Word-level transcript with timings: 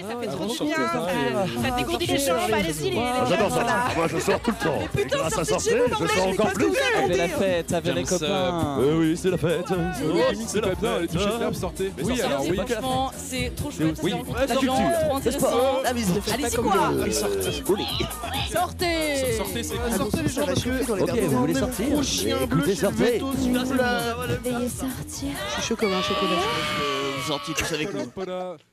sortez, 0.00 0.02
ça 0.02 0.08
Ah 0.16 0.20
fait 0.20 0.26
trop 0.26 0.44
vous 0.44 0.50
du 0.50 0.56
sortez, 0.56 0.74
bien. 0.74 0.86
ça, 0.86 0.92
Ça, 0.92 1.62
ça 1.70 1.76
dégourdit 1.76 2.06
les 2.06 2.18
jambes, 2.18 2.38
allez-y, 2.52 2.90
les 2.90 2.98
Ah, 2.98 3.24
J'adore 3.28 3.50
ça. 3.50 3.64
Moi, 3.96 4.06
je 4.08 4.18
sors 4.18 4.40
tout 4.40 4.50
le 4.50 4.64
temps. 4.64 4.78
Putain, 4.94 5.30
sortez 5.30 5.70
chez 5.70 5.78
vous, 5.78 5.84
je 6.06 6.06
sors 6.14 6.28
encore 6.28 6.52
plus. 6.52 6.66
vous 6.66 6.74
Avec 7.04 7.16
la 7.16 7.28
fête, 7.28 7.72
avec 7.72 7.94
les 7.94 8.04
copains. 8.04 8.78
Euh, 8.80 8.98
oui, 8.98 9.16
c'est 9.16 9.30
la 9.30 9.38
fête. 9.38 9.66
Oui, 10.04 10.20
c'est 10.46 10.60
pas 10.60 10.74
bien, 10.74 10.98
les 11.00 11.08
touches 11.08 11.22
sortez. 11.60 11.92
Mais 11.96 12.02
Oui, 12.04 12.16
sortez, 12.16 12.22
alors 12.32 12.42
c'est 12.44 12.50
oui. 12.50 12.56
la 12.56 12.66
Franchement, 12.66 13.10
c'est 13.16 13.52
trop 13.56 13.70
chouette, 13.70 13.96
ça 13.96 14.02
Oui. 14.02 14.12
La 14.12 14.46
culture. 14.46 14.72
trop 15.06 15.16
intéressant. 15.16 15.48
La. 15.82 15.90
Allez-y 15.90 16.56
quoi 16.56 16.74
Sortez, 18.52 19.36
Sortez 19.36 19.62
c'est 19.62 19.96
Sortez 19.96 20.22
les 20.22 20.28
gens 20.28 20.46
parce 20.46 20.62
que 20.62 20.92
Ok, 21.02 21.18
vous 21.20 21.38
voulez 21.38 21.54
sortir 21.54 21.86
Gros 21.90 22.02
chien 22.02 22.36
bleu, 22.46 22.74
sortez. 22.74 23.18
Veuillez 23.18 24.68
sortir. 24.68 25.28
Je 25.48 25.52
suis 25.54 25.62
chaud 25.68 25.76
comme 25.76 25.92
un 25.92 26.02
chocolat. 26.02 26.42
Sortis 27.26 27.52
tous 27.54 27.74
avec 27.74 27.92
nous. 27.94 28.10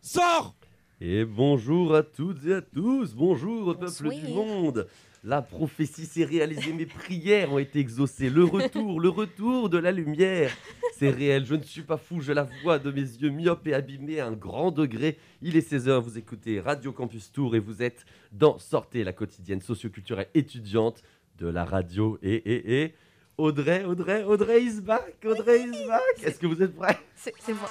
Sors 0.01 0.53
Et 1.01 1.25
bonjour 1.25 1.95
à 1.95 2.03
toutes 2.03 2.45
et 2.45 2.53
à 2.53 2.61
tous, 2.61 3.13
bonjour 3.13 3.67
au 3.67 3.73
peuple 3.73 4.09
du 4.09 4.27
monde. 4.27 4.87
La 5.23 5.41
prophétie 5.41 6.05
s'est 6.05 6.23
réalisée, 6.23 6.71
mes 6.71 6.85
prières 6.85 7.51
ont 7.51 7.57
été 7.57 7.79
exaucées. 7.79 8.29
Le 8.29 8.43
retour, 8.43 8.99
le 8.99 9.09
retour 9.09 9.69
de 9.69 9.77
la 9.77 9.91
lumière. 9.91 10.51
C'est 10.95 11.09
réel, 11.09 11.45
je 11.45 11.55
ne 11.55 11.63
suis 11.63 11.81
pas 11.81 11.97
fou, 11.97 12.21
je 12.21 12.31
la 12.31 12.47
vois 12.61 12.77
de 12.77 12.91
mes 12.91 13.01
yeux 13.01 13.29
myopes 13.29 13.65
et 13.67 13.73
abîmés 13.73 14.19
à 14.19 14.27
un 14.27 14.33
grand 14.33 14.71
degré. 14.71 15.17
Il 15.41 15.57
est 15.57 15.71
16h, 15.71 15.99
vous 15.99 16.17
écoutez 16.17 16.59
Radio 16.59 16.91
Campus 16.91 17.31
Tour 17.31 17.55
et 17.55 17.59
vous 17.59 17.81
êtes 17.81 18.05
dans 18.31 18.59
Sortez, 18.59 19.03
la 19.03 19.13
quotidienne 19.13 19.61
socioculturelle 19.61 20.27
étudiante 20.35 21.01
de 21.39 21.47
la 21.47 21.65
radio. 21.65 22.19
Et, 22.21 22.35
et, 22.35 22.83
et, 22.83 22.93
Audrey, 23.37 23.83
Audrey, 23.83 24.23
Audrey 24.23 24.63
is 24.63 24.79
back, 24.79 25.15
Audrey 25.25 25.63
is 25.63 25.87
back. 25.87 26.01
Est-ce 26.23 26.37
que 26.39 26.45
vous 26.45 26.61
êtes 26.61 26.75
prêts? 26.75 26.99
C'est 27.15 27.33
moi. 27.53 27.69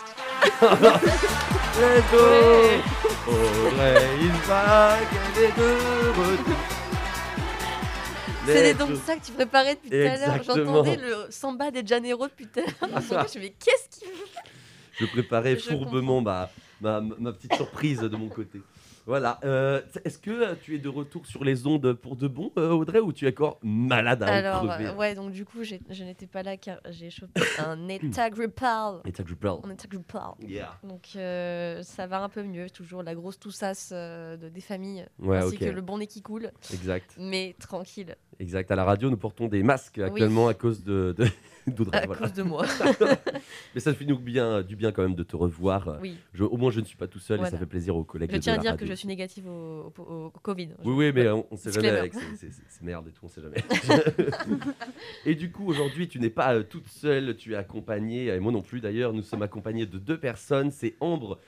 Let's 1.79 2.11
go 2.11 2.19
Audrey 3.29 4.03
is 4.21 4.49
back, 4.49 5.07
elle 5.37 5.45
est 5.45 5.57
de 5.57 5.71
retour. 6.21 6.57
C'est 8.45 8.63
Let's 8.65 8.75
donc 8.75 8.97
ça 9.07 9.15
que 9.15 9.25
tu 9.25 9.31
préparais 9.31 9.77
depuis 9.77 9.91
tout 9.91 9.97
à 9.97 10.17
l'heure. 10.17 10.43
J'entendais 10.43 10.97
le 10.97 11.31
samba 11.31 11.71
des 11.71 11.87
Janeiro 11.87 12.27
depuis 12.27 12.49
tout 12.49 12.59
à 12.59 12.63
l'heure. 12.63 12.75
oreille. 12.83 13.29
Je 13.33 13.39
me 13.39 13.45
mais 13.45 13.55
qu'est-ce 13.65 14.01
qu'il 14.01 14.09
Je 14.99 15.07
préparais 15.07 15.55
Je 15.55 15.61
fourbement 15.71 16.21
ma, 16.21 16.51
ma, 16.81 17.01
ma 17.01 17.33
petite 17.33 17.55
surprise 17.55 18.01
de 18.01 18.17
mon 18.17 18.29
côté. 18.29 18.61
Voilà. 19.07 19.39
euh, 19.45 19.81
Est-ce 20.05 20.19
que 20.19 20.55
tu 20.57 20.75
es 20.75 20.79
de 20.79 20.89
retour 20.89 21.27
sur 21.27 21.45
les 21.45 21.67
ondes 21.67 21.93
pour 21.95 22.17
de 22.17 22.29
bon, 22.29 22.53
euh, 22.59 22.71
Audrey, 22.71 23.01
ou 23.01 23.13
tu 23.13 23.27
es 23.27 23.31
encore 23.31 23.59
malade 23.63 24.23
à 24.23 24.27
Alors, 24.27 24.67
crever? 24.67 24.87
euh, 24.87 24.95
ouais, 24.95 25.15
donc 25.15 25.33
du 25.33 25.45
coup, 25.45 25.63
je 25.65 26.05
n'étais 26.05 26.27
pas 26.27 26.43
là 26.43 26.57
car 26.57 26.79
j'ai 26.91 27.11
chopé 27.11 27.41
un 27.59 27.89
état 27.89 28.31
grippal. 28.31 29.01
Je 29.05 29.35
parle. 29.35 29.61
Un 29.65 29.71
état 29.71 29.89
grippal. 29.89 30.33
Yeah. 30.41 30.79
Donc 30.85 31.11
euh, 31.17 31.83
ça 31.83 32.07
va 32.07 32.23
un 32.23 32.29
peu 32.29 32.43
mieux, 32.43 32.71
toujours 32.71 33.03
la 33.03 33.15
grosse 33.15 33.39
toussasse 33.39 33.91
euh, 33.93 34.37
de, 34.37 34.49
des 34.49 34.61
familles, 34.61 35.07
Ouais, 35.19 35.39
ainsi 35.39 35.59
que 35.59 35.65
le 35.65 35.81
bon 35.81 35.99
nez 35.99 36.07
qui 36.07 36.23
coule, 36.23 36.51
Exact. 36.73 37.17
mais 37.19 37.55
tranquille, 37.59 38.17
Exact. 38.43 38.71
À 38.73 38.75
la 38.77 38.85
radio, 38.85 39.09
nous 39.09 39.17
portons 39.17 39.47
des 39.47 39.63
masques 39.63 39.99
actuellement 39.99 40.49
à 40.49 40.55
cause 40.55 40.83
de, 40.83 41.15
de- 41.17 41.25
à 41.93 42.07
voilà. 42.07 42.23
cause 42.23 42.33
de 42.33 42.43
moi. 42.43 42.67
Mais 43.75 43.81
ça 43.81 43.95
fait 43.95 44.05
nous 44.05 44.19
bien, 44.19 44.63
du 44.63 44.75
bien 44.75 44.91
quand 44.91 45.03
même 45.03 45.15
de 45.15 45.23
te 45.23 45.37
revoir. 45.37 45.99
oui. 46.03 46.17
Je- 46.35 46.43
au 46.43 46.57
moins, 46.57 46.73
je 46.73 46.81
ne 46.81 46.85
suis 46.85 46.97
pas 46.97 47.07
tout 47.07 47.21
seul 47.21 47.41
et 47.41 47.45
ça 47.49 47.57
fait 47.57 47.67
plaisir 47.67 47.95
aux 47.97 48.03
collègues 48.03 48.31
Je 48.33 48.39
tiens 48.39 48.55
à 48.55 48.59
dire 48.59 48.73
radio. 48.73 48.85
que 48.85 48.91
je 48.93 48.97
suis 48.97 49.07
négative 49.07 49.47
au, 49.47 49.93
au- 49.97 50.03
au- 50.03 50.27
au 50.27 50.41
Covid. 50.43 50.71
Oui, 50.85 50.93
oui, 50.95 51.13
mais 51.15 51.29
on, 51.29 51.47
on 51.53 51.57
sait 51.57 51.71
jamais 51.71 51.91
avec 51.91 52.15
ces, 52.15 52.51
merdes 52.83 53.07
et 53.09 53.13
tout, 53.13 53.25
on 53.25 53.29
sait 53.29 53.41
jamais. 53.43 53.63
et 55.25 55.35
du 55.37 55.51
coup, 55.53 55.67
aujourd'hui, 55.69 56.09
tu 56.09 56.19
n'es 56.19 56.31
pas 56.31 56.55
euh, 56.55 56.63
toute 56.65 56.89
seule, 56.89 57.37
tu 57.37 57.53
es 57.53 57.57
accompagnée, 57.57 58.27
et 58.27 58.41
moi 58.41 58.51
non 58.53 58.63
plus 58.63 58.81
d'ailleurs, 58.81 59.13
nous 59.13 59.23
sommes 59.23 59.43
accompagnés 59.43 59.87
de 59.87 59.99
deux 59.99 60.19
personnes. 60.19 60.71
C'est 60.73 60.95
Ambre, 61.01 61.39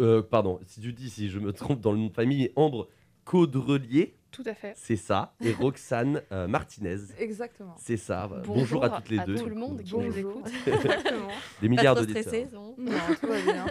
euh, 0.00 0.22
pardon, 0.22 0.60
si 0.66 0.80
tu 0.80 0.92
dis, 0.92 1.08
si 1.08 1.30
je 1.30 1.38
me 1.38 1.52
trompe 1.52 1.80
dans 1.80 1.92
le 1.92 1.98
nom 1.98 2.08
de 2.08 2.12
famille, 2.12 2.50
Ambre 2.56 2.88
Caudrelier, 3.24 4.14
Tout 4.34 4.42
à 4.46 4.54
fait. 4.54 4.72
c'est 4.76 4.96
ça, 4.96 5.34
et 5.40 5.52
Roxane 5.60 6.20
euh, 6.32 6.46
Martinez. 6.46 6.96
Exactement. 7.18 7.74
C'est 7.78 7.96
ça. 7.96 8.28
Bonjour, 8.46 8.84
à 8.84 8.90
toutes 8.90 9.08
les 9.10 9.18
deux. 9.24 9.36
tout 9.36 9.46
le 9.46 9.54
monde 9.54 9.82
qui 9.82 9.92
Bonjour. 9.92 10.10
nous 10.10 10.18
écoute. 10.18 10.52
Exactement. 10.66 11.28
Des 11.60 11.68
Pas 11.68 11.74
milliards 11.74 11.94
de 11.96 12.02
stressé, 12.08 12.46
c'est 12.50 12.54
bon. 12.54 12.74
Non, 12.78 12.92
tout 13.20 13.26
va 13.26 13.40
bien. 13.52 13.66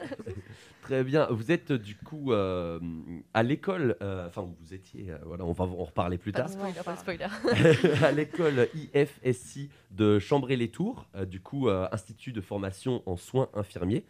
Très 0.82 1.04
bien. 1.06 1.28
Vous 1.32 1.50
êtes 1.52 1.72
euh, 1.72 1.78
du 1.80 1.96
coup 1.96 2.34
euh, 2.34 2.78
à 3.34 3.42
l'école, 3.44 3.96
euh, 4.02 4.28
enfin 4.28 4.42
vous 4.60 4.74
étiez, 4.74 5.12
euh, 5.12 5.18
voilà, 5.26 5.46
on 5.46 5.54
va 5.54 5.64
en 5.64 5.84
reparler 5.86 6.18
plus 6.18 6.34
Pas 6.34 6.40
tard. 6.40 6.48
de 6.48 6.54
spoiler, 6.54 6.74
pas 6.84 6.94
de 6.94 7.00
spoiler. 7.00 8.04
à 8.04 8.12
l'école 8.12 8.68
IFSI 8.94 9.70
de 9.92 10.20
Chambray-les-Tours, 10.20 11.06
euh, 11.16 11.26
du 11.26 11.40
coup 11.40 11.70
euh, 11.70 11.88
Institut 11.94 12.34
de 12.34 12.42
formation 12.42 13.02
en 13.06 13.16
soins 13.16 13.48
infirmiers. 13.54 14.04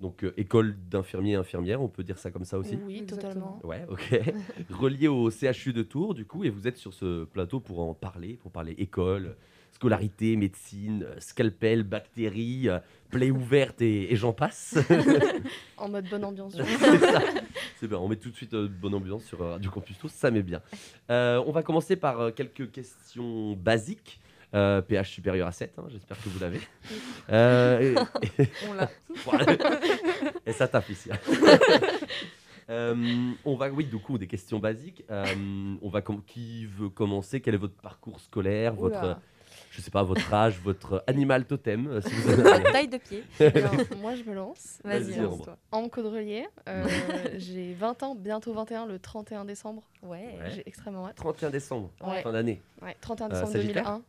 Donc 0.00 0.22
euh, 0.22 0.32
école 0.36 0.76
d'infirmiers 0.90 1.32
et 1.32 1.36
infirmières, 1.36 1.82
on 1.82 1.88
peut 1.88 2.04
dire 2.04 2.18
ça 2.18 2.30
comme 2.30 2.44
ça 2.44 2.58
aussi 2.58 2.78
Oui, 2.86 3.04
totalement. 3.04 3.60
Ouais, 3.64 3.84
ok. 3.88 4.20
Relié 4.70 5.08
au 5.08 5.30
CHU 5.30 5.72
de 5.72 5.82
Tours, 5.82 6.14
du 6.14 6.24
coup, 6.24 6.44
et 6.44 6.50
vous 6.50 6.68
êtes 6.68 6.76
sur 6.76 6.94
ce 6.94 7.24
plateau 7.24 7.58
pour 7.58 7.80
en 7.80 7.94
parler, 7.94 8.38
pour 8.40 8.52
parler 8.52 8.72
école, 8.78 9.34
scolarité, 9.72 10.36
médecine, 10.36 11.04
euh, 11.04 11.16
scalpel, 11.18 11.82
bactéries, 11.82 12.68
euh, 12.68 12.78
plaie 13.10 13.30
ouverte 13.32 13.82
et, 13.82 14.12
et 14.12 14.16
j'en 14.16 14.32
passe. 14.32 14.78
En 15.76 15.88
mode 15.88 16.08
bonne 16.08 16.24
ambiance. 16.24 16.56
C'est 16.78 16.98
ça. 16.98 17.22
C'est 17.78 17.86
bien, 17.86 17.98
on 17.98 18.08
met 18.08 18.16
tout 18.16 18.30
de 18.30 18.34
suite 18.36 18.54
euh, 18.54 18.68
bonne 18.68 18.94
ambiance 18.94 19.24
sur 19.24 19.40
euh, 19.42 19.52
Radio 19.52 19.70
Campus 19.70 19.96
Tours, 19.98 20.10
ça 20.10 20.30
met 20.30 20.42
bien. 20.42 20.60
Euh, 21.10 21.42
on 21.46 21.52
va 21.52 21.62
commencer 21.62 21.94
par 21.94 22.20
euh, 22.20 22.30
quelques 22.32 22.70
questions 22.72 23.52
basiques. 23.52 24.20
Euh, 24.54 24.80
pH 24.80 25.10
supérieur 25.10 25.46
à 25.46 25.52
7, 25.52 25.74
hein, 25.78 25.84
j'espère 25.88 26.16
que 26.22 26.28
vous 26.30 26.38
l'avez. 26.38 26.60
Euh, 27.30 27.94
et- 28.38 28.48
On 28.68 28.72
l'a. 28.72 28.88
et 30.46 30.52
ça 30.52 30.66
tape 30.68 30.88
ici. 30.88 31.10
Euh, 32.70 33.30
on 33.46 33.56
va, 33.56 33.70
oui, 33.70 33.86
du 33.86 33.96
coup, 33.96 34.18
des 34.18 34.26
questions 34.26 34.58
basiques. 34.58 35.02
Euh, 35.10 35.24
on 35.80 35.88
va, 35.88 36.02
com- 36.02 36.20
qui 36.26 36.66
veut 36.66 36.90
commencer? 36.90 37.40
Quel 37.40 37.54
est 37.54 37.58
votre 37.58 37.76
parcours 37.80 38.20
scolaire, 38.20 38.74
votre, 38.74 38.98
Oula. 39.02 39.20
je 39.70 39.80
sais 39.80 39.90
pas, 39.90 40.02
votre 40.02 40.34
âge, 40.34 40.58
votre 40.62 41.02
animal 41.06 41.46
totem, 41.46 41.86
euh, 41.86 42.02
si 42.02 42.12
vous 42.12 42.28
avez. 42.46 42.70
Taille 42.70 42.88
de 42.88 42.98
pied. 42.98 43.24
Alors, 43.40 43.72
moi, 44.02 44.14
je 44.16 44.22
me 44.24 44.34
lance. 44.34 44.80
Vas-y, 44.84 45.12
Vas-y, 45.12 45.20
lance-toi. 45.22 45.56
Caudrelier, 45.90 46.46
euh, 46.68 46.84
j'ai 47.38 47.72
20 47.72 48.02
ans, 48.02 48.14
bientôt 48.14 48.52
21, 48.52 48.84
le 48.84 48.98
31 48.98 49.46
décembre. 49.46 49.82
Ouais. 50.02 50.18
Ouais. 50.38 50.50
J'ai 50.54 50.62
extrêmement 50.66 51.06
hâte. 51.08 51.16
31 51.16 51.48
décembre, 51.48 51.90
Ouais. 52.06 52.20
fin 52.20 52.32
d'année. 52.32 52.60
Ouais, 52.82 52.94
31 53.00 53.28
Euh, 53.28 53.30
décembre 53.30 53.52
Sagittaire 53.52 53.84
2001. 53.84 54.02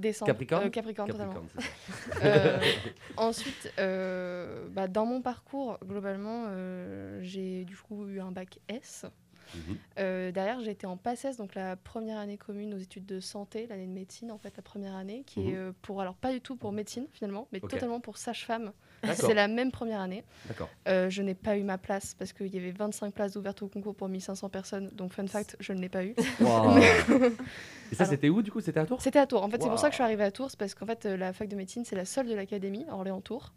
Décembre. 0.00 0.26
Capricorne 0.32 0.66
Euh, 0.66 0.70
Capricorne, 0.70 1.10
totalement. 1.10 1.32
Capricorne. 1.34 2.24
Euh, 2.24 2.58
ensuite, 3.16 3.72
euh, 3.78 4.66
bah, 4.70 4.88
dans 4.88 5.06
mon 5.06 5.20
parcours, 5.22 5.78
globalement, 5.84 6.44
euh, 6.48 7.20
j'ai 7.22 7.64
du 7.64 7.76
coup 7.76 8.06
eu 8.08 8.20
un 8.20 8.32
bac 8.32 8.58
S. 8.68 9.06
Mhm. 9.54 10.32
Derrière, 10.32 10.60
j'ai 10.60 10.70
été 10.70 10.86
en 10.86 10.96
PACES, 10.96 11.36
donc 11.36 11.54
la 11.56 11.74
première 11.76 12.18
année 12.18 12.38
commune 12.38 12.72
aux 12.74 12.78
études 12.78 13.04
de 13.06 13.18
santé, 13.18 13.66
l'année 13.66 13.86
de 13.88 13.92
médecine, 13.92 14.30
en 14.30 14.38
fait, 14.38 14.56
la 14.56 14.62
première 14.62 14.94
année, 14.94 15.24
qui 15.26 15.40
est 15.40 15.52
Mhm. 15.52 15.54
euh, 15.56 15.72
pour, 15.82 16.00
alors 16.00 16.14
pas 16.14 16.32
du 16.32 16.40
tout 16.40 16.54
pour 16.56 16.70
médecine 16.72 17.06
finalement, 17.12 17.48
mais 17.52 17.58
totalement 17.60 17.98
pour 18.00 18.16
sage-femme. 18.16 18.72
C'est 19.14 19.34
la 19.34 19.48
même 19.48 19.70
première 19.70 20.00
année. 20.00 20.24
D'accord. 20.46 20.68
Euh, 20.88 21.10
je 21.10 21.22
n'ai 21.22 21.34
pas 21.34 21.56
eu 21.56 21.62
ma 21.62 21.78
place 21.78 22.14
parce 22.18 22.32
qu'il 22.32 22.54
y 22.54 22.58
avait 22.58 22.70
25 22.70 23.14
places 23.14 23.36
ouvertes 23.36 23.62
au 23.62 23.68
concours 23.68 23.94
pour 23.94 24.08
1500 24.08 24.48
personnes, 24.48 24.88
donc 24.92 25.12
fun 25.12 25.26
fact, 25.26 25.56
je 25.60 25.72
ne 25.72 25.80
l'ai 25.80 25.88
pas 25.88 26.04
eu. 26.04 26.14
Et 27.92 27.94
ça, 27.94 28.04
c'était 28.04 28.28
où 28.28 28.40
du 28.42 28.52
coup? 28.52 28.60
C'était 28.60 28.80
à 28.80 28.86
Tours? 28.86 29.02
C'était 29.02 29.18
à 29.18 29.26
Tours. 29.26 29.42
En 29.42 29.50
fait, 29.50 29.60
c'est 29.60 29.68
pour 29.68 29.78
ça 29.78 29.88
que 29.88 29.92
je 29.92 29.96
suis 29.96 30.04
arrivée 30.04 30.24
à 30.24 30.30
Tours, 30.30 30.50
c'est 30.50 30.58
parce 30.58 30.74
qu'en 30.74 30.86
fait, 30.86 31.06
euh, 31.06 31.16
la 31.16 31.32
fac 31.32 31.48
de 31.48 31.56
médecine, 31.56 31.84
c'est 31.84 31.96
la 31.96 32.04
seule 32.04 32.28
de 32.28 32.34
l'académie, 32.34 32.84
à 32.88 32.94
Orléans-Tours. 32.94 33.52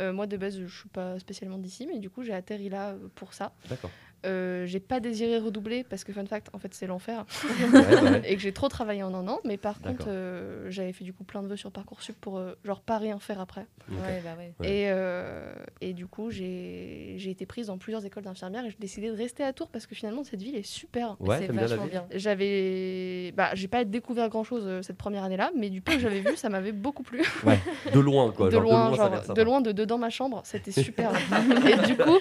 Euh, 0.00 0.12
moi, 0.12 0.26
de 0.26 0.36
base, 0.36 0.58
je 0.58 0.66
suis 0.66 0.88
pas 0.88 1.18
spécialement 1.18 1.58
d'ici, 1.58 1.86
mais 1.86 1.98
du 1.98 2.10
coup, 2.10 2.22
j'ai 2.22 2.34
atterri 2.34 2.68
là 2.68 2.94
pour 3.14 3.34
ça. 3.34 3.52
d'accord. 3.68 3.90
Euh, 4.26 4.66
j'ai 4.66 4.80
pas 4.80 5.00
désiré 5.00 5.38
redoubler 5.38 5.84
parce 5.84 6.04
que, 6.04 6.12
fun 6.12 6.26
fact, 6.26 6.48
en 6.52 6.58
fait, 6.58 6.74
c'est 6.74 6.86
l'enfer 6.86 7.24
Ouais, 7.72 8.00
ouais. 8.00 8.22
et 8.24 8.34
que 8.36 8.42
j'ai 8.42 8.52
trop 8.52 8.68
travaillé 8.68 9.02
en 9.02 9.14
un 9.14 9.28
an. 9.28 9.40
Mais 9.44 9.56
par 9.56 9.80
contre, 9.80 10.06
euh, 10.08 10.66
j'avais 10.70 10.92
fait 10.92 11.04
du 11.04 11.12
coup 11.12 11.24
plein 11.24 11.42
de 11.42 11.48
vœux 11.48 11.56
sur 11.56 11.70
Parcoursup 11.70 12.16
pour 12.20 12.38
euh, 12.38 12.54
genre 12.64 12.80
pas 12.80 12.98
rien 12.98 13.18
faire 13.18 13.40
après. 13.40 13.66
Ouais, 13.90 14.22
bah. 14.24 14.66
Et, 14.66 14.86
euh, 14.88 15.52
et 15.80 15.92
du 15.92 16.06
coup, 16.06 16.30
j'ai 16.30 17.14
j'ai 17.16 17.30
été 17.30 17.46
prise 17.46 17.68
dans 17.68 17.78
plusieurs 17.78 18.04
écoles 18.04 18.24
d'infirmières 18.24 18.64
et 18.64 18.70
j'ai 18.70 18.76
décidé 18.78 19.08
de 19.08 19.16
rester 19.16 19.44
à 19.44 19.52
Tours 19.52 19.68
parce 19.68 19.86
que 19.86 19.94
finalement, 19.94 20.24
cette 20.24 20.42
ville 20.42 20.56
est 20.56 20.66
super. 20.66 21.16
Ouais, 21.20 21.38
c'est 21.40 21.52
bien 21.52 21.66
vachement 21.66 21.86
bien. 21.86 22.06
J'avais, 22.12 23.32
bah, 23.36 23.50
j'ai 23.54 23.68
pas 23.68 23.84
découvert 23.84 24.28
grand 24.28 24.44
chose 24.44 24.82
cette 24.82 24.98
première 24.98 25.24
année-là, 25.24 25.50
mais 25.56 25.70
du 25.70 25.80
peu 25.80 25.92
que 25.92 26.00
j'avais 26.00 26.20
vu, 26.20 26.36
ça 26.36 26.48
m'avait 26.48 26.72
beaucoup 26.72 27.02
plu. 27.02 27.22
Ouais, 27.44 27.58
de 27.94 28.00
loin 28.00 28.32
quoi. 28.32 28.46
de, 28.48 28.50
genre, 28.52 28.62
loin, 28.62 28.96
ça 28.96 29.06
a 29.06 29.24
genre, 29.24 29.34
de 29.34 29.42
loin, 29.42 29.60
de 29.60 29.72
dedans 29.72 29.96
ma 29.96 30.10
chambre, 30.10 30.42
c'était 30.44 30.72
super. 30.72 31.12
et 31.66 31.86
du 31.86 31.96
coup, 31.96 32.18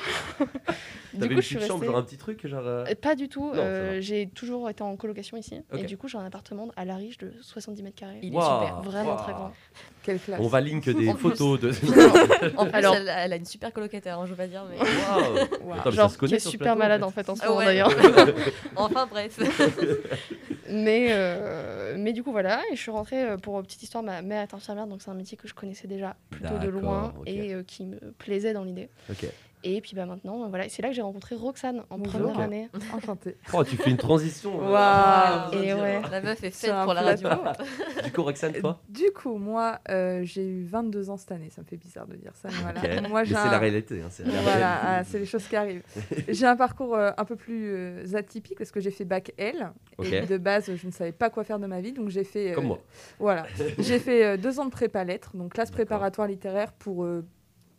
T'avais 1.22 1.28
coup, 1.30 1.34
une 1.36 1.42
je 1.42 1.46
suis 1.48 1.56
petite 1.56 1.68
chambre, 1.68 1.80
restée. 1.82 1.92
genre 1.94 2.02
un 2.02 2.04
petit 2.06 2.18
truc, 2.18 2.48
genre. 2.48 2.64
euh, 2.66 2.86
Pas 3.02 3.16
du 3.16 3.30
tout. 3.30 3.52
euh, 3.54 3.98
j'ai 4.02 4.28
toujours 4.28 4.70
été 4.70 4.82
en 4.84 4.96
colocation 4.96 5.38
ici. 5.38 5.62
Ok. 5.74 5.80
Et 5.80 5.84
du 5.84 5.98
coup, 5.98 6.08
j'ai 6.08 6.18
un 6.18 6.26
appartement 6.26 6.70
à 6.76 6.86
la 6.86 6.96
riche 6.96 7.18
de 7.18 7.32
70 7.42 7.84
mètres 7.84 7.96
carrés. 7.96 8.20
Il 8.22 8.36
est 8.36 8.42
super. 8.42 8.82
Vraiment 8.84 9.16
très 9.16 9.34
grand. 9.34 9.52
Quelle 10.04 10.20
classe. 10.20 10.40
On 10.42 10.48
va 10.48 10.62
link 10.62 10.88
des 10.90 11.10
En 11.10 11.16
plus- 11.16 11.30
photos 11.32 11.60
de. 11.60 11.70
En 12.58 12.66
plus, 12.66 12.74
Alors- 12.74 12.96
elle, 12.96 13.10
elle 13.14 13.34
a 13.34 13.36
une 13.36 13.46
super 13.46 13.74
colocataire, 13.74 14.20
hein, 14.20 14.26
je 14.26 14.32
veux 14.32 14.38
pas 14.38 14.48
dire, 14.48 14.64
mais. 14.70 14.78
Wow. 14.78 14.84
Attends, 15.74 15.76
mais 15.76 15.76
ça 15.84 15.92
Genre, 15.92 16.12
se 16.12 16.18
connaît 16.18 16.30
qui 16.30 16.36
est 16.36 16.40
super 16.40 16.76
plateau, 16.76 16.80
malade 16.80 17.04
en 17.04 17.08
en 17.08 17.12
fait 17.12 17.30
en 17.30 17.36
ce 17.36 17.42
Ah 17.44 17.50
moment 17.50 17.64
d'ailleurs. 17.66 17.92
enfin 18.78 19.06
bref. 19.10 19.38
mais, 20.70 21.08
euh, 21.12 21.96
mais 21.98 22.14
du 22.14 22.24
coup, 22.24 22.32
voilà. 22.32 22.62
Et 22.72 22.76
je 22.76 22.82
suis 22.82 22.92
rentrée 22.92 23.26
pour 23.42 23.62
petite 23.64 23.84
histoire. 23.84 24.04
Ma 24.04 24.22
mère 24.22 24.42
est 24.44 24.54
infirmière, 24.54 24.88
donc 24.88 25.02
c'est 25.02 25.10
un 25.12 25.16
métier 25.16 25.38
que 25.38 25.48
je 25.48 25.54
connaissais 25.54 25.88
déjà 25.88 26.16
plutôt 26.30 26.58
de 26.58 26.68
loin 26.68 27.14
et 27.26 27.54
euh, 27.54 27.64
qui 27.64 27.86
me 27.86 27.98
plaisait 28.18 28.54
dans 28.54 28.64
l'idée. 28.64 28.90
Ok. 29.10 29.26
Et 29.64 29.82
puis 29.82 29.96
bah, 29.96 30.06
maintenant, 30.06 30.48
voilà, 30.50 30.70
c'est 30.70 30.82
là 30.82 30.90
que 30.90 30.94
j'ai 30.96 31.02
rencontré 31.02 31.36
Roxane 31.36 31.84
en 31.90 31.98
Bonjour. 31.98 32.22
première 32.22 32.40
année. 32.40 32.70
Enchantée. 32.94 33.36
Oh, 33.54 33.64
tu 33.64 33.76
fais 33.76 33.90
une 33.90 33.98
transition. 33.98 34.62
euh, 34.64 34.72
Waouh. 34.72 35.54
Et 35.64 35.74
ouais. 35.74 36.02
La 36.12 36.22
meuf 36.22 36.44
est 36.44 36.52
faite 36.52 36.74
pour 36.84 36.94
la 36.94 37.02
radio. 37.02 37.28
Du 38.04 38.12
coup, 38.12 38.24
Roxane, 38.24 38.54
toi 38.54 38.80
Du 38.88 39.12
coup, 39.16 39.38
moi, 39.38 39.80
euh, 39.90 40.22
j'ai 40.24 40.48
eu 40.48 40.64
22 40.66 41.10
ans 41.10 41.18
cette 41.18 41.32
année. 41.32 41.50
Ça 41.50 41.62
me 41.62 41.66
fait 41.68 41.76
bizarre 41.78 42.06
de 42.08 42.16
dire 42.16 42.32
ça. 42.36 42.50
Mais 42.50 42.72
voilà. 42.82 43.02
Ok. 43.04 43.10
Moi, 43.10 43.22
Mais 43.22 43.26
j'ai 43.26 43.36
c'est 43.36 43.50
la 43.50 43.58
réalité. 43.60 44.02
hein, 44.02 44.08
c'est 44.10 44.26
la 44.26 44.42
Voilà, 44.42 44.52
réalité. 44.76 44.86
ah, 44.88 45.04
c'est 45.04 45.20
les 45.20 45.26
choses 45.26 45.48
qui 45.48 45.56
arrivent. 45.56 45.84
J'ai 46.28 46.46
un 46.46 46.56
parcours 46.56 46.96
euh, 46.96 47.12
un 47.18 47.26
peu 47.26 47.36
plus 47.36 47.72
euh, 47.74 48.06
atypique 48.16 48.58
parce 48.58 48.72
que 48.72 48.80
j'ai 48.80 48.92
fait 48.92 49.06
bac 49.06 49.34
L 49.38 49.72
et 50.04 50.22
de 50.22 50.38
base 50.38 50.72
je 50.76 50.86
ne 50.88 50.92
savais 50.92 51.12
pas 51.12 51.30
quoi 51.30 51.44
faire 51.44 51.58
de 51.60 51.66
ma 51.66 51.82
vie 51.82 51.92
donc 51.94 52.10
j'ai 52.10 52.24
fait 52.24 52.52
euh, 52.52 52.56
Comme 52.56 52.68
moi. 52.68 52.80
voilà 53.20 53.46
j'ai 53.80 53.98
fait 54.00 54.24
euh, 54.24 54.38
deux 54.38 54.60
ans 54.60 54.66
de 54.66 54.70
prépa 54.70 55.04
lettres 55.04 55.36
donc 55.36 55.54
classe 55.54 55.70
D'accord. 55.72 55.86
préparatoire 55.86 56.28
littéraire 56.28 56.72
pour 56.74 57.08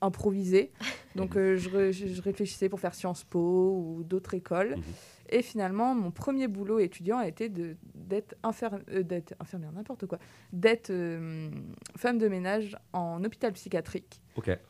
improviser 0.00 0.70
donc 1.16 1.36
euh, 1.36 1.56
je, 1.56 1.68
ré- 1.70 1.92
je- 1.92 2.06
je 2.08 2.22
réfléchissais 2.22 2.68
pour 2.68 2.80
faire 2.80 2.94
Sciences 2.94 3.24
Po 3.24 3.72
ou 3.76 4.04
d'autres 4.04 4.34
écoles 4.34 4.76
Mhm. 4.76 4.82
et 5.30 5.42
finalement 5.42 5.94
mon 5.94 6.10
premier 6.10 6.48
boulot 6.48 6.78
étudiant 6.78 7.18
a 7.18 7.26
été 7.28 7.48
de 7.48 7.76
d'être 7.94 8.34
infirm- 8.42 8.82
euh, 8.92 9.02
infirmière 9.40 9.72
n'importe 9.72 10.06
quoi 10.06 10.18
d'être 10.52 10.90
euh, 10.90 11.50
femme 11.96 12.18
de 12.18 12.28
ménage 12.28 12.76
en 12.92 13.22
hôpital 13.24 13.52
psychiatrique 13.52 14.20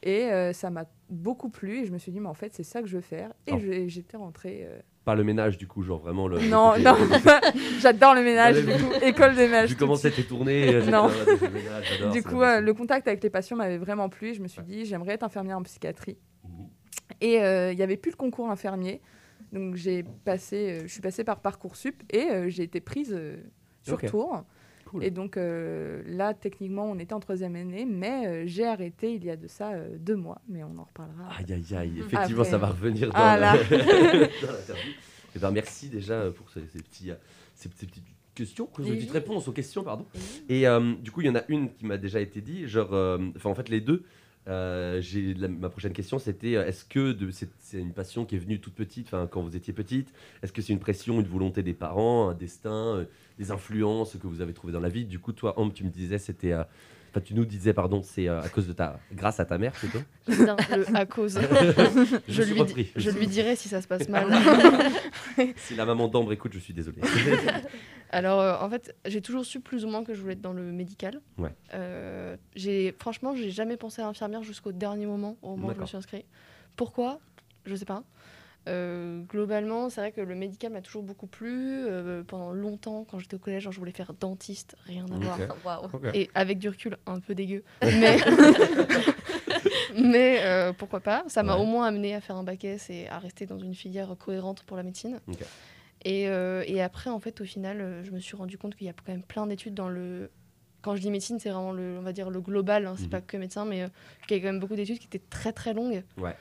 et 0.02 0.24
euh, 0.32 0.52
ça 0.52 0.70
m'a 0.70 0.86
beaucoup 1.10 1.50
plu 1.50 1.78
et 1.80 1.84
je 1.86 1.92
me 1.92 1.98
suis 1.98 2.10
dit, 2.12 2.20
mais 2.20 2.28
en 2.28 2.34
fait, 2.34 2.54
c'est 2.54 2.62
ça 2.64 2.80
que 2.82 2.86
je 2.88 2.96
veux 2.96 3.02
faire. 3.02 3.32
Et 3.46 3.52
Oh. 3.52 3.58
j'étais 3.86 4.16
rentrée. 4.16 4.66
Euh, 5.08 5.12
Pas 5.12 5.14
le 5.16 5.24
ménage, 5.24 5.58
du 5.58 5.66
coup, 5.66 5.82
genre 5.82 5.98
vraiment 6.00 6.28
le. 6.28 6.38
le 6.38 6.48
Non, 6.48 6.70
côté- 6.72 6.84
non, 6.84 6.94
j'adore 7.80 8.14
le 8.14 8.22
ménage, 8.22 8.56
Ouais, 8.56 8.62
du 8.76 8.84
coup, 8.84 8.92
école 9.02 9.34
des 9.34 9.48
mages. 9.48 9.68
Vu 9.70 9.74
tout 9.74 9.80
comment 9.80 9.94
de 9.94 9.98
suite. 9.98 10.14
c'était 10.14 10.28
tourné. 10.28 10.74
euh, 10.74 10.84
Non. 10.86 11.08
ménage, 11.08 12.12
Du 12.12 12.22
coup, 12.22 12.42
euh, 12.42 12.60
le 12.60 12.74
contact 12.74 13.08
avec 13.08 13.22
les 13.22 13.30
patients 13.30 13.56
m'avait 13.56 13.78
vraiment 13.78 14.08
plu. 14.08 14.34
Je 14.34 14.40
me 14.42 14.48
suis 14.48 14.62
dit, 14.62 14.84
j'aimerais 14.84 15.14
être 15.14 15.22
infirmière 15.24 15.56
en 15.58 15.62
psychiatrie. 15.62 16.18
Mhm. 16.44 16.66
Et 17.20 17.42
euh, 17.42 17.72
il 17.72 17.76
n'y 17.76 17.82
avait 17.82 17.96
plus 17.96 18.10
le 18.10 18.16
concours 18.16 18.50
infirmier. 18.50 19.00
Donc, 19.52 19.76
j'ai 19.76 20.04
passé, 20.24 20.56
euh, 20.70 20.82
je 20.82 20.92
suis 20.92 21.00
passée 21.00 21.24
par 21.24 21.40
Parcoursup 21.40 22.02
et 22.10 22.30
euh, 22.30 22.48
j'ai 22.50 22.64
été 22.64 22.80
prise 22.80 23.12
euh, 23.16 23.36
sur 23.82 23.98
tour. 24.02 24.44
Cool. 24.88 25.04
Et 25.04 25.10
donc 25.10 25.36
euh, 25.36 26.02
là, 26.06 26.32
techniquement, 26.32 26.90
on 26.90 26.98
était 26.98 27.12
en 27.12 27.20
troisième 27.20 27.56
année, 27.56 27.84
mais 27.84 28.26
euh, 28.26 28.42
j'ai 28.46 28.64
arrêté 28.64 29.12
il 29.14 29.22
y 29.24 29.28
a 29.30 29.36
de 29.36 29.46
ça 29.46 29.72
euh, 29.72 29.98
deux 29.98 30.16
mois, 30.16 30.40
mais 30.48 30.64
on 30.64 30.78
en 30.78 30.84
reparlera. 30.84 31.28
Aïe, 31.36 31.52
aïe, 31.52 31.76
aïe. 31.76 31.92
Effectivement, 31.98 32.40
Après. 32.40 32.50
ça 32.50 32.56
va 32.58 32.68
revenir 32.68 33.08
dans 33.08 33.14
Ah 33.14 33.36
l'interview. 33.70 34.92
Ben, 35.38 35.50
merci 35.50 35.88
déjà 35.90 36.30
pour 36.30 36.48
ces, 36.50 36.66
ces 36.72 36.78
petits, 36.82 37.10
ces, 37.54 37.68
ces 37.76 37.86
petites 37.86 38.04
questions, 38.34 38.68
Oui. 38.78 38.96
petites 38.96 39.10
réponses 39.10 39.46
aux 39.46 39.52
questions, 39.52 39.84
pardon. 39.84 40.06
Et 40.48 40.64
du 41.00 41.10
coup, 41.12 41.20
il 41.20 41.26
y 41.26 41.30
en 41.30 41.36
a 41.36 41.42
une 41.48 41.70
qui 41.74 41.84
m'a 41.84 41.98
déjà 41.98 42.18
été 42.18 42.40
dit, 42.40 42.66
genre, 42.66 42.88
enfin, 43.36 43.50
en 43.50 43.54
fait, 43.54 43.68
les 43.68 43.80
deux. 43.82 44.04
j'ai 44.46 45.34
ma 45.34 45.68
prochaine 45.68 45.92
question, 45.92 46.18
c'était 46.18 46.52
est-ce 46.52 46.84
que 46.84 47.16
c'est 47.58 47.78
une 47.78 47.92
passion 47.92 48.24
qui 48.24 48.34
est 48.36 48.38
venue 48.38 48.58
toute 48.58 48.74
petite, 48.74 49.06
enfin 49.08 49.28
quand 49.30 49.42
vous 49.42 49.54
étiez 49.54 49.72
petite 49.74 50.12
Est-ce 50.42 50.52
que 50.52 50.62
c'est 50.62 50.72
une 50.72 50.80
pression, 50.80 51.20
une 51.20 51.26
volonté 51.28 51.62
des 51.62 51.74
parents, 51.74 52.30
un 52.30 52.34
destin, 52.34 53.06
des 53.38 53.50
influences 53.50 54.16
que 54.16 54.26
vous 54.26 54.40
avez 54.40 54.52
trouvées 54.52 54.72
dans 54.72 54.80
la 54.80 54.88
vie 54.88 55.04
Du 55.04 55.18
coup, 55.18 55.32
toi, 55.32 55.58
Ambre, 55.58 55.72
tu 55.72 55.84
me 55.84 55.90
disais, 55.90 56.18
c'était, 56.18 56.52
euh, 56.52 56.64
enfin, 57.10 57.20
tu 57.20 57.34
nous 57.34 57.44
disais, 57.44 57.72
pardon, 57.72 58.02
c'est 58.02 58.28
euh, 58.28 58.42
à 58.42 58.48
cause 58.48 58.66
de 58.66 58.72
ta, 58.72 58.98
grâce 59.12 59.40
à 59.40 59.44
ta 59.44 59.58
mère, 59.58 59.72
plutôt. 59.72 60.00
Le 60.26 60.96
à 60.96 61.06
cause. 61.06 61.38
je, 62.28 62.42
lui, 62.42 62.58
repris. 62.58 62.90
je 62.96 63.10
lui 63.10 63.26
dirai 63.26 63.56
si 63.56 63.68
ça 63.68 63.80
se 63.80 63.88
passe 63.88 64.08
mal. 64.08 64.26
Si 65.56 65.76
la 65.76 65.84
maman 65.84 66.08
d'Ambre 66.08 66.32
écoute, 66.32 66.52
je 66.52 66.58
suis 66.58 66.74
désolé. 66.74 67.00
Alors, 68.10 68.40
euh, 68.40 68.56
en 68.60 68.68
fait, 68.70 68.94
j'ai 69.06 69.20
toujours 69.20 69.44
su 69.44 69.60
plus 69.60 69.84
ou 69.84 69.88
moins 69.88 70.02
que 70.02 70.14
je 70.14 70.20
voulais 70.20 70.32
être 70.32 70.40
dans 70.40 70.52
le 70.52 70.62
médical. 70.72 71.20
Ouais. 71.36 71.54
Euh, 71.74 72.36
j'ai, 72.56 72.94
franchement, 72.98 73.34
j'ai 73.34 73.50
jamais 73.50 73.76
pensé 73.76 74.02
à 74.02 74.08
infirmière 74.08 74.42
jusqu'au 74.42 74.72
dernier 74.72 75.06
moment, 75.06 75.36
au 75.42 75.56
moment 75.56 75.68
où 75.68 75.74
je 75.74 75.80
me 75.80 75.86
suis 75.86 75.96
inscrite. 75.96 76.26
Pourquoi? 76.76 77.20
Je 77.66 77.74
sais 77.74 77.84
pas. 77.84 78.02
Euh, 78.68 79.22
globalement, 79.22 79.88
c'est 79.90 80.00
vrai 80.00 80.12
que 80.12 80.20
le 80.20 80.34
médical 80.34 80.72
m'a 80.72 80.80
toujours 80.82 81.02
beaucoup 81.02 81.26
plu. 81.26 81.50
Euh, 81.86 82.22
pendant 82.22 82.52
longtemps, 82.52 83.04
quand 83.10 83.18
j'étais 83.18 83.34
au 83.36 83.38
collège, 83.38 83.62
genre, 83.62 83.72
je 83.72 83.78
voulais 83.78 83.92
faire 83.92 84.12
dentiste, 84.14 84.76
rien 84.84 85.04
à 85.10 85.16
voir. 85.16 85.38
Et 86.14 86.30
avec 86.34 86.58
du 86.58 86.68
recul, 86.68 86.96
un 87.06 87.20
peu 87.20 87.34
dégueu. 87.34 87.64
Mais, 87.82 88.18
mais 89.94 90.40
euh, 90.42 90.72
pourquoi 90.72 91.00
pas 91.00 91.24
Ça 91.28 91.42
m'a 91.42 91.56
Ouais. 91.56 91.62
au 91.62 91.64
moins 91.64 91.86
amené 91.86 92.14
à 92.14 92.20
faire 92.20 92.36
un 92.36 92.44
bac 92.44 92.64
S 92.64 92.90
et 92.90 93.08
à 93.08 93.18
rester 93.18 93.46
dans 93.46 93.58
une 93.58 93.74
filière 93.74 94.14
cohérente 94.18 94.62
pour 94.64 94.76
la 94.76 94.82
médecine. 94.82 95.20
Et, 96.04 96.28
euh, 96.28 96.62
et 96.66 96.80
après, 96.80 97.10
en 97.10 97.18
fait, 97.18 97.40
au 97.40 97.44
final, 97.44 98.02
je 98.04 98.10
me 98.12 98.20
suis 98.20 98.36
rendu 98.36 98.56
compte 98.58 98.76
qu'il 98.76 98.86
y 98.86 98.90
a 98.90 98.92
quand 98.92 99.10
même 99.12 99.22
plein 99.22 99.46
d'études 99.46 99.74
dans 99.74 99.88
le. 99.88 100.30
Quand 100.80 100.94
je 100.94 101.00
dis 101.00 101.10
médecine, 101.10 101.40
c'est 101.40 101.50
vraiment 101.50 101.72
le, 101.72 101.96
on 101.98 102.02
va 102.02 102.12
dire 102.12 102.30
le 102.30 102.40
global, 102.40 102.86
hein, 102.86 102.94
c'est 102.96 103.04
Mhm. 103.04 103.10
pas 103.10 103.20
que 103.20 103.36
médecin, 103.36 103.64
mais 103.64 103.82
euh, 103.82 103.88
qu'il 104.28 104.36
y 104.36 104.40
a 104.40 104.42
quand 104.42 104.52
même 104.52 104.60
beaucoup 104.60 104.76
d'études 104.76 105.00
qui 105.00 105.06
étaient 105.06 105.22
très 105.30 105.52
très 105.52 105.74
longues. 105.74 106.04
Ouais. 106.16 106.36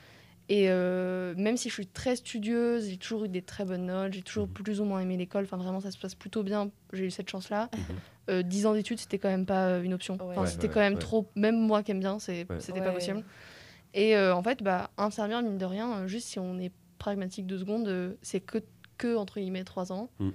Et 0.50 0.70
euh, 0.70 1.34
même 1.36 1.56
si 1.58 1.68
je 1.68 1.74
suis 1.74 1.86
très 1.86 2.16
studieuse, 2.16 2.88
j'ai 2.88 2.96
toujours 2.96 3.24
eu 3.24 3.28
des 3.28 3.42
très 3.42 3.64
bonnes 3.66 3.84
notes, 3.86 4.14
j'ai 4.14 4.22
toujours 4.22 4.46
Mhm. 4.46 4.52
plus 4.54 4.80
ou 4.80 4.84
moins 4.84 5.00
aimé 5.00 5.16
l'école, 5.18 5.44
enfin 5.44 5.58
vraiment 5.58 5.80
ça 5.80 5.90
se 5.90 5.98
passe 5.98 6.14
plutôt 6.14 6.42
bien, 6.42 6.70
j'ai 6.94 7.04
eu 7.04 7.10
cette 7.10 7.28
chance-là. 7.28 7.68
Mhm. 7.76 7.80
Euh, 8.30 8.42
10 8.42 8.64
ans 8.66 8.72
d'études, 8.72 8.98
c'était 8.98 9.18
quand 9.18 9.28
même 9.28 9.44
pas 9.46 9.66
euh, 9.68 9.82
une 9.82 9.92
option. 9.92 10.14
Ouais. 10.14 10.20
Enfin, 10.30 10.40
Ouais, 10.42 10.46
c'était 10.46 10.68
ouais, 10.68 10.72
quand 10.74 10.80
même 10.80 10.94
ouais. 10.94 10.98
trop, 10.98 11.26
même 11.36 11.58
moi 11.58 11.82
qui 11.82 11.90
aime 11.90 12.00
bien, 12.00 12.18
c'est, 12.18 12.46
Ouais. 12.48 12.60
c'était 12.60 12.80
Ouais. 12.80 12.86
pas 12.86 12.92
possible. 12.92 13.22
Et 13.94 14.16
euh, 14.16 14.34
en 14.34 14.42
fait, 14.42 14.62
bah, 14.62 14.90
infirmière, 14.96 15.42
mine 15.42 15.58
de 15.58 15.64
rien, 15.66 16.06
juste 16.06 16.28
si 16.28 16.38
on 16.38 16.58
est 16.58 16.72
pragmatique 16.98 17.46
deux 17.46 17.58
secondes, 17.58 18.16
c'est 18.22 18.40
que, 18.40 18.58
que 18.96 19.16
entre 19.16 19.40
guillemets 19.40 19.64
3 19.64 19.92
ans. 19.92 20.08
Mm. 20.18 20.30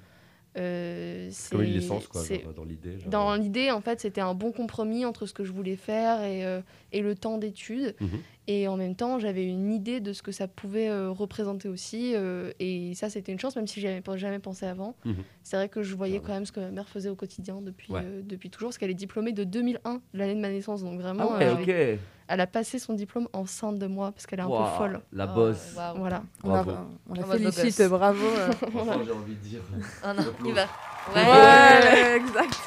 Euh, 0.56 1.32
Comme 1.50 1.62
une 1.64 1.68
c'est- 1.68 1.74
licence, 1.80 2.08
quoi, 2.08 2.22
c'est- 2.22 2.44
genre, 2.44 2.54
dans 2.54 2.64
l'idée. 2.64 3.00
genre, 3.00 3.10
dans 3.10 3.36
l'idée, 3.36 3.72
en 3.72 3.82
fait, 3.82 4.00
c'était 4.00 4.22
un 4.22 4.36
bon 4.36 4.52
compromis 4.52 5.04
entre 5.06 5.26
ce 5.26 5.34
que 5.34 5.44
je 5.44 5.52
voulais 5.52 5.76
faire 5.76 6.22
et, 6.24 6.46
euh, 6.46 6.62
et 6.92 7.02
le 7.02 7.16
temps 7.16 7.40
d'études. 7.40 7.96
Mhm. 8.00 8.20
Et 8.48 8.68
en 8.68 8.76
même 8.76 8.94
temps, 8.96 9.20
j'avais 9.20 9.46
une 9.46 9.72
idée 9.72 10.02
de 10.02 10.12
ce 10.12 10.22
que 10.22 10.34
ça 10.34 10.50
pouvait 10.50 10.90
euh, 10.90 11.10
représenter 11.12 11.70
aussi. 11.70 12.14
euh, 12.14 12.52
et 12.60 12.94
ça, 12.94 13.10
c'était 13.10 13.32
une 13.32 13.40
chance, 13.40 13.56
même 13.56 13.68
si 13.68 13.80
j'y 13.80 13.88
avais 13.88 14.02
pas- 14.02 14.18
jamais 14.18 14.40
pensé 14.40 14.66
avant. 14.66 14.96
Mhm. 15.06 15.16
C'est 15.44 15.56
vrai 15.56 15.70
que 15.70 15.82
je 15.82 15.96
voyais 15.96 16.20
quand 16.20 16.34
même 16.34 16.46
ce 16.46 16.52
que 16.52 16.60
ma 16.60 16.70
mère 16.70 16.90
faisait 16.90 17.08
au 17.10 17.16
quotidien 17.16 17.62
depuis, 17.62 17.94
Ouais. 17.94 18.02
euh, 18.04 18.22
depuis 18.24 18.50
toujours, 18.50 18.70
parce 18.70 18.78
qu'elle 18.78 18.92
est 18.92 18.96
diplômée 18.96 19.32
de 19.32 19.46
2001, 19.46 20.02
l'année 20.14 20.36
de 20.36 20.42
ma 20.42 20.50
naissance. 20.50 20.84
Donc 20.84 21.00
vraiment, 21.00 21.30
Ah 21.34 21.38
ouais, 21.38 21.66
euh, 21.70 21.96
elle 22.28 22.40
a 22.42 22.48
passé 22.48 22.80
son 22.80 22.94
diplôme 22.96 23.30
enceinte 23.32 23.80
de 23.80 23.88
moi, 23.88 24.12
parce 24.12 24.26
qu'elle 24.26 24.40
est 24.40 24.44
un 24.44 24.48
Waouh, 24.48 24.70
peu 24.72 24.78
folle. 24.78 25.02
La 25.14 25.26
Oh, 25.32 25.36
bosse. 25.36 25.74
waouh. 25.78 25.98
Voilà. 26.00 26.24
On 26.44 26.50
la, 26.54 26.64
Bravo. 26.64 26.80
on 27.10 27.14
la 27.14 27.24
félicite, 27.24 27.82
bravo. 27.88 28.26
euh. 28.26 28.52
Franchement, 28.72 29.04
j'ai 29.06 29.12
envie 29.12 29.36
de 29.36 29.40
dire. 29.48 29.62
Ah 30.04 30.14
non, 30.14 30.24
il 30.46 30.54
va. 30.54 30.66
Ouais, 31.14 31.22
Ouais. 31.22 32.16
exact. 32.18 32.60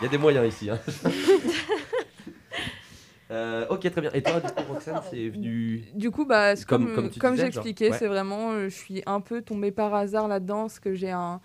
Il 0.00 0.04
y 0.04 0.06
a 0.06 0.08
des 0.10 0.18
moyens 0.18 0.46
ici. 0.46 0.70
hein. 0.70 0.78
Euh, 3.30 3.66
ok, 3.70 3.90
très 3.90 4.00
bien. 4.00 4.10
Et 4.12 4.22
toi, 4.22 4.38
du 4.40 4.46
coup, 4.48 4.72
Roxane, 4.72 5.00
c'est 5.10 5.28
venu. 5.28 5.84
Du 5.94 6.10
coup, 6.10 6.26
bah, 6.26 6.56
c'est 6.56 6.66
Comme- 6.66 6.94
comme, 6.94 7.10
comme 7.10 7.36
j'expliquais, 7.36 7.90
ouais. 7.90 7.98
c'est 7.98 8.06
vraiment, 8.06 8.52
euh, 8.52 8.64
je 8.68 8.74
suis 8.74 9.02
un 9.06 9.20
peu 9.20 9.40
tombée 9.42 9.70
par 9.72 9.94
hasard 9.94 10.28
là-dedans, 10.28 10.62
parce 10.62 10.78
que 10.78 10.94
j'ai 10.94 11.10
un, 11.10 11.40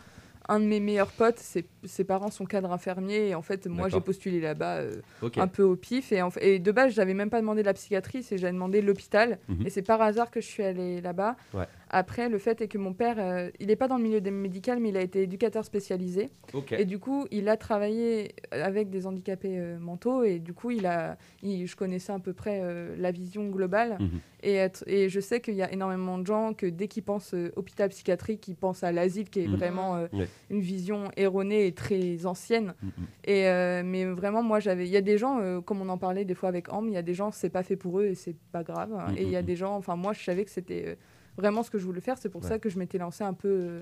un 0.50 0.60
de 0.60 0.66
mes 0.66 0.80
meilleurs 0.80 1.12
potes, 1.12 1.40
ses, 1.40 1.66
ses 1.86 2.04
parents 2.04 2.32
sont 2.32 2.46
cadres 2.46 2.72
infirmiers, 2.72 3.30
et 3.30 3.36
en 3.36 3.42
fait, 3.42 3.68
moi, 3.68 3.90
j'ai 3.90 4.02
postulé 4.02 4.40
là-bas 4.42 4.78
euh, 4.80 5.02
un 5.38 5.48
peu 5.48 5.64
au 5.64 5.76
pif, 5.76 6.12
et, 6.12 6.22
en 6.22 6.30
et 6.42 6.60
de 6.60 6.72
base, 6.72 6.94
j'avais 6.94 7.14
même 7.14 7.30
pas 7.30 7.40
demandé 7.42 7.64
la 7.64 7.74
psychiatrie, 7.74 8.24
c'est 8.24 8.38
j'avais 8.38 8.54
demandé 8.54 8.82
l'hôpital, 8.82 9.40
Mhm. 9.48 9.66
et 9.66 9.70
c'est 9.70 9.82
par 9.82 10.02
hasard 10.02 10.30
que 10.32 10.42
je 10.42 10.46
suis 10.48 10.64
allée 10.64 11.02
là-bas. 11.02 11.36
Ouais. 11.54 11.66
Après, 11.92 12.30
le 12.30 12.38
fait 12.38 12.62
est 12.62 12.68
que 12.68 12.78
mon 12.78 12.94
père, 12.94 13.16
euh, 13.18 13.50
il 13.60 13.68
n'est 13.68 13.76
pas 13.76 13.88
dans 13.88 13.98
le 13.98 14.04
milieu 14.04 14.22
médical, 14.30 14.80
mais 14.80 14.90
il 14.90 14.98
a 14.98 15.02
été 15.02 15.24
éducateur 15.24 15.66
spécialisé. 15.66 16.30
Et 16.72 16.86
du 16.86 17.00
coup, 17.00 17.26
il 17.32 17.50
a 17.50 17.58
travaillé 17.58 18.34
avec 18.52 18.92
des 18.92 19.08
handicapés 19.08 19.58
euh, 19.58 19.80
mentaux 19.80 20.24
et 20.24 20.38
du 20.38 20.54
coup, 20.54 20.70
il 20.70 20.86
a, 20.86 21.18
il- 21.42 21.66
je 21.66 21.76
connaissais 21.76 22.12
à 22.14 22.20
peu 22.20 22.34
près 22.34 22.60
euh, 22.62 22.96
la 23.00 23.10
vision 23.12 23.50
globale. 23.50 23.98
Et, 24.44 24.54
être- 24.54 24.84
et 24.88 25.10
je 25.10 25.20
sais 25.20 25.42
qu'il 25.42 25.56
y 25.56 25.64
a 25.64 25.72
énormément 25.74 26.18
de 26.20 26.26
gens 26.28 26.54
que 26.54 26.66
dès 26.68 26.88
qu'ils 26.88 27.04
pensent 27.04 27.34
euh, 27.34 27.52
hôpital 27.56 27.90
psychiatrique, 27.90 28.48
ils 28.48 28.56
pensent 28.56 28.84
à 28.84 28.92
l'asile, 28.92 29.28
qui 29.30 29.42
est 29.42 29.48
Mhm. 29.48 29.56
vraiment 29.56 29.96
euh, 29.96 30.08
Ouais. 30.14 30.28
une 30.52 30.62
vision 30.62 31.06
erronée 31.18 31.66
très 31.72 32.26
ancienne. 32.26 32.74
Mhm. 32.82 32.92
Et 33.26 33.48
euh, 33.48 33.82
mais 33.86 34.06
vraiment, 34.06 34.44
moi, 34.44 34.60
j'avais, 34.60 34.86
il 34.88 34.92
y 34.92 34.98
a 34.98 35.02
des 35.02 35.18
gens, 35.18 35.40
euh, 35.40 35.62
comme 35.62 35.82
on 35.82 35.90
en 35.90 35.98
parlait 35.98 36.26
des 36.26 36.36
fois 36.36 36.50
avec 36.50 36.72
Ambre, 36.74 36.88
il 36.90 36.94
y 36.94 36.98
a 36.98 37.02
des 37.02 37.14
gens, 37.14 37.32
c'est 37.32 37.50
pas 37.50 37.64
fait 37.64 37.76
pour 37.76 38.00
eux 38.00 38.06
et 38.06 38.16
c'est 38.16 38.36
pas 38.52 38.64
grave. 38.64 38.94
hein. 38.94 39.12
Mhm, 39.12 39.18
Et 39.18 39.24
il 39.24 39.30
y 39.30 39.36
a 39.36 39.42
des 39.42 39.56
gens, 39.56 39.76
enfin, 39.76 39.96
moi, 39.96 40.14
je 40.14 40.24
savais 40.24 40.46
que 40.46 40.52
c'était 40.52 40.84
euh, 40.88 40.96
vraiment 41.38 41.64
ce 41.64 41.70
que 41.72 41.78
je 41.78 41.86
voulais 41.86 42.02
faire. 42.02 42.18
C'est 42.18 42.30
pour 42.30 42.42
Ouais. 42.44 42.48
ça 42.50 42.60
que 42.60 42.70
je 42.70 42.78
m'étais 42.80 42.98
lancée 42.98 43.24
un 43.24 43.34
peu. 43.34 43.82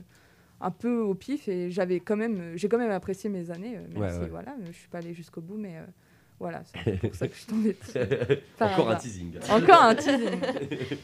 un 0.59 0.71
peu 0.71 0.97
au 1.01 1.13
pif 1.13 1.47
et 1.47 1.69
j'avais 1.69 1.99
quand 1.99 2.15
même 2.17 2.53
j'ai 2.55 2.67
quand 2.67 2.79
même 2.79 2.89
apprécié 2.89 3.29
mes 3.29 3.51
années 3.51 3.77
même 3.77 3.95
Ouais, 4.01 4.09
si 4.09 4.27
voilà 4.27 4.55
je 4.65 4.71
suis 4.71 4.87
pas 4.87 4.97
allée 4.97 5.13
jusqu'au 5.13 5.39
bout 5.39 5.55
mais 5.55 5.75
voilà 6.39 6.61
c'est 6.65 6.97
pour 6.99 7.15
ça 7.15 7.27
que 7.27 7.33
je 7.33 7.39
suis 7.39 7.47
tombée 7.47 7.73
dessus. 7.81 7.97
Encore 8.59 8.89
un 8.91 8.95
teasing. 8.95 9.37
encore 9.49 9.81
un 9.83 9.95
teasing 9.95 10.39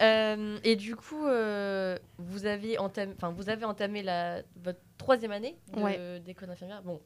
Euh, 0.00 0.58
et 0.64 0.74
du 0.74 0.96
coup, 0.96 1.24
euh, 1.24 1.96
vous, 2.18 2.46
avez 2.46 2.78
entamé, 2.78 3.12
enfin, 3.16 3.30
vous 3.30 3.48
avez 3.48 3.64
entamé 3.64 4.02
la, 4.02 4.42
votre 4.60 4.80
troisième 4.98 5.30
année 5.30 5.56
de- 5.72 5.80
Ouais. 5.80 6.18
d'école 6.18 6.48
d'infirmière. 6.48 6.82
Bon, 6.82 7.00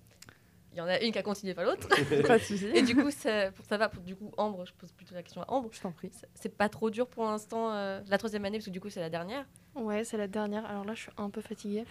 il 0.73 0.79
y 0.79 0.81
en 0.81 0.87
a 0.87 0.99
une 1.03 1.13
qui 1.13 1.19
a 1.19 1.23
continué, 1.23 1.53
pas 1.53 1.65
l'autre. 1.65 1.87
pas 2.27 2.39
de 2.39 2.43
souci 2.43 2.65
Et 2.75 2.81
du 2.81 2.97
coup, 2.97 3.11
ça, 3.11 3.51
pour 3.53 3.67
ça 3.67 3.77
va, 3.77 3.91
pour 3.91 4.03
du 4.03 4.17
coup, 4.17 4.31
Ambre, 4.39 4.65
je 4.65 4.73
pose 4.73 4.91
plutôt 4.93 5.15
la 5.15 5.23
question 5.23 5.43
à 5.43 5.51
Ambre. 5.53 5.69
je 5.71 5.81
t'en 5.83 5.93
prie 5.93 6.09
C'est- 6.19 6.29
C'est 6.35 6.57
pas 6.57 6.71
trop 6.71 6.89
dur 6.89 7.07
pour 7.09 7.25
l'instant, 7.27 7.73
euh, 7.75 8.01
la 8.09 8.17
troisième 8.17 8.47
année, 8.47 8.57
parce 8.57 8.65
que 8.67 8.71
du 8.71 8.81
coup, 8.81 8.89
c'est 8.89 9.01
la 9.01 9.11
dernière. 9.11 9.45
Ouais, 9.75 10.03
c'est 10.05 10.17
la 10.17 10.27
dernière. 10.27 10.65
Alors 10.65 10.87
là, 10.87 10.95
je 10.95 11.03
suis 11.03 11.13
un 11.19 11.29
peu 11.29 11.43
fatiguée. 11.43 11.85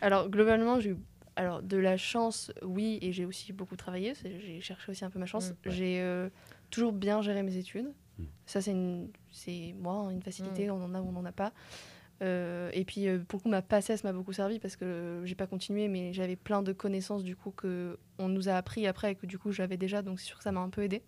Alors, 0.00 0.28
globalement, 0.28 0.78
j'ai 0.80 0.90
eu 0.90 0.96
alors, 1.38 1.62
de 1.62 1.76
la 1.76 1.96
chance, 1.96 2.50
oui, 2.64 2.98
et 3.00 3.12
j'ai 3.12 3.24
aussi 3.24 3.52
beaucoup 3.52 3.76
travaillé. 3.76 4.12
J'ai 4.24 4.60
cherché 4.60 4.90
aussi 4.90 5.04
un 5.04 5.10
peu 5.10 5.20
ma 5.20 5.26
chance. 5.26 5.50
Mm. 5.50 5.68
Ouais. 5.68 5.72
J'ai 5.72 6.00
euh, 6.00 6.28
toujours 6.68 6.92
bien 6.92 7.22
géré 7.22 7.44
mes 7.44 7.56
études. 7.56 7.92
Mm. 8.18 8.24
Ça, 8.44 8.60
c'est 8.60 8.74
moi, 8.74 9.94
hein, 9.94 10.10
une 10.10 10.20
facilité, 10.20 10.68
on 10.68 10.82
en 10.82 10.94
a 10.96 11.00
ou 11.00 11.08
on 11.08 11.12
n'en 11.12 11.24
a 11.24 11.30
pas. 11.30 11.52
Euh, 12.24 12.70
et 12.72 12.84
puis, 12.84 13.06
euh, 13.06 13.20
pour 13.20 13.38
le 13.38 13.42
coup, 13.44 13.48
ma 13.50 13.62
PACES 13.62 14.02
m'a 14.02 14.12
beaucoup 14.12 14.32
servi 14.32 14.58
parce 14.58 14.74
que 14.74 15.22
j'ai 15.24 15.36
pas 15.36 15.46
continué, 15.46 15.86
mais 15.86 16.12
j'avais 16.12 16.34
plein 16.34 16.60
de 16.60 16.72
connaissances 16.72 17.22
du 17.22 17.36
coup 17.36 17.52
que 17.52 18.00
on 18.18 18.28
nous 18.28 18.48
a 18.48 18.54
appris 18.54 18.88
après 18.88 19.12
et 19.12 19.14
que 19.14 19.26
du 19.26 19.38
coup 19.38 19.52
j'avais 19.52 19.76
déjà, 19.76 20.02
donc 20.02 20.18
c'est 20.18 20.26
sûr 20.26 20.38
que 20.38 20.42
ça 20.42 20.50
m'a 20.50 20.58
un 20.58 20.70
peu 20.70 20.82
aidé. 20.82 21.04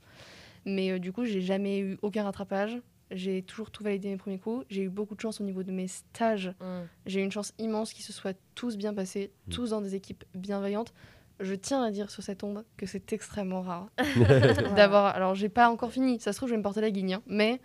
Mais 0.64 1.00
du 1.00 1.10
coup, 1.10 1.24
j'ai 1.24 1.40
jamais 1.40 1.80
eu 1.80 1.98
aucun 2.02 2.22
rattrapage. 2.22 2.80
J'ai 3.10 3.42
toujours 3.42 3.70
tout 3.70 3.82
validé 3.82 4.08
mes 4.08 4.16
premiers 4.16 4.38
coups. 4.38 4.64
J'ai 4.70 4.82
eu 4.82 4.88
beaucoup 4.88 5.14
de 5.14 5.20
chance 5.20 5.40
au 5.40 5.44
niveau 5.44 5.62
de 5.62 5.72
mes 5.72 5.88
stages. 5.88 6.52
Mm. 6.60 6.80
J'ai 7.06 7.20
eu 7.20 7.24
une 7.24 7.32
chance 7.32 7.52
immense 7.58 7.92
qu'ils 7.92 8.04
se 8.04 8.12
soient 8.12 8.34
tous 8.54 8.76
bien 8.76 8.94
passés, 8.94 9.30
Mm. 9.46 9.50
tous 9.52 9.70
dans 9.70 9.80
des 9.80 9.94
équipes 9.94 10.24
bienveillantes. 10.34 10.92
Je 11.40 11.54
tiens 11.54 11.82
à 11.82 11.90
dire 11.90 12.10
sur 12.10 12.22
cette 12.22 12.44
onde 12.44 12.64
que 12.76 12.84
c'est 12.86 13.12
extrêmement 13.12 13.62
rare 13.62 13.88
d'avoir. 14.76 15.06
Alors, 15.16 15.34
j'ai 15.34 15.48
pas 15.48 15.70
encore 15.70 15.90
fini. 15.90 16.20
Ça 16.20 16.32
se 16.32 16.38
trouve, 16.38 16.48
je 16.48 16.54
vais 16.54 16.58
me 16.58 16.62
porter 16.62 16.82
la 16.82 16.90
guigne, 16.90 17.14
hein. 17.14 17.22
mais 17.26 17.60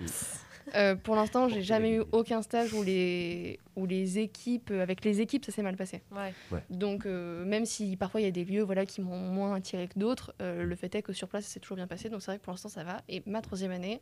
euh, 0.76 0.96
pour 0.96 1.16
l'instant, 1.16 1.48
j'ai 1.48 1.62
jamais 1.62 1.92
eu 1.98 2.04
aucun 2.12 2.42
stage 2.42 2.74
où 2.74 2.82
les 2.82 3.60
où 3.76 3.86
les 3.86 4.18
équipes, 4.20 4.72
euh, 4.72 4.82
avec 4.82 5.04
les 5.04 5.20
équipes, 5.22 5.44
ça 5.46 5.52
s'est 5.52 5.62
mal 5.62 5.76
passé. 5.76 6.02
Ouais. 6.12 6.34
Donc, 6.70 7.06
euh, 7.06 7.44
même 7.46 7.66
si 7.66 7.98
parfois 7.98 8.22
il 8.22 8.24
y 8.24 8.28
a 8.28 8.32
des 8.32 8.46
lieux 8.46 8.64
voilà 8.64 8.86
qui 8.86 9.02
m'ont 9.02 9.18
moins 9.20 9.54
attiré 9.54 9.88
que 9.90 10.00
d'autres, 10.00 10.34
euh, 10.42 10.64
le 10.64 10.76
fait 10.76 10.96
est 10.96 11.02
que 11.02 11.12
sur 11.14 11.28
place, 11.28 11.44
ça 11.44 11.50
s'est 11.52 11.60
toujours 11.60 11.76
bien 11.76 11.88
passé. 11.88 12.10
Donc, 12.10 12.22
c'est 12.22 12.32
vrai 12.32 12.40
que 12.40 12.44
pour 12.44 12.54
l'instant, 12.54 12.70
ça 12.70 12.84
va. 12.86 13.02
Et 13.10 13.22
ma 13.28 13.42
troisième 13.42 13.72
année, 13.72 14.02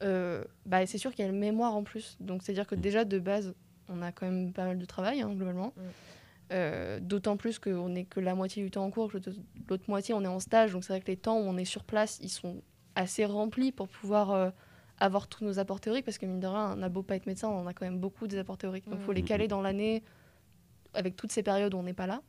bah, 0.00 0.86
c'est 0.86 0.98
sûr 0.98 1.12
qu'il 1.14 1.24
y 1.24 1.28
a 1.28 1.32
le 1.32 1.36
mémoire 1.38 1.74
en 1.74 1.82
plus. 1.82 2.16
Donc, 2.20 2.42
c'est-à-dire 2.42 2.66
que 2.66 2.74
déjà 2.74 3.04
de 3.04 3.18
base, 3.18 3.54
on 3.88 4.02
a 4.02 4.12
quand 4.12 4.26
même 4.26 4.52
pas 4.52 4.64
mal 4.64 4.78
de 4.78 4.84
travail 4.84 5.20
hein, 5.22 5.32
globalement. 5.34 5.72
Mm. 5.76 5.80
Euh, 6.52 7.00
D'autant 7.00 7.36
plus 7.36 7.58
qu'on 7.58 7.88
n'est 7.88 8.04
que 8.04 8.20
la 8.20 8.34
moitié 8.34 8.62
du 8.62 8.70
temps 8.70 8.84
en 8.84 8.90
cours, 8.90 9.10
l'autre 9.68 9.84
moitié 9.88 10.14
on 10.14 10.22
est 10.22 10.26
en 10.28 10.40
stage, 10.40 10.72
donc 10.72 10.84
c'est 10.84 10.92
vrai 10.92 11.00
que 11.00 11.06
les 11.06 11.16
temps 11.16 11.36
où 11.38 11.42
on 11.42 11.56
est 11.56 11.64
sur 11.64 11.84
place, 11.84 12.18
ils 12.22 12.28
sont 12.28 12.62
assez 12.96 13.24
remplis 13.24 13.72
pour 13.72 13.88
pouvoir 13.88 14.30
euh, 14.30 14.50
avoir 14.98 15.26
tous 15.26 15.42
nos 15.44 15.58
apports 15.58 15.80
théoriques, 15.80 16.04
parce 16.04 16.18
que 16.18 16.26
mine 16.26 16.40
de 16.40 16.46
rien, 16.46 16.74
on 16.78 16.82
a 16.82 16.88
beau 16.90 17.02
pas 17.02 17.16
être 17.16 17.26
médecin, 17.26 17.48
on 17.48 17.60
en 17.60 17.66
a 17.66 17.72
quand 17.72 17.86
même 17.86 17.98
beaucoup 17.98 18.26
des 18.26 18.36
apports 18.38 18.58
théoriques, 18.58 18.84
donc 18.88 18.98
il 19.00 19.04
faut 19.04 19.12
les 19.12 19.22
Mhm. 19.22 19.28
caler 19.28 19.48
dans 19.48 19.62
l'année 19.62 20.02
avec 20.92 21.16
toutes 21.16 21.32
ces 21.32 21.42
périodes 21.42 21.72
où 21.74 21.78
on 21.78 21.82
n'est 21.82 21.94
pas 21.94 22.06
là. 22.06 22.20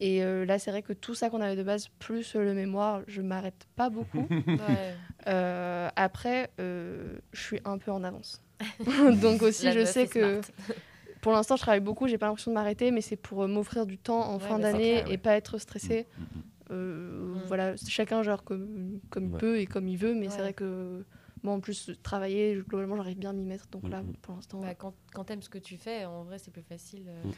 Et 0.00 0.24
euh, 0.24 0.44
là, 0.44 0.58
c'est 0.58 0.70
vrai 0.72 0.82
que 0.82 0.92
tout 0.92 1.14
ça 1.14 1.30
qu'on 1.30 1.40
avait 1.40 1.54
de 1.56 1.62
base, 1.62 1.88
plus 1.98 2.34
euh, 2.34 2.42
le 2.42 2.54
mémoire, 2.54 3.02
je 3.06 3.22
m'arrête 3.22 3.66
pas 3.76 3.88
beaucoup. 3.90 4.26
Ouais. 4.46 4.94
Euh, 5.28 5.88
après, 5.94 6.50
euh, 6.58 7.18
je 7.32 7.40
suis 7.40 7.60
un 7.64 7.78
peu 7.78 7.92
en 7.92 8.02
avance. 8.02 8.42
donc 9.22 9.42
aussi, 9.42 9.66
La 9.66 9.72
je 9.72 9.84
sais 9.84 10.08
que 10.08 10.40
smart. 10.42 10.76
pour 11.20 11.32
l'instant, 11.32 11.54
je 11.56 11.62
travaille 11.62 11.80
beaucoup, 11.80 12.08
j'ai 12.08 12.18
pas 12.18 12.26
l'impression 12.26 12.50
de 12.50 12.54
m'arrêter, 12.56 12.90
mais 12.90 13.00
c'est 13.00 13.16
pour 13.16 13.44
euh, 13.44 13.46
m'offrir 13.46 13.86
du 13.86 13.98
temps 13.98 14.20
en 14.28 14.38
Ouais, 14.38 14.48
fin 14.48 14.58
d'année 14.58 14.94
clair, 14.94 15.06
ouais. 15.06 15.14
et 15.14 15.18
pas 15.18 15.34
être 15.36 15.58
stressé. 15.58 16.06
Mm, 16.18 16.22
mm, 16.22 16.26
Euh, 16.72 17.18
Mm. 17.22 17.42
Voilà, 17.46 17.76
chacun 17.76 18.22
gère 18.22 18.42
comme, 18.44 18.98
comme 19.10 19.26
il 19.26 19.32
peut 19.38 19.58
et 19.58 19.66
comme 19.66 19.86
il 19.88 19.96
veut, 19.98 20.14
mais 20.14 20.28
c'est 20.30 20.38
vrai 20.40 20.54
que 20.54 21.04
moi, 21.42 21.54
en 21.54 21.60
plus, 21.60 21.90
travailler, 22.02 22.62
globalement, 22.68 22.96
j'arrive 22.96 23.18
bien 23.18 23.30
à 23.30 23.32
m'y 23.32 23.44
mettre. 23.44 23.66
Donc 23.68 23.82
Mm, 23.84 23.90
là, 23.90 24.02
pour 24.22 24.34
l'instant. 24.34 24.60
Bah, 24.60 24.74
quand 24.74 24.94
quand 25.12 25.24
t'aimes 25.24 25.42
ce 25.42 25.48
que 25.48 25.58
tu 25.58 25.76
fais, 25.76 26.04
en 26.04 26.24
vrai, 26.24 26.38
c'est 26.38 26.50
plus 26.50 26.62
facile. 26.62 27.04
euh. 27.08 27.32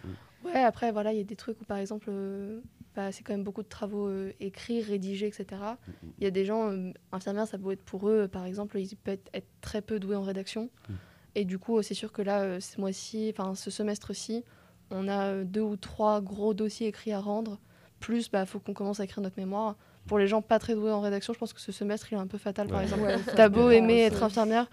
Ouais, 0.44 0.62
après, 0.62 0.92
voilà, 0.92 1.12
il 1.12 1.16
y 1.16 1.20
a 1.20 1.24
des 1.24 1.36
trucs 1.36 1.60
où, 1.60 1.64
par 1.64 1.78
exemple, 1.78 2.06
euh, 2.10 2.60
bah, 2.94 3.10
c'est 3.12 3.22
quand 3.24 3.32
même 3.32 3.44
beaucoup 3.44 3.62
de 3.62 3.68
travaux 3.68 4.06
euh, 4.08 4.32
écrits, 4.40 4.82
rédigés, 4.82 5.26
etc. 5.26 5.46
Mm, 5.86 5.92
Il 6.18 6.24
y 6.24 6.26
a 6.26 6.30
des 6.30 6.44
gens, 6.44 6.70
euh, 6.70 6.92
infirmières, 7.12 7.46
ça 7.48 7.58
peut 7.58 7.72
être 7.72 7.82
pour 7.84 8.08
eux, 8.08 8.22
euh, 8.24 8.28
par 8.28 8.44
exemple, 8.44 8.78
ils 8.78 8.94
peuvent 8.96 9.14
être, 9.14 9.30
être 9.32 9.48
très 9.60 9.80
peu 9.82 9.98
doués 9.98 10.16
en 10.16 10.22
rédaction. 10.22 10.68
Mm. 10.88 10.92
Et 11.36 11.44
du 11.44 11.58
coup, 11.58 11.78
euh, 11.78 11.82
c'est 11.82 11.94
sûr 11.94 12.12
que 12.12 12.22
là, 12.22 12.42
euh, 12.42 12.60
ce 12.60 12.80
mois-ci, 12.80 13.32
enfin, 13.36 13.54
ce 13.54 13.70
semestre-ci, 13.70 14.44
on 14.90 15.08
a 15.08 15.28
euh, 15.32 15.44
deux 15.44 15.62
ou 15.62 15.76
trois 15.76 16.20
gros 16.20 16.52
dossiers 16.54 16.86
écrits 16.88 17.12
à 17.12 17.20
rendre. 17.20 17.58
Plus, 18.00 18.30
bah, 18.30 18.44
faut 18.44 18.60
qu'on 18.60 18.74
commence 18.74 19.00
à 19.00 19.04
écrire 19.04 19.22
notre 19.22 19.38
mémoire. 19.40 19.76
Pour 20.06 20.18
les 20.18 20.26
gens 20.26 20.42
pas 20.42 20.58
très 20.58 20.74
doués 20.74 20.90
en 20.92 21.00
rédaction, 21.00 21.32
je 21.32 21.38
pense 21.38 21.52
que 21.52 21.60
ce 21.60 21.72
semestre, 21.72 22.12
il 22.12 22.16
est 22.16 22.20
un 22.20 22.26
peu 22.26 22.38
fatal, 22.38 22.68
par 22.68 22.82
exemple. 22.82 23.02
Ouais, 23.04 23.16
T'as 23.36 23.48
beau 23.48 23.70
aimer 23.70 24.00
être 24.02 24.22
infirmière, 24.22 24.68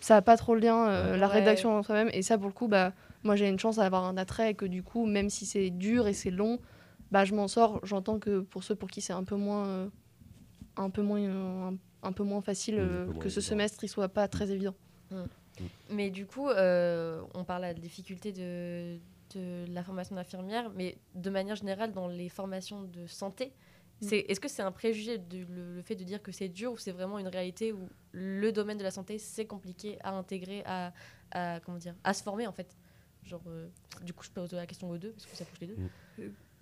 ça 0.00 0.14
n'a 0.14 0.22
pas 0.22 0.36
trop 0.36 0.54
le 0.54 0.60
lien, 0.60 0.88
euh, 0.88 1.16
la 1.16 1.26
Ouais. 1.26 1.34
rédaction 1.34 1.76
en 1.76 1.82
soi-même. 1.82 2.10
Et 2.12 2.22
ça, 2.22 2.38
pour 2.38 2.46
le 2.46 2.52
coup, 2.52 2.68
bah, 2.68 2.92
moi, 3.24 3.34
j'ai 3.34 3.48
une 3.48 3.58
chance 3.58 3.76
d'avoir 3.76 4.04
un 4.04 4.16
attrait 4.16 4.50
et 4.52 4.54
que 4.54 4.66
du 4.66 4.82
coup, 4.84 5.04
même 5.06 5.28
si 5.30 5.44
c'est 5.46 5.70
dur 5.70 6.06
et 6.06 6.12
c'est 6.12 6.30
long, 6.30 6.60
bah, 7.10 7.24
je 7.24 7.34
m'en 7.34 7.48
sors. 7.48 7.80
J'entends 7.84 8.18
que 8.20 8.40
pour 8.40 8.62
ceux 8.62 8.76
pour 8.76 8.88
qui 8.88 9.00
c'est 9.00 9.12
un 9.12 9.24
peu 9.24 9.34
moins, 9.36 9.66
euh, 9.66 9.88
un 10.76 10.90
peu 10.90 11.02
moins, 11.02 11.20
euh, 11.20 11.70
un, 11.70 12.08
un 12.08 12.12
peu 12.12 12.22
moins 12.22 12.40
facile, 12.42 12.76
euh, 12.78 13.12
que 13.14 13.28
ce 13.28 13.40
semestre, 13.40 13.82
il 13.82 13.88
soit 13.88 14.08
pas 14.08 14.28
très 14.28 14.50
évident. 14.52 14.74
Mais 15.90 16.10
du 16.10 16.26
coup, 16.26 16.48
euh, 16.48 17.22
on 17.34 17.42
parle 17.44 17.64
à 17.64 17.68
la 17.68 17.74
difficulté 17.74 18.30
de, 18.32 18.98
de 19.34 19.64
la 19.72 19.82
formation 19.82 20.14
d'infirmière, 20.14 20.70
mais 20.76 20.96
de 21.14 21.30
manière 21.30 21.56
générale, 21.56 21.92
dans 21.92 22.06
les 22.08 22.28
formations 22.28 22.82
de 22.82 23.06
santé, 23.06 23.52
c'est, 24.00 24.18
est-ce 24.28 24.40
que 24.40 24.48
c'est 24.48 24.62
un 24.62 24.72
préjugé 24.72 25.18
de, 25.18 25.38
le, 25.48 25.74
le 25.76 25.82
fait 25.82 25.94
de 25.96 26.04
dire 26.04 26.22
que 26.22 26.32
c'est 26.32 26.48
dur 26.48 26.72
ou 26.72 26.76
c'est 26.76 26.92
vraiment 26.92 27.18
une 27.18 27.28
réalité 27.28 27.72
où 27.72 27.88
le 28.12 28.50
domaine 28.52 28.76
de 28.78 28.82
la 28.82 28.90
santé, 28.90 29.18
c'est 29.18 29.46
compliqué 29.46 29.98
à 30.02 30.12
intégrer, 30.12 30.62
à, 30.66 30.92
à, 31.30 31.60
comment 31.60 31.78
dire, 31.78 31.94
à 32.04 32.12
se 32.12 32.22
former 32.22 32.46
en 32.46 32.52
fait? 32.52 32.76
Genre, 33.24 33.42
euh, 33.48 33.68
du 34.04 34.12
coup, 34.12 34.24
je 34.24 34.30
pose 34.30 34.52
la 34.52 34.66
question 34.66 34.88
aux 34.90 34.98
deux, 34.98 35.10
parce 35.10 35.26
que 35.26 35.34
ça 35.36 35.44
touche 35.44 35.60
les 35.60 35.66
deux. 35.66 35.76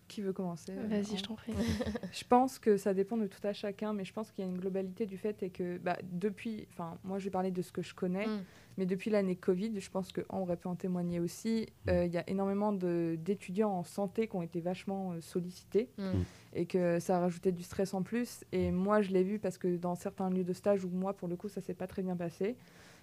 Qui 0.06 0.20
veut 0.20 0.32
commencer 0.34 0.72
euh, 0.72 0.86
Vas-y, 0.88 1.16
je 1.16 1.22
t'en 1.22 1.34
prie. 1.34 1.52
Je 2.12 2.24
pense 2.24 2.58
que 2.58 2.76
ça 2.76 2.92
dépend 2.94 3.16
de 3.16 3.26
tout 3.26 3.44
à 3.46 3.52
chacun, 3.54 3.92
mais 3.94 4.04
je 4.04 4.12
pense 4.12 4.30
qu'il 4.30 4.44
y 4.44 4.46
a 4.46 4.50
une 4.50 4.58
globalité 4.58 5.06
du 5.06 5.16
fait 5.16 5.42
et 5.42 5.50
que 5.50 5.78
bah, 5.78 5.96
depuis, 6.12 6.68
enfin 6.72 6.98
moi 7.04 7.18
je 7.18 7.24
vais 7.24 7.30
parler 7.30 7.50
de 7.50 7.62
ce 7.62 7.72
que 7.72 7.80
je 7.82 7.94
connais, 7.94 8.26
Mm. 8.26 8.42
mais 8.76 8.86
depuis 8.86 9.10
l'année 9.10 9.34
Covid, 9.34 9.72
je 9.80 9.90
pense 9.90 10.12
que 10.12 10.20
on 10.28 10.40
aurait 10.42 10.56
pu 10.58 10.68
en 10.68 10.74
témoigner 10.76 11.20
aussi. 11.20 11.66
euh, 11.88 12.04
Il 12.04 12.12
y 12.12 12.18
a 12.18 12.28
énormément 12.28 12.72
de- 12.72 13.16
d'étudiants 13.18 13.70
en 13.70 13.82
santé 13.82 14.28
qui 14.28 14.36
ont 14.36 14.42
été 14.42 14.60
vachement 14.60 15.12
euh, 15.12 15.20
sollicités 15.22 15.88
Mm. 15.96 16.02
et 16.52 16.66
que 16.66 17.00
ça 17.00 17.16
a 17.16 17.20
rajouté 17.20 17.50
du 17.50 17.62
stress 17.62 17.94
en 17.94 18.02
plus. 18.02 18.44
Et 18.52 18.70
moi 18.70 19.00
je 19.00 19.10
l'ai 19.10 19.22
vu 19.24 19.38
parce 19.38 19.56
que 19.58 19.76
dans 19.76 19.94
certains 19.94 20.28
lieux 20.28 20.44
de 20.44 20.52
stage 20.52 20.84
où 20.84 20.90
moi 20.90 21.14
pour 21.14 21.28
le 21.28 21.36
coup 21.36 21.48
ça 21.48 21.60
s'est 21.62 21.74
pas 21.74 21.86
très 21.86 22.02
bien 22.02 22.14
passé, 22.16 22.56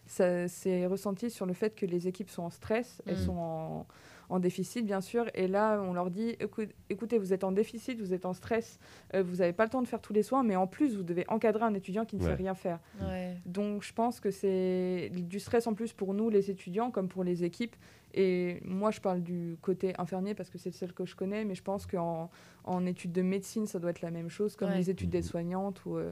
ça 0.05 0.47
s'est 0.47 0.85
ressenti 0.87 1.29
sur 1.29 1.45
le 1.45 1.53
fait 1.53 1.75
que 1.75 1.85
les 1.85 2.07
équipes 2.07 2.29
sont 2.29 2.43
en 2.43 2.49
stress, 2.51 3.01
elles 3.07 3.17
Mm. 3.17 3.25
sont 3.25 3.37
en, 3.37 3.87
en 4.31 4.39
déficit 4.39 4.85
bien 4.85 5.01
sûr, 5.01 5.25
et 5.35 5.47
là 5.47 5.81
on 5.81 5.93
leur 5.93 6.09
dit 6.09 6.35
Écou- 6.39 6.67
écoutez 6.89 7.17
vous 7.19 7.33
êtes 7.33 7.43
en 7.43 7.51
déficit, 7.51 7.99
vous 7.99 8.13
êtes 8.13 8.25
en 8.25 8.33
stress, 8.33 8.79
euh, 9.13 9.21
vous 9.23 9.37
n'avez 9.37 9.53
pas 9.53 9.65
le 9.65 9.69
temps 9.69 9.81
de 9.81 9.87
faire 9.87 10.01
tous 10.01 10.13
les 10.13 10.23
soins, 10.23 10.41
mais 10.43 10.55
en 10.55 10.67
plus 10.67 10.95
vous 10.95 11.03
devez 11.03 11.25
encadrer 11.27 11.63
un 11.63 11.73
étudiant 11.73 12.05
qui 12.05 12.15
ne 12.15 12.21
Ouais. 12.21 12.27
sait 12.29 12.35
rien 12.35 12.55
faire. 12.55 12.79
Ouais. 13.01 13.35
Donc 13.45 13.83
je 13.83 13.93
pense 13.93 14.19
que 14.19 14.31
c'est 14.31 15.11
du 15.13 15.39
stress 15.39 15.67
en 15.67 15.73
plus 15.73 15.93
pour 15.93 16.13
nous 16.13 16.29
les 16.29 16.49
étudiants 16.49 16.91
comme 16.91 17.07
pour 17.09 17.23
les 17.23 17.43
équipes. 17.43 17.75
Et 18.13 18.59
moi 18.65 18.91
je 18.91 18.99
parle 19.01 19.21
du 19.21 19.57
côté 19.61 19.93
infirmier 19.97 20.33
parce 20.33 20.49
que 20.49 20.57
c'est 20.57 20.71
celle 20.71 20.93
que 20.93 21.05
je 21.05 21.15
connais, 21.15 21.45
mais 21.45 21.55
je 21.55 21.63
pense 21.63 21.85
qu'en 21.85 22.29
en 22.63 22.85
études 22.85 23.11
de 23.13 23.21
médecine 23.21 23.67
ça 23.67 23.79
doit 23.79 23.91
être 23.91 24.01
la 24.01 24.11
même 24.11 24.29
chose 24.29 24.55
comme 24.55 24.69
Ouais. 24.69 24.77
les 24.77 24.89
études 24.89 25.07
Mhm. 25.07 25.11
d'aide-soignante 25.11 25.85
ou 25.85 25.97
euh, 25.97 26.11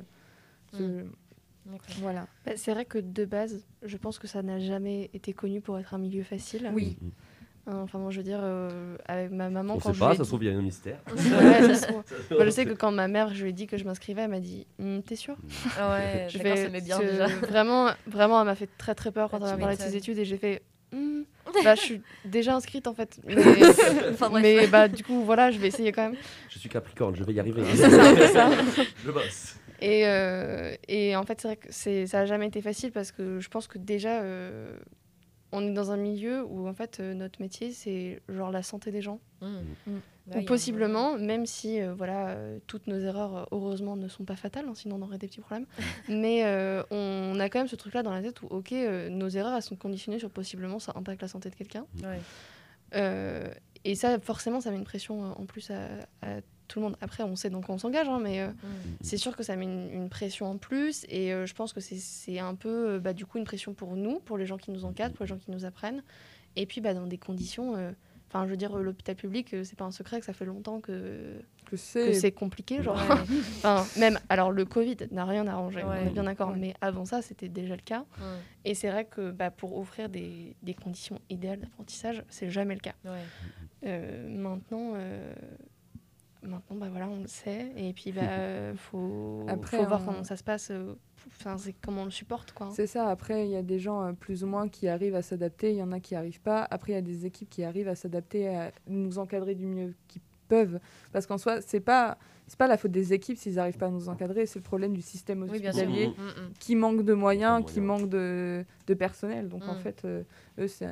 ce- 0.73 1.03
D'accord. 1.65 1.95
voilà. 1.99 2.27
Bah, 2.45 2.53
c'est 2.55 2.71
vrai 2.73 2.85
que 2.85 2.97
de 2.97 3.25
base, 3.25 3.65
je 3.83 3.97
pense 3.97 4.17
que 4.17 4.27
ça 4.27 4.41
n'a 4.41 4.59
jamais 4.59 5.09
été 5.13 5.33
connu 5.33 5.61
pour 5.61 5.77
être 5.77 5.93
un 5.93 5.97
milieu 5.99 6.23
facile. 6.23 6.71
Oui. 6.73 6.97
Mm, 7.01 7.05
mm. 7.05 7.09
Hein, 7.09 7.11
Enfin, 7.71 7.99
moi, 7.99 8.11
je 8.11 8.17
veux 8.17 8.23
dire, 8.23 8.39
euh, 8.41 8.95
avec 9.07 9.31
ma 9.31 9.49
maman, 9.49 9.75
On 9.75 9.77
quand 9.79 9.89
sait 9.89 9.95
je 9.95 9.99
pas, 9.99 10.07
lui 10.09 10.13
ai 10.15 10.17
ça 10.17 10.23
se 10.23 10.23
dit- 10.23 10.29
trouve, 10.29 10.43
il 10.43 10.51
y 10.51 10.55
a 10.55 10.57
un 10.57 10.61
mystère. 10.61 10.99
Ouais, 11.15 11.61
ça 11.61 11.75
se 11.75 11.85
trouve. 11.87 12.03
Moi, 12.31 12.45
je 12.45 12.49
sais 12.49 12.65
que 12.65 12.73
quand 12.73 12.91
ma 12.91 13.07
mère, 13.07 13.33
je 13.33 13.43
lui 13.43 13.49
ai 13.51 13.53
dit 13.53 13.67
que 13.67 13.77
je 13.77 13.83
m'inscrivais, 13.85 14.21
elle 14.23 14.29
m'a 14.29 14.39
dit 14.39 14.65
Hum, 14.79 15.01
T'es 15.03 15.15
sûre 15.15 15.35
Ah 15.77 15.91
ouais, 15.91 16.27
Je 16.29 16.37
fais- 16.37 16.55
ça 16.65 16.69
met 16.69 16.81
bien 16.81 16.99
déjà. 16.99 17.27
Vraiment, 17.27 17.89
vraiment, 18.07 18.39
elle 18.41 18.47
m'a 18.47 18.55
fait 18.55 18.69
très 18.77 18.95
très 18.95 19.11
peur 19.11 19.29
quand 19.29 19.37
Ah, 19.41 19.45
elle 19.45 19.49
tu 19.51 19.55
m'a 19.55 19.61
parlé 19.61 19.77
de 19.77 19.81
ses 19.81 19.95
études 19.95 20.17
et 20.17 20.25
j'ai 20.25 20.37
fait 20.37 20.61
Hum, 20.91 21.23
Bah, 21.63 21.75
je 21.75 21.81
suis 21.81 22.01
déjà 22.25 22.55
inscrite 22.55 22.87
en 22.87 22.93
fait. 22.95 23.19
Mais, 23.27 23.35
Enfin, 24.11 24.29
bref. 24.29 24.41
mais 24.41 24.65
bah, 24.67 24.87
du 24.87 25.03
coup, 25.03 25.23
voilà, 25.23 25.51
je 25.51 25.59
vais 25.59 25.67
essayer 25.67 25.91
quand 25.91 26.01
même. 26.09 26.15
Je 26.49 26.57
suis 26.57 26.69
Capricorne, 26.69 27.15
je 27.15 27.23
vais 27.23 27.33
y 27.33 27.39
arriver. 27.39 27.63
Ça. 27.75 28.49
Je 29.05 29.11
bosse. 29.11 29.55
Et, 29.81 30.07
euh, 30.07 30.73
et 30.87 31.15
en 31.15 31.23
fait, 31.23 31.39
c'est 31.41 31.47
vrai 31.47 31.57
que 31.57 31.71
ça 31.71 31.89
n'a 32.19 32.25
jamais 32.25 32.47
été 32.47 32.61
facile 32.61 32.91
parce 32.91 33.11
que 33.11 33.39
je 33.39 33.47
pense 33.49 33.67
que 33.67 33.77
déjà, 33.77 34.21
euh, 34.21 34.75
on 35.51 35.65
est 35.67 35.73
dans 35.73 35.91
un 35.91 35.97
milieu 35.97 36.43
où 36.45 36.67
en 36.67 36.73
fait, 36.73 36.99
euh, 36.99 37.13
notre 37.13 37.41
métier, 37.41 37.71
c'est 37.71 38.21
genre 38.29 38.51
la 38.51 38.61
santé 38.63 38.91
des 38.91 39.01
gens. 39.01 39.19
Mm. 39.41 39.45
Mm. 39.87 39.99
Bah, 40.27 40.33
il 40.35 40.35
y 40.35 40.37
Ou 40.37 40.41
un- 40.41 40.45
possiblement, 40.45 41.17
même 41.17 41.45
si 41.47 41.81
euh, 41.81 41.93
voilà, 41.95 42.29
euh, 42.29 42.59
toutes 42.67 42.85
nos 42.87 42.99
erreurs, 42.99 43.47
heureusement, 43.51 43.95
ne 43.95 44.07
sont 44.07 44.25
pas 44.25 44.35
fatales, 44.35 44.65
hein, 44.67 44.73
sinon 44.75 44.97
on 44.97 45.01
aurait 45.01 45.17
des 45.17 45.27
petits 45.27 45.39
problèmes. 45.41 45.65
Mais 46.09 46.45
euh, 46.45 46.83
on 46.91 47.39
a 47.39 47.49
quand 47.49 47.59
même 47.59 47.67
ce 47.67 47.75
truc-là 47.75 48.03
dans 48.03 48.11
la 48.13 48.21
tête 48.21 48.41
où, 48.43 48.45
ok, 48.47 48.71
euh, 48.73 49.09
nos 49.09 49.29
erreurs, 49.29 49.55
elles 49.55 49.63
sont 49.63 49.75
conditionnées 49.75 50.19
sur 50.19 50.29
possiblement 50.29 50.77
ça 50.79 50.93
impacte 50.95 51.21
la 51.21 51.27
santé 51.27 51.49
de 51.49 51.55
quelqu'un. 51.55 51.85
Ouais. 52.03 52.19
Euh, 52.95 53.51
et 53.85 53.95
ça, 53.95 54.19
forcément, 54.19 54.61
ça 54.61 54.71
met 54.71 54.77
une 54.77 54.83
pression 54.83 55.23
euh, 55.25 55.29
en 55.35 55.45
plus 55.45 55.71
à, 55.71 55.85
à 56.21 56.41
tout 56.69 56.79
le 56.79 56.85
monde. 56.85 56.95
Après, 57.01 57.23
on 57.23 57.35
sait 57.35 57.49
dans 57.49 57.59
quoi 57.61 57.75
on 57.75 57.77
s'engage, 57.77 58.07
hein, 58.07 58.19
mais 58.23 58.39
euh, 58.39 58.47
Mm. 58.47 58.67
c'est 59.01 59.17
sûr 59.17 59.35
que 59.35 59.43
ça 59.43 59.57
met 59.57 59.65
une, 59.65 59.89
une 59.91 60.09
pression 60.09 60.45
en 60.49 60.57
plus. 60.57 61.05
Et 61.09 61.33
euh, 61.33 61.45
je 61.45 61.53
pense 61.53 61.73
que 61.73 61.81
c'est- 61.81 62.39
un 62.39 62.55
peu, 62.55 62.91
euh, 62.91 62.99
bah, 62.99 63.11
du 63.11 63.25
coup, 63.25 63.37
une 63.37 63.43
pression 63.43 63.73
pour 63.73 63.97
nous, 63.97 64.19
pour 64.21 64.37
les 64.37 64.45
gens 64.45 64.57
qui 64.57 64.71
nous 64.71 64.85
encadrent, 64.85 65.13
pour 65.15 65.25
les 65.25 65.29
gens 65.29 65.37
qui 65.37 65.51
nous 65.51 65.65
apprennent. 65.65 66.01
Et 66.55 66.65
puis, 66.65 66.79
bah, 66.79 66.93
dans 66.93 67.07
des 67.07 67.17
conditions. 67.17 67.75
euh, 67.75 67.91
Enfin, 68.31 68.45
je 68.45 68.51
veux 68.51 68.57
dire, 68.57 68.77
l'hôpital 68.77 69.15
public, 69.15 69.55
euh, 69.55 69.63
c'est 69.63 69.75
pas 69.75 69.85
un 69.85 69.91
secret 69.91 70.19
que 70.19 70.25
ça 70.27 70.33
fait 70.33 70.45
longtemps 70.45 70.81
que, 70.81 71.39
Que 71.65 71.71
que 71.71 72.13
c'est 72.13 72.31
compliqué. 72.31 72.83
Genre. 72.83 72.95
Ouais. 72.95 73.01
enfin, 73.63 73.83
même, 73.99 74.19
alors 74.29 74.51
le 74.51 74.65
Covid 74.65 74.97
n'a 75.09 75.25
rien 75.25 75.47
arrangé, 75.47 75.83
on 75.83 75.89
Ouais. 75.89 76.05
est 76.05 76.09
bien 76.11 76.25
d'accord, 76.25 76.51
Ouais. 76.51 76.59
mais 76.59 76.73
avant 76.79 77.05
ça, 77.05 77.23
c'était 77.23 77.49
déjà 77.49 77.75
le 77.75 77.81
cas. 77.81 78.05
Et 78.65 78.75
c'est 78.75 78.91
vrai 78.91 79.05
que 79.05 79.31
bah, 79.31 79.49
pour 79.49 79.75
offrir 79.79 80.09
des, 80.09 80.55
des 80.61 80.75
conditions 80.75 81.17
idéales 81.31 81.59
d'apprentissage, 81.59 82.23
c'est 82.29 82.51
jamais 82.51 82.75
le 82.75 82.81
cas. 82.81 82.93
Ouais. 83.03 83.17
Euh, 83.87 84.29
maintenant, 84.29 84.91
euh, 84.93 85.33
Maintenant, 86.41 86.77
bah 86.77 86.87
voilà, 86.89 87.07
on 87.09 87.19
le 87.21 87.27
sait. 87.27 87.71
Et 87.75 87.91
puis, 87.93 88.11
bah, 88.11 88.21
euh, 88.29 88.73
faut, 88.75 89.45
Après, 89.47 89.77
faut 89.77 89.85
voir 89.85 90.01
on- 90.01 90.05
comment 90.05 90.23
ça 90.23 90.37
se 90.37 90.43
passe. 90.43 90.69
euh, 90.71 90.95
Enfin, 91.27 91.57
c'est 91.57 91.73
comment 91.73 92.03
on 92.03 92.05
le 92.05 92.11
supporte, 92.11 92.53
quoi. 92.53 92.69
C'est 92.71 92.87
ça, 92.87 93.09
après, 93.09 93.45
il 93.45 93.51
y 93.51 93.55
a 93.57 93.61
des 93.61 93.77
gens 93.79 94.01
euh, 94.03 94.13
plus 94.13 94.43
ou 94.43 94.47
moins 94.47 94.69
qui 94.69 94.87
arrivent 94.87 95.15
à 95.15 95.21
s'adapter, 95.21 95.71
il 95.71 95.77
y 95.77 95.83
en 95.83 95.91
a 95.91 95.99
qui 95.99 96.15
arrivent 96.15 96.39
pas. 96.41 96.65
Après, 96.71 96.93
il 96.93 96.95
y 96.95 96.97
a 96.97 97.01
des 97.01 97.25
équipes 97.25 97.49
qui 97.49 97.63
arrivent 97.65 97.89
à 97.89 97.95
s'adapter, 97.95 98.47
à 98.55 98.71
nous 98.87 99.19
encadrer 99.19 99.53
du 99.55 99.65
mieux 99.65 99.93
qu'ils 100.07 100.21
peuvent. 100.47 100.79
Parce 101.11 101.27
qu'en 101.27 101.37
soi, 101.37 101.59
c'est 101.61 101.81
pas, 101.81 102.17
c'est 102.49 102.57
pas 102.57 102.67
la 102.67 102.77
faute 102.77 102.91
des 102.91 103.13
équipes 103.13 103.37
s'ils 103.37 103.55
n'arrivent 103.55 103.77
pas 103.77 103.85
à 103.85 103.89
nous 103.91 104.09
encadrer, 104.09 104.45
c'est 104.45 104.59
le 104.59 104.63
problème 104.63 104.93
du 104.93 105.01
système 105.01 105.43
hospitalier 105.43 106.07
Mm, 106.07 106.11
mm. 106.11 106.53
qui 106.59 106.75
manque 106.75 107.03
de 107.05 107.13
moyens, 107.13 107.63
qui 107.65 107.79
manque 107.79 108.09
de, 108.09 108.65
de 108.87 108.93
personnel. 108.95 109.47
Donc 109.47 109.63
en 109.67 109.75
Mm. 109.75 109.79
fait, 109.79 110.01
euh, 110.03 110.23
eux, 110.59 110.67
c'est 110.67 110.85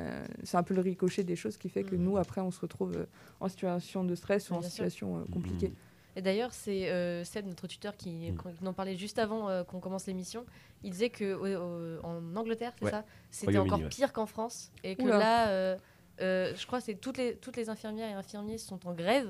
un, 0.56 0.62
peu 0.62 0.72
le 0.72 0.80
ricochet 0.80 1.24
des 1.24 1.36
choses 1.36 1.56
qui 1.58 1.68
fait 1.68 1.82
que 1.82 1.96
Mm. 1.96 2.02
nous, 2.02 2.16
après, 2.16 2.40
on 2.40 2.50
se 2.50 2.60
retrouve 2.60 2.96
euh, 2.96 3.04
en 3.40 3.48
situation 3.48 4.04
de 4.04 4.14
stress 4.14 4.48
ou 4.50 4.54
en 4.54 4.62
situation 4.62 5.18
euh, 5.18 5.24
compliquée. 5.32 5.72
Et 6.16 6.22
d'ailleurs, 6.22 6.52
c'est 6.52 6.90
euh, 6.90 7.22
Seb, 7.24 7.46
notre 7.46 7.66
tuteur, 7.66 7.96
qui, 7.96 8.30
Mm. 8.32 8.36
qui 8.58 8.66
en 8.66 8.72
parlait 8.72 8.96
juste 8.96 9.18
avant 9.18 9.48
euh, 9.48 9.62
qu'on 9.64 9.80
commence 9.80 10.06
l'émission. 10.06 10.46
Il 10.84 10.90
disait 10.92 11.10
que 11.10 11.34
au- 11.34 11.98
au- 12.00 12.04
en 12.06 12.36
Angleterre, 12.36 12.72
c'est 12.78 12.84
Ouais. 12.86 12.90
ça, 12.92 13.04
c'était 13.30 13.58
encore 13.58 13.80
ouais. 13.80 13.88
pire 13.88 14.12
qu'en 14.12 14.26
France, 14.26 14.70
et 14.84 14.94
que 14.96 15.02
Oula. 15.02 15.18
là, 15.18 15.48
euh, 15.48 15.76
euh, 16.20 16.52
je 16.56 16.66
crois, 16.66 16.78
que 16.78 16.84
c'est 16.86 16.94
toutes 16.94 17.18
les 17.18 17.34
toutes 17.36 17.56
les 17.56 17.68
infirmières 17.68 18.08
et 18.10 18.14
infirmiers 18.14 18.58
sont 18.58 18.84
en 18.86 18.94
grève. 18.94 19.28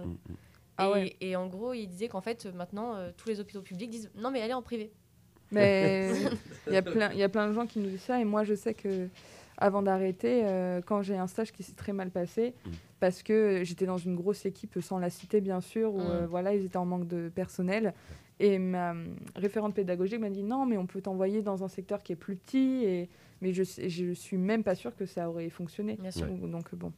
Ah 0.78 0.86
et, 0.86 0.92
ouais. 0.92 1.16
et 1.20 1.36
en 1.36 1.46
gros, 1.48 1.72
il 1.74 1.86
disait 1.88 2.08
qu'en 2.08 2.20
fait, 2.20 2.46
maintenant, 2.54 2.94
euh, 2.94 3.10
tous 3.16 3.28
les 3.28 3.40
hôpitaux 3.40 3.62
publics 3.62 3.90
disent 3.90 4.10
non, 4.16 4.30
mais 4.30 4.40
allez 4.40 4.54
en 4.54 4.62
privé. 4.62 4.90
Mais 5.50 6.12
il 6.66 6.72
y, 6.72 6.76
a 6.76 6.82
plein- 6.82 7.10
il 7.12 7.18
y 7.18 7.22
a 7.22 7.28
plein 7.28 7.48
de 7.48 7.52
gens 7.52 7.66
qui 7.66 7.78
nous 7.78 7.88
disent 7.88 8.02
ça. 8.02 8.20
Et 8.20 8.24
moi, 8.24 8.44
je 8.44 8.54
sais 8.54 8.74
que 8.74 9.08
avant 9.56 9.82
d'arrêter, 9.82 10.42
euh, 10.44 10.80
quand 10.84 11.02
j'ai 11.02 11.16
un 11.16 11.26
stage 11.26 11.52
qui 11.52 11.62
s'est 11.62 11.72
très 11.74 11.92
mal 11.92 12.10
passé, 12.10 12.54
Mm. 12.64 12.70
parce 13.00 13.22
que 13.22 13.62
j'étais 13.64 13.86
dans 13.86 13.96
une 13.98 14.14
grosse 14.14 14.44
équipe, 14.46 14.78
sans 14.80 14.98
la 14.98 15.10
citer 15.10 15.40
bien 15.40 15.60
sûr, 15.60 15.94
où 15.94 15.98
Mm. 16.00 16.10
euh, 16.10 16.26
voilà, 16.26 16.54
ils 16.54 16.64
étaient 16.64 16.76
en 16.76 16.86
manque 16.86 17.08
de 17.08 17.28
personnel. 17.28 17.92
Et 18.40 18.58
ma 18.60 18.92
euh, 18.92 19.04
référente 19.34 19.74
pédagogique 19.74 20.20
m'a 20.20 20.30
dit 20.30 20.44
non, 20.44 20.64
mais 20.64 20.76
on 20.76 20.86
peut 20.86 21.00
t'envoyer 21.00 21.42
dans 21.42 21.64
un 21.64 21.68
secteur 21.68 22.02
qui 22.04 22.12
est 22.12 22.16
plus 22.16 22.36
petit. 22.36 22.84
Et... 22.84 23.08
Mais 23.40 23.52
je, 23.52 23.62
je 23.64 24.12
suis 24.12 24.36
même 24.36 24.62
pas 24.62 24.74
sûre 24.76 24.94
que 24.94 25.06
ça 25.06 25.28
aurait 25.28 25.48
fonctionné. 25.48 25.96
Bien 26.00 26.10
sûr. 26.12 26.26
Donc, 26.28 26.72
bon, 26.74 26.92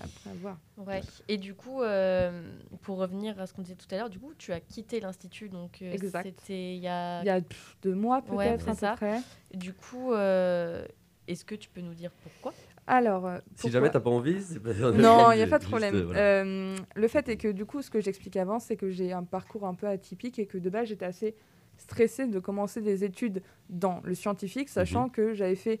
après 0.00 0.30
à 0.30 0.34
voir. 0.34 0.58
Ouais. 0.76 1.00
Et 1.28 1.36
du 1.36 1.54
coup, 1.54 1.82
euh, 1.82 2.52
pour 2.82 2.98
revenir 2.98 3.38
à 3.40 3.46
ce 3.46 3.52
qu'on 3.54 3.62
disait 3.62 3.74
tout 3.76 3.86
à 3.94 3.96
l'heure, 3.98 4.10
du 4.10 4.18
coup, 4.18 4.32
tu 4.38 4.52
as 4.52 4.60
quitté 4.60 5.00
l'institut, 5.00 5.48
donc 5.48 5.78
euh, 5.82 5.94
c'était 6.22 6.74
il 6.76 6.80
y 6.80 6.88
a. 6.88 7.20
Il 7.22 7.26
y 7.26 7.30
a 7.30 7.40
deux 7.82 7.94
mois 7.94 8.22
peut-être, 8.22 8.36
Ouais, 8.36 8.48
à 8.48 8.58
c'est 8.58 8.64
peu 8.66 8.74
ça. 8.74 8.92
près. 8.96 9.20
Du 9.54 9.72
coup, 9.74 10.12
euh, 10.12 10.84
est-ce 11.28 11.44
que 11.44 11.54
tu 11.54 11.68
peux 11.68 11.80
nous 11.80 11.94
dire 11.94 12.10
pourquoi? 12.22 12.52
Alors, 12.86 13.30
Si 13.56 13.70
jamais 13.70 13.90
t'as 13.90 14.00
pas 14.00 14.10
envie, 14.10 14.40
c'est 14.42 14.58
pas. 14.58 14.72
Non, 14.72 15.30
il 15.32 15.36
n'y 15.36 15.42
a 15.42 15.46
pas 15.46 15.58
de 15.58 15.64
problème. 15.64 16.00
voilà. 16.02 16.42
Le 16.44 17.08
fait 17.08 17.28
est 17.28 17.36
que 17.36 17.48
du 17.48 17.64
coup, 17.64 17.82
ce 17.82 17.90
que 17.90 18.00
j'expliquais 18.00 18.40
avant, 18.40 18.58
c'est 18.58 18.76
que 18.76 18.90
j'ai 18.90 19.12
un 19.12 19.22
parcours 19.24 19.64
un 19.66 19.74
peu 19.74 19.86
atypique 19.86 20.38
et 20.38 20.46
que 20.46 20.58
de 20.58 20.70
base, 20.70 20.88
j'étais 20.88 21.04
assez 21.04 21.36
stressée 21.80 22.26
de 22.26 22.38
commencer 22.38 22.80
des 22.80 23.04
études 23.04 23.42
dans 23.68 24.00
le 24.04 24.14
scientifique, 24.14 24.68
sachant 24.68 25.08
que 25.08 25.34
j'avais 25.34 25.56
fait 25.56 25.80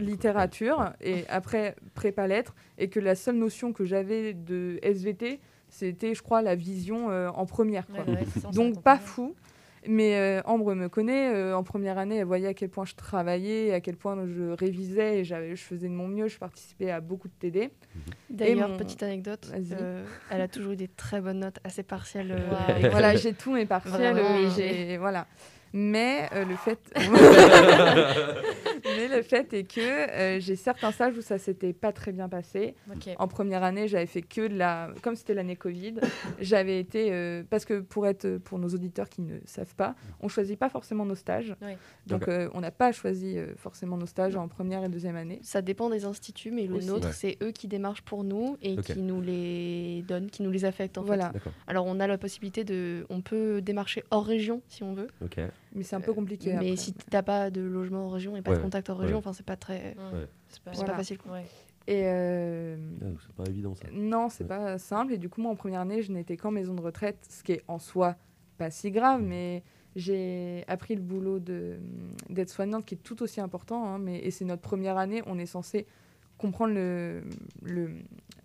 Littérature. 0.00 0.92
et 1.00 1.24
après 1.28 1.76
prépa 1.94 2.26
lettres 2.26 2.54
et 2.78 2.88
que 2.88 3.00
la 3.00 3.14
seule 3.14 3.36
notion 3.36 3.72
que 3.72 3.84
j'avais 3.84 4.32
de 4.34 4.78
SVT, 4.82 5.40
c'était, 5.68 6.14
je 6.14 6.22
crois, 6.22 6.42
la 6.42 6.54
vision 6.54 7.10
euh, 7.10 7.28
en 7.28 7.44
première. 7.44 7.86
quoi. 7.86 8.04
Ouais, 8.04 8.20
ouais, 8.20 8.52
Donc 8.52 8.82
pas 8.82 8.98
fou. 8.98 9.34
Mais 9.90 10.16
euh, 10.16 10.42
Ambre 10.44 10.74
me 10.74 10.88
connaît. 10.90 11.32
euh, 11.34 11.56
en 11.56 11.62
première 11.62 11.96
année, 11.96 12.16
elle 12.16 12.26
voyait 12.26 12.48
à 12.48 12.52
quel 12.54 12.68
point 12.68 12.84
je 12.84 12.94
travaillais, 12.94 13.72
à 13.72 13.80
quel 13.80 13.96
point 13.96 14.16
je 14.26 14.50
révisais 14.52 15.20
et 15.20 15.24
j'avais- 15.24 15.56
je 15.56 15.62
faisais 15.62 15.88
de 15.88 15.94
mon 15.94 16.06
mieux. 16.06 16.28
Je 16.28 16.38
participais 16.38 16.90
à 16.90 17.00
beaucoup 17.00 17.28
de 17.28 17.32
TD. 17.38 17.70
D'ailleurs, 18.28 18.68
mon- 18.68 18.76
petite 18.76 19.02
anecdote, 19.02 19.50
euh, 19.80 20.04
elle 20.30 20.40
a 20.42 20.48
toujours 20.48 20.72
eu 20.72 20.76
des 20.76 20.88
très 20.88 21.22
bonnes 21.22 21.38
notes 21.40 21.58
assez 21.64 21.82
partielles. 21.82 22.32
euh, 22.32 22.88
voilà, 22.90 23.16
j'ai 23.16 23.32
tous 23.32 23.52
mes 23.54 23.64
partiels. 23.64 24.14
Vraiment, 24.14 24.98
voilà. 25.00 25.26
Mais 25.72 26.28
euh, 26.34 26.44
le 26.44 26.56
fait, 26.56 26.78
mais 28.98 29.16
le 29.16 29.22
fait 29.22 29.52
est 29.52 29.64
que 29.64 29.80
euh, 29.80 30.40
j'ai 30.40 30.56
certains 30.56 30.90
stages 30.92 31.16
où 31.16 31.20
ça 31.22 31.38
s'était 31.38 31.72
pas 31.72 31.92
très 31.92 32.12
bien 32.12 32.28
passé. 32.28 32.74
En 33.18 33.28
première 33.28 33.62
année, 33.62 33.88
j'avais 33.88 34.06
fait 34.06 34.22
que 34.22 34.48
de 34.48 34.56
la, 34.56 34.90
comme 35.02 35.16
c'était 35.16 35.34
l'année 35.34 35.56
Covid, 35.56 35.94
j'avais 36.40 36.78
été 36.78 37.12
euh, 37.12 37.42
parce 37.48 37.64
que 37.64 37.80
pour 37.80 38.06
être, 38.06 38.38
pour 38.38 38.58
nos 38.58 38.68
auditeurs 38.68 39.08
qui 39.08 39.22
ne 39.22 39.38
savent 39.44 39.74
pas, 39.74 39.94
on 40.20 40.28
choisit 40.28 40.58
pas 40.58 40.68
forcément 40.68 41.04
nos 41.04 41.14
stages. 41.14 41.54
Oui. 41.62 41.72
Donc 42.06 42.28
euh, 42.28 42.48
on 42.54 42.60
n'a 42.60 42.70
pas 42.70 42.92
choisi 42.92 43.36
euh, 43.38 43.54
forcément 43.56 43.96
nos 43.96 44.06
stages 44.06 44.36
en 44.36 44.48
première 44.48 44.84
et 44.84 44.88
deuxième 44.88 45.16
année. 45.16 45.38
Ça 45.42 45.62
dépend 45.62 45.90
des 45.90 46.04
instituts, 46.04 46.50
mais 46.50 46.66
le 46.66 46.76
Aussi. 46.76 46.86
nôtre, 46.88 47.06
Ouais. 47.08 47.12
c'est 47.14 47.38
eux 47.42 47.52
qui 47.52 47.68
démarchent 47.68 48.02
pour 48.02 48.24
nous 48.24 48.56
et 48.62 48.76
qui 48.76 48.98
nous 49.00 49.20
les 49.20 50.04
donnent, 50.08 50.30
qui 50.30 50.42
nous 50.42 50.50
les 50.50 50.64
affectent 50.64 50.98
en 50.98 51.02
Voilà. 51.02 51.32
Fait. 51.32 51.50
Alors 51.66 51.86
on 51.86 52.00
a 52.00 52.06
la 52.06 52.18
possibilité 52.18 52.64
de, 52.64 53.06
on 53.08 53.20
peut 53.20 53.60
démarcher 53.62 54.02
hors 54.10 54.24
région 54.26 54.62
si 54.68 54.82
on 54.82 54.94
veut, 54.94 55.08
Ok. 55.24 55.38
Mais 55.78 55.84
c'est 55.84 55.96
un 55.96 56.00
peu 56.00 56.12
compliqué. 56.12 56.50
mais 56.50 56.56
après. 56.72 56.76
si 56.76 56.92
t'as 56.92 57.22
pas 57.22 57.50
de 57.50 57.60
logement 57.62 58.06
en 58.06 58.08
région 58.10 58.36
et 58.36 58.42
pas 58.42 58.50
Ouais, 58.50 58.56
de 58.58 58.62
contact 58.62 58.90
en 58.90 58.96
région, 58.96 59.16
ouais. 59.16 59.18
enfin 59.20 59.32
c'est 59.32 59.46
pas 59.46 59.56
très. 59.56 59.94
Ouais. 59.96 60.26
C'est 60.48 60.62
pas, 60.62 60.72
c'est 60.72 60.76
Voilà. 60.78 60.92
pas 60.92 60.98
facile. 60.98 61.18
quoi. 61.18 61.38
Et 61.86 62.02
euh, 62.04 62.76
Ah, 63.00 63.04
C'est 63.24 63.34
pas 63.34 63.48
évident 63.48 63.74
ça. 63.74 63.86
Non, 63.92 64.28
c'est 64.28 64.44
Ouais. 64.44 64.48
pas 64.48 64.76
simple. 64.78 65.14
Et 65.14 65.18
du 65.18 65.28
coup, 65.30 65.40
moi, 65.40 65.50
en 65.52 65.56
première 65.56 65.80
année, 65.80 66.02
je 66.02 66.12
n'étais 66.12 66.36
qu'en 66.36 66.50
maison 66.50 66.74
de 66.74 66.82
retraite, 66.82 67.18
ce 67.30 67.42
qui 67.42 67.52
est 67.52 67.62
en 67.68 67.78
soi 67.78 68.16
pas 68.58 68.70
si 68.70 68.90
grave, 68.90 69.22
mais 69.22 69.62
j'ai 69.96 70.64
appris 70.68 70.94
le 70.96 71.00
boulot 71.00 71.38
de- 71.38 71.78
d'être 72.28 72.50
soignante, 72.50 72.84
qui 72.84 72.96
est 72.96 72.98
tout 73.02 73.22
aussi 73.22 73.40
important. 73.40 73.86
hein, 73.86 73.98
mais, 73.98 74.18
et 74.18 74.30
c'est 74.30 74.44
notre 74.44 74.62
première 74.62 74.98
année, 74.98 75.22
on 75.26 75.38
est 75.38 75.46
censé 75.46 75.86
comprendre 76.36 76.74
le, 76.74 77.22
le, 77.62 77.90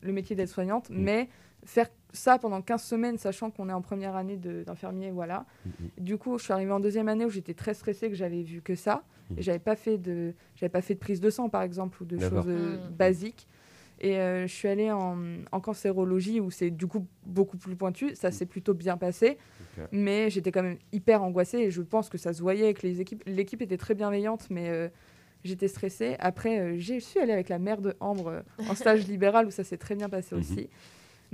le 0.02 0.12
métier 0.14 0.36
d'aide 0.36 0.48
soignante, 0.48 0.90
Mm. 0.90 0.96
mais 0.98 1.30
faire 1.66 1.90
ça 2.14 2.38
pendant 2.38 2.62
15 2.62 2.82
semaines, 2.82 3.18
sachant 3.18 3.50
qu'on 3.52 3.68
est 3.70 3.74
en 3.74 3.82
première 3.82 4.16
année 4.16 4.38
d'infirmier, 4.38 5.12
voilà. 5.12 5.46
Mm, 5.66 5.70
mm. 5.70 5.74
Du 6.04 6.18
coup, 6.18 6.38
je 6.38 6.44
suis 6.44 6.54
arrivée 6.54 6.72
en 6.72 6.80
deuxième 6.80 7.08
année 7.10 7.26
où 7.26 7.30
j'étais 7.30 7.54
très 7.56 7.74
stressée, 7.74 8.10
que 8.10 8.16
j'avais 8.16 8.44
vu 8.44 8.62
que 8.62 8.76
ça. 8.76 9.04
Mhm. 9.30 9.40
Et 9.40 9.42
j'avais 9.42 9.60
pas 9.60 9.76
fait 9.76 9.98
de, 9.98 10.34
j'avais 10.56 10.70
pas 10.70 10.82
fait 10.82 10.94
de 10.94 11.00
prise 11.00 11.20
de 11.22 11.30
sang, 11.30 11.50
par 11.50 11.64
exemple, 11.64 12.02
ou 12.02 12.06
de 12.06 12.18
choses 12.20 12.46
euh, 12.48 12.78
basiques. 12.90 13.48
Et 14.00 14.18
euh, 14.18 14.48
je 14.48 14.54
suis 14.54 14.68
allée 14.68 14.92
en, 14.92 15.18
en 15.52 15.60
cancérologie 15.62 16.40
où 16.42 16.52
c'est 16.52 16.70
du 16.72 16.88
coup 16.88 17.06
beaucoup 17.26 17.58
plus 17.58 17.76
pointu. 17.76 18.16
Ça 18.16 18.32
s'est 18.32 18.46
plutôt 18.46 18.74
bien 18.74 18.98
passé, 18.98 19.38
mais 19.92 20.30
j'étais 20.30 20.52
quand 20.52 20.64
même 20.64 20.78
hyper 20.92 21.24
angoissée 21.24 21.60
et 21.60 21.72
je 21.72 21.82
pense 21.82 22.10
que 22.10 22.18
ça 22.18 22.34
se 22.34 22.42
voyait 22.42 22.66
avec 22.66 22.84
les 22.84 23.00
équipes. 23.02 23.24
L'équipe 23.26 23.62
était 23.62 23.78
très 23.78 23.96
bienveillante, 23.96 24.48
mais 24.50 24.70
euh, 24.70 24.90
j'étais 25.46 25.70
stressée. 25.70 26.16
Après, 26.20 26.60
euh, 26.60 26.76
j'ai 26.78 27.00
suis 27.00 27.20
allée 27.20 27.32
avec 27.34 27.48
la 27.50 27.60
mère 27.60 27.82
de 27.82 27.96
Ambre 28.02 28.28
euh, 28.28 28.42
en 28.70 28.76
stage 28.76 29.08
libéral 29.08 29.46
où 29.48 29.52
ça 29.52 29.64
s'est 29.64 29.78
très 29.78 29.96
bien 29.96 30.10
passé 30.10 30.36
Mhm. 30.36 30.42
aussi. 30.42 30.70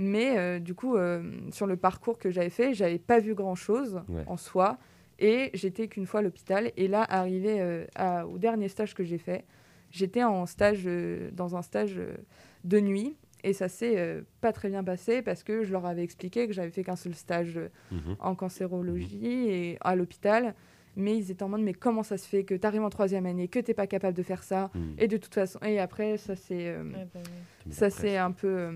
Mais 0.02 0.38
euh, 0.38 0.60
du 0.60 0.74
coup, 0.76 0.96
euh, 0.96 1.22
sur 1.52 1.68
le 1.68 1.76
parcours 1.76 2.18
que 2.18 2.32
j'avais 2.32 2.50
fait, 2.50 2.74
j'avais 2.74 3.00
pas 3.00 3.20
vu 3.20 3.36
grand 3.36 3.56
chose 3.56 4.02
Ouais. 4.08 4.24
en 4.28 4.38
soi. 4.38 4.78
Et 5.20 5.50
j'étais 5.54 5.90
qu'une 5.90 6.06
fois 6.06 6.22
à 6.22 6.24
l'hôpital. 6.24 6.72
Et 6.78 6.88
là, 6.88 7.04
arrivé 7.10 7.60
euh, 7.60 7.86
à- 7.96 8.26
au 8.26 8.38
dernier 8.38 8.70
stage 8.70 8.96
que 8.96 9.04
j'ai 9.04 9.18
fait, 9.18 9.44
j'étais 9.92 10.24
en 10.24 10.46
stage, 10.46 10.84
euh, 10.86 11.30
dans 11.34 11.58
un 11.58 11.62
stage 11.62 11.96
euh, 11.98 12.16
de 12.64 12.80
nuit. 12.80 13.18
Et 13.44 13.52
ça 13.52 13.68
s'est 13.68 13.98
euh, 13.98 14.22
pas 14.40 14.54
très 14.54 14.70
bien 14.70 14.84
passé 14.86 15.22
parce 15.22 15.44
que 15.44 15.64
je 15.64 15.72
leur 15.74 15.86
avais 15.86 16.04
expliqué 16.04 16.48
que 16.48 16.54
j'avais 16.54 16.72
fait 16.72 16.84
qu'un 16.86 16.96
seul 16.96 17.14
stage 17.16 17.58
euh, 17.58 17.68
Mhm. 17.92 18.16
en 18.20 18.36
cancérologie 18.36 19.50
et 19.50 19.78
à 19.82 19.96
l'hôpital. 19.98 20.56
Mais 20.96 21.18
ils 21.18 21.30
étaient 21.32 21.44
en 21.44 21.50
mode, 21.50 21.62
mais 21.62 21.74
comment 21.74 22.04
ça 22.04 22.18
se 22.18 22.28
fait 22.28 22.44
que 22.46 22.56
tu 22.56 22.66
arrives 22.66 22.84
en 22.84 22.90
troisième 22.90 23.26
année, 23.26 23.48
que 23.50 23.60
tu 23.60 23.74
pas 23.74 23.88
capable 23.88 24.16
de 24.16 24.24
faire 24.24 24.44
ça? 24.44 24.72
Mhm. 24.74 24.96
Et 24.98 25.08
de 25.10 25.18
toute 25.18 25.34
façon, 25.34 25.60
et 25.66 25.80
après, 25.80 26.16
ça 26.18 26.36
s'est 26.38 26.68
euh, 26.70 26.84
Ouais, 26.84 27.08
bah, 27.14 27.20
ouais. 27.20 27.72
Ça 27.74 27.90
s'est 27.90 28.18
un 28.18 28.32
peu 28.32 28.48
euh, 28.48 28.72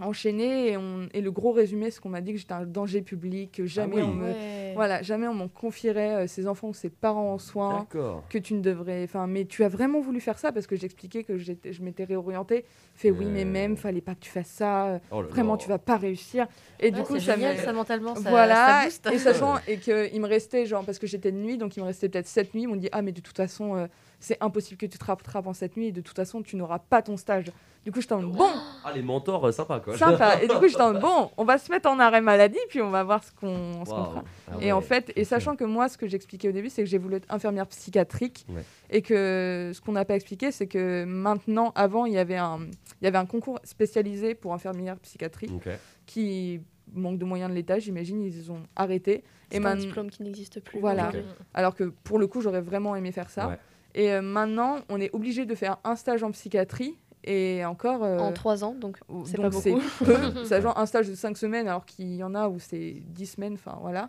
enchaîné. 0.00 0.70
Et, 0.72 0.76
on, 0.76 1.08
et 1.12 1.20
le 1.20 1.30
gros 1.30 1.52
résumé, 1.52 1.90
c'est 1.90 2.00
qu'on 2.00 2.08
m'a 2.08 2.20
dit 2.20 2.32
que 2.32 2.38
j'étais 2.38 2.52
un 2.52 2.64
danger 2.66 3.02
public, 3.02 3.52
que 3.52 3.66
jamais, 3.66 3.96
oui. 3.96 4.02
on 4.02 4.14
me, 4.14 4.28
Ouais. 4.28 4.72
voilà, 4.74 5.02
jamais 5.02 5.26
on 5.28 5.34
m'en 5.34 5.48
confierait 5.48 6.14
euh, 6.14 6.26
ses 6.26 6.46
enfants 6.46 6.68
ou 6.68 6.74
ses 6.74 6.88
parents 6.90 7.32
en 7.34 7.38
soins 7.38 7.86
que 8.28 8.38
tu 8.38 8.54
ne 8.54 8.60
devrais. 8.60 9.02
Enfin, 9.04 9.26
mais 9.26 9.44
tu 9.44 9.64
as 9.64 9.68
vraiment 9.68 10.00
voulu 10.00 10.20
faire 10.20 10.38
ça 10.38 10.52
parce 10.52 10.66
que 10.66 10.76
j'expliquais 10.76 11.24
que 11.24 11.36
j'étais, 11.38 11.72
je 11.72 11.82
m'étais 11.82 12.04
réorientée. 12.04 12.64
Fait 12.94 13.10
oui, 13.10 13.26
mais 13.26 13.42
Euh. 13.42 13.46
même, 13.46 13.76
fallait 13.76 14.00
pas 14.00 14.14
que 14.14 14.20
tu 14.20 14.30
fasses 14.30 14.48
ça. 14.48 14.86
euh, 14.86 14.98
Oh 15.10 15.22
là 15.22 15.28
Vraiment, 15.28 15.56
tu 15.56 15.68
vas 15.68 15.78
pas 15.78 15.96
réussir. 15.96 16.46
Et 16.80 16.90
du 16.90 17.00
Ouais, 17.00 17.04
coup, 17.06 17.18
ça 17.18 17.34
génial, 17.34 17.56
ça 17.58 17.72
mentalement, 17.72 18.14
ça, 18.14 18.30
voilà. 18.30 18.54
ça 18.54 18.84
booste. 18.84 19.08
et 19.12 19.18
sachant 19.18 19.56
et 19.66 19.78
que 19.78 20.12
il 20.14 20.20
me 20.20 20.26
restait 20.28 20.66
genre 20.66 20.84
parce 20.84 20.98
que 20.98 21.06
j'étais 21.06 21.32
de 21.32 21.36
nuit, 21.38 21.58
donc 21.58 21.76
il 21.76 21.80
me 21.80 21.86
restait 21.86 22.08
peut-être 22.08 22.26
sept 22.28 22.54
nuits. 22.54 22.62
Ils 22.62 22.68
m'ont 22.68 22.76
dit 22.76 22.88
ah 22.92 23.02
mais 23.02 23.12
de 23.12 23.20
toute 23.20 23.36
façon. 23.36 23.76
euh, 23.76 23.86
c'est 24.20 24.36
impossible 24.42 24.78
que 24.78 24.86
tu 24.86 24.98
te 24.98 25.04
rattrapes 25.04 25.46
en 25.46 25.52
cette 25.52 25.76
nuit 25.76 25.86
et 25.88 25.92
de 25.92 26.00
toute 26.00 26.16
façon 26.16 26.42
tu 26.42 26.56
n'auras 26.56 26.78
pas 26.80 27.02
ton 27.02 27.16
stage. 27.16 27.46
Du 27.84 27.92
coup, 27.92 28.00
j'étais 28.02 28.12
en 28.14 28.20
mode, 28.22 28.36
bon, 28.36 28.50
Ah, 28.84 28.92
les 28.92 29.00
mentors 29.02 29.46
euh, 29.46 29.52
sympas 29.52 29.80
quoi. 29.80 29.96
sympa. 29.96 30.42
Et 30.42 30.48
du 30.48 30.54
coup, 30.56 30.66
j'étais 30.68 30.82
en 30.82 30.92
mode, 30.92 31.00
bon, 31.00 31.30
on 31.38 31.44
va 31.44 31.56
se 31.56 31.70
mettre 31.70 31.88
en 31.88 31.98
arrêt 32.00 32.20
maladie 32.20 32.58
puis 32.68 32.82
on 32.82 32.90
va 32.90 33.02
voir 33.04 33.22
ce 33.24 33.30
qu'on 33.32 33.76
Waouh. 33.76 33.84
fera. 33.86 34.24
Ah 34.50 34.56
Et 34.60 34.72
en 34.72 34.80
fait, 34.82 35.12
et 35.16 35.24
sachant 35.24 35.56
que 35.56 35.64
moi, 35.64 35.88
ce 35.88 35.96
que 35.96 36.06
j'expliquais 36.06 36.48
au 36.48 36.52
début, 36.52 36.68
c'est 36.68 36.82
que 36.82 36.88
j'ai 36.90 36.98
voulu 36.98 37.14
être 37.16 37.32
infirmière 37.32 37.66
psychiatrique. 37.68 38.44
Ouais. 38.50 38.62
Et 38.90 39.00
que 39.00 39.70
ce 39.72 39.80
qu'on 39.80 39.92
n'a 39.92 40.04
pas 40.04 40.16
expliqué, 40.16 40.50
c'est 40.50 40.66
que 40.66 41.04
maintenant, 41.04 41.72
avant, 41.76 42.04
il 42.04 42.12
y 42.12 42.18
avait 42.18 42.36
un, 42.36 42.58
il 43.00 43.04
y 43.04 43.06
avait 43.06 43.16
un 43.18 43.26
concours 43.26 43.58
spécialisé 43.64 44.34
pour 44.34 44.52
infirmière 44.52 44.98
psychiatrique 44.98 45.52
Ok. 45.54 45.68
qui 46.04 46.60
manque 46.92 47.18
de 47.18 47.24
moyens 47.24 47.50
de 47.50 47.54
l'État, 47.54 47.78
j'imagine, 47.78 48.20
ils 48.22 48.50
ont 48.50 48.62
arrêté. 48.76 49.22
C'est 49.50 49.62
Et 49.62 49.64
un 49.66 49.76
diplôme 49.76 50.10
qui 50.10 50.22
n'existe 50.24 50.60
plus. 50.60 50.78
Voilà. 50.80 51.08
Ok. 51.08 51.16
alors 51.54 51.74
que 51.74 51.84
pour 51.84 52.18
le 52.18 52.26
coup, 52.26 52.40
j'aurais 52.42 52.60
vraiment 52.60 52.96
aimé 52.96 53.12
faire 53.12 53.30
ça. 53.30 53.48
Ouais. 53.48 53.58
Et 53.94 54.12
euh, 54.12 54.20
maintenant, 54.22 54.78
on 54.88 55.00
est 55.00 55.10
obligé 55.14 55.46
de 55.46 55.54
faire 55.54 55.78
un 55.84 55.96
stage 55.96 56.22
en 56.22 56.30
psychiatrie 56.30 56.96
Et 57.24 57.64
encore. 57.64 58.04
euh, 58.04 58.18
En 58.18 58.32
trois 58.32 58.62
ans, 58.64 58.74
donc 58.74 58.98
c'est 59.24 59.36
pas 59.40 59.50
c'est 59.50 59.70
beaucoup. 59.72 59.82
peu. 60.04 60.20
C'est 60.44 60.60
genre 60.62 60.78
un 60.78 60.86
stage 60.86 61.08
de 61.08 61.14
5 61.14 61.36
semaines, 61.36 61.66
alors 61.68 61.84
qu'il 61.84 62.14
y 62.14 62.22
en 62.22 62.34
a 62.34 62.48
où 62.48 62.58
c'est 62.58 62.96
10 63.06 63.26
semaines, 63.26 63.54
enfin 63.54 63.76
voilà. 63.80 64.08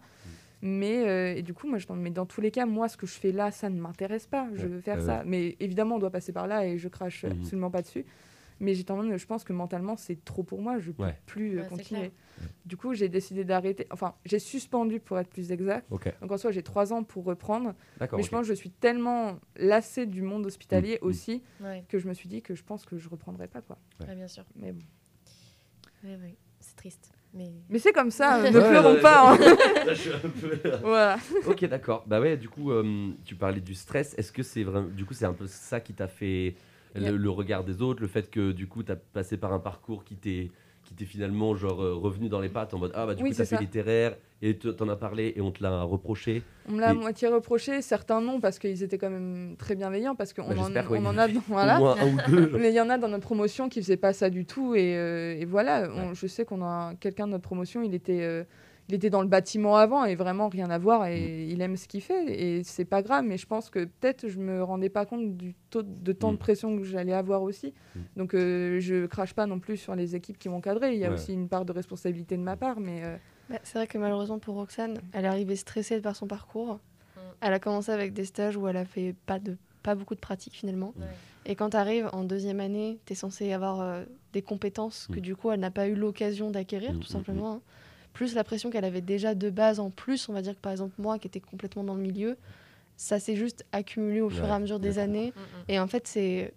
Mais 0.62 1.08
euh, 1.08 1.36
et 1.38 1.42
du 1.42 1.54
coup, 1.54 1.68
moi, 1.68 1.78
je, 1.80 1.88
mais 1.94 2.10
dans 2.10 2.26
tous 2.26 2.42
les 2.42 2.52
cas, 2.52 2.65
moi, 2.65 2.89
ce 2.89 2.98
que 2.98 3.08
je 3.08 3.13
fais 3.13 3.32
là, 3.32 3.50
ça 3.50 3.70
ne 3.70 3.80
m'intéresse 3.80 4.28
pas. 4.28 4.48
Je 4.56 4.63
Ouais, 4.63 4.68
veux 4.68 4.82
faire 4.82 4.98
ouais, 4.98 5.06
ça. 5.06 5.24
Mais 5.26 5.56
évidemment, 5.62 5.96
on 5.96 6.00
doit 6.00 6.10
passer 6.12 6.34
par 6.34 6.48
là 6.48 6.65
et 6.68 6.78
je 6.78 6.88
crache 6.89 7.24
Mhm. 7.24 7.32
absolument 7.32 7.72
pas 7.72 7.82
dessus. 7.82 8.06
Mais 8.62 8.74
j'ai 8.74 8.84
tendance, 8.84 9.15
je 9.17 9.26
pense 9.26 9.43
que 9.43 9.54
mentalement, 9.54 9.95
c'est 9.95 10.24
trop 10.26 10.43
pour 10.43 10.62
moi. 10.62 10.80
Je 10.80 10.91
peux 10.91 11.04
Ouais. 11.04 11.17
plus 11.26 11.58
euh, 11.60 11.62
Ouais, 11.63 11.67
continuer. 11.69 12.12
Du 12.65 12.76
coup, 12.78 12.93
j'ai 12.93 13.08
décidé 13.10 13.43
d'arrêter. 13.43 13.88
Enfin, 13.91 14.15
j'ai 14.26 14.39
suspendu 14.39 15.00
pour 15.00 15.17
être 15.19 15.30
plus 15.30 15.52
exact. 15.52 15.89
Donc 16.22 16.32
en 16.32 16.38
soi, 16.38 16.52
j'ai 16.52 16.63
trois 16.63 16.91
ans 16.93 17.04
pour 17.04 17.24
reprendre. 17.26 17.74
mais 18.00 18.24
je 18.24 18.30
pense 18.30 18.41
que 18.41 18.48
je 18.48 18.54
suis 18.54 18.69
tellement 18.72 19.39
lassée 19.56 20.06
du 20.06 20.22
monde 20.22 20.45
hospitalier 20.45 21.00
Mhm. 21.02 21.08
aussi 21.08 21.43
Ouais, 21.62 21.84
que 21.89 22.00
je 22.00 22.08
me 22.08 22.13
suis 22.13 22.28
dit 22.30 22.41
que 22.41 22.56
je 22.56 22.63
pense 22.63 22.86
que 22.86 22.98
je 22.98 23.08
reprendrai 23.10 23.48
pas 23.48 23.62
quoi. 23.62 23.78
ouais, 24.02 24.15
bien 24.15 24.28
sûr. 24.28 24.43
Mais 24.56 24.72
bon. 24.74 24.82
Ouais, 26.04 26.15
ouais. 26.15 26.36
C'est 26.60 26.76
triste. 26.76 27.12
Mais 27.34 27.52
Mais 27.69 27.80
c'est 27.80 27.93
comme 27.93 28.12
ça, 28.12 28.39
ne 28.52 28.58
Ouais, 28.58 28.69
pleurons 28.69 28.95
ouais, 28.95 29.02
pas. 29.02 29.34
hein. 29.34 29.38
Là, 29.86 29.93
je 29.93 30.02
suis 30.02 30.12
un 30.13 30.19
peu- 30.19 30.78
voilà. 30.82 31.17
ok, 31.45 31.65
d'accord. 31.65 32.04
Bah 32.08 32.19
ouais, 32.19 32.36
du 32.38 32.50
coup, 32.50 32.72
euh, 32.72 33.12
tu 33.26 33.36
parlais 33.36 33.62
du 33.62 33.76
stress. 33.76 34.13
Est-ce 34.17 34.32
que 34.32 34.43
c'est 34.43 34.63
vraiment, 34.63 34.88
du 34.88 35.06
coup, 35.06 35.13
c'est 35.13 35.26
un 35.26 35.34
peu 35.34 35.48
ça 35.48 35.80
qui 35.80 35.93
t'a 35.93 36.08
fait 36.08 36.56
Yeah. 36.95 37.12
le 37.12 37.30
regard 37.30 37.63
des 37.63 37.82
autres, 37.82 38.02
le 38.02 38.08
fait 38.08 38.30
que 38.30 38.52
du 38.52 38.67
coup, 38.67 38.84
t'as 38.84 38.95
passé 38.95 39.38
par 39.38 39.54
un 39.54 39.60
parcours 39.60 40.04
qui 40.04 40.15
t'est, 40.15 40.49
qui 40.84 40.93
t'est 40.95 41.06
finalement 41.06 41.56
genre 41.56 41.84
euh, 41.84 41.93
revenu 41.93 42.30
dans 42.30 42.39
les 42.41 42.49
pattes 42.49 42.73
en 42.73 42.80
mode 42.80 42.91
ah 42.95 43.06
bah 43.06 43.13
du 43.15 43.21
Oui, 43.23 43.30
coup 43.30 43.36
t'as 43.38 43.45
fait 43.45 43.56
ça. 43.56 43.62
littéraire 43.62 44.15
et 44.41 44.56
t'en 44.58 44.88
as 44.89 44.95
parlé 44.95 45.34
et 45.36 45.41
on 45.41 45.52
te 45.52 45.62
l'a 45.62 45.84
reproché. 45.84 46.41
On 46.67 46.71
me 46.71 46.80
l'a 46.80 46.89
à 46.89 46.93
moitié 46.93 47.28
reproché, 47.28 47.82
certains 47.82 48.21
non, 48.21 48.39
parce 48.39 48.58
qu'ils 48.58 48.82
étaient 48.84 48.97
quand 48.97 49.10
même 49.10 49.56
très 49.60 49.75
bienveillants, 49.75 50.15
parce 50.15 50.34
qu'on 50.34 50.47
Bah, 50.47 50.56
en, 50.58 50.63
j'espère, 50.63 50.89
on 50.91 50.93
oui. 50.95 51.06
en 51.06 51.17
a, 51.17 51.28
dans- 51.28 51.41
voilà. 51.47 51.80
Ou 51.82 52.17
deux. 52.32 52.52
Mais 52.58 52.69
il 52.69 52.75
y 52.75 52.82
en 52.82 52.89
a 52.89 52.97
dans 52.97 53.10
notre 53.10 53.25
promotion 53.25 53.67
qui 53.69 53.82
faisaient 53.82 53.97
pas 53.97 54.13
ça 54.13 54.30
du 54.30 54.45
tout, 54.45 54.73
et, 54.75 54.95
euh, 54.97 55.36
et 55.38 55.45
voilà. 55.45 55.89
on- 55.93 56.13
je 56.13 56.25
sais 56.25 56.45
qu'on 56.45 56.62
a 56.63 56.65
un- 56.91 56.95
quelqu'un 56.95 57.28
de 57.28 57.32
notre 57.34 57.43
promotion, 57.43 57.84
il 57.84 57.93
était, 57.93 58.21
euh, 58.23 58.43
il 58.89 58.95
était 58.95 59.10
dans 59.12 59.21
le 59.21 59.28
bâtiment 59.28 59.75
avant 59.75 60.04
et 60.04 60.15
vraiment 60.15 60.49
rien 60.49 60.69
à 60.71 60.78
voir, 60.80 61.06
et 61.06 61.19
Mm. 61.45 61.49
il 61.52 61.62
aime 61.62 61.78
ce 61.78 61.88
qu'il 61.88 62.02
fait, 62.02 62.25
et 62.41 62.63
c'est 62.63 62.86
pas 62.86 63.02
grave. 63.04 63.23
Mais 63.23 63.38
je 63.38 63.45
pense 63.45 63.69
que 63.69 63.86
peut-être 63.86 64.28
je 64.28 64.39
me 64.39 64.63
rendais 64.63 64.89
pas 64.89 65.06
compte 65.06 65.38
du 65.38 65.54
taux 65.69 65.84
de 65.84 66.12
temps 66.12 66.32
Mm. 66.32 66.36
de 66.36 66.39
pression 66.39 66.78
que 66.78 66.84
j'allais 66.84 67.13
avoir 67.13 67.43
aussi. 67.43 67.73
Mm. 67.95 67.99
Donc 68.17 68.34
euh, 68.34 68.80
je 68.80 69.06
crache 69.06 69.34
pas 69.36 69.45
non 69.45 69.60
plus 69.60 69.78
sur 69.78 69.95
les 69.95 70.15
équipes 70.15 70.39
qui 70.39 70.49
m'ont 70.49 70.60
cadré. 70.62 70.93
Il 70.93 70.99
y 70.99 71.06
a 71.06 71.10
Ouais. 71.10 71.13
aussi 71.13 71.34
une 71.34 71.47
part 71.47 71.65
de 71.65 71.71
responsabilité 71.71 72.36
de 72.36 72.41
ma 72.41 72.56
part, 72.58 72.80
mais 72.80 73.02
euh, 73.04 73.15
Bah, 73.49 73.60
c'est 73.63 73.78
vrai 73.78 73.86
que 73.88 73.97
malheureusement 73.99 74.39
pour 74.39 74.56
Roxane, 74.56 74.97
elle 75.13 75.25
est 75.25 75.28
arrivée 75.28 75.56
stressée 75.56 76.02
par 76.02 76.15
son 76.15 76.25
parcours. 76.28 76.80
Mm. 77.15 77.19
Elle 77.41 77.54
a 77.54 77.60
commencé 77.60 77.91
avec 77.91 78.13
des 78.13 78.25
stages 78.25 78.58
où 78.58 78.67
elle 78.67 78.78
a 78.78 78.86
fait 78.86 79.15
pas, 79.28 79.38
de, 79.39 79.56
pas 79.84 79.93
beaucoup 79.95 80.15
de 80.15 80.19
pratique 80.19 80.56
finalement. 80.56 80.93
Ouais. 80.97 81.06
Et 81.45 81.56
quand 81.56 81.69
tu 81.71 81.78
arrives 81.78 82.10
en 82.12 82.23
deuxième 82.23 82.60
année, 82.60 82.99
tu 83.06 83.13
es 83.13 83.15
censé 83.15 83.54
avoir 83.54 83.82
euh, 83.82 84.04
des 84.34 84.41
compétences 84.41 85.08
que 85.12 85.19
Mm. 85.19 85.21
du 85.21 85.36
coup 85.36 85.52
elle 85.52 85.60
n'a 85.60 85.71
pas 85.71 85.88
eu 85.88 85.93
l'occasion 85.95 86.49
d'acquérir, 86.49 86.93
Mm, 86.93 86.99
tout 86.99 87.10
mm, 87.10 87.17
simplement. 87.17 87.52
hein. 87.54 87.62
Plus 88.19 88.36
la 88.36 88.43
pression 88.43 88.69
qu'elle 88.69 88.84
avait 88.84 88.99
déjà 89.15 89.34
de 89.34 89.49
base 89.49 89.79
en 89.79 89.91
plus, 89.91 90.27
on 90.27 90.34
va 90.34 90.41
dire 90.41 90.53
que 90.53 90.60
par 90.60 90.73
exemple 90.73 90.93
moi 90.97 91.17
qui 91.19 91.27
étais 91.27 91.39
complètement 91.39 91.86
dans 91.86 91.95
le 91.95 92.01
milieu, 92.01 92.36
ça 92.97 93.17
s'est 93.17 93.38
juste 93.38 93.65
accumulé 93.71 94.19
au 94.19 94.29
fur 94.29 94.45
et 94.45 94.51
à 94.51 94.60
mesure 94.60 94.77
des 94.82 94.99
années. 94.99 95.32
Mm, 95.36 95.39
mm. 95.39 95.63
Et 95.69 95.79
en 95.79 95.88
fait, 95.88 96.05
c'est 96.05 96.53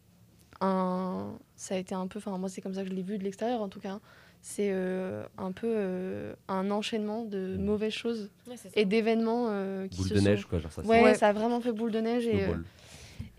un. 0.60 1.34
Ça 1.54 1.76
a 1.76 1.78
été 1.78 1.94
un 1.94 2.08
peu. 2.08 2.18
Enfin, 2.18 2.36
moi, 2.38 2.48
c'est 2.48 2.60
comme 2.62 2.74
ça 2.74 2.82
que 2.82 2.88
je 2.88 2.94
l'ai 2.94 3.02
vu 3.02 3.16
de 3.16 3.22
l'extérieur, 3.22 3.62
en 3.62 3.68
tout 3.68 3.78
cas. 3.78 4.00
C'est 4.40 4.70
euh, 4.72 5.24
un 5.38 5.52
peu 5.52 5.68
euh, 5.68 6.34
un 6.48 6.72
enchaînement 6.72 7.24
de 7.24 7.56
Mm. 7.56 7.64
mauvaises 7.64 7.92
choses 7.92 8.28
Ouais, 8.48 8.56
et 8.74 8.84
d'événements 8.84 9.46
euh, 9.50 9.86
qui 9.86 9.98
Boule 9.98 10.08
se 10.08 10.14
de 10.14 10.18
sont. 10.18 10.24
neige 10.24 10.44
quoi, 10.46 10.58
genre 10.58 10.72
ça. 10.72 10.82
Ouais, 10.82 11.00
Ouais. 11.04 11.14
ça 11.14 11.28
a 11.28 11.32
vraiment 11.32 11.60
fait 11.60 11.70
boule 11.70 11.92
de 11.92 12.00
neige. 12.00 12.26
Et, 12.26 12.42
euh, 12.42 12.56